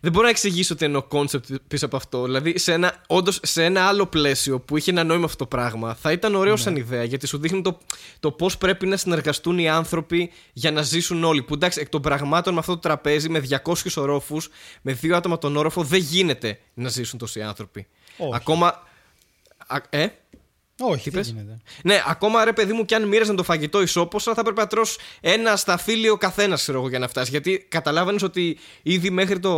Δεν 0.01 0.13
μπορώ 0.13 0.25
να 0.25 0.31
εξηγήσω 0.31 0.75
τι 0.75 0.85
εννοώ 0.85 1.05
concept 1.11 1.61
πίσω 1.69 1.87
από 1.87 1.97
αυτό. 1.97 2.25
Δηλαδή, 2.25 2.59
σε 2.59 2.73
ένα, 2.73 3.03
όντως, 3.07 3.41
σε 3.43 3.65
ένα 3.65 3.87
άλλο 3.87 4.07
πλαίσιο 4.07 4.61
που 4.61 4.77
είχε 4.77 4.91
ένα 4.91 5.05
νόημα 5.05 5.25
αυτό 5.25 5.37
το 5.37 5.47
πράγμα, 5.47 5.95
θα 5.95 6.13
ήταν 6.13 6.35
ωραίο 6.35 6.57
σαν 6.57 6.77
ιδέα 6.77 7.05
γιατί 7.05 7.27
σου 7.27 7.39
δείχνει 7.39 7.63
το, 7.63 7.79
το 8.21 8.31
πώς 8.33 8.59
πρέπει 8.59 8.87
να 8.87 8.97
συνεργαστούν 8.97 9.59
οι 9.59 9.69
άνθρωποι 9.69 10.31
για 10.53 10.71
να 10.71 10.83
ζήσουν 10.83 11.25
όλοι. 11.25 11.43
Που 11.43 11.55
εντάξει, 11.55 11.81
εκ 11.81 11.89
των 11.89 12.03
πραγμάτων 12.03 12.53
με 12.55 12.59
αυτό 12.59 12.73
το 12.73 12.79
τραπέζι, 12.79 13.29
με 13.29 13.43
200 13.65 13.75
ορόφους, 13.97 14.49
με 14.83 14.93
δύο 14.93 15.17
άτομα 15.17 15.39
τον 15.39 15.57
όροφο, 15.57 15.83
δεν 15.83 16.01
γίνεται 16.01 16.59
να 16.75 16.89
ζήσουν 16.89 17.19
τόσοι 17.19 17.43
άνθρωποι. 17.43 17.87
Όχι. 18.17 18.31
Ακόμα. 18.35 18.87
Α, 19.67 19.77
ε; 19.91 20.07
Όχι, 20.81 21.11
δεν 21.11 21.21
πες; 21.21 21.31
γίνεται. 21.31 21.57
Ναι, 21.85 22.03
ακόμα 22.07 22.45
ρε 22.45 22.53
παιδί 22.53 22.73
μου, 22.73 22.85
και 22.85 22.95
αν 22.95 23.09
μοίραζαν 23.09 23.37
το 23.37 23.43
φαγητό 23.43 23.83
ισόποσα, 23.83 24.35
θα 24.35 24.41
έπρεπε 24.41 24.61
να 24.61 24.67
τρως 24.67 24.99
ένα 25.21 25.57
σταφύλιο 25.57 26.17
καθένας, 26.17 26.61
ξέρω 26.61 26.79
εγώ, 26.79 26.89
για 26.89 26.99
να 26.99 27.09
φτάσει. 27.09 27.31
Γιατί 27.31 27.67
καταλάβανε 27.69 28.19
ότι 28.23 28.59
ήδη 28.83 29.11
μέχρι 29.11 29.39
το. 29.39 29.51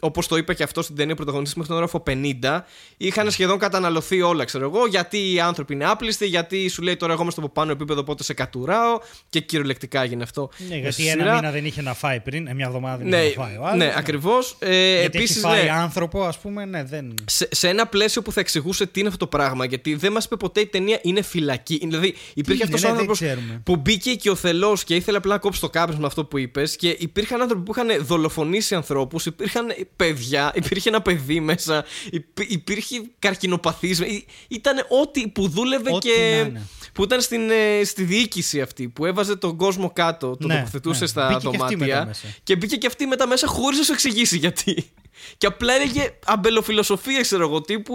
Όπως 0.00 0.26
το 0.26 0.36
είπε 0.36 0.54
και 0.54 0.62
αυτός 0.62 0.84
στην 0.84 0.96
ταινία 0.96 1.14
πρωταγωνιστής 1.14 1.56
μέχρι 1.56 1.72
τον 1.72 1.82
όροφο 1.82 2.02
50, 2.06 2.60
είχαν 2.96 3.30
σχεδόν 3.30 3.58
καταναλωθεί 3.58 4.22
όλα, 4.22 4.44
ξέρω 4.44 4.64
εγώ. 4.64 4.86
Γιατί 4.86 5.32
οι 5.32 5.40
άνθρωποι 5.40 5.74
είναι 5.74 5.84
άπλιστοι, 5.84 6.26
γιατί 6.26 6.68
σου 6.68 6.82
λέει 6.82 6.96
τώρα 6.96 7.12
εγώ 7.12 7.22
είμαι 7.22 7.30
στο 7.30 7.40
από 7.40 7.48
πάνω 7.48 7.72
επίπεδο, 7.72 8.00
οπότε 8.00 8.22
σε 8.22 8.34
κατουράω. 8.34 8.98
Και 9.30 9.40
κυριολεκτικά 9.40 10.02
έγινε 10.02 10.22
αυτό. 10.22 10.50
Ναι, 10.58 10.66
με 10.74 10.76
γιατί 10.76 10.92
στη 10.92 11.06
ένα 11.08 11.22
σειρά. 11.22 11.34
μήνα 11.34 11.50
δεν 11.50 11.64
είχε 11.64 11.82
να 11.82 11.94
φάει 11.94 12.20
πριν, 12.20 12.46
ε, 12.46 12.54
μια 12.54 12.66
εβδομάδα 12.66 12.96
δεν 12.96 13.06
Ναι, 13.08 13.16
είχε 13.24 13.38
να 13.38 13.44
φάει. 13.44 13.56
Ο 13.56 13.64
άλλος, 13.66 13.76
ναι, 13.78 13.92
ακριβώς. 13.96 14.56
Ε, 14.58 15.00
Γιατί 15.00 15.18
Επίσης, 15.18 15.36
έχει 15.36 15.44
φάει 15.44 15.64
ναι, 15.64 15.70
άνθρωπο, 15.70 16.24
ας 16.24 16.38
πούμε, 16.38 16.64
ναι, 16.64 16.84
δεν. 16.84 17.14
σε, 17.24 17.48
σε 17.50 17.68
ένα 17.68 17.86
πλαίσιο 17.86 18.22
που 18.22 18.32
θα 18.32 18.40
εξηγούσε 18.40 18.86
τι 18.86 19.00
είναι 19.00 19.08
αυτό 19.08 19.28
το 19.28 19.36
πράγμα. 19.36 19.64
Γιατί 19.64 19.94
δεν 19.94 20.12
μας 20.12 20.24
είπε 20.24 20.36
ποτέ 20.36 20.60
η 20.60 20.66
ταινία 20.66 20.98
είναι 21.02 21.22
φυλακή. 21.22 21.78
Δηλαδή, 21.82 22.14
υπήρχε 22.34 22.64
είναι, 22.64 22.74
αυτός 22.74 22.82
ο 22.82 22.86
ναι, 22.86 22.92
δεν 22.92 23.00
άνθρωπος 23.00 23.18
ξέρουμε. 23.18 23.60
που 23.64 23.76
μπήκε 23.76 24.14
και 24.14 24.30
ο 24.30 24.34
θελός 24.34 24.84
και 24.84 24.94
ήθελε 24.94 25.16
απλά 25.16 25.32
να 25.32 25.38
κόψει 25.40 25.60
το 25.60 25.68
κάπνισμα 25.70 26.00
με 26.00 26.06
αυτό 26.06 26.24
που 26.24 26.38
είπες. 26.38 26.76
Και 26.76 26.96
υπήρχαν 26.98 27.40
άνθρωποι 27.40 27.62
που 27.62 27.72
είχαν 27.76 28.04
δολοφονήσει 28.06 28.74
ανθρώπους, 28.74 29.26
υπήρχαν 29.26 29.74
παιδιά, 29.96 30.52
υπήρχε 30.54 30.88
ένα 30.88 31.02
παιδί 31.02 31.40
μέσα, 31.40 31.84
υπή- 32.10 32.50
υπήρχε 32.52 33.02
καρκινοπαθής. 33.18 34.02
Ήταν 34.48 34.86
ό,τι 35.00 35.28
που 35.28 35.48
δούλευε 35.48 35.90
Ό,τι 35.94 36.08
και. 36.08 36.18
να 36.42 36.48
είναι. 36.48 36.66
που 36.92 37.02
ήταν 37.04 37.20
στην, 37.20 37.50
ε, 37.50 37.84
στη 37.84 38.02
διοίκηση 38.04 38.60
αυτή, 38.60 38.88
που 38.88 39.04
έβαζε 39.04 39.36
τον 39.36 39.56
κόσμο 39.56 39.90
κάτω, 39.90 40.36
τον 40.36 40.48
Ναι, 40.48 40.54
τοποθετούσε 40.56 41.00
ναι. 41.00 41.06
στα 41.06 41.26
Μπήκε 41.26 41.40
και 41.40 41.46
αυτή 41.46 41.58
δωμάτια. 41.58 41.86
μετά 41.86 42.06
μέσα. 42.06 42.26
Και 42.42 42.56
μπήκε 42.56 42.76
και 42.76 42.86
αυτή 42.86 43.06
μετά 43.06 43.26
μέσα 43.26 43.46
χωρίς 43.46 43.78
να 43.78 43.84
σου 43.84 43.92
εξηγήσει 43.92 44.36
γιατί. 44.38 44.90
Και 45.38 45.46
απλά 45.46 45.74
έλεγε 45.74 46.10
αμπελοφιλοσοφία, 46.24 47.20
ξέρω 47.20 47.42
εγώ, 47.42 47.60
τύπου. 47.60 47.94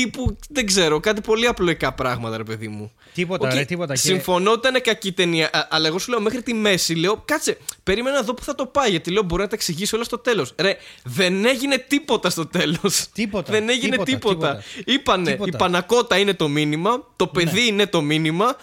Τύπου. 0.00 0.36
δεν 0.48 0.66
ξέρω, 0.66 1.00
κάτι 1.00 1.20
πολύ 1.20 1.46
απλοϊκά 1.46 1.92
πράγματα, 1.92 2.36
ρε 2.36 2.42
παιδί 2.42 2.68
μου. 2.68 2.92
Τίποτα, 3.14 3.46
Οκ, 3.48 3.54
ρε, 3.54 3.64
τίποτα. 3.64 3.92
Και- 3.94 4.00
Συμφωνώ 4.00 4.50
ότι 4.50 4.68
ήταν 4.68 4.82
κακή 4.82 5.12
ταινία, 5.12 5.50
α- 5.52 5.66
αλλά 5.70 5.86
εγώ 5.86 5.98
σου 5.98 6.10
λέω 6.10 6.20
μέχρι 6.20 6.42
τη 6.42 6.54
μέση, 6.54 6.94
λέω, 6.94 7.22
κάτσε, 7.24 7.56
περίμενα 7.82 8.16
να 8.16 8.22
δω 8.22 8.34
που 8.34 8.42
θα 8.42 8.54
το 8.54 8.66
πάει, 8.66 8.90
γιατί 8.90 9.10
λέω 9.10 9.22
μπορεί 9.22 9.42
να 9.42 9.48
τα 9.48 9.54
εξηγήσει 9.54 9.94
όλα 9.94 10.04
στο 10.04 10.18
τέλος. 10.18 10.52
Ρε, 10.58 10.76
δεν 11.04 11.44
έγινε 11.44 11.78
τίποτα 11.78 12.30
στο 12.30 12.46
τέλος. 12.46 13.06
Τίποτα, 13.12 13.52
Δεν 13.52 13.68
έγινε 13.68 13.90
τίποτα, 14.04 14.04
τίποτα. 14.10 14.62
τίποτα. 14.76 14.92
Είπανε, 14.92 15.30
Τίποτα. 15.30 15.50
Ναι. 15.50 15.56
η 15.56 15.58
πανακότα 15.58 16.18
είναι 16.18 16.34
το 16.34 16.48
μήνυμα, 16.48 17.06
το 17.16 17.26
παιδί 17.26 17.66
είναι 17.66 17.86
το 17.86 18.00
μήνυμα, 18.02 18.56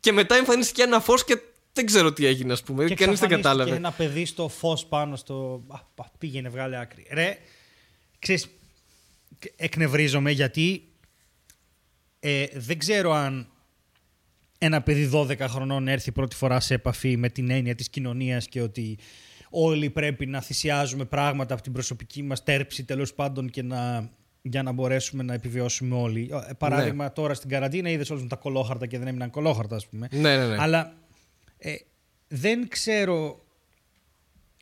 και 0.00 0.12
μετά 0.12 0.34
εμφανίστηκε 0.36 0.82
ένα 0.82 1.00
φως 1.00 1.24
και 1.24 1.38
δεν 1.72 1.86
ξέρω 1.86 2.12
τι 2.12 2.26
έγινε, 2.26 2.52
ας 2.52 2.62
πούμε. 2.62 2.84
Και 2.84 2.94
Κανείς 2.94 3.18
δεν 3.20 3.30
εξαφανίστηκε 3.30 3.48
κατάλαβε. 3.48 3.76
ένα 3.76 3.90
παιδί 3.90 4.24
στο 4.26 4.48
φως 4.48 4.84
πάνω 4.86 5.16
στο. 5.16 5.62
Α, 5.68 5.78
πα, 5.94 6.10
πήγαινε, 6.18 6.48
βγάλε 6.48 6.80
άκρη. 6.80 7.06
Ρε, 7.12 7.38
ξέρεις, 8.18 8.46
εκνευρίζομαι 9.56 10.30
γιατί 10.30 10.88
ε, 12.20 12.46
δεν 12.54 12.78
ξέρω 12.78 13.12
αν 13.12 13.48
ένα 14.58 14.82
παιδί 14.82 15.10
12 15.12 15.38
χρονών 15.38 15.88
έρθει 15.88 16.12
πρώτη 16.12 16.36
φορά 16.36 16.60
σε 16.60 16.74
επαφή 16.74 17.16
με 17.16 17.28
την 17.28 17.50
έννοια 17.50 17.74
της 17.74 17.88
κοινωνίας 17.88 18.48
και 18.48 18.60
ότι 18.60 18.98
όλοι 19.50 19.90
πρέπει 19.90 20.26
να 20.26 20.40
θυσιάζουμε 20.40 21.04
πράγματα 21.04 21.54
από 21.54 21.62
την 21.62 21.72
προσωπική 21.72 22.22
μας 22.22 22.42
τέρψη 22.42 22.84
τέλος 22.84 23.14
πάντων 23.14 23.50
και 23.50 23.62
να, 23.62 24.10
για 24.42 24.62
να 24.62 24.72
μπορέσουμε 24.72 25.22
να 25.22 25.34
επιβιώσουμε 25.34 25.96
όλοι. 25.96 26.30
Ε, 26.48 26.52
Παράδειγμα 26.58 27.12
τώρα 27.12 27.34
στην 27.34 27.50
καραντίνα 27.50 27.90
είδες 27.90 28.10
όλους 28.10 28.22
με 28.22 28.28
τα 28.28 28.36
κολόχαρτα 28.36 28.86
και 28.86 28.98
δεν 28.98 29.06
έμειναν 29.06 29.30
κολόχαρτα 29.30 29.76
ας 29.76 29.86
πούμε. 29.86 30.08
Ναι, 30.10 30.36
ναι, 30.36 30.46
ναι. 30.46 30.56
Αλλά 30.58 30.94
ε, 31.58 31.74
δεν 32.28 32.68
ξέρω. 32.68 33.43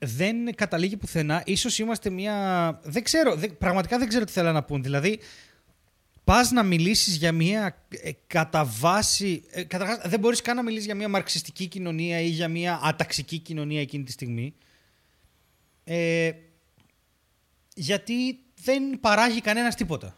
Δεν 0.04 0.54
καταλήγει 0.54 0.96
πουθενά. 0.96 1.42
Ίσως 1.46 1.78
είμαστε 1.78 2.10
μια. 2.10 2.80
Δεν 2.82 3.02
ξέρω. 3.02 3.34
Δεν, 3.34 3.58
πραγματικά 3.58 3.98
δεν 3.98 4.08
ξέρω 4.08 4.24
τι 4.24 4.32
θέλω 4.32 4.52
να 4.52 4.62
πούν. 4.62 4.82
Δηλαδή, 4.82 5.18
πας 6.24 6.50
να 6.50 6.62
μιλήσεις 6.62 7.16
για 7.16 7.32
μια 7.32 7.84
ε, 7.88 8.10
κατά 8.26 8.64
βάση. 8.64 9.44
Ε, 9.50 9.62
καταρχάς, 9.62 9.98
δεν 10.04 10.20
μπορείς 10.20 10.40
καν 10.40 10.56
να 10.56 10.62
μιλήσεις 10.62 10.86
για 10.86 10.94
μια 10.94 11.08
μαρξιστική 11.08 11.66
κοινωνία 11.66 12.20
ή 12.20 12.26
για 12.28 12.48
μια 12.48 12.80
αταξική 12.82 13.38
κοινωνία 13.38 13.80
εκείνη 13.80 14.04
τη 14.04 14.12
στιγμή. 14.12 14.54
Ε, 15.84 16.30
γιατί 17.74 18.38
δεν 18.64 19.00
παράγει 19.00 19.40
κανένας 19.40 19.74
τίποτα. 19.74 20.16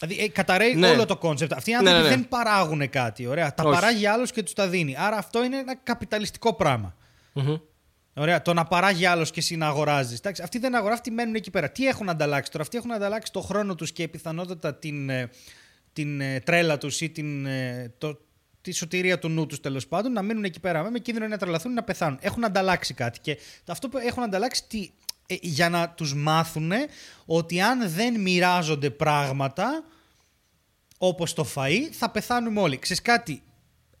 Δηλαδή, 0.00 0.24
ε, 0.24 0.28
καταρρέει 0.28 0.74
Ναι. 0.74 0.90
όλο 0.90 1.06
το 1.06 1.16
κόνσεπτ. 1.16 1.52
Αυτοί 1.52 1.70
οι 1.70 1.72
Ναι, 1.72 1.78
άνθρωποι 1.78 2.02
ναι, 2.02 2.08
ναι. 2.08 2.14
δεν 2.16 2.28
παράγουν 2.28 2.90
κάτι. 2.90 3.26
Ωραία. 3.26 3.54
Τα 3.54 3.62
Όχι. 3.64 3.74
παράγει 3.74 4.06
άλλος 4.06 4.30
και 4.32 4.42
τους 4.42 4.52
τα 4.52 4.68
δίνει. 4.68 4.96
Άρα 4.96 5.16
αυτό 5.16 5.44
είναι 5.44 5.56
ένα 5.58 5.76
καπιταλιστικό 5.76 6.54
πράγμα. 6.54 6.96
Μμμ. 7.32 7.56
Ωραία. 8.14 8.42
Το 8.42 8.52
να 8.52 8.64
παράγει 8.64 9.06
άλλος 9.06 9.30
και 9.30 9.40
εσύ 9.40 9.56
να 9.56 9.66
αγοράζεις. 9.66 10.20
Αυτοί 10.42 10.58
δεν 10.58 10.74
αγοράζουν, 10.74 10.98
αυτοί 10.98 11.10
μένουν 11.10 11.34
εκεί 11.34 11.50
πέρα. 11.50 11.70
Τι 11.70 11.86
έχουν 11.86 12.08
ανταλλάξει 12.08 12.50
τώρα, 12.50 12.64
Αυτοί 12.64 12.76
έχουν 12.76 12.92
ανταλλάξει 12.92 13.32
το 13.32 13.40
χρόνο 13.40 13.74
τους 13.74 13.92
και 13.92 14.08
πιθανότατα 14.08 14.74
την, 14.74 15.10
ε, 15.10 15.30
την 15.92 16.20
ε, 16.20 16.40
τρέλα 16.40 16.78
τους 16.78 17.00
ή 17.00 17.10
την, 17.10 17.46
ε, 17.46 17.94
το, 17.98 18.18
τη 18.60 18.72
σωτηρία 18.72 19.18
του 19.18 19.28
νου 19.28 19.46
τους 19.46 19.60
τέλος 19.60 19.86
πάντων 19.86 20.12
να 20.12 20.22
μείνουν 20.22 20.44
εκεί 20.44 20.60
πέρα 20.60 20.90
με 20.90 20.98
κίνδυνο 20.98 21.26
να 21.26 21.38
τρελαθούν 21.38 21.70
ή 21.70 21.74
να 21.74 21.82
πεθάνουν. 21.82 22.18
Έχουν 22.20 22.44
ανταλλάξει 22.44 22.94
κάτι. 22.94 23.20
Και 23.20 23.38
αυτό 23.66 23.88
που 23.88 23.98
έχουν 23.98 24.22
ανταλλάξει 24.22 24.64
τι, 24.68 24.90
ε, 25.26 25.34
για 25.40 25.68
να 25.68 25.88
τους 25.88 26.14
μάθουν 26.14 26.72
ότι 27.24 27.60
αν 27.60 27.90
δεν 27.90 28.20
μοιράζονται 28.20 28.90
πράγματα 28.90 29.84
όπως 30.98 31.32
το 31.32 31.46
φαΐ 31.54 31.78
θα 31.92 32.10
πεθάνουμε 32.10 32.60
όλοι. 32.60 32.78
Ξέρεις 32.78 33.02
κάτι, 33.02 33.42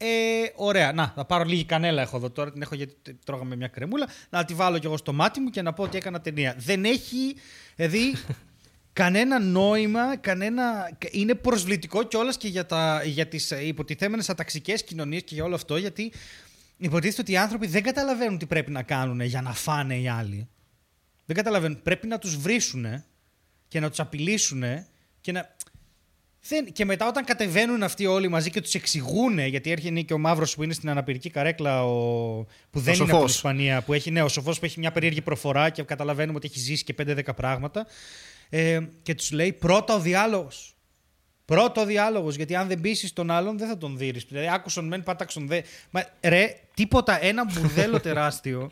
ε, 0.04 0.52
ωραία, 0.56 0.92
να, 0.92 1.12
θα 1.14 1.24
πάρω 1.24 1.44
λίγη 1.44 1.64
κανέλα 1.64 2.02
έχω 2.02 2.16
εδώ 2.16 2.30
τώρα, 2.30 2.52
την 2.52 2.62
έχω 2.62 2.74
γιατί 2.74 3.18
τρώγαμε 3.24 3.56
μια 3.56 3.68
κρεμούλα, 3.68 4.08
να 4.30 4.44
τη 4.44 4.54
βάλω 4.54 4.78
κι 4.78 4.86
εγώ 4.86 4.96
στο 4.96 5.12
μάτι 5.12 5.40
μου 5.40 5.50
και 5.50 5.62
να 5.62 5.72
πω 5.72 5.82
ότι 5.82 5.96
έκανα 5.96 6.20
ταινία. 6.20 6.54
Δεν 6.58 6.84
έχει, 6.84 7.36
δηλαδή, 7.76 8.14
κανένα 8.92 9.40
νόημα, 9.40 10.16
κανένα... 10.16 10.90
Είναι 11.10 11.34
προσβλητικό 11.34 12.02
κιόλας 12.02 12.36
και 12.36 12.48
για, 12.48 12.66
τα, 12.66 13.02
για 13.04 13.26
τις 13.26 13.50
ε, 13.50 13.66
υποτιθέμενες 13.66 14.30
αταξικές 14.30 14.84
κοινωνίες 14.84 15.22
και 15.22 15.34
για 15.34 15.44
όλο 15.44 15.54
αυτό, 15.54 15.76
γιατί 15.76 16.12
υποτίθεται 16.76 17.20
ότι 17.20 17.32
οι 17.32 17.36
άνθρωποι 17.36 17.66
δεν 17.66 17.82
καταλαβαίνουν 17.82 18.38
τι 18.38 18.46
πρέπει 18.46 18.70
να 18.70 18.82
κάνουν 18.82 19.20
για 19.20 19.42
να 19.42 19.52
φάνε 19.52 19.96
οι 19.96 20.08
άλλοι. 20.08 20.48
Δεν 21.24 21.36
καταλαβαίνουν. 21.36 21.82
Πρέπει 21.82 22.06
να 22.06 22.18
τους 22.18 22.36
βρίσουν 22.36 23.04
και 23.68 23.80
να 23.80 23.88
τους 23.88 24.00
απειλήσουν 24.00 24.62
και 25.20 25.32
να... 25.32 25.54
Δεν... 26.48 26.72
Και 26.72 26.84
μετά 26.84 27.06
όταν 27.08 27.24
κατεβαίνουν 27.24 27.82
αυτοί 27.82 28.06
όλοι 28.06 28.28
μαζί 28.28 28.50
και 28.50 28.60
τους 28.60 28.74
εξηγούν, 28.74 29.38
γιατί 29.38 29.70
έρχεται 29.70 30.00
και 30.00 30.14
ο 30.14 30.18
Μαύρος 30.18 30.54
που 30.54 30.62
είναι 30.62 30.72
στην 30.72 30.90
αναπηρική 30.90 31.30
καρέκλα, 31.30 31.84
ο... 31.84 32.46
που 32.70 32.80
δεν 32.80 32.94
είναι 32.94 33.02
από 33.02 33.10
την 33.10 33.14
σοφός. 33.14 33.34
Ισπανία, 33.34 33.82
που 33.82 33.92
έχει, 33.92 34.10
ναι, 34.10 34.22
ο 34.22 34.28
σοφός 34.28 34.58
που 34.58 34.64
έχει 34.64 34.78
μια 34.78 34.92
περίεργη 34.92 35.20
προφορά 35.20 35.70
και 35.70 35.82
καταλαβαίνουμε 35.82 36.36
ότι 36.36 36.48
έχει 36.50 36.58
ζήσει 36.58 36.84
και 36.84 36.94
5-10 36.98 37.22
πράγματα. 37.36 37.86
Ε, 38.48 38.80
και 39.02 39.14
τους 39.14 39.30
λέει 39.30 39.52
πρώτα 39.52 39.94
ο 39.94 40.00
διάλογος. 40.00 40.74
Πρώτο 41.44 41.84
διάλογος, 41.84 42.36
γιατί 42.36 42.54
αν 42.54 42.68
δεν 42.68 42.80
πείσει 42.80 43.14
τον 43.14 43.30
άλλον 43.30 43.58
δεν 43.58 43.68
θα 43.68 43.78
τον 43.78 43.98
δεις. 43.98 44.24
Δηλαδή, 44.28 44.48
άκουσον 44.52 44.86
μεν, 44.86 45.02
πάταξον 45.02 45.46
δε. 45.46 45.60
Μα 45.90 46.04
ρε, 46.20 46.60
τίποτα, 46.74 47.24
ένα 47.24 47.44
μπουρδέλο 47.44 48.00
τεράστιο 48.08 48.70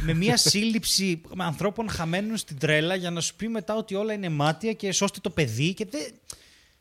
με 0.00 0.14
μια 0.14 0.36
σύλληψη 0.36 1.20
ανθρώπων 1.36 1.90
χαμένων 1.90 2.36
στην 2.36 2.58
τρέλα 2.58 2.94
για 2.94 3.10
να 3.10 3.20
σου 3.20 3.34
πει 3.36 3.48
μετά 3.48 3.74
ότι 3.74 3.94
όλα 3.94 4.12
είναι 4.12 4.28
μάτια 4.28 4.72
και 4.72 4.92
σώστε 4.92 5.18
το 5.22 5.30
παιδί. 5.30 5.74
Και 5.74 5.86
δεν 5.90 6.02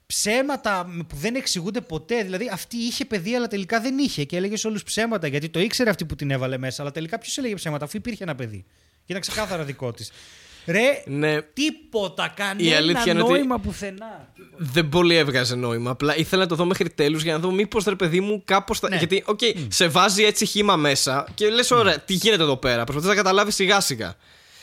ψέματα 0.06 1.04
που 1.08 1.16
δεν 1.16 1.36
εξηγούνται 1.36 1.82
ποτέ. 1.82 2.24
Δηλαδή, 2.24 2.50
αυτή 2.54 2.78
είχε 2.78 3.06
παιδί, 3.06 3.36
αλλά 3.36 3.48
τελικά 3.48 3.80
δεν 3.82 3.98
είχε 3.98 4.24
και 4.24 4.36
έλεγε 4.36 4.58
σε 4.58 4.68
όλους 4.68 4.84
ψέματα 4.84 5.28
γιατί 5.28 5.50
το 5.50 5.60
ήξερε 5.60 5.90
αυτή 5.90 6.06
που 6.06 6.16
την 6.16 6.32
έβαλε 6.32 6.58
μέσα. 6.58 6.82
Αλλά 6.82 6.92
τελικά 6.92 7.18
ποιος 7.18 7.38
έλεγε 7.38 7.54
ψέματα, 7.56 7.86
αφού 7.86 7.98
υπήρχε 7.98 8.24
ένα 8.24 8.36
παιδί. 8.36 8.66
Και 9.06 9.06
ήταν 9.12 9.22
ξεκάθαρα 9.22 9.64
δικό 9.64 9.92
της. 9.92 10.12
Ρε, 10.66 11.04
ναι. 11.06 11.42
τίποτα, 11.42 12.34
κανένα 12.36 13.14
νόημα 13.14 13.60
πουθενά. 13.60 14.34
Δεν 14.58 14.90
πολύ 14.90 15.16
έβγαζε 15.16 15.56
νόημα. 15.56 15.92
Απλά 15.92 16.18
ήθελα 16.18 16.42
να 16.42 16.48
το 16.48 16.56
δω 16.56 16.66
μέχρι 16.66 16.90
τέλους 16.90 17.24
για 17.24 17.34
να 17.34 17.40
δω 17.40 17.52
μήπως 17.52 17.84
ρε 17.84 17.96
παιδί 17.96 18.20
μου 18.20 18.42
κάπως. 18.46 18.82
Ναι. 18.82 18.98
Γιατί, 18.98 19.24
OK, 19.26 19.40
okay, 19.42 19.66
σε 19.68 19.88
βάζει 19.88 20.24
έτσι 20.24 20.46
χύμα 20.46 20.76
μέσα 20.76 21.28
και 21.34 21.50
λες, 21.50 21.72
ωραία, 21.72 22.00
τι 22.00 22.14
γίνεται 22.14 22.44
εδώ 22.44 22.58
πέρα. 22.58 22.84
Προσπαθείς 22.84 23.10
να 23.10 23.16
καταλάβεις 23.16 23.56
σιγά 23.56 23.80
σιγά. 23.80 24.16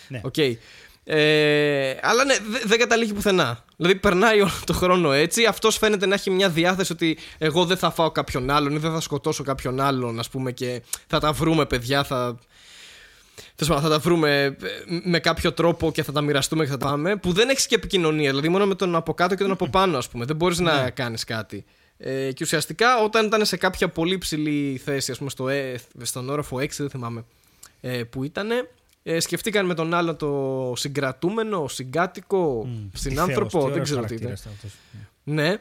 Ναι. 0.09 0.21
Okay. 0.25 0.57
Ε, 1.05 1.97
αλλά 2.03 2.25
ναι, 2.25 2.35
δεν 2.65 2.79
καταλήγει 2.79 3.13
πουθενά. 3.13 3.65
Δηλαδή, 3.77 3.99
περνάει 3.99 4.41
όλο 4.41 4.51
το 4.65 4.73
χρόνο 4.73 5.13
έτσι. 5.13 5.45
Αυτός 5.45 5.79
φαίνεται 5.79 6.07
να 6.07 6.15
έχει 6.15 6.31
μια 6.31 6.49
διάθεση 6.49 6.93
ότι 6.93 7.19
εγώ 7.39 7.65
δεν 7.65 7.77
θα 7.77 7.91
φάω 7.91 8.11
κάποιον 8.11 8.51
άλλον 8.51 8.73
ή 8.75 8.79
δεν 8.79 8.93
θα 8.93 9.01
σκοτώσω 9.01 9.43
κάποιον 9.43 9.81
άλλον, 9.81 10.19
ας 10.19 10.29
πούμε, 10.29 10.53
και 10.53 10.83
θα 11.07 11.21
τα 11.21 11.33
βρούμε, 11.33 11.67
παιδιά. 11.67 12.05
Θα, 12.05 12.39
θα 13.57 13.89
τα 13.89 13.99
βρούμε 13.99 14.45
ε, 14.45 14.51
με 15.05 15.19
κάποιο 15.19 15.53
τρόπο 15.53 15.93
και 15.93 16.03
θα 16.03 16.13
τα 16.13 16.21
μοιραστούμε 16.21 16.65
και 16.65 16.71
θα 16.71 16.77
τα 16.77 16.87
πάμε. 16.87 17.17
Που 17.17 17.33
δεν 17.33 17.49
έχεις 17.49 17.67
και 17.67 17.75
επικοινωνία. 17.75 18.31
Δηλαδή, 18.31 18.49
μόνο 18.49 18.67
με 18.67 18.75
τον 18.75 18.97
από 18.97 19.15
κάτω 19.15 19.35
και 19.35 19.43
τον 19.43 19.53
από 19.53 19.69
πάνω, 19.69 19.99
ας 19.99 20.09
πούμε. 20.09 20.25
Δεν 20.25 20.37
μπορείς 20.37 20.59
να 20.59 20.83
ναι. 20.83 20.91
κάνεις 20.91 21.25
κάτι. 21.25 21.65
Ε, 21.99 22.33
και 22.33 22.45
ουσιαστικά 22.45 23.03
όταν 23.03 23.27
ήταν 23.27 23.45
σε 23.45 23.57
κάποια 23.57 23.89
πολύ 23.89 24.19
ψηλή 24.19 24.81
θέση, 24.85 25.11
ας 25.11 25.19
πούμε, 25.19 25.31
στο, 25.31 25.49
ε, 25.49 25.81
στον 26.03 26.31
όροφο 26.31 26.57
6, 26.57 26.69
δεν 26.77 26.91
θυμάμαι 26.91 27.25
ε, 27.81 28.03
που 28.03 28.25
ήταν, 28.25 28.49
ε, 29.03 29.21
σκεφτήκαν 29.21 29.67
με 29.67 29.75
τον 29.75 29.95
άλλο 29.95 30.15
το 30.15 30.73
συγκρατούμενο, 30.77 31.69
συγκάτοικο, 31.69 32.69
mm, 32.69 32.89
συνάνθρωπο, 32.93 33.69
δεν 33.69 33.83
ξέρω 33.83 34.03
τι 34.03 34.15
ήταν. 34.15 34.37
Ναι. 35.25 35.43
ναι. 35.43 35.57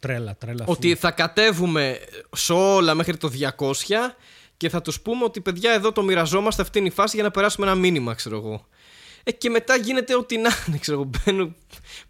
Τρέλα, 0.00 0.36
τρέλα. 0.36 0.64
Ότι 0.66 0.94
θα 0.94 1.10
κατέβουμε 1.10 1.98
σε 2.36 2.52
όλα 2.52 2.94
μέχρι 2.94 3.16
το 3.16 3.30
200 3.56 3.72
και 4.56 4.68
θα 4.68 4.80
τους 4.80 5.00
πούμε 5.00 5.24
ότι 5.24 5.40
παιδιά 5.40 5.72
εδώ 5.72 5.92
το 5.92 6.02
μοιραζόμαστε 6.02 6.62
αυτή 6.62 6.78
είναι 6.78 6.88
η 6.88 6.90
φάση 6.90 7.16
για 7.16 7.24
να 7.24 7.30
περάσουμε 7.30 7.66
ένα 7.66 7.74
μήνυμα, 7.74 8.14
ξέρω 8.14 8.36
εγώ. 8.36 8.66
Ε, 9.22 9.32
και 9.32 9.50
μετά 9.50 9.76
γίνεται 9.76 10.14
ό,τι 10.14 10.36
να 10.36 10.50
είναι, 10.66 10.78
ξέρω 10.78 11.00
εγώ. 11.00 11.10
Μπαίνουν, 11.10 11.54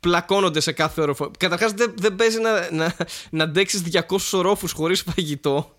πλακώνονται 0.00 0.60
σε 0.60 0.72
κάθε 0.72 1.00
όροφο. 1.00 1.30
Καταρχάς 1.38 1.72
δεν, 1.72 1.94
δεν 1.96 2.14
παίζει 2.14 2.40
να, 2.40 2.70
να, 2.70 2.96
να 3.30 3.44
αντέξεις 3.44 3.82
200 3.92 4.00
ορόφους 4.32 4.72
χωρίς 4.72 5.00
φαγητό. 5.02 5.74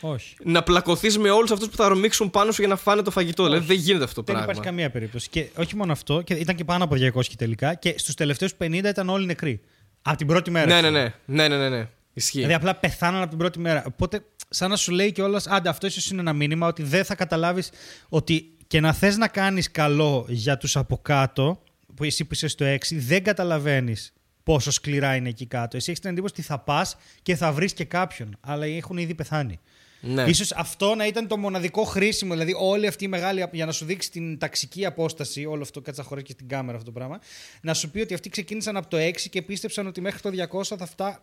Όχι. 0.00 0.36
Να 0.42 0.62
πλακωθείς 0.62 1.18
με 1.18 1.30
όλους 1.30 1.50
αυτούς 1.50 1.68
που 1.68 1.76
θα 1.76 1.88
ρομίξουν 1.88 2.30
πάνω 2.30 2.52
σου 2.52 2.60
για 2.60 2.70
να 2.70 2.76
φάνε 2.76 3.02
το 3.02 3.10
φαγητό. 3.10 3.44
Δηλαδή 3.44 3.66
δεν 3.66 3.76
γίνεται 3.76 4.04
αυτό 4.04 4.14
το 4.14 4.22
πράγμα. 4.22 4.44
Δεν 4.44 4.50
υπάρχει 4.50 4.68
καμία 4.68 4.90
περίπτωση. 4.90 5.28
Και 5.28 5.48
όχι 5.56 5.76
μόνο 5.76 5.92
αυτό, 5.92 6.22
και 6.22 6.34
ήταν 6.34 6.56
και 6.56 6.64
πάνω 6.64 6.84
από 6.84 6.96
200 7.14 7.22
τελικά. 7.36 7.74
Και 7.74 7.94
στους 7.98 8.14
τελευταίους 8.14 8.52
50 8.58 8.72
ήταν 8.72 9.08
όλοι 9.08 9.26
νεκροί. 9.26 9.60
Από 10.02 10.16
την 10.16 10.26
πρώτη 10.26 10.50
μέρα. 10.50 10.66
Ναι, 10.66 10.80
ναι, 10.80 10.90
ναι. 10.90 11.14
ναι, 11.24 11.48
ναι, 11.48 11.56
ναι, 11.56 11.68
ναι. 11.68 11.88
Ισχύει. 12.12 12.36
Δηλαδή 12.36 12.54
απλά 12.54 12.74
πεθάναν 12.74 13.20
από 13.20 13.28
την 13.28 13.38
πρώτη 13.38 13.58
μέρα. 13.58 13.84
Οπότε, 13.86 14.24
σαν 14.48 14.70
να 14.70 14.76
σου 14.76 14.92
λέει 14.92 15.12
κιόλας, 15.12 15.46
άντε, 15.46 15.68
αυτό 15.68 15.86
ίσως 15.86 16.10
είναι 16.10 16.20
ένα 16.20 16.32
μήνυμα 16.32 16.66
ότι 16.66 16.82
δεν 16.82 17.04
θα 17.04 17.14
καταλάβεις 17.14 17.70
ότι 18.08 18.56
και 18.66 18.80
να 18.80 18.92
θες 18.92 19.16
να 19.16 19.28
κάνεις 19.28 19.70
καλό 19.70 20.26
για 20.28 20.56
τους 20.56 20.76
από 20.76 20.98
κάτω, 20.98 21.62
που 21.94 22.04
εσύ 22.04 22.24
που 22.24 22.34
είσαι 22.34 22.48
στο 22.48 22.64
6, 22.64 22.76
δεν 22.90 23.22
καταλαβαίνεις 23.22 24.12
πόσο 24.42 24.70
σκληρά 24.70 25.14
είναι 25.14 25.28
εκεί 25.28 25.46
κάτω. 25.46 25.76
Εσύ 25.76 25.90
έχεις 25.90 26.00
την 26.02 26.10
εντύπωση 26.10 26.34
ότι 26.36 26.42
θα 26.42 26.58
πας 26.58 26.96
και 27.22 27.36
θα 27.36 27.52
βρεις 27.52 27.72
και 27.72 27.84
κάποιον, 27.84 28.36
αλλά 28.40 28.66
έχουν 28.66 28.96
ήδη 28.96 29.14
πεθάνει. 29.14 29.60
Ναι. 30.00 30.22
Ίσως 30.22 30.52
αυτό 30.52 30.94
να 30.94 31.06
ήταν 31.06 31.26
το 31.26 31.36
μοναδικό 31.36 31.84
χρήσιμο, 31.84 32.32
δηλαδή 32.32 32.54
όλη 32.58 32.86
αυτή 32.86 33.04
η 33.04 33.08
μεγάλη, 33.08 33.48
για 33.52 33.66
να 33.66 33.72
σου 33.72 33.84
δείξει 33.84 34.10
την 34.10 34.38
ταξική 34.38 34.86
απόσταση, 34.86 35.44
όλο 35.44 35.62
αυτό 35.62 35.80
κάτσα 35.80 36.02
χωρί 36.02 36.22
και 36.22 36.32
στην 36.32 36.48
κάμερα 36.48 36.78
αυτό 36.78 36.92
το 36.92 36.98
πράγμα, 36.98 37.20
να 37.60 37.74
σου 37.74 37.90
πει 37.90 38.00
ότι 38.00 38.14
αυτοί 38.14 38.28
ξεκίνησαν 38.28 38.76
από 38.76 38.88
το 38.88 38.96
6 38.96 39.12
και 39.30 39.42
πίστεψαν 39.42 39.86
ότι 39.86 40.00
μέχρι 40.00 40.20
το 40.20 40.30
200 40.52 40.62
θα 40.78 40.86
φτά... 40.86 41.22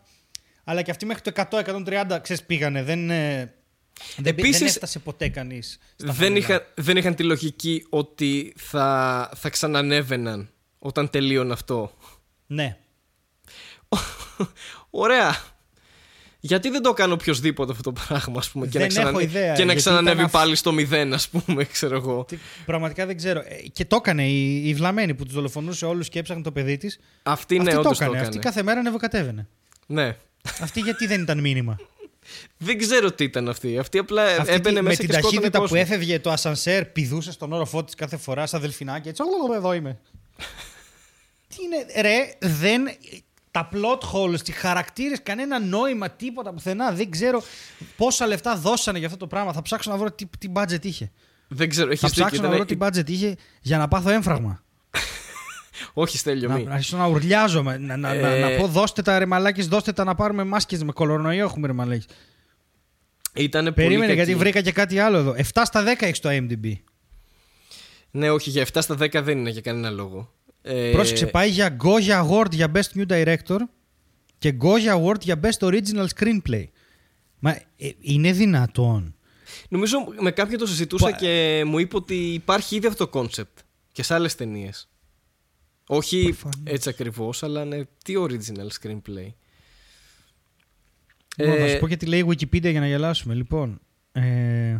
Αλλά 0.64 0.82
και 0.82 0.92
αυτοί 0.92 1.06
μέχρι 1.06 1.32
το 1.32 1.32
100-130, 1.52 2.18
ξέρεις, 2.22 2.44
πήγανε. 2.44 2.84
Δεν, 2.84 3.10
ε, 3.10 3.54
δεν, 4.16 4.26
Επίσης, 4.26 4.60
δεν 4.60 4.68
έφτασε 4.68 5.00
ποτέ 5.00 5.30
κανείς. 5.30 5.80
Δεν, 5.98 6.36
είχα, 6.36 6.74
δεν 6.76 6.98
είχαν 6.98 7.16
τη 7.16 7.24
λογική 7.24 7.86
ότι 7.90 8.54
θα, 8.58 9.30
θα 9.36 9.50
ξανανέβαιναν 9.50 10.50
όταν 10.80 11.10
τελείωνε 11.10 11.54
αυτό. 11.54 11.98
Ναι. 12.48 12.78
Ωραία 14.90 15.57
γιατί 16.40 16.70
δεν 16.70 16.82
το 16.82 16.94
κάνει 16.94 17.14
οποιοδήποτε 17.14 17.72
αυτό 17.72 17.92
το 17.92 18.02
πράγμα, 18.08 18.36
ας 18.38 18.50
πούμε, 18.50 18.66
και 18.66 18.72
δεν 18.72 18.82
να, 18.82 18.88
ξανανε... 18.88 19.24
ιδέα, 19.24 19.54
και 19.54 19.66
να 19.66 19.76
ξανανεύει 19.76 20.30
πάλι 20.30 20.56
στο 20.56 20.72
μηδέν, 20.72 21.14
ας 21.14 21.30
πούμε, 21.30 21.64
ξέρω 21.64 21.96
εγώ. 21.96 22.26
Πραγματικά 22.66 23.06
δεν 23.06 23.18
ξέρω. 23.18 23.40
Ε, 23.40 23.68
και 23.74 23.86
το 23.86 23.96
έκανε 23.96 24.28
η, 24.28 24.68
η 24.68 24.74
Βλαμένη 24.74 25.14
που 25.14 25.24
τους 25.24 25.34
δολοφονούσε 25.34 25.86
όλους 25.86 26.10
και 26.10 26.20
έψαχνε 26.20 26.44
το 26.44 26.52
παιδί 26.52 26.78
της. 26.78 27.00
Αυτή, 27.24 27.60
ναι, 27.60 27.74
το 27.74 27.92
έκανε. 27.94 28.20
Αυτή 28.20 28.40
κάθε 28.40 28.64
μέρα 28.64 28.80
ανεβοκατέβαινε. 28.80 29.48
Ναι. 29.86 30.16
Αυτή 30.62 30.80
γιατί 30.80 31.08
δεν 31.08 31.22
ήταν 31.22 31.40
μήνυμα; 31.40 31.78
Δεν 32.58 32.78
ξέρω 32.78 33.12
τι 33.12 33.24
ήταν 33.24 33.50
αυτή. 33.50 33.78
Αυτή 33.78 33.98
απλά 33.98 34.24
αυτή 34.24 34.54
έμπαινε 34.54 34.82
μέσα 34.82 35.02
με 35.02 35.08
την 35.08 35.22
ταχύτητα 35.22 35.62
που 35.62 35.76
έφευγε 35.76 36.20
το 36.20 36.32
ασανσέρ, 36.32 36.86
πηδούσε 36.86 37.32
στον 37.32 37.54
όροφό 37.54 37.84
της 37.84 37.96
κάθε 37.96 38.18
φορά 38.18 38.46
σαν 38.46 38.62
δελφινάκι. 38.62 39.10
Έτσι, 39.10 39.24
εδώ 39.56 39.74
είμαι. 39.74 40.00
τι 41.50 41.56
είναι, 41.64 42.02
ρε, 42.02 42.34
δεν 42.40 42.82
τα 43.52 43.70
plot 43.74 44.00
holes, 44.14 44.40
τι 44.44 44.52
χαρακτήρες, 44.52 45.20
κανένα 45.24 45.60
νόημα, 45.60 46.10
τίποτα 46.10 46.54
πουθενά. 46.54 46.92
Δεν 46.92 47.12
ξέρω 47.12 47.44
πόσα 47.98 48.28
λεφτά 48.28 48.56
δώσανε 48.56 48.98
για 48.98 49.08
αυτό 49.08 49.20
το 49.20 49.28
πράγμα. 49.28 49.54
Θα 49.54 49.62
ψάξω 49.62 49.92
να 49.92 49.98
βρω 49.98 50.12
τι, 50.12 50.26
τι 50.40 50.52
budget 50.54 50.86
είχε. 50.86 51.12
Δεν 51.48 51.70
ξέρω, 51.70 51.96
Θα 51.96 52.10
ψάξω 52.10 52.42
να 52.42 52.50
βρω 52.50 52.66
τι 52.66 52.78
budget 52.80 53.10
είχε 53.10 53.36
για 53.62 53.78
να 53.78 53.88
πάθω 53.88 54.10
έμφραγμα. 54.10 54.64
Όχι, 55.94 56.18
στέλνιο, 56.18 56.52
μη. 56.52 56.64
Να 56.64 56.74
αρχίσω 56.74 56.98
να 56.98 57.08
ουρλιάζομαι. 57.08 57.78
Να, 57.78 57.98
να, 57.98 58.14
να, 58.14 58.38
να, 58.38 58.50
ε, 58.50 58.58
πω, 58.58 58.68
δώστε 58.68 59.02
τα 59.02 59.20
ρεμαλάκι, 59.20 59.62
δώστε 59.62 59.92
τα 59.92 60.04
να 60.04 60.16
πάρουμε 60.16 60.44
μάσκες 60.44 60.84
με 60.84 60.92
κολονοϊό. 60.92 61.46
Έχουμε 61.46 61.68
ρεμαλάκι. 61.68 62.08
Ήταν 63.34 63.74
Περίμενε, 63.74 64.14
γιατί 64.14 64.36
βρήκα 64.36 64.62
και 64.62 64.72
κάτι 64.72 65.00
άλλο 65.00 65.18
εδώ. 65.18 65.36
7 65.38 65.62
στα 65.64 65.84
10 65.84 65.86
έχεις 66.00 66.20
το 66.20 66.30
IMDb. 66.32 66.74
Ναι, 68.12 68.30
όχι, 68.32 68.50
για 68.50 68.66
7 68.74 68.78
στα 68.82 68.96
10 69.00 69.22
δεν 69.24 69.38
είναι 69.38 69.50
για 69.50 69.62
κανένα 69.62 69.90
λόγο. 69.90 70.34
Ε... 70.68 70.92
Πρόσεξε, 70.92 71.26
πάει 71.26 71.50
για 71.50 71.78
Goya 71.84 72.28
Award 72.28 72.52
για 72.52 72.72
Best 72.74 72.98
New 72.98 73.08
Director 73.08 73.58
και 74.38 74.58
Goya 74.62 75.02
Award 75.02 75.22
για 75.22 75.40
Best 75.44 75.68
Original 75.68 76.06
Screenplay. 76.16 76.64
Μα 77.40 77.52
ε, 77.52 77.90
είναι 78.00 78.32
δυνατόν. 78.32 79.16
Νομίζω 79.70 79.98
με 80.20 80.32
κάποιον 80.32 80.60
το 80.60 80.68
συζητούσα 80.68 81.12
και 81.12 81.64
μου 81.66 81.80
είπε 81.80 81.96
ότι 81.96 82.16
υπάρχει 82.34 82.76
ήδη 82.76 82.88
αυτό 82.88 83.08
το 83.08 83.20
concept 83.20 83.64
και 83.92 84.04
σε 84.04 84.14
άλλες 84.14 84.36
ταινίες. 84.36 84.90
Όχι 85.88 86.36
έτσι 86.64 86.90
ακριβώς, 86.90 87.44
αλλά 87.44 87.66
ναι, 87.66 87.84
τι 88.04 88.14
original 88.18 88.68
screenplay. 88.82 89.34
Λοιπόν, 91.38 91.58
θα 91.58 91.68
σου 91.68 91.80
πω 91.80 91.88
και 91.88 91.98
τι 91.98 92.06
λέει 92.06 92.20
η 92.20 92.26
Wikipedia 92.28 92.72
για 92.72 92.80
να 92.80 92.88
γελάσουμε. 92.88 93.34
Λοιπόν, 93.34 93.80
ε, 94.12 94.78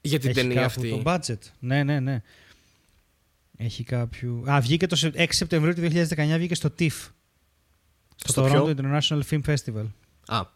για 0.00 0.18
την 0.18 0.34
ταινία 0.34 0.64
αυτή. 0.64 0.90
Το 0.90 1.02
budget. 1.04 1.38
Ναι, 1.58 1.82
ναι, 1.82 2.00
ναι. 2.00 2.22
Έχει 3.56 3.84
κάποιο. 3.84 4.44
Α, 4.50 4.60
βγήκε 4.60 4.86
το 4.86 5.10
6 5.14 5.26
Σεπτεμβρίου 5.28 5.74
του 5.74 5.80
2019 5.80 6.34
βγήκε 6.36 6.54
στο 6.54 6.74
TIFF. 6.78 7.10
Στο, 8.16 8.32
στο 8.32 8.46
Toronto 8.46 8.76
International 8.76 9.22
Film 9.30 9.40
Festival. 9.42 9.86
Α. 10.26 10.54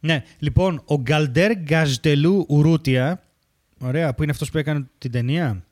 Ναι, 0.00 0.24
λοιπόν, 0.38 0.82
ο 0.84 1.00
Γκαλντέρ 1.00 1.56
Γκαζτελού 1.56 2.46
Ουρούτια. 2.48 3.24
Ωραία, 3.80 4.14
που 4.14 4.22
είναι 4.22 4.32
αυτός 4.32 4.50
που 4.50 4.58
έκανε 4.58 4.86
την 4.98 5.10
ταινία. 5.10 5.64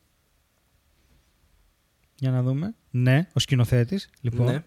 Για 2.18 2.30
να 2.30 2.42
δούμε. 2.42 2.74
Ναι, 2.90 3.28
ο 3.32 3.40
σκηνοθέτης. 3.40 4.11
Λοιπόν, 4.20 4.46
ναι. 4.46 4.64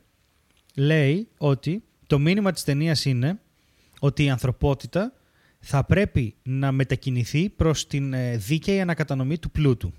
λέει 0.75 1.27
ότι 1.37 1.83
το 2.07 2.19
μήνυμα 2.19 2.51
της 2.51 2.63
ταινίας 2.63 3.05
είναι 3.05 3.39
ότι 3.99 4.23
η 4.23 4.29
ανθρωπότητα 4.29 5.13
θα 5.62 5.84
πρέπει 5.84 6.36
να 6.43 6.72
μετακινηθεί 6.72 7.49
προς 7.49 7.88
την 7.88 8.14
ε, 8.14 8.38
δίκαιη 8.38 8.82
ανακατανομή 8.82 9.38
του 9.38 9.51
πλούτου. 9.51 9.93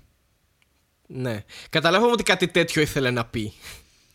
Ναι. 1.07 1.43
Καταλάβαμε 1.69 2.11
ότι 2.11 2.23
κάτι 2.23 2.47
τέτοιο 2.47 2.81
ήθελε 2.81 3.11
να 3.11 3.25
πει. 3.25 3.53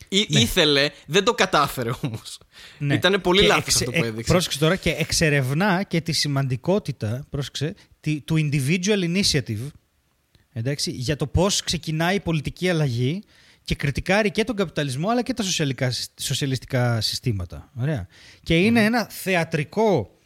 Ή, 0.09 0.27
ναι. 0.29 0.41
Ήθελε, 0.41 0.91
δεν 1.07 1.25
το 1.25 1.35
κατάφερε 1.35 1.91
όμως. 2.03 2.39
Ναι. 2.79 2.95
Ήταν 2.95 3.21
πολύ 3.21 3.43
λάθος 3.43 3.75
αυτό 3.75 3.91
που 3.91 4.05
έδειξε. 4.05 4.33
Πρόσεξε 4.33 4.59
τώρα 4.59 4.77
και 4.77 4.91
εξερευνά 4.91 5.83
και 5.83 6.01
τη 6.01 6.13
σημαντικότητα 6.13 7.27
πρόσεξε, 7.31 7.75
του 8.25 8.51
individual 8.51 9.17
initiative 9.17 9.67
εντάξει, 10.53 10.91
για 10.91 11.17
το 11.17 11.27
πώς 11.27 11.63
ξεκινάει 11.63 12.15
η 12.15 12.21
πολιτική 12.21 12.71
αλλαγή 12.71 13.23
και 13.65 13.75
κριτικάρει 13.75 14.31
και 14.31 14.45
τον 14.45 14.57
καπιταλισμό 14.57 15.09
αλλά 15.09 15.23
και 15.23 15.35
τα 15.35 15.45
σοσιαλιστικά 16.21 17.01
συστήματα. 17.01 17.71
Ωραία. 17.81 18.09
Και 18.43 18.59
είναι 18.59 18.85
ένα 18.85 19.07
θεατρικό 19.11 20.18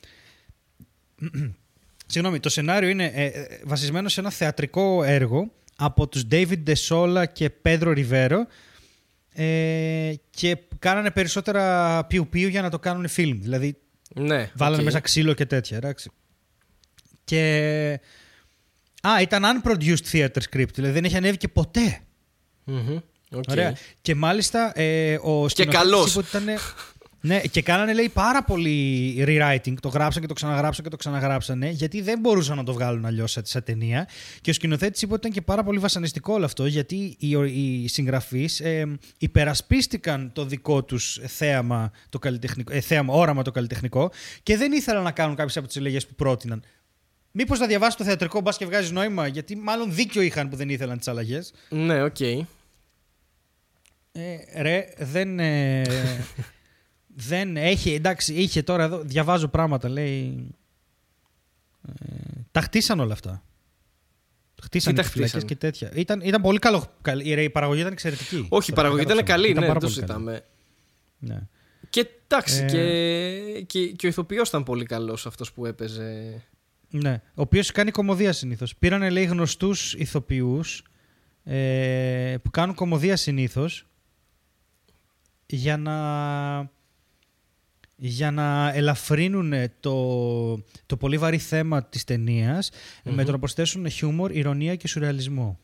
Συγγνώμη, 2.06 2.40
το 2.40 2.48
σενάριο 2.48 2.88
είναι 2.88 3.04
ε, 3.14 3.24
ε, 3.26 3.60
βασισμένο 3.64 4.08
σε 4.08 4.20
ένα 4.20 4.30
θεατρικό 4.30 5.02
έργο 5.02 5.50
από 5.76 6.08
τους 6.08 6.24
David 6.30 6.62
DeSola 6.66 7.24
και 7.32 7.50
Pedro 7.62 7.96
Rivero 7.96 8.38
ε, 9.32 10.12
και 10.30 10.58
κάνανε 10.78 11.10
περισσότερα 11.10 12.04
πιου-πιου 12.04 12.48
για 12.48 12.62
να 12.62 12.70
το 12.70 12.78
κάνουν 12.78 13.06
film. 13.16 13.36
Δηλαδή 13.40 13.76
Ναι. 14.14 14.50
βάλανε 14.54 14.76
οκ. 14.78 14.84
μέσα 14.84 15.00
ξύλο 15.00 15.32
και 15.32 15.46
τέτοια, 15.46 15.76
εντάξει. 15.76 16.10
Και... 17.24 18.00
Α, 19.02 19.20
ήταν 19.20 19.42
unproduced 19.44 20.10
theater 20.12 20.40
script, 20.50 20.72
δηλαδή 20.74 20.92
δεν 20.92 21.04
έχει 21.04 21.16
ανέβει 21.16 21.36
και 21.36 21.48
ποτέ. 21.48 22.00
Μμμ, 22.64 22.96
οκ. 23.32 23.44
Ωραία. 23.48 23.76
Και 24.02 24.14
μάλιστα 24.14 24.78
ε, 24.80 25.18
ο 25.22 25.48
σκηνοθέτης 25.48 25.80
καλός. 25.80 26.10
είπε 26.10 26.18
ότι 26.18 26.28
ήταν... 26.28 26.46
ναι, 27.24 27.40
και 27.40 27.62
κάνανε 27.62 27.94
λέει 27.94 28.08
πάρα 28.08 28.44
πολύ 28.44 29.14
rewriting. 29.26 29.74
Το 29.80 29.88
γράψαν 29.88 30.22
και 30.22 30.28
το 30.28 30.34
ξαναγράψαν 30.34 30.84
και 30.84 30.90
το 30.90 30.96
ξαναγράψανε, 30.96 31.70
γιατί 31.70 32.00
δεν 32.00 32.18
μπορούσαν 32.18 32.56
να 32.56 32.64
το 32.64 32.72
βγάλουν 32.72 33.04
αλλιώς 33.04 33.30
σε, 33.30 33.40
σε 33.44 33.60
ταινία. 33.60 34.08
Και 34.40 34.50
ο 34.50 34.52
σκηνοθέτης 34.52 35.02
είπε 35.02 35.12
ότι 35.12 35.20
ήταν 35.26 35.32
και 35.32 35.46
πάρα 35.46 35.62
πολύ 35.62 35.78
βασανιστικό 35.78 36.34
όλο 36.34 36.44
αυτό, 36.44 36.66
γιατί 36.66 37.16
οι, 37.18 37.30
οι 37.82 37.88
συγγραφείς 37.88 38.60
ε, 38.60 38.98
υπερασπίστηκαν 39.18 40.30
το 40.32 40.44
δικό 40.44 40.84
τους 40.84 41.20
θέαμα, 41.26 41.90
το 42.08 42.18
καλλιτεχνικό, 42.18 42.72
ε, 42.72 42.80
θέαμα, 42.80 43.14
όραμα 43.14 43.42
το 43.42 43.50
καλλιτεχνικό 43.50 44.10
και 44.42 44.56
δεν 44.56 44.72
ήθελαν 44.72 45.02
να 45.02 45.10
κάνουν 45.10 45.36
κάποιες 45.36 45.56
από 45.56 45.66
τις 45.66 45.76
αλλαγές 45.76 46.00
που 46.00 46.14
πρότειναν. 46.14 46.62
Μήπως 47.30 47.58
να 47.58 47.66
διαβάσεις 47.66 47.96
το 47.96 48.04
θεατρικό 48.04 48.40
μπας 48.40 48.56
και 48.56 48.66
βγάζεις 48.66 48.90
νόημα, 48.90 49.26
γιατί 49.26 49.56
μάλλον 49.56 49.94
δίκιο 49.94 50.22
είχαν 50.22 50.48
που 50.48 50.56
δεν 50.56 50.68
ήθελαν 50.68 50.98
τις 50.98 51.08
αλλαγές. 51.08 51.52
Ναι, 51.68 52.02
οκ. 52.02 52.20
Ε, 52.20 52.46
ρε, 54.56 54.88
δεν. 54.98 55.40
ε, 57.16 57.22
δεν 57.26 57.56
έχει. 57.56 57.92
Εντάξει, 57.92 58.34
είχε 58.34 58.62
τώρα 58.62 58.84
εδώ. 58.84 58.98
Διαβάζω 59.04 59.48
πράγματα, 59.48 59.88
λέει. 59.88 60.46
Ε, 61.88 61.94
τα 62.50 62.60
χτίσαν 62.60 63.00
όλα 63.00 63.12
αυτά. 63.12 63.42
Χτίσαν 64.62 64.90
Τι 64.92 64.96
τα 64.98 65.02
τις 65.04 65.12
φυλακές 65.12 65.30
χτίσαν; 65.32 65.48
και 65.48 65.56
τέτοια. 65.66 65.90
Ήταν, 65.94 66.20
ήταν 66.20 66.42
πολύ 66.42 66.58
καλό. 66.58 66.92
καλή- 67.02 67.26
Η, 67.26 67.34
ρε, 67.34 67.42
η 67.42 67.50
παραγωγή 67.50 67.80
ήταν 67.80 67.92
εξαιρετική. 67.92 68.36
Όχι, 68.48 68.70
η 68.70 68.74
Τώρα, 68.74 68.88
παραγωγή 68.88 69.02
ήταν 69.02 69.16
κατάλαβα. 69.24 69.42
καλή, 69.42 69.48
ναι, 69.54 69.66
πάρα 69.66 69.72
δεν 69.72 69.80
το 69.80 69.86
πολύ 69.86 69.94
καλή. 70.06 70.06
ζητάμε. 70.06 70.44
Ναι. 71.18 71.48
Και 71.90 72.08
εντάξει, 72.26 72.62
Ε. 72.62 72.66
και, 72.66 73.60
και, 73.66 73.86
και 73.86 74.06
ο 74.06 74.08
ηθοποιός 74.08 74.48
ήταν 74.48 74.62
πολύ 74.62 74.84
καλός 74.84 75.26
αυτός 75.26 75.52
που 75.52 75.66
έπαιζε. 75.66 76.42
Ναι. 76.90 77.20
Ο 77.34 77.40
οποίος 77.42 77.70
κάνει 77.70 77.90
κομμωδία 77.90 78.32
συνήθως. 78.32 78.76
Πήρανε, 78.76 79.10
λέει, 79.10 79.24
γνωστούς 79.24 79.94
ηθοποιούς 79.94 80.84
ε, 81.44 82.36
που 82.42 82.50
κάνουν 82.50 82.74
κομμωδία 82.74 83.16
συνήθως 83.16 83.86
για 85.46 85.76
να, 85.76 85.96
για 88.04 88.30
να 88.30 88.72
ελαφρύνουν 88.74 89.52
το, 89.80 90.64
το 90.86 90.96
πολύ 90.96 91.18
βαρύ 91.18 91.38
θέμα 91.38 91.84
της 91.84 92.04
ταινίας 92.04 92.70
με 93.04 93.24
το 93.24 93.32
να 93.32 93.38
προσθέσουν 93.38 93.90
χιούμορ, 93.90 94.32
ηρωνία 94.32 94.76
και 94.76 94.88
σουρεαλισμό. 94.88 95.58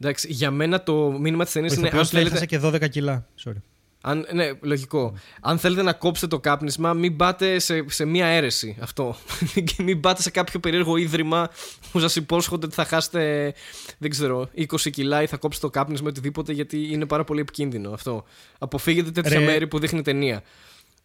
Εντάξει, 0.00 0.32
για 0.32 0.50
μένα 0.50 0.82
το 0.82 1.10
μήνυμα 1.10 1.44
της 1.44 1.52
Ο 1.52 1.54
ταινίας 1.54 1.76
είναι 1.76 1.82
αν 1.82 1.86
ηθοποιός 1.86 2.12
λέει, 2.12 2.22
θέλετε, 2.22 2.44
έχασε 2.44 2.80
και 2.80 2.86
12 2.86 2.90
κιλά. 2.90 3.28
Sorry. 3.44 3.62
Αν, 4.08 4.26
ναι, 4.32 4.50
λογικό. 4.60 5.14
Αν 5.40 5.58
θέλετε 5.58 5.82
να 5.82 5.92
κόψετε 5.92 6.26
το 6.26 6.40
κάπνισμα, 6.40 6.92
μην 6.92 7.16
πάτε 7.16 7.58
σε, 7.58 7.84
σε 7.88 8.04
μία 8.04 8.26
αίρεση. 8.26 8.76
Αυτό. 8.80 9.16
Και 9.64 9.82
μην 9.86 10.00
πάτε 10.00 10.22
σε 10.22 10.30
κάποιο 10.30 10.60
περίεργο 10.60 10.96
ίδρυμα 10.96 11.50
που 11.92 12.00
σας 12.00 12.16
υπόσχονται 12.16 12.66
ότι 12.66 12.74
θα 12.74 12.84
χάσετε, 12.84 13.54
δεν 13.98 14.10
ξέρω, 14.10 14.48
20 14.56 14.64
κιλά 14.90 15.22
ή 15.22 15.26
θα 15.26 15.36
κόψετε 15.36 15.66
το 15.66 15.72
κάπνισμα 15.72 16.06
ή 16.06 16.10
οτιδήποτε 16.10 16.52
γιατί 16.52 16.92
είναι 16.92 17.06
πάρα 17.06 17.24
πολύ 17.24 17.40
επικίνδυνο 17.40 17.90
αυτό. 17.90 18.24
Αποφύγετε 18.58 19.10
τέτοια 19.10 19.38
Ρε. 19.38 19.44
μέρη 19.44 19.66
που 19.66 19.78
δείχνει 19.78 20.02
ταινία. 20.02 20.42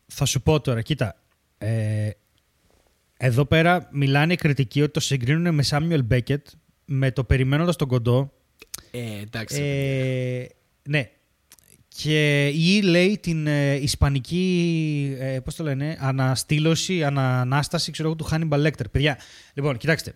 Θα 0.07 0.25
σου 0.25 0.41
πω 0.41 0.61
τώρα, 0.61 0.81
κοίτα. 0.81 1.15
Ε, 1.57 2.09
εδώ 3.17 3.45
πέρα 3.45 3.89
μιλάνε 3.91 4.33
οι 4.33 4.35
κριτικοί 4.35 4.81
ότι 4.81 4.91
το 4.91 4.99
συγκρίνουν 4.99 5.55
με 5.55 5.63
Σάμιουελ 5.63 6.03
Μπέκετ 6.03 6.47
με 6.85 7.11
το 7.11 7.23
περιμένοντας 7.23 7.75
τον 7.75 7.87
κοντό. 7.87 8.33
Ε, 8.91 9.21
εντάξει. 9.21 9.61
Ε, 9.61 10.47
ναι. 10.89 11.09
Και 11.95 12.47
ή 12.47 12.81
λέει 12.81 13.17
την 13.17 13.47
ε, 13.47 13.73
ισπανική, 13.73 15.15
ε, 15.19 15.39
πώς 15.39 15.55
το 15.55 15.63
λένε, 15.63 15.97
αναστήλωση, 15.99 17.03
ανανάσταση, 17.03 17.91
ξέρω 17.91 18.07
εγώ, 18.07 18.17
του 18.17 18.27
Hannibal 18.31 18.65
Lecter. 18.65 18.91
Παιδιά, 18.91 19.17
λοιπόν, 19.53 19.77
κοιτάξτε, 19.77 20.15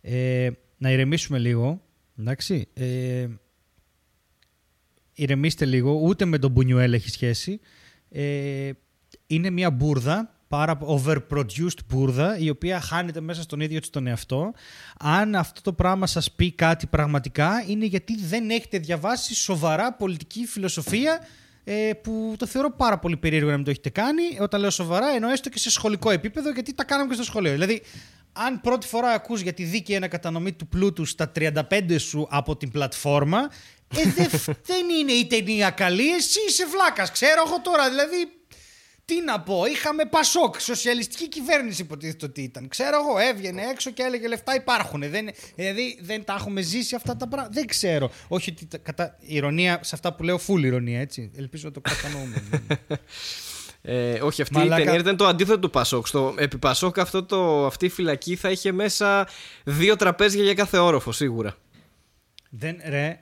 ε, 0.00 0.50
να 0.78 0.90
ηρεμήσουμε 0.90 1.38
λίγο, 1.38 1.82
εντάξει. 2.18 2.68
Ε, 2.74 3.26
ηρεμήστε 5.12 5.64
λίγο, 5.64 5.92
ούτε 5.92 6.24
με 6.24 6.38
τον 6.38 6.50
Μπουνιουέλ 6.50 6.92
έχει 6.92 7.10
σχέση. 7.10 7.60
Ε, 8.08 8.70
είναι 9.26 9.50
μια 9.50 9.70
μπουρδα, 9.70 10.35
πάρα 10.48 10.78
overproduced 10.80 11.78
μπουρδα, 11.88 12.38
η 12.38 12.50
οποία 12.50 12.80
χάνεται 12.80 13.20
μέσα 13.20 13.42
στον 13.42 13.60
ίδιο 13.60 13.80
της 13.80 13.90
τον 13.90 14.06
εαυτό. 14.06 14.52
Αν 14.98 15.34
αυτό 15.34 15.60
το 15.60 15.72
πράγμα 15.72 16.06
σας 16.06 16.32
πει 16.32 16.52
κάτι 16.52 16.86
πραγματικά, 16.86 17.64
είναι 17.66 17.84
γιατί 17.84 18.16
δεν 18.20 18.50
έχετε 18.50 18.78
διαβάσει 18.78 19.34
σοβαρά 19.34 19.92
πολιτική 19.92 20.46
φιλοσοφία, 20.46 21.20
ε, 21.64 21.90
που 22.02 22.34
το 22.38 22.46
θεωρώ 22.46 22.70
πάρα 22.70 22.98
πολύ 22.98 23.16
περίεργο 23.16 23.50
να 23.50 23.56
μην 23.56 23.64
το 23.64 23.70
έχετε 23.70 23.90
κάνει. 23.90 24.22
Όταν 24.40 24.60
λέω 24.60 24.70
σοβαρά, 24.70 25.06
εννοώ 25.08 25.30
έστω 25.30 25.48
και 25.48 25.58
σε 25.58 25.70
σχολικό 25.70 26.10
επίπεδο, 26.10 26.50
γιατί 26.50 26.74
τα 26.74 26.84
κάναμε 26.84 27.08
και 27.08 27.14
στο 27.14 27.24
σχολείο. 27.24 27.52
Δηλαδή, 27.52 27.82
αν 28.32 28.60
πρώτη 28.60 28.86
φορά 28.86 29.10
ακούς 29.10 29.40
για 29.40 29.52
τη 29.52 29.64
δίκαιη 29.64 29.96
ανακατανομή 29.96 30.52
του 30.52 30.66
πλούτου 30.66 31.04
στα 31.04 31.32
35 31.38 31.96
σου 31.98 32.26
από 32.30 32.56
την 32.56 32.70
πλατφόρμα, 32.70 33.38
ε, 33.96 34.10
δε, 34.10 34.26
δεν 34.70 34.88
είναι 35.00 35.12
η 35.12 35.26
ταινία 35.26 35.70
καλή, 35.70 36.08
εσύ 36.14 36.38
είσαι 36.48 36.66
βλάκας, 36.66 37.10
ξέρω 37.10 37.42
εγώ 37.46 37.60
τώρα, 37.60 37.88
δηλαδή 37.88 38.16
τι 39.06 39.22
να 39.24 39.40
πω, 39.40 39.64
είχαμε 39.66 40.04
Πασόκ, 40.04 40.60
σοσιαλιστική 40.60 41.28
κυβέρνηση 41.28 41.82
υποτίθεται 41.82 42.26
ότι 42.26 42.42
ήταν. 42.42 42.68
Ξέρω 42.68 42.96
εγώ, 43.00 43.18
έβγαινε 43.18 43.62
έξω 43.62 43.90
και 43.90 44.02
έλεγε 44.02 44.28
λεφτά 44.28 44.54
υπάρχουν. 44.54 45.00
Δεν, 45.10 45.28
δηλαδή 45.54 45.98
δεν 46.00 46.24
τα 46.24 46.34
έχουμε 46.38 46.60
ζήσει 46.60 46.94
αυτά 46.94 47.16
τα 47.16 47.28
πράγματα. 47.28 47.54
Δεν 47.54 47.66
ξέρω. 47.66 48.10
Όχι 48.28 48.50
ότι 48.50 48.66
τα- 48.66 48.78
κατά 48.78 49.16
ηρωνία 49.20 49.80
σε 49.82 49.94
αυτά 49.94 50.14
που 50.14 50.22
λέω, 50.22 50.40
full 50.46 50.60
ηρωνία, 50.62 51.00
έτσι. 51.00 51.30
Ελπίζω 51.36 51.66
να 51.68 51.72
το 51.72 51.80
κατανοούμε. 51.80 52.42
Ε, 53.88 54.20
όχι, 54.20 54.42
αυτή 54.42 54.54
Μαλάκα. 54.54 54.82
η 54.82 54.84
ταινία 54.84 55.00
ήταν 55.00 55.16
το 55.16 55.26
αντίθετο 55.26 55.58
του 55.58 55.70
Πασόκ. 55.70 56.06
Στο, 56.06 56.34
επί 56.38 56.58
Πασόκ 56.58 56.98
αυτό 56.98 57.22
το, 57.24 57.66
αυτή 57.66 57.86
η 57.86 57.88
φυλακή 57.88 58.36
θα 58.36 58.50
είχε 58.50 58.72
μέσα 58.72 59.28
δύο 59.64 59.96
τραπέζια 59.96 60.42
για 60.42 60.54
κάθε 60.54 60.78
όροφο, 60.78 61.12
σίγουρα. 61.12 61.56
δεν, 62.50 62.76
ρε, 62.88 63.20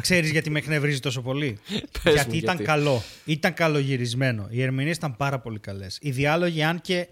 ξέρεις 0.00 0.30
γιατί 0.30 0.50
με 0.50 0.58
εκνευρίζει 0.58 1.00
τόσο 1.00 1.22
πολύ; 1.22 1.58
Πες 2.02 2.14
γιατί 2.14 2.28
μου 2.28 2.34
ήταν 2.34 2.56
γιατί. 2.56 2.62
καλό. 2.62 3.02
Ήταν 3.24 3.54
καλογυρισμένο. 3.54 4.46
Οι 4.50 4.62
ερμηνείες 4.62 4.96
ήταν 4.96 5.16
πάρα 5.16 5.38
πολύ 5.38 5.58
καλές. 5.58 5.98
Οι 6.00 6.10
διάλογοι, 6.10 6.62
αν 6.62 6.80
και 6.80 7.08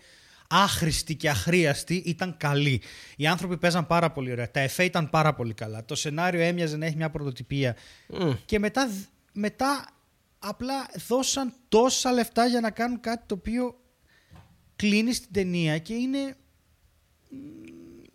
άχρηστοι 0.49 1.15
και 1.15 1.29
αχρίαστοι, 1.29 1.95
ήταν 1.95 2.37
καλοί. 2.37 2.83
Οι 3.17 3.27
άνθρωποι 3.27 3.57
παίζαν 3.57 3.87
πάρα 3.87 4.11
πολύ 4.11 4.33
ωραία. 4.33 4.51
Τα 4.51 4.61
εφέ 4.61 4.85
ήταν 4.85 5.11
πάρα 5.11 5.35
πολύ 5.35 5.55
καλά. 5.55 5.85
Το 5.85 5.95
σενάριο 5.95 6.41
έμοιαζε 6.41 6.77
να 6.77 6.87
έχει 6.87 6.97
μια 6.97 7.11
πρωτοτυπία. 7.11 7.77
Μμ. 8.09 8.31
Και 8.45 8.59
μετά, 8.59 8.91
μετά 9.33 9.87
απλά 10.39 10.91
δώσαν 11.09 11.53
τόσα 11.69 12.13
λεφτά 12.13 12.47
για 12.47 12.61
να 12.61 12.71
κάνουν 12.71 13.01
κάτι 13.01 13.25
το 13.27 13.35
οποίο 13.35 13.81
κλείνει 14.77 15.13
στην 15.13 15.33
ταινία 15.33 15.79
και 15.79 15.95
είναι 15.95 16.37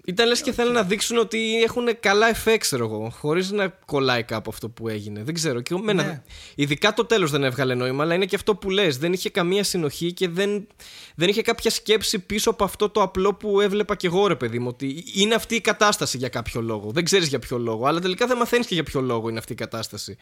Ήταν 0.10 0.28
λες 0.28 0.41
και 0.41 0.51
θέλουν 0.51 0.74
να 0.74 0.84
δείξουν 0.84 1.18
ότι 1.18 1.62
έχουν 1.64 1.99
καλά 1.99 2.30
εφέ, 2.30 2.58
ξέρω 2.58 2.86
εγώ, 2.86 3.10
χωρίς 3.10 3.51
να 3.51 3.68
κολλάει 3.68 4.24
κάπου 4.24 4.49
αυτό 4.53 4.70
που 4.70 4.88
έγινε. 4.88 5.24
Δεν 5.24 5.34
ξέρω. 5.34 5.62
Και 5.62 5.74
εμένα, 5.74 6.03
Ναι. 6.03 6.22
Ειδικά 6.55 6.93
το 6.93 7.05
τέλος 7.05 7.32
δεν 7.32 7.43
έβγαλε 7.43 7.76
νόημα, 7.76 8.03
αλλά 8.03 8.14
είναι 8.14 8.26
και 8.26 8.36
αυτό 8.36 8.55
που 8.55 8.70
λες 8.70 8.97
Δεν 8.97 9.14
είχε 9.14 9.30
καμία 9.30 9.64
συνοχή 9.64 10.14
και 10.14 10.30
δεν, 10.30 10.68
δεν 11.16 11.30
είχε 11.30 11.41
κάποια 11.41 11.70
σκέψη 11.72 12.20
πίσω 12.20 12.49
από 12.49 12.64
αυτό 12.64 12.89
το 12.89 13.01
απλό 13.01 13.34
που 13.34 13.62
έβλεπα 13.62 13.95
και 13.95 14.08
εγώ, 14.08 14.28
ρε 14.28 14.36
παιδί 14.36 14.60
μου. 14.60 14.68
Ότι 14.68 15.03
είναι 15.14 15.36
αυτή 15.36 15.55
η 15.55 15.62
κατάσταση 15.62 16.18
για 16.18 16.30
κάποιο 16.30 16.62
λόγο. 16.62 16.91
Δεν 16.91 17.03
ξέρεις 17.03 17.27
για 17.27 17.40
ποιο 17.40 17.57
λόγο, 17.57 17.86
αλλά 17.86 17.99
τελικά 17.99 18.27
δεν 18.27 18.38
μαθαίνεις 18.38 18.68
και 18.68 18.73
για 18.73 18.84
ποιο 18.84 19.02
λόγο 19.02 19.30
είναι 19.30 19.40
αυτή 19.40 19.53
η 19.53 19.56
κατάσταση. 19.56 20.18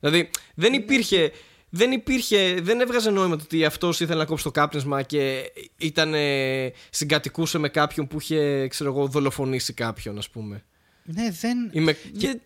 Δηλαδή, 0.00 0.30
δεν 0.54 0.72
υπήρχε. 0.72 1.32
Δεν 1.74 1.92
υπήρχε, 1.92 2.60
δεν 2.60 2.80
έβγαζε 2.80 3.10
νόημα 3.10 3.36
το 3.36 3.42
ότι 3.44 3.64
αυτός 3.64 4.00
ήθελε 4.00 4.18
να 4.18 4.24
κόψει 4.24 4.44
το 4.44 4.50
κάπνισμα 4.50 5.02
και 5.02 5.52
ήταν, 5.76 6.14
ε, 6.14 6.72
συγκατοικούσε 6.90 7.58
με 7.58 7.68
κάποιον 7.68 8.06
που 8.06 8.20
είχε, 8.20 8.68
ξέρω 8.68 8.90
εγώ, 8.90 9.06
δολοφονήσει 9.06 9.72
κάποιον, 9.72 10.18
ας 10.18 10.30
πούμε. 10.30 10.64
ναι, 11.04 11.30
δεν, 11.30 11.70
Είμαι... 11.72 11.92
Και... 11.92 12.40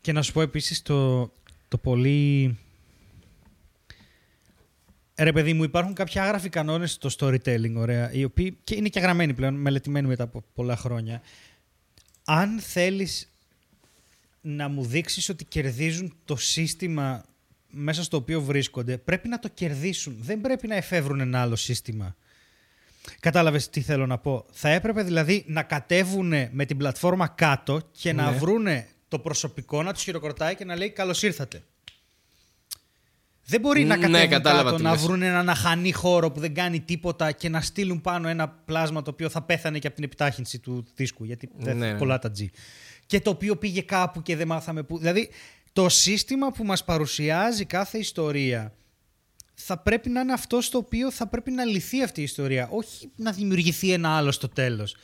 Και 0.00 0.12
να 0.12 0.22
σου 0.22 0.32
πω 0.32 0.40
επίσης 0.40 0.82
το, 0.82 1.32
το 1.68 1.78
πολύ... 1.78 2.58
Ρε 5.18 5.32
παιδί 5.32 5.52
μου, 5.52 5.62
υπάρχουν 5.62 5.94
κάποια 5.94 6.22
άγραφοι 6.22 6.48
κανόνες 6.48 6.92
στο 6.92 7.10
storytelling, 7.18 7.74
ωραία, 7.74 8.12
οι 8.12 8.24
οποίοι 8.24 8.58
και 8.64 8.74
είναι 8.74 8.88
και 8.88 9.00
γραμμένοι 9.00 9.34
πλέον, 9.34 9.54
μελετημένοι 9.54 10.06
μετά 10.06 10.22
από 10.22 10.44
πολλά 10.54 10.76
χρόνια. 10.76 11.22
Αν 12.24 12.60
θέλεις 12.60 13.28
να 14.40 14.68
μου 14.68 14.84
δείξεις 14.84 15.28
ότι 15.28 15.44
κερδίζουν 15.44 16.14
το 16.24 16.36
σύστημα 16.36 17.24
μέσα 17.72 18.02
στο 18.02 18.16
οποίο 18.16 18.40
βρίσκονται, 18.40 18.98
πρέπει 18.98 19.28
να 19.28 19.38
το 19.38 19.48
κερδίσουν. 19.54 20.16
Δεν 20.20 20.40
πρέπει 20.40 20.66
να 20.66 20.74
εφεύρουν 20.74 21.20
ένα 21.20 21.40
άλλο 21.40 21.56
σύστημα. 21.56 22.16
Κατάλαβες 23.20 23.70
τι 23.70 23.80
θέλω 23.80 24.06
να 24.06 24.18
πω; 24.18 24.46
Θα 24.52 24.68
έπρεπε 24.68 25.02
δηλαδή 25.02 25.44
να 25.46 25.62
κατέβουν 25.62 26.32
με 26.50 26.64
την 26.66 26.76
πλατφόρμα 26.76 27.28
κάτω 27.28 27.80
και 27.92 28.12
να 28.12 28.30
Ναι. 28.30 28.36
βρούνε 28.36 28.88
το 29.08 29.18
προσωπικό 29.18 29.82
να 29.82 29.92
τους 29.92 30.02
χειροκροτάει 30.02 30.54
και 30.54 30.64
να 30.64 30.76
λέει 30.76 30.90
καλώς 30.90 31.22
ήρθατε. 31.22 31.62
Δεν 33.44 33.60
μπορεί 33.60 33.84
να 33.84 33.96
Ναι, 33.96 34.02
κατέβουν 34.06 34.28
κατάλαβα 34.30 34.64
κάτω, 34.64 34.76
τι 34.76 34.82
να 34.82 34.90
λες. 34.90 35.02
βρουν 35.02 35.22
έναν 35.22 35.48
αχανή 35.48 35.92
χώρο 35.92 36.30
που 36.30 36.40
δεν 36.40 36.54
κάνει 36.54 36.80
τίποτα 36.80 37.32
και 37.32 37.48
να 37.48 37.60
στείλουν 37.60 38.00
πάνω 38.00 38.28
ένα 38.28 38.48
πλάσμα 38.48 39.02
το 39.02 39.10
οποίο 39.10 39.28
θα 39.28 39.42
πέθανε 39.42 39.78
και 39.78 39.86
από 39.86 39.96
την 39.96 40.04
επιτάχυνση 40.04 40.58
του 40.58 40.84
δίσκου. 40.94 41.24
Γιατί 41.24 41.48
δεν 41.56 41.76
Ναι, 41.76 41.86
ναι, 41.86 41.92
ναι. 41.92 41.98
πολλά 41.98 42.18
τα 42.18 42.32
G. 42.38 42.44
Και 43.06 43.20
το 43.20 43.30
οποίο 43.30 43.56
πήγε 43.56 43.82
κάπου 43.82 44.22
και 44.22 44.36
δεν 44.36 44.46
μάθαμε 44.46 44.82
πού. 44.82 44.98
Δηλαδή, 44.98 45.28
το 45.72 45.88
σύστημα 45.88 46.50
που 46.52 46.64
μας 46.64 46.84
παρουσιάζει 46.84 47.64
κάθε 47.64 47.98
ιστορία 47.98 48.72
θα 49.54 49.78
πρέπει 49.78 50.08
να 50.08 50.20
είναι 50.20 50.32
αυτό 50.32 50.60
στο 50.60 50.78
οποίο 50.78 51.10
θα 51.10 51.26
πρέπει 51.26 51.50
να 51.50 51.64
λυθεί 51.64 52.02
αυτή 52.02 52.20
η 52.20 52.22
ιστορία. 52.24 52.68
Όχι 52.70 53.10
να 53.16 53.32
δημιουργηθεί 53.32 53.92
ένα 53.92 54.16
άλλο 54.16 54.32
στο 54.32 54.48
τέλος. 54.48 54.96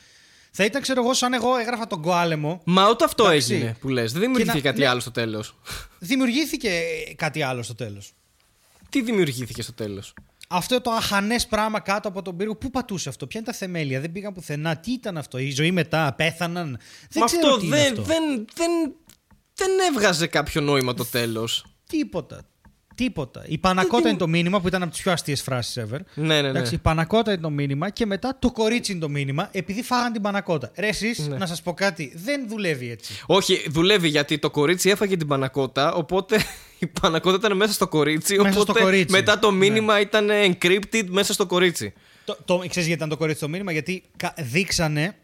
Θα 0.51 0.63
ήταν, 0.65 0.81
ξέρω 0.81 1.01
εγώ, 1.01 1.13
σαν 1.13 1.33
εγώ 1.33 1.57
έγραφα 1.57 1.87
τον 1.87 2.01
Κοάλεμο. 2.01 2.61
Μα 2.65 2.89
ούτε 2.89 3.03
αυτό 3.03 3.23
Εντάξει. 3.27 3.53
έγινε 3.53 3.75
που 3.79 3.89
λες. 3.89 4.11
Δεν 4.11 4.21
δημιουργήθηκε 4.21 4.57
Και 4.59 4.63
να- 4.65 4.69
κάτι 4.71 4.81
ναι. 4.83 4.87
άλλο 4.87 4.99
στο 4.99 5.11
τέλος. 5.11 5.55
Δημιουργήθηκε 5.99 6.81
κάτι 7.15 7.41
άλλο 7.41 7.63
στο 7.63 7.75
τέλος. 7.75 8.13
Τι 8.89 9.01
δημιουργήθηκε 9.01 9.61
στο 9.61 9.73
τέλος; 9.73 10.13
Αυτό 10.47 10.81
το 10.81 10.91
αχανές 10.91 11.47
πράγμα 11.47 11.79
κάτω 11.79 12.07
από 12.07 12.21
τον 12.21 12.37
πύργο, 12.37 12.55
πού 12.55 12.69
πατούσε 12.69 13.09
αυτό, 13.09 13.27
ποια 13.27 13.39
είναι 13.39 13.49
τα 13.51 13.57
θεμέλια, 13.57 13.99
δεν 13.99 14.11
πήγαν 14.11 14.33
πουθενά, 14.33 14.77
τι 14.77 14.91
ήταν 14.91 15.17
αυτό, 15.17 15.37
η 15.37 15.51
ζωή 15.51 15.71
μετά, 15.71 16.13
πέθαναν; 16.13 16.65
Δεν 17.09 17.21
Μα 17.21 17.25
ξέρω 17.25 17.47
αυτό 17.47 17.59
τι 17.59 17.65
είναι 17.65 17.75
δεν, 17.75 17.91
αυτό. 17.91 18.03
δεν, 18.03 18.45
δεν, 18.55 18.93
δεν 19.59 19.93
έβγαζε 19.93 20.27
κάποιο 20.27 20.61
νόημα 20.61 20.93
το 20.93 21.05
τέλος. 21.05 21.65
Τίποτα. 21.89 22.41
Τίποτα. 22.95 23.43
Η 23.47 23.57
Πανακότα 23.57 24.09
είναι 24.09 24.17
το 24.17 24.27
μήνυμα 24.27 24.61
που 24.61 24.67
ήταν 24.67 24.81
από 24.81 24.91
τις 24.91 25.01
πιο 25.01 25.11
αστείες 25.11 25.41
φράσεις 25.41 25.83
ever. 25.83 25.97
Ναι, 26.13 26.25
ναι, 26.25 26.41
ναι. 26.41 26.47
Εντάξει, 26.47 26.75
η 26.75 26.77
Πανακότα 26.77 27.31
είναι 27.31 27.41
το 27.41 27.49
μήνυμα 27.49 27.89
και 27.89 28.05
μετά 28.05 28.35
το 28.39 28.51
κορίτσι 28.51 28.91
είναι 28.91 29.01
το 29.01 29.09
μήνυμα 29.09 29.49
επειδή 29.51 29.83
φάγαν 29.83 30.11
την 30.11 30.21
Πανακότα. 30.21 30.71
Ρε, 30.75 30.87
εσείς, 30.87 31.27
Ναι. 31.27 31.37
να 31.37 31.45
σας 31.45 31.61
πω 31.61 31.73
κάτι, 31.73 32.11
δεν 32.15 32.47
δουλεύει 32.49 32.89
έτσι. 32.91 33.13
Όχι, 33.25 33.65
δουλεύει 33.69 34.07
γιατί 34.07 34.37
το 34.39 34.49
κορίτσι 34.49 34.89
έφαγε 34.89 35.17
την 35.17 35.27
πανακότα, 35.27 35.93
οπότε 35.93 36.37
η 36.79 36.87
πανακότα 36.87 37.35
ήταν 37.35 37.57
μέσα 37.57 37.73
στο 37.73 37.87
κορίτσι. 37.87 38.35
Μέσα 38.37 38.51
στο 38.51 38.61
οπότε 38.61 38.79
κορίτσι. 38.81 39.15
μετά 39.15 39.39
το 39.39 39.51
Ναι. 39.51 39.57
μήνυμα 39.57 39.99
ήταν 39.99 40.29
encrypted 40.29 41.03
μέσα 41.07 41.33
στο 41.33 41.45
κορίτσι. 41.45 41.93
Το, 42.25 42.37
το, 42.45 42.57
ξέρεις 42.57 42.75
γιατί 42.75 42.91
ήταν 42.93 43.09
το 43.09 43.17
κορίτσι 43.17 43.41
το 43.41 43.49
μήνυμα, 43.49 43.71
γιατί 43.71 44.03
κα- 44.17 44.33
δείξανε 44.37 45.15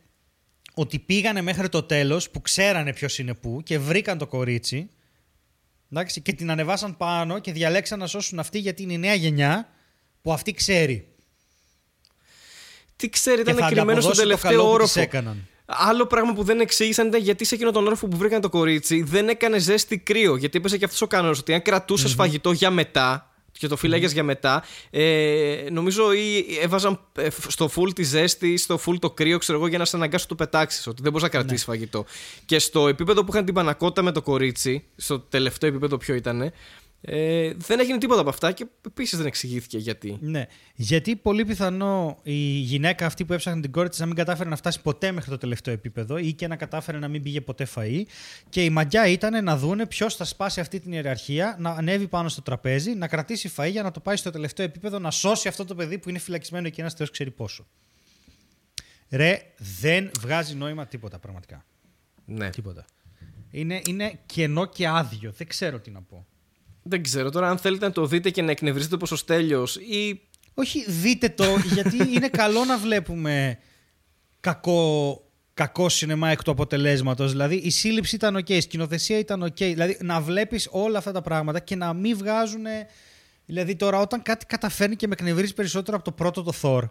ότι 0.76 1.00
πήγανε 1.00 1.42
μέχρι 1.42 1.70
το 1.70 1.84
τέλος 1.84 2.30
που 2.30 2.42
ξέρανε 2.42 2.94
ποιος 2.94 3.20
είναι 3.20 3.34
πού 3.34 3.62
και 3.64 3.80
βρήκαν 3.80 4.18
το 4.18 4.28
κορίτσι 4.28 4.90
εντάξει, 5.92 6.22
και 6.22 6.34
την 6.34 6.52
ανεβάσαν 6.52 6.98
πάνω 6.98 7.40
και 7.40 7.52
διαλέξαν 7.52 8.00
να 8.00 8.08
σώσουν 8.08 8.40
αυτή 8.40 8.60
γιατί 8.60 8.84
είναι 8.84 8.94
η 8.94 8.98
νέα 8.98 9.14
γενιά 9.14 9.70
που 10.22 10.34
αυτή 10.34 10.54
ξέρει. 10.54 11.08
Τι 12.96 13.10
ξέρει, 13.10 13.44
Και 13.44 13.52
ήταν 13.52 13.64
θα 13.64 13.70
κρυμμένο 13.70 14.02
στον 14.02 14.14
ανταποδώσει 14.14 14.42
το 14.42 14.48
καλό 14.48 14.62
τελευταίο 14.62 14.78
που 14.78 14.84
της 14.84 14.96
όροφο. 14.96 15.00
έκαναν. 15.00 15.48
Άλλο 15.66 16.06
πράγμα 16.06 16.34
που 16.34 16.44
δεν 16.44 16.60
εξήγησαν 16.60 17.08
ήταν 17.08 17.22
γιατί 17.22 17.46
σε 17.46 17.56
εκείνο 17.56 17.72
τον 17.72 17.86
όροφο 17.86 18.08
που 18.08 18.18
βρήκαν 18.18 18.42
το 18.42 18.50
κορίτσι 18.50 19.02
δεν 19.02 19.30
έκανε 19.30 19.58
ζέστη 19.58 19.98
κρύο. 19.98 20.36
Γιατί 20.36 20.58
έπεσε 20.58 20.78
και 20.78 20.86
αυτός 20.86 21.02
ο 21.02 21.08
κανόνα 21.08 21.36
ότι 21.40 21.54
αν 21.54 21.62
κρατούσες 21.62 22.14
φαγητό 22.14 22.52
για 22.52 22.70
μετά 22.70 23.35
και 23.58 23.68
το 23.68 23.76
φυλάγε 23.76 24.08
για 24.08 24.24
μετά, 24.24 24.64
ε, 24.90 25.66
νομίζω 25.72 26.14
ή 26.14 26.46
έβαζαν 26.62 27.00
ε, 27.16 27.28
στο 27.48 27.70
full 27.76 27.94
τη 27.96 28.04
ζέστη 28.04 28.48
ή 28.52 28.58
στο 28.58 28.80
full 28.86 28.96
το 29.00 29.12
κρύο, 29.12 29.38
ξέρω 29.38 29.58
εγώ, 29.58 29.68
για 29.68 29.78
να 29.78 29.86
σε 29.86 29.96
αναγκάσουν 29.96 30.28
το 30.28 30.36
πετάξεις. 30.36 30.88
Ότι 30.88 31.02
δεν 31.02 31.12
μπορείς 31.12 31.28
να 31.28 31.38
κρατήσεις 31.38 31.66
φαγητό. 31.66 32.06
Και 32.46 32.60
στο 32.60 32.88
επίπεδο 32.88 33.24
που 33.24 33.32
είχαν 33.32 33.46
την 33.46 33.54
πανακότα 33.54 34.02
με 34.02 34.12
το 34.12 34.22
κορίτσι, 34.22 34.84
στο 34.96 35.20
τελευταίο 35.20 35.70
επίπεδο 35.70 35.98
ποιο 35.98 36.16
ήταν, 36.16 36.52
ε, 37.08 37.54
δεν 37.58 37.80
έγινε 37.80 37.98
τίποτα 37.98 38.20
από 38.20 38.30
αυτά 38.30 38.52
και 38.52 38.66
επίσης 38.88 39.18
δεν 39.18 39.28
εξηγήθηκε 39.28 39.78
γιατί. 39.78 40.18
Ναι. 40.22 40.46
Γιατί 40.76 41.16
πολύ 41.16 41.46
πιθανό 41.46 42.20
η 42.24 42.34
γυναίκα 42.44 43.06
αυτή 43.06 43.26
που 43.26 43.34
έψαχνε 43.34 43.62
την 43.62 43.72
κόρη 43.72 43.90
της 43.90 44.00
να 44.00 44.06
μην 44.06 44.16
κατάφερε 44.16 44.50
να 44.50 44.56
φτάσει 44.56 44.82
ποτέ 44.82 45.12
μέχρι 45.12 45.30
το 45.30 45.38
τελευταίο 45.38 45.74
επίπεδο 45.74 46.18
ή 46.18 46.34
και 46.34 46.48
να 46.48 46.56
κατάφερε 46.56 46.98
να 46.98 47.08
μην 47.08 47.24
πήγε 47.24 47.42
ποτέ 47.42 47.68
φαΐ. 47.76 48.04
Και 48.50 48.64
η 48.64 48.70
μαγιά 48.70 49.08
ήταν 49.08 49.44
να 49.44 49.58
δούνε 49.58 49.86
ποιος 49.86 50.16
θα 50.16 50.24
σπάσει 50.24 50.60
αυτή 50.60 50.80
την 50.80 50.92
ιεραρχία, 50.92 51.56
να 51.60 51.70
ανέβει 51.70 52.08
πάνω 52.08 52.30
στο 52.30 52.42
τραπέζι, 52.42 52.96
να 52.96 53.08
κρατήσει 53.08 53.52
φαΐ 53.58 53.72
για 53.72 53.84
να 53.84 53.92
το 53.92 54.00
πάει 54.00 54.16
στο 54.16 54.32
τελευταίο 54.32 54.66
επίπεδο, 54.66 55.00
να 55.00 55.12
σώσει 55.12 55.48
αυτό 55.48 55.66
το 55.66 55.76
παιδί 55.76 55.98
που 55.98 56.10
είναι 56.10 56.20
φυλακισμένο 56.20 56.68
εκεί 56.68 56.80
ένας 56.80 56.94
Θεός 56.94 57.12
ξέρει 57.12 57.32
πόσο. 57.32 57.68
Ρε, 59.10 59.42
δεν 59.80 60.12
βγάζει 60.20 60.56
νόημα 60.56 60.88
τίποτα 60.88 61.20
πραγματικά. 61.20 61.66
Ναι. 62.26 62.50
Τίποτα. 62.50 62.86
Είναι, 63.52 63.82
είναι 63.88 64.20
κενό 64.26 64.66
και 64.66 64.88
άδειο. 64.88 65.32
Δεν 65.32 65.48
ξέρω 65.48 65.80
τι 65.80 65.92
να 65.92 66.02
πω. 66.02 66.26
Δεν 66.88 67.04
ξέρω 67.04 67.30
τώρα 67.30 67.50
αν 67.50 67.58
θέλετε 67.58 67.86
να 67.86 67.92
το 67.92 68.06
δείτε 68.06 68.30
και 68.30 68.42
να 68.42 68.52
εκνευριστείτε 68.52 68.98
όπως 68.98 69.12
ο 69.12 69.16
Στέλιος 69.16 69.76
ή 69.76 70.22
Όχι, 70.54 70.86
δείτε 70.92 71.30
το, 71.30 71.44
γιατί 71.74 71.98
είναι 72.14 72.28
καλό 72.28 72.66
να 72.66 72.78
βλέπουμε 72.78 73.58
κακό, 74.40 75.22
κακό 75.54 75.90
σινεμά 75.90 76.30
εκ 76.30 76.44
του 76.44 76.52
αποτελέσματος. 76.52 77.32
Δηλαδή, 77.32 77.56
η 77.56 77.70
σύλληψη 77.70 78.16
ήταν 78.16 78.36
οκ, 78.36 78.50
η 78.50 78.62
σκηνοθεσία 78.62 79.18
ήταν 79.18 79.44
οκ. 79.44 79.58
Δηλαδή, 79.58 79.98
να 80.02 80.22
βλέπεις 80.22 80.68
όλα 80.72 80.98
αυτά 80.98 81.12
τα 81.12 81.22
πράγματα 81.22 81.60
και 81.60 81.76
να 81.76 81.94
μην 81.94 82.18
βγάζουν... 82.18 82.64
Δηλαδή, 83.46 83.76
τώρα 83.76 84.00
όταν 84.00 84.22
κάτι 84.22 84.46
καταφέρνει 84.46 84.96
και 84.96 85.08
με 85.08 85.14
εκνευρίζει 85.14 85.54
περισσότερο 85.54 85.96
από 85.96 86.06
το 86.06 86.12
πρώτο 86.12 86.44
το 86.44 86.54
Thor, 86.62 86.90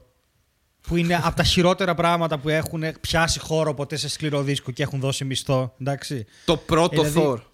που 0.81 0.97
είναι 0.97 1.21
από 1.25 1.37
τα 1.37 1.43
χειρότερα 1.45 1.95
πράγματα 1.95 2.39
που 2.39 2.49
έχουν 2.49 2.85
πιάσει 3.01 3.39
χώρο 3.39 3.75
ποτέ 3.75 3.97
σε 3.97 4.09
σκληρό 4.09 4.43
δίσκο 4.43 4.71
και 4.71 4.83
έχουν 4.83 5.01
δώσει 5.01 5.25
μισθό, 5.25 5.75
εντάξει. 5.81 6.27
το 6.45 6.57
πρώτο 6.57 7.05
Ε, 7.05 7.09
δηλαδή, 7.09 7.35
Thor. 7.37 7.53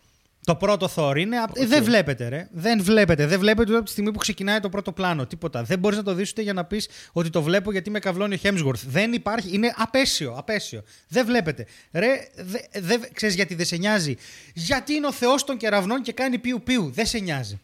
Το 0.51 0.57
πρώτο 0.57 0.89
Thor 0.95 1.17
είναι. 1.17 1.37
απ- 1.37 1.57
ε, 1.59 1.67
δεν 1.67 1.85
βλέπετε, 1.85 2.29
ρε. 2.29 2.49
Δεν 2.53 2.83
βλέπετε. 2.83 3.27
Δεν 3.27 3.39
βλέπετε 3.39 3.69
ούτε 3.69 3.77
από 3.77 3.85
τη 3.85 3.91
στιγμή 3.91 4.13
που 4.13 4.19
ξεκινάει 4.19 4.61
το 4.61 4.69
πρώτο 4.69 4.93
πλάνο. 4.93 5.27
Τίποτα. 5.27 5.63
Δεν 5.63 5.79
μπορείς 5.79 5.97
να 5.97 6.03
το 6.05 6.15
δεις 6.15 6.31
ούτε 6.31 6.43
για 6.43 6.53
να 6.53 6.65
πεις 6.65 6.89
ότι 7.13 7.31
το 7.31 7.43
βλέπω 7.43 7.73
γιατί 7.73 7.91
με 7.91 7.99
καυλώνει 7.99 8.35
ο 8.35 8.39
Hemsworth. 8.43 8.83
Δεν 8.87 9.13
υπάρχει. 9.13 9.55
Είναι 9.55 9.73
απέσιο. 9.77 10.33
απέσιο. 10.37 10.83
Δεν 11.09 11.27
βλέπετε. 11.27 11.67
Ρε, 11.93 12.29
δε, 12.37 12.59
δε, 12.81 12.97
ξέρεις 13.13 13.35
γιατί 13.35 13.55
δεν 13.55 13.67
σε 13.67 13.77
νοιάζει; 13.77 14.17
Γιατί 14.55 14.93
είναι 14.95 15.07
ο 15.07 15.13
Θεός 15.13 15.45
των 15.45 15.57
κεραυνών 15.57 16.03
και 16.03 16.13
κάνει 16.13 16.39
πιου 16.39 16.61
πιου. 16.65 16.91
Δεν 16.91 17.07
σε 17.07 17.19
νοιάζει. 17.19 17.61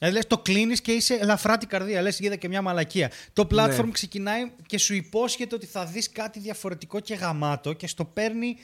Ε, 0.00 0.10
λες, 0.10 0.26
το 0.26 0.38
κλείνεις 0.38 0.80
και 0.80 0.92
είσαι 0.92 1.14
ελαφρά 1.14 1.58
την 1.58 1.68
καρδία. 1.68 2.02
Λες, 2.02 2.18
είδα 2.20 2.36
και 2.36 2.48
μια 2.48 2.62
μαλακία. 2.62 3.10
Το 3.32 3.46
platform 3.50 3.84
Ναι. 3.84 3.90
ξεκινάει 3.92 4.50
και 4.66 4.78
σου 4.78 4.94
υπόσχεται 4.94 5.54
ότι 5.54 5.66
θα 5.66 5.84
δεις 5.84 6.10
κάτι 6.10 6.38
διαφορετικό 6.38 7.00
και 7.00 7.14
γαμάτο 7.14 7.72
και 7.72 7.86
στο 7.86 8.04
παίρνει 8.04 8.56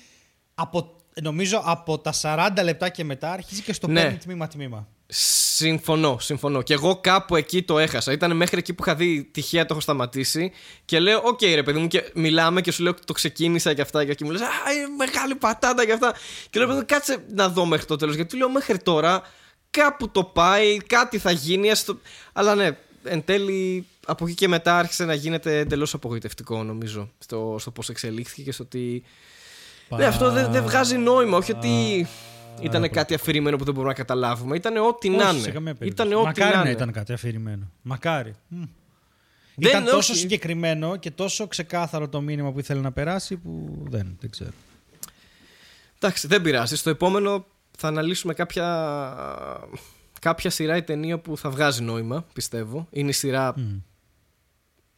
από, 0.55 0.97
νομίζω 1.23 1.63
από 1.65 1.99
τα 1.99 2.13
40 2.23 2.49
λεπτά 2.65 2.89
και 2.89 3.05
μετά 3.05 3.33
αρχίζει 3.33 3.63
και 3.63 3.73
στο 3.73 3.87
Ναι. 3.89 4.03
παίρνει 4.03 4.19
τμήμα-τμήμα. 4.19 4.89
Συμφωνώ, 5.07 6.19
συμφωνώ. 6.21 6.63
Και 6.63 6.73
εγώ 6.73 6.97
κάπου 6.97 7.37
εκεί 7.37 7.63
το 7.63 7.79
έχασα. 7.79 8.13
Ήταν 8.13 8.37
μέχρι 8.37 8.59
εκεί 8.59 8.73
που 8.75 8.83
είχα 8.87 8.95
δει 8.97 9.25
τυχαία 9.33 9.63
το 9.63 9.69
έχω 9.71 9.81
σταματήσει. 9.81 10.53
Και 10.85 10.99
λέω, 10.99 11.21
Οκ, 11.25 11.43
ρε 11.43 11.63
παιδί 11.63 11.79
μου, 11.79 11.87
και 11.87 12.11
μιλάμε 12.15 12.61
και 12.61 12.71
σου 12.73 12.83
λέω 12.83 12.95
το 13.05 13.13
ξεκίνησα 13.13 13.75
και 13.75 13.81
αυτά. 13.83 14.05
Και 14.05 14.11
εκεί 14.11 14.25
μου 14.25 14.31
λες, 14.31 14.41
Α, 14.41 14.47
είναι 14.77 14.87
μεγάλη 14.99 15.35
πατάτα 15.35 15.85
και 15.87 15.93
αυτά. 15.93 16.15
Και 16.51 16.59
λέω, 16.59 16.69
παιδί 16.69 16.79
μου, 16.79 16.85
κάτσε 16.89 17.25
να 17.35 17.49
δω 17.49 17.65
μέχρι 17.65 17.87
το 17.87 17.97
τέλος. 17.97 18.15
Γιατί 18.15 18.37
λέω, 18.37 18.51
μέχρι 18.51 18.79
τώρα 18.79 19.23
κάπου 19.71 20.11
το 20.11 20.25
πάει, 20.25 20.77
κάτι 20.77 21.19
θα 21.19 21.31
γίνει. 21.31 21.71
ας 21.71 21.85
το... 21.85 21.99
Αλλά 22.33 22.55
ναι, 22.55 22.71
εν 23.05 23.25
τέλει 23.25 23.87
από 24.07 24.25
εκεί 24.27 24.35
και 24.35 24.49
μετά 24.49 24.79
άρχισε 24.79 25.05
να 25.05 25.15
γίνεται 25.15 25.59
εντελώς 25.59 25.95
απογοητευτικό, 25.95 26.63
νομίζω. 26.63 27.11
Στο, 27.19 27.57
στο 27.59 27.71
πώς 27.71 27.89
εξελίχθηκε 27.89 28.43
και 28.43 28.53
στο 28.53 28.63
ότι. 28.63 29.03
Ναι, 29.97 30.05
αυτό 30.05 30.31
δεν, 30.31 30.53
δεν 30.53 30.63
βγάζει 30.63 30.97
νόημα. 30.97 31.37
Όχι 31.37 31.53
ότι 31.53 32.07
ήταν 32.61 32.91
κάτι 32.91 33.15
αφηρημένο 33.15 33.57
που 33.57 33.65
δεν 33.65 33.75
μπορούμε 33.75 33.93
να 33.93 33.99
καταλάβουμε. 33.99 34.57
Ήταν 34.57 34.77
ό,τι 34.77 35.09
να 35.09 35.29
Όχι, 35.29 35.35
σε 35.35 35.43
είναι. 35.43 35.51
καμία 35.51 35.75
περίπτωση. 35.75 36.09
Ήταν 36.09 36.19
ό,τι 36.19 36.27
Μακάρι 36.27 36.51
να 36.51 36.57
να 36.57 36.61
είναι. 36.69 36.71
ήταν 36.71 36.93
κάτι 36.93 37.13
αφηρημένο. 37.13 37.71
Μακάρι. 37.83 38.35
Μμ. 38.49 38.63
Δεν, 39.55 39.71
ήταν 39.71 39.85
τόσο 39.85 40.13
όχι. 40.13 40.21
συγκεκριμένο 40.21 40.97
και 40.97 41.11
τόσο 41.11 41.47
ξεκάθαρο 41.47 42.09
το 42.09 42.21
μήνυμα 42.21 42.53
που 42.53 42.59
ήθελε 42.59 42.81
να 42.81 42.93
περάσει 42.93 43.37
που 43.37 43.83
δεν, 43.89 44.17
δεν 44.21 44.31
ξέρω. 44.31 44.51
Εντάξει, 45.99 46.27
δεν 46.27 46.43
πειράζει. 46.43 46.77
Στο 46.77 46.91
επόμενο 46.91 47.47
θα 47.79 47.89
αναλύσουμε 47.89 48.35
κάποια, 48.35 48.67
κάποια 50.21 50.51
σειρά 50.51 50.77
ή 50.77 50.83
ταινία 50.83 51.19
που 51.19 51.37
θα 51.37 51.51
βγάζει 51.51 51.83
νόημα, 51.83 52.25
πιστεύω. 52.33 52.87
Είναι 52.91 53.09
η 53.09 53.13
σειρά. 53.13 53.55
Μμ. 53.57 53.77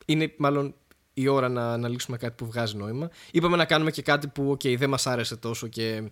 Είναι 0.07 0.35
μάλλον 0.37 0.75
η 1.15 1.29
ώρα 1.29 1.49
να 1.49 1.73
αναλύσουμε 1.73 2.17
κάτι 2.17 2.35
που 2.37 2.47
βγάζει 2.47 2.77
νόημα. 2.77 3.11
Είπαμε 3.31 3.57
να 3.57 3.65
κάνουμε 3.65 3.91
και 3.91 4.03
κάτι 4.03 4.27
που 4.27 4.53
okay, 4.53 4.77
δεν 4.79 4.89
μας 4.89 5.07
άρεσε 5.07 5.37
τόσο 5.37 5.67
και 5.67 6.03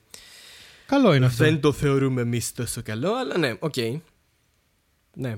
Καλό 0.87 1.15
είναι 1.15 1.27
αυτό. 1.27 1.45
δεν 1.45 1.61
το 1.61 1.73
θεωρούμε 1.73 2.21
εμείς 2.21 2.53
τόσο 2.53 2.83
καλό, 2.83 3.15
αλλά 3.15 3.39
ναι, 3.39 3.55
οκ. 3.59 3.75
Ναι. 5.15 5.35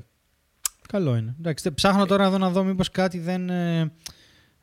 Καλό 0.89 1.17
είναι. 1.17 1.35
Εντάξει, 1.39 1.65
τε- 1.65 1.73
ψάχνω 1.75 2.07
τώρα 2.07 2.25
εδώ 2.25 2.39
να 2.39 2.51
δω 2.51 2.65
μήπως 2.65 2.91
κάτι 2.91 3.19
δεν... 3.19 3.51
Ε, 3.51 3.93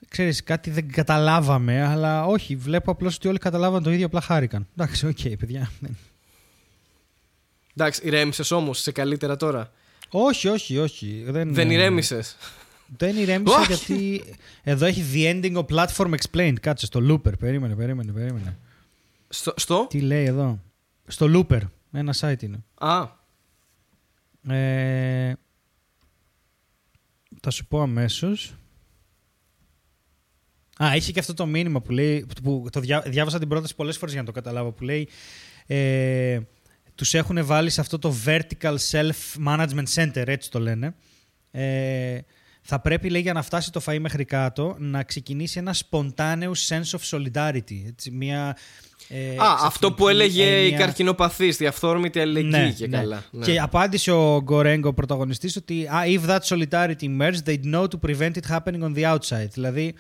ξέρεις, 0.10 0.44
κάτι 0.44 0.70
δεν 0.70 0.92
καταλάβαμε, 0.92 1.86
αλλά 1.86 2.26
όχι, 2.26 2.56
βλέπω 2.56 2.92
απλώς 2.92 3.16
ότι 3.16 3.28
όλοι 3.28 3.38
καταλάβαν 3.38 3.84
το 3.84 3.92
ίδιο, 3.92 4.06
απλά 4.06 4.22
χάρηκαν. 4.22 4.68
Εντάξει, 4.72 5.08
οκ, 5.08 5.20
παιδιά. 5.40 5.72
Δεν- 5.80 5.98
Εντάξει, 7.76 8.02
ηρέμησες 8.04 8.52
όμως, 8.52 8.80
είσαι 8.80 8.92
καλύτερα 8.92 9.36
τώρα; 9.36 9.72
όχι, 10.10 10.48
όχι, 10.48 10.78
όχι. 10.78 11.24
Δεν, 11.28 11.54
Δεν 11.54 11.70
ε, 11.70 11.74
ηρέμησες; 11.74 12.36
Δεν 12.98 13.18
ηρέμησα 13.18 13.56
Όχι. 13.58 13.66
γιατί 13.74 14.24
εδώ 14.64 14.86
έχει 14.86 15.04
The 15.14 15.34
Ending 15.34 15.64
of 15.64 15.66
Platform 15.66 16.14
Explained. 16.16 16.56
Κάτσε 16.62 16.86
στο 16.86 17.00
Looper. 17.10 17.40
Περίμενε, 17.40 17.76
περίμενε, 17.76 18.12
περίμενε. 18.12 18.58
Στο, 19.30 19.54
στο; 19.58 19.86
Τι 19.90 20.02
λέει 20.02 20.26
εδώ; 20.26 20.60
Στο 21.08 21.28
Looper. 21.34 21.62
Ένα 21.92 22.16
site 22.20 22.44
είναι. 22.44 22.64
Α, 22.74 23.08
Ε, 24.56 25.34
θα 27.42 27.50
σου 27.50 27.66
πω 27.66 27.82
αμέσως. 27.82 28.56
Α, 30.84 30.96
είχε 30.96 31.12
και 31.12 31.20
αυτό 31.20 31.34
το 31.34 31.46
μήνυμα 31.46 31.82
που 31.82 31.92
λέει. 31.92 32.26
Που 32.44 32.68
το 32.72 32.80
διά, 32.80 33.02
διάβασα 33.02 33.40
την 33.40 33.48
πρόταση 33.48 33.76
πολλές 33.76 33.98
φορές 33.98 34.14
για 34.14 34.22
να 34.22 34.28
το 34.28 34.34
καταλάβω. 34.34 34.72
Που 34.72 34.84
λέει. 34.84 35.08
Ε, 35.68 36.40
τους 36.96 37.14
έχουν 37.14 37.46
βάλει 37.46 37.70
σε 37.70 37.82
αυτό 37.82 38.00
το 38.00 38.16
Vertical 38.26 38.76
Self-Management 38.92 39.86
Center, 39.96 40.24
έτσι 40.28 40.52
το 40.52 40.60
λένε. 40.60 40.96
Ε, 41.52 42.20
θα 42.62 42.80
πρέπει, 42.80 43.10
λέει, 43.10 43.22
για 43.22 43.34
να 43.34 43.42
φτάσει 43.42 43.72
το 43.72 43.82
φαΐ 43.86 44.00
μέχρι 44.00 44.26
κάτω, 44.26 44.76
να 44.80 45.04
ξεκινήσει 45.04 45.60
ένα 45.60 45.76
spontaneous 45.90 46.68
sense 46.68 46.98
of 46.98 47.00
solidarity. 47.10 47.88
Έτσι, 47.88 48.12
μια, 48.12 48.58
ε, 49.08 49.36
Α, 49.38 49.58
αυτό 49.62 49.94
που 49.94 50.08
έλεγε 50.08 50.44
έννοια... 50.44 50.66
η 50.66 50.72
καρκινοπαθής, 50.72 51.58
διαφθόρμητη 51.58 52.20
αλληλεγγύη 52.20 52.60
ναι, 52.60 52.72
και 52.72 52.88
ναι. 52.88 52.98
καλά. 52.98 53.24
Ναι. 53.32 53.46
Και 53.46 53.60
απάντησε 53.60 54.12
ο 54.12 54.42
Γκορέγκο, 54.42 54.90
ο 54.90 54.94
πρωταγωνιστής, 54.94 55.56
ότι 55.56 55.88
if 56.06 56.30
that 56.30 56.40
solidarity 56.40 57.04
emerged, 57.04 57.44
they'd 57.46 57.74
know 57.74 57.84
to 57.84 58.10
prevent 58.10 58.32
it 58.32 58.50
happening 58.50 58.82
on 58.82 58.94
the 58.96 59.16
outside. 59.16 59.50
Δηλαδή, 59.54 59.94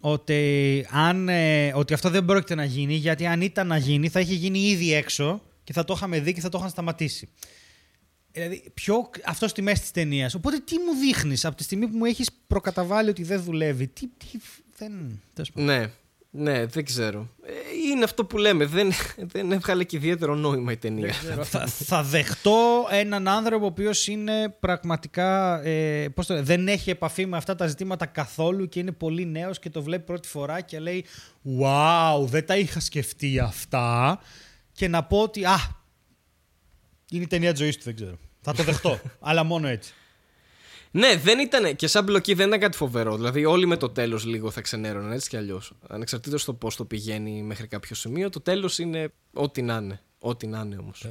ότι, 0.00 0.86
αν, 0.90 1.28
ε, 1.28 1.72
ότι 1.74 1.94
αυτό 1.94 2.10
δεν 2.10 2.24
πρόκειται 2.24 2.54
να 2.54 2.64
γίνει, 2.64 2.94
γιατί 2.94 3.26
αν 3.26 3.40
ήταν 3.40 3.66
να 3.66 3.76
γίνει, 3.76 4.08
θα 4.08 4.20
είχε 4.20 4.34
γίνει 4.34 4.58
ήδη 4.58 4.94
έξω 4.94 5.42
και 5.64 5.72
θα 5.72 5.84
το 5.84 5.92
είχαμε 5.96 6.20
δει 6.20 6.32
και 6.32 6.40
θα 6.40 6.48
το 6.48 6.58
είχαν 6.58 6.70
σταματήσει. 6.70 7.28
Δηλαδή, 8.32 8.70
πιο 8.74 9.10
αυτός 9.24 9.50
στη 9.50 9.62
μέση 9.62 9.80
της 9.80 9.90
ταινίας. 9.90 10.34
Οπότε, 10.34 10.58
τι 10.58 10.74
μου 10.78 10.94
δείχνεις 11.00 11.44
από 11.44 11.56
τη 11.56 11.62
στιγμή 11.62 11.88
που 11.88 11.96
μου 11.96 12.04
έχεις 12.04 12.30
προκαταβάλει 12.46 13.08
ότι 13.08 13.22
δεν 13.22 13.42
δουλεύει; 13.42 13.86
Τι. 13.86 14.06
τι 14.06 14.38
δεν. 14.76 15.20
Ναι, 15.52 15.90
ναι, 16.34 16.66
δεν 16.66 16.84
ξέρω. 16.84 17.28
Ε, 17.46 17.52
είναι 17.90 18.04
αυτό 18.04 18.24
που 18.24 18.38
λέμε. 18.38 18.66
Δεν, 18.66 18.92
δεν 19.16 19.52
έβγαλε 19.52 19.84
και 19.84 19.96
ιδιαίτερο 19.96 20.34
νόημα 20.34 20.72
η 20.72 20.76
ταινία. 20.76 21.12
θα, 21.42 21.66
θα 21.66 22.02
δεχτώ 22.02 22.86
έναν 22.90 23.28
άνθρωπο 23.28 23.64
ο 23.64 23.68
οποίος 23.68 24.06
είναι 24.06 24.56
πραγματικά. 24.60 25.62
Ε, 25.64 26.08
πώς 26.08 26.26
το, 26.26 26.42
δεν 26.42 26.68
έχει 26.68 26.90
επαφή 26.90 27.26
με 27.26 27.36
αυτά 27.36 27.54
τα 27.54 27.66
ζητήματα 27.66 28.06
καθόλου 28.06 28.68
και 28.68 28.80
είναι 28.80 28.92
πολύ 28.92 29.26
νέος 29.26 29.58
και 29.58 29.70
το 29.70 29.82
βλέπει 29.82 30.04
πρώτη 30.04 30.28
φορά 30.28 30.60
και 30.60 30.78
λέει 30.78 31.04
Wow, 31.60 32.24
δεν 32.24 32.46
τα 32.46 32.56
είχα 32.56 32.80
σκεφτεί 32.80 33.38
αυτά. 33.38 34.20
Και 34.72 34.88
να 34.88 35.04
πω 35.04 35.18
ότι. 35.18 35.44
Α, 35.44 35.81
είναι 37.14 37.24
η 37.24 37.28
ταινία 37.28 37.50
της 37.50 37.60
ζωής 37.60 37.76
του, 37.76 37.82
δεν 37.84 37.94
ξέρω. 37.94 38.18
Θα 38.40 38.54
το 38.54 38.62
δεχτώ. 38.62 39.00
αλλά 39.20 39.44
μόνο 39.44 39.68
έτσι. 39.68 39.92
Ναι, 40.90 41.16
δεν 41.16 41.38
ήταν. 41.38 41.76
Και 41.76 41.86
σαν 41.86 42.04
μπλοκή 42.04 42.34
δεν 42.34 42.46
ήταν 42.48 42.60
κάτι 42.60 42.76
φοβερό. 42.76 43.16
Δηλαδή, 43.16 43.44
όλοι 43.44 43.66
με 43.66 43.76
το 43.76 43.88
τέλος 43.88 44.24
λίγο 44.24 44.50
θα 44.50 44.60
ξενέρωναν 44.60 45.12
έτσι 45.12 45.28
κι 45.28 45.36
αλλιώς. 45.36 45.72
Ανεξαρτήτως 45.88 46.44
το 46.44 46.54
πώς 46.54 46.76
το 46.76 46.84
πηγαίνει 46.84 47.42
μέχρι 47.42 47.66
κάποιο 47.66 47.94
σημείο, 47.94 48.30
το 48.30 48.40
τέλος 48.40 48.78
είναι 48.78 49.12
ό,τι 49.32 49.62
να 49.62 49.76
είναι. 49.76 50.00
Ό,τι 50.18 50.46
να 50.46 50.60
είναι 50.60 50.76
όμως. 50.76 51.06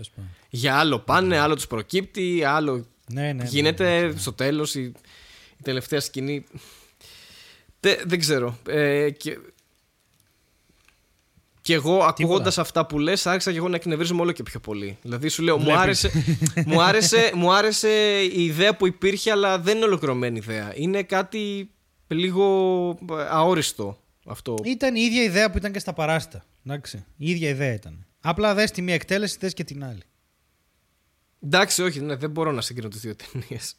Για 0.49 0.78
άλλο 0.78 0.99
πάνε, 0.99 1.38
άλλο 1.38 1.56
τους 1.56 1.68
προκύπτει, 1.68 2.44
άλλο. 2.44 2.86
Ναι, 3.07 3.22
ναι, 3.22 3.34
ναι 3.34 3.44
γίνεται 3.44 4.02
ναι, 4.02 4.18
στο 4.18 4.34
τέλος 4.34 4.76
η, 4.76 4.82
η, 4.82 5.64
τελευταία 5.64 5.99
σκηνή. 5.99 6.45
δεν 8.06 8.19
ξέρω. 8.19 8.57
Ε, 8.68 9.10
και 9.10 9.40
και 11.72 11.77
εγώ 11.77 12.03
ακούγοντας 12.03 12.57
αυτά 12.57 12.85
που 12.85 12.99
λες, 12.99 13.26
άρχισα 13.26 13.52
και 13.52 13.57
εγώ 13.57 13.68
να 13.68 13.76
εκνευρίζομαι 13.76 14.22
όλο 14.22 14.31
και 14.31 14.43
πιο 14.43 14.60
πολύ. 14.60 14.98
Δηλαδή 15.02 15.27
σου 15.27 15.43
λέω, 15.43 15.57
μου 15.57 15.77
άρεσε, 15.77 16.11
μου, 16.65 16.81
άρεσε, 16.81 17.31
μου 17.35 17.53
άρεσε 17.53 18.22
η 18.22 18.43
ιδέα 18.43 18.76
που 18.76 18.88
υπήρχε, 18.88 19.31
αλλά 19.31 19.60
δεν 19.60 19.76
είναι 19.76 19.85
ολοκληρωμένη 19.85 20.38
ιδέα. 20.38 20.72
Είναι 20.76 21.03
κάτι 21.03 21.72
λίγο 22.07 22.98
αόριστο 23.30 23.98
αυτό. 24.26 24.56
Ήταν 24.64 24.95
η 24.95 25.02
ίδια 25.02 25.23
ιδέα 25.23 25.52
που 25.52 25.57
ήταν 25.57 25.72
και 25.72 25.80
στα 25.80 25.93
παράστα. 25.93 26.45
Εντάξει. 26.65 27.06
Η 27.18 27.30
ίδια 27.30 27.49
ιδέα 27.49 27.73
ήταν. 27.73 28.06
Απλά 28.22 28.53
δες 28.53 28.72
τη 28.72 28.81
μία 28.81 28.93
εκτέλεση, 28.93 29.38
δες 29.39 29.53
και 29.53 29.64
την 29.64 29.84
άλλη. 29.84 30.02
Εντάξει, 31.43 31.81
όχι, 31.81 31.99
ναι, 31.99 32.15
δεν 32.15 32.30
μπορώ 32.30 32.52
να 32.52 32.61
συγκρίνω 32.61 32.89
τις 32.89 32.99
δύο 32.99 33.15
ταινίες. 33.15 33.76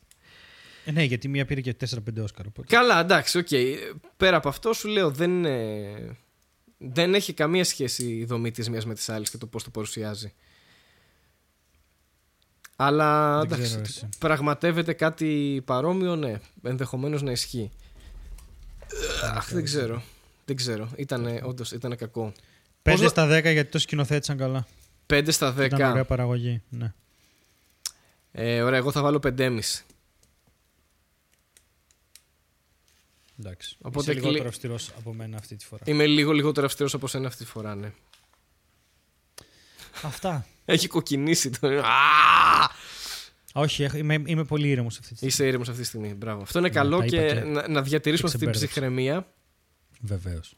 Ε, 0.84 0.90
ναι, 0.90 1.02
γιατί 1.02 1.28
μία 1.28 1.44
πήρε 1.44 1.60
και 1.60 1.76
4-5 1.90 2.22
Όσκαρ. 2.22 2.46
Καλά, 2.66 3.00
εντάξει, 3.00 3.38
OK. 3.38 3.46
Okay. 3.50 3.76
Πέρα 4.16 4.36
από 4.36 4.48
αυτό 4.48 4.72
σου 4.72 4.88
λέω, 4.88 5.10
δεν 5.10 5.30
είναι 5.30 6.16
δεν 6.84 7.14
έχει 7.14 7.32
καμία 7.32 7.64
σχέση 7.64 8.04
η 8.04 8.24
δομή 8.24 8.50
της 8.50 8.70
μίας 8.70 8.86
με 8.86 8.94
τις 8.94 9.08
άλλες 9.08 9.30
και 9.30 9.38
το 9.38 9.46
πώς 9.46 9.64
το 9.64 9.70
παρουσιάζει. 9.70 10.32
Αλλά 12.76 13.40
εντάξει, 13.44 14.08
πραγματεύεται 14.18 14.92
κάτι 14.92 15.62
παρόμοιο, 15.64 16.16
ναι. 16.16 16.40
Ενδεχομένως 16.62 17.22
να 17.22 17.30
ισχύει. 17.30 17.70
Αχ, 19.34 19.52
δεν 19.52 19.64
ξέρω. 19.64 20.02
Δεν 20.44 20.56
ξέρω. 20.56 20.90
Ήτανε, 20.96 21.40
όντως, 21.44 21.72
ήταν 21.72 21.96
κακό. 21.96 22.32
5 22.82 23.06
στα 23.08 23.26
10 23.26 23.28
γιατί 23.42 23.70
το 23.70 23.78
σκηνοθέτησαν 23.78 24.36
καλά. 24.36 24.66
5 25.06 25.26
στα 25.28 25.54
10. 25.58 25.64
Ήταν 25.64 25.90
ωραία 25.90 26.04
παραγωγή, 26.04 26.62
ναι. 26.68 26.92
Ε, 28.32 28.62
ωραία, 28.62 28.78
εγώ 28.78 28.90
θα 28.92 29.02
βάλω 29.02 29.20
5,5. 29.22 29.58
Εντάξει. 33.38 33.76
Οπότε 33.80 34.10
Είσαι 34.10 34.20
λιγότερο 34.20 34.48
αυστηρός 34.48 34.90
από 34.98 35.12
μένα 35.12 35.36
αυτή 35.36 35.56
τη 35.56 35.64
φορά. 35.64 35.82
Είμαι 35.86 36.06
λίγο 36.06 36.32
λιγότερο 36.32 36.66
αυστηρός 36.66 36.94
από 36.94 37.06
σένα 37.06 37.26
αυτή 37.26 37.44
τη 37.44 37.50
φορά, 37.50 37.74
ναι. 37.74 37.92
Αυτά. 40.02 40.46
Έχει 40.64 40.88
κοκκινήσει 40.88 41.50
το. 41.50 41.82
Όχι, 43.52 43.98
είμαι, 43.98 44.22
είμαι 44.26 44.44
πολύ 44.44 44.68
ήρεμος 44.68 44.98
αυτή 44.98 45.08
τη 45.08 45.14
στιγμή. 45.14 45.32
Είσαι 45.32 45.46
ήρεμος 45.46 45.68
αυτή 45.68 45.80
τη 45.80 45.86
στιγμή. 45.86 46.14
Μπράβο. 46.14 46.42
Αυτό 46.42 46.58
είναι 46.58 46.68
ναι, 46.68 46.74
καλό 46.74 47.04
και, 47.04 47.34
να, 47.34 47.68
να 47.68 47.82
διατηρήσουμε 47.82 48.28
αυτή 48.28 48.40
την 48.40 48.50
ψυχραιμία. 48.50 49.32
Βεβαίως. 50.00 50.56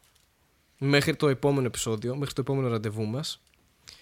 Μέχρι 0.78 1.16
το 1.16 1.28
επόμενο 1.28 1.66
επεισόδιο, 1.66 2.16
μέχρι 2.16 2.34
το 2.34 2.40
επόμενο 2.40 2.68
ραντεβού 2.68 3.06
μας. 3.06 3.42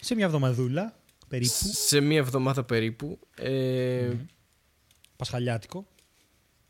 Σε 0.00 0.14
μια 0.14 0.24
εβδομαδούλα 0.24 0.96
περίπου. 1.28 1.54
Σε 1.72 2.00
μια 2.00 2.18
εβδομάδα 2.18 2.64
περίπου. 2.64 3.18
Ε... 3.34 4.10
Mm. 4.12 4.16
Πασχαλιάτικο. 5.16 5.86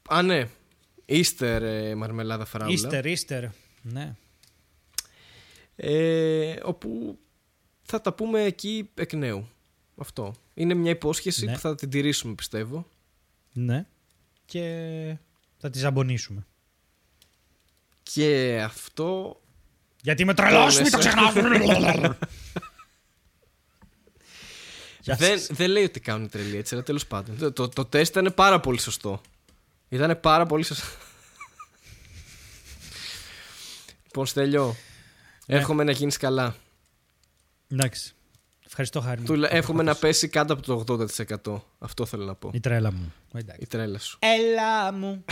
Α, 0.08 0.22
ναι. 0.22 0.48
Ίστερ 1.12 1.62
ε, 1.62 1.94
μαρμελάδα 1.94 2.44
φράουλα. 2.44 2.74
Ίστερ, 2.74 3.06
ίστερ. 3.06 3.44
Ναι. 3.82 4.14
Ε, 5.76 6.56
όπου 6.62 7.18
θα 7.82 8.00
τα 8.00 8.12
πούμε 8.12 8.42
εκεί 8.42 8.90
εκ 8.94 9.12
νέου. 9.12 9.48
Αυτό. 9.96 10.34
Είναι 10.54 10.74
μια 10.74 10.90
υπόσχεση 10.90 11.44
ναι. 11.44 11.52
που 11.52 11.58
θα 11.58 11.74
την 11.74 11.90
τηρήσουμε 11.90 12.34
πιστεύω. 12.34 12.86
Ναι. 13.52 13.86
Και 14.44 15.16
θα 15.58 15.70
τη 15.70 15.78
ζαμπονίσουμε. 15.78 16.46
Και 18.02 18.60
αυτό... 18.64 19.40
Γιατί 20.02 20.24
με 20.24 20.34
τρελός, 20.34 20.80
μην 20.80 20.90
το 20.90 20.98
ξεχνάς. 20.98 21.32
δεν, 25.18 25.40
δεν 25.48 25.70
λέει 25.70 25.84
ότι 25.84 26.00
κάνουν 26.00 26.28
τρελή 26.28 26.56
έτσι, 26.56 26.74
αλλά 26.74 26.82
τέλος 26.82 27.06
πάντων. 27.06 27.38
Το, 27.38 27.52
το, 27.52 27.68
το 27.68 27.84
τεστ 27.84 28.16
ήταν 28.16 28.34
πάρα 28.34 28.60
πολύ 28.60 28.80
σωστό. 28.80 29.20
Ήταν 29.88 30.20
πάρα 30.20 30.46
πολύ 30.46 30.64
σωστό. 30.64 30.86
Λοιπόν, 34.12 34.26
Στέλιο, 34.26 34.76
ναι. 35.46 35.56
εύχομαι 35.56 35.84
να 35.84 35.92
γίνεις 35.92 36.16
καλά. 36.16 36.54
Εντάξει. 37.68 38.14
Ευχαριστώ, 38.66 39.00
Χάρη. 39.00 39.22
Του, 39.22 39.44
εύχομαι 39.48 39.82
να 39.82 39.94
πέσει 39.94 40.28
κάτω 40.28 40.52
από 40.52 40.84
το 40.84 41.06
80%. 41.46 41.60
Αυτό 41.78 42.06
θέλω 42.06 42.24
να 42.24 42.34
πω. 42.34 42.50
Η 42.52 42.60
τρέλα 42.60 42.92
μου. 42.92 43.12
Η 43.58 43.66
τρέλα 43.66 43.98
σου. 43.98 44.18
Έλα 44.20 44.92
μου. 44.92 45.24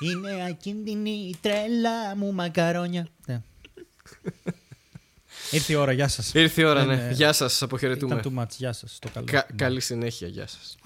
Είναι 0.00 0.44
ακίνδυνη 0.48 1.10
η 1.10 1.36
τρέλα 1.40 2.16
μου, 2.16 2.32
μακαρόνια. 2.32 3.08
Ναι. 3.26 3.42
Ήρθε 5.50 5.72
η 5.72 5.76
ώρα, 5.76 5.92
γεια 5.92 6.08
σας. 6.08 6.34
Ήρθε 6.34 6.60
η 6.60 6.64
ώρα, 6.64 6.84
ναι. 6.84 6.96
ναι. 6.96 7.10
Γεια 7.12 7.32
σας, 7.32 7.62
αποχαιρετούμε. 7.62 8.14
Ήταν 8.14 8.36
too 8.36 8.42
much, 8.42 8.50
γεια 8.56 8.72
σας. 8.72 8.98
Το 9.00 9.08
καλό. 9.08 9.26
Κα- 9.30 9.46
καλή 9.56 9.80
συνέχεια, 9.80 10.28
γεια 10.28 10.46
σας. 10.46 10.76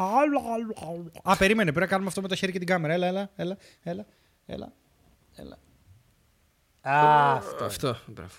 Α, 1.22 1.36
περίμενε, 1.36 1.70
πρέπει 1.70 1.86
να 1.86 1.90
κάνουμε 1.90 2.08
αυτό 2.08 2.20
με 2.20 2.28
το 2.28 2.34
χέρι 2.34 2.52
και 2.52 2.58
την 2.58 2.66
κάμερα. 2.66 2.94
Έλα, 2.94 3.06
έλα, 3.06 3.30
έλα, 3.36 3.56
έλα, 3.82 4.06
έλα. 4.46 4.72
έλα. 5.34 5.58
Α, 6.90 7.32
αυτό. 7.32 7.64
Αυτό, 7.64 7.96
μπράβο. 8.06 8.30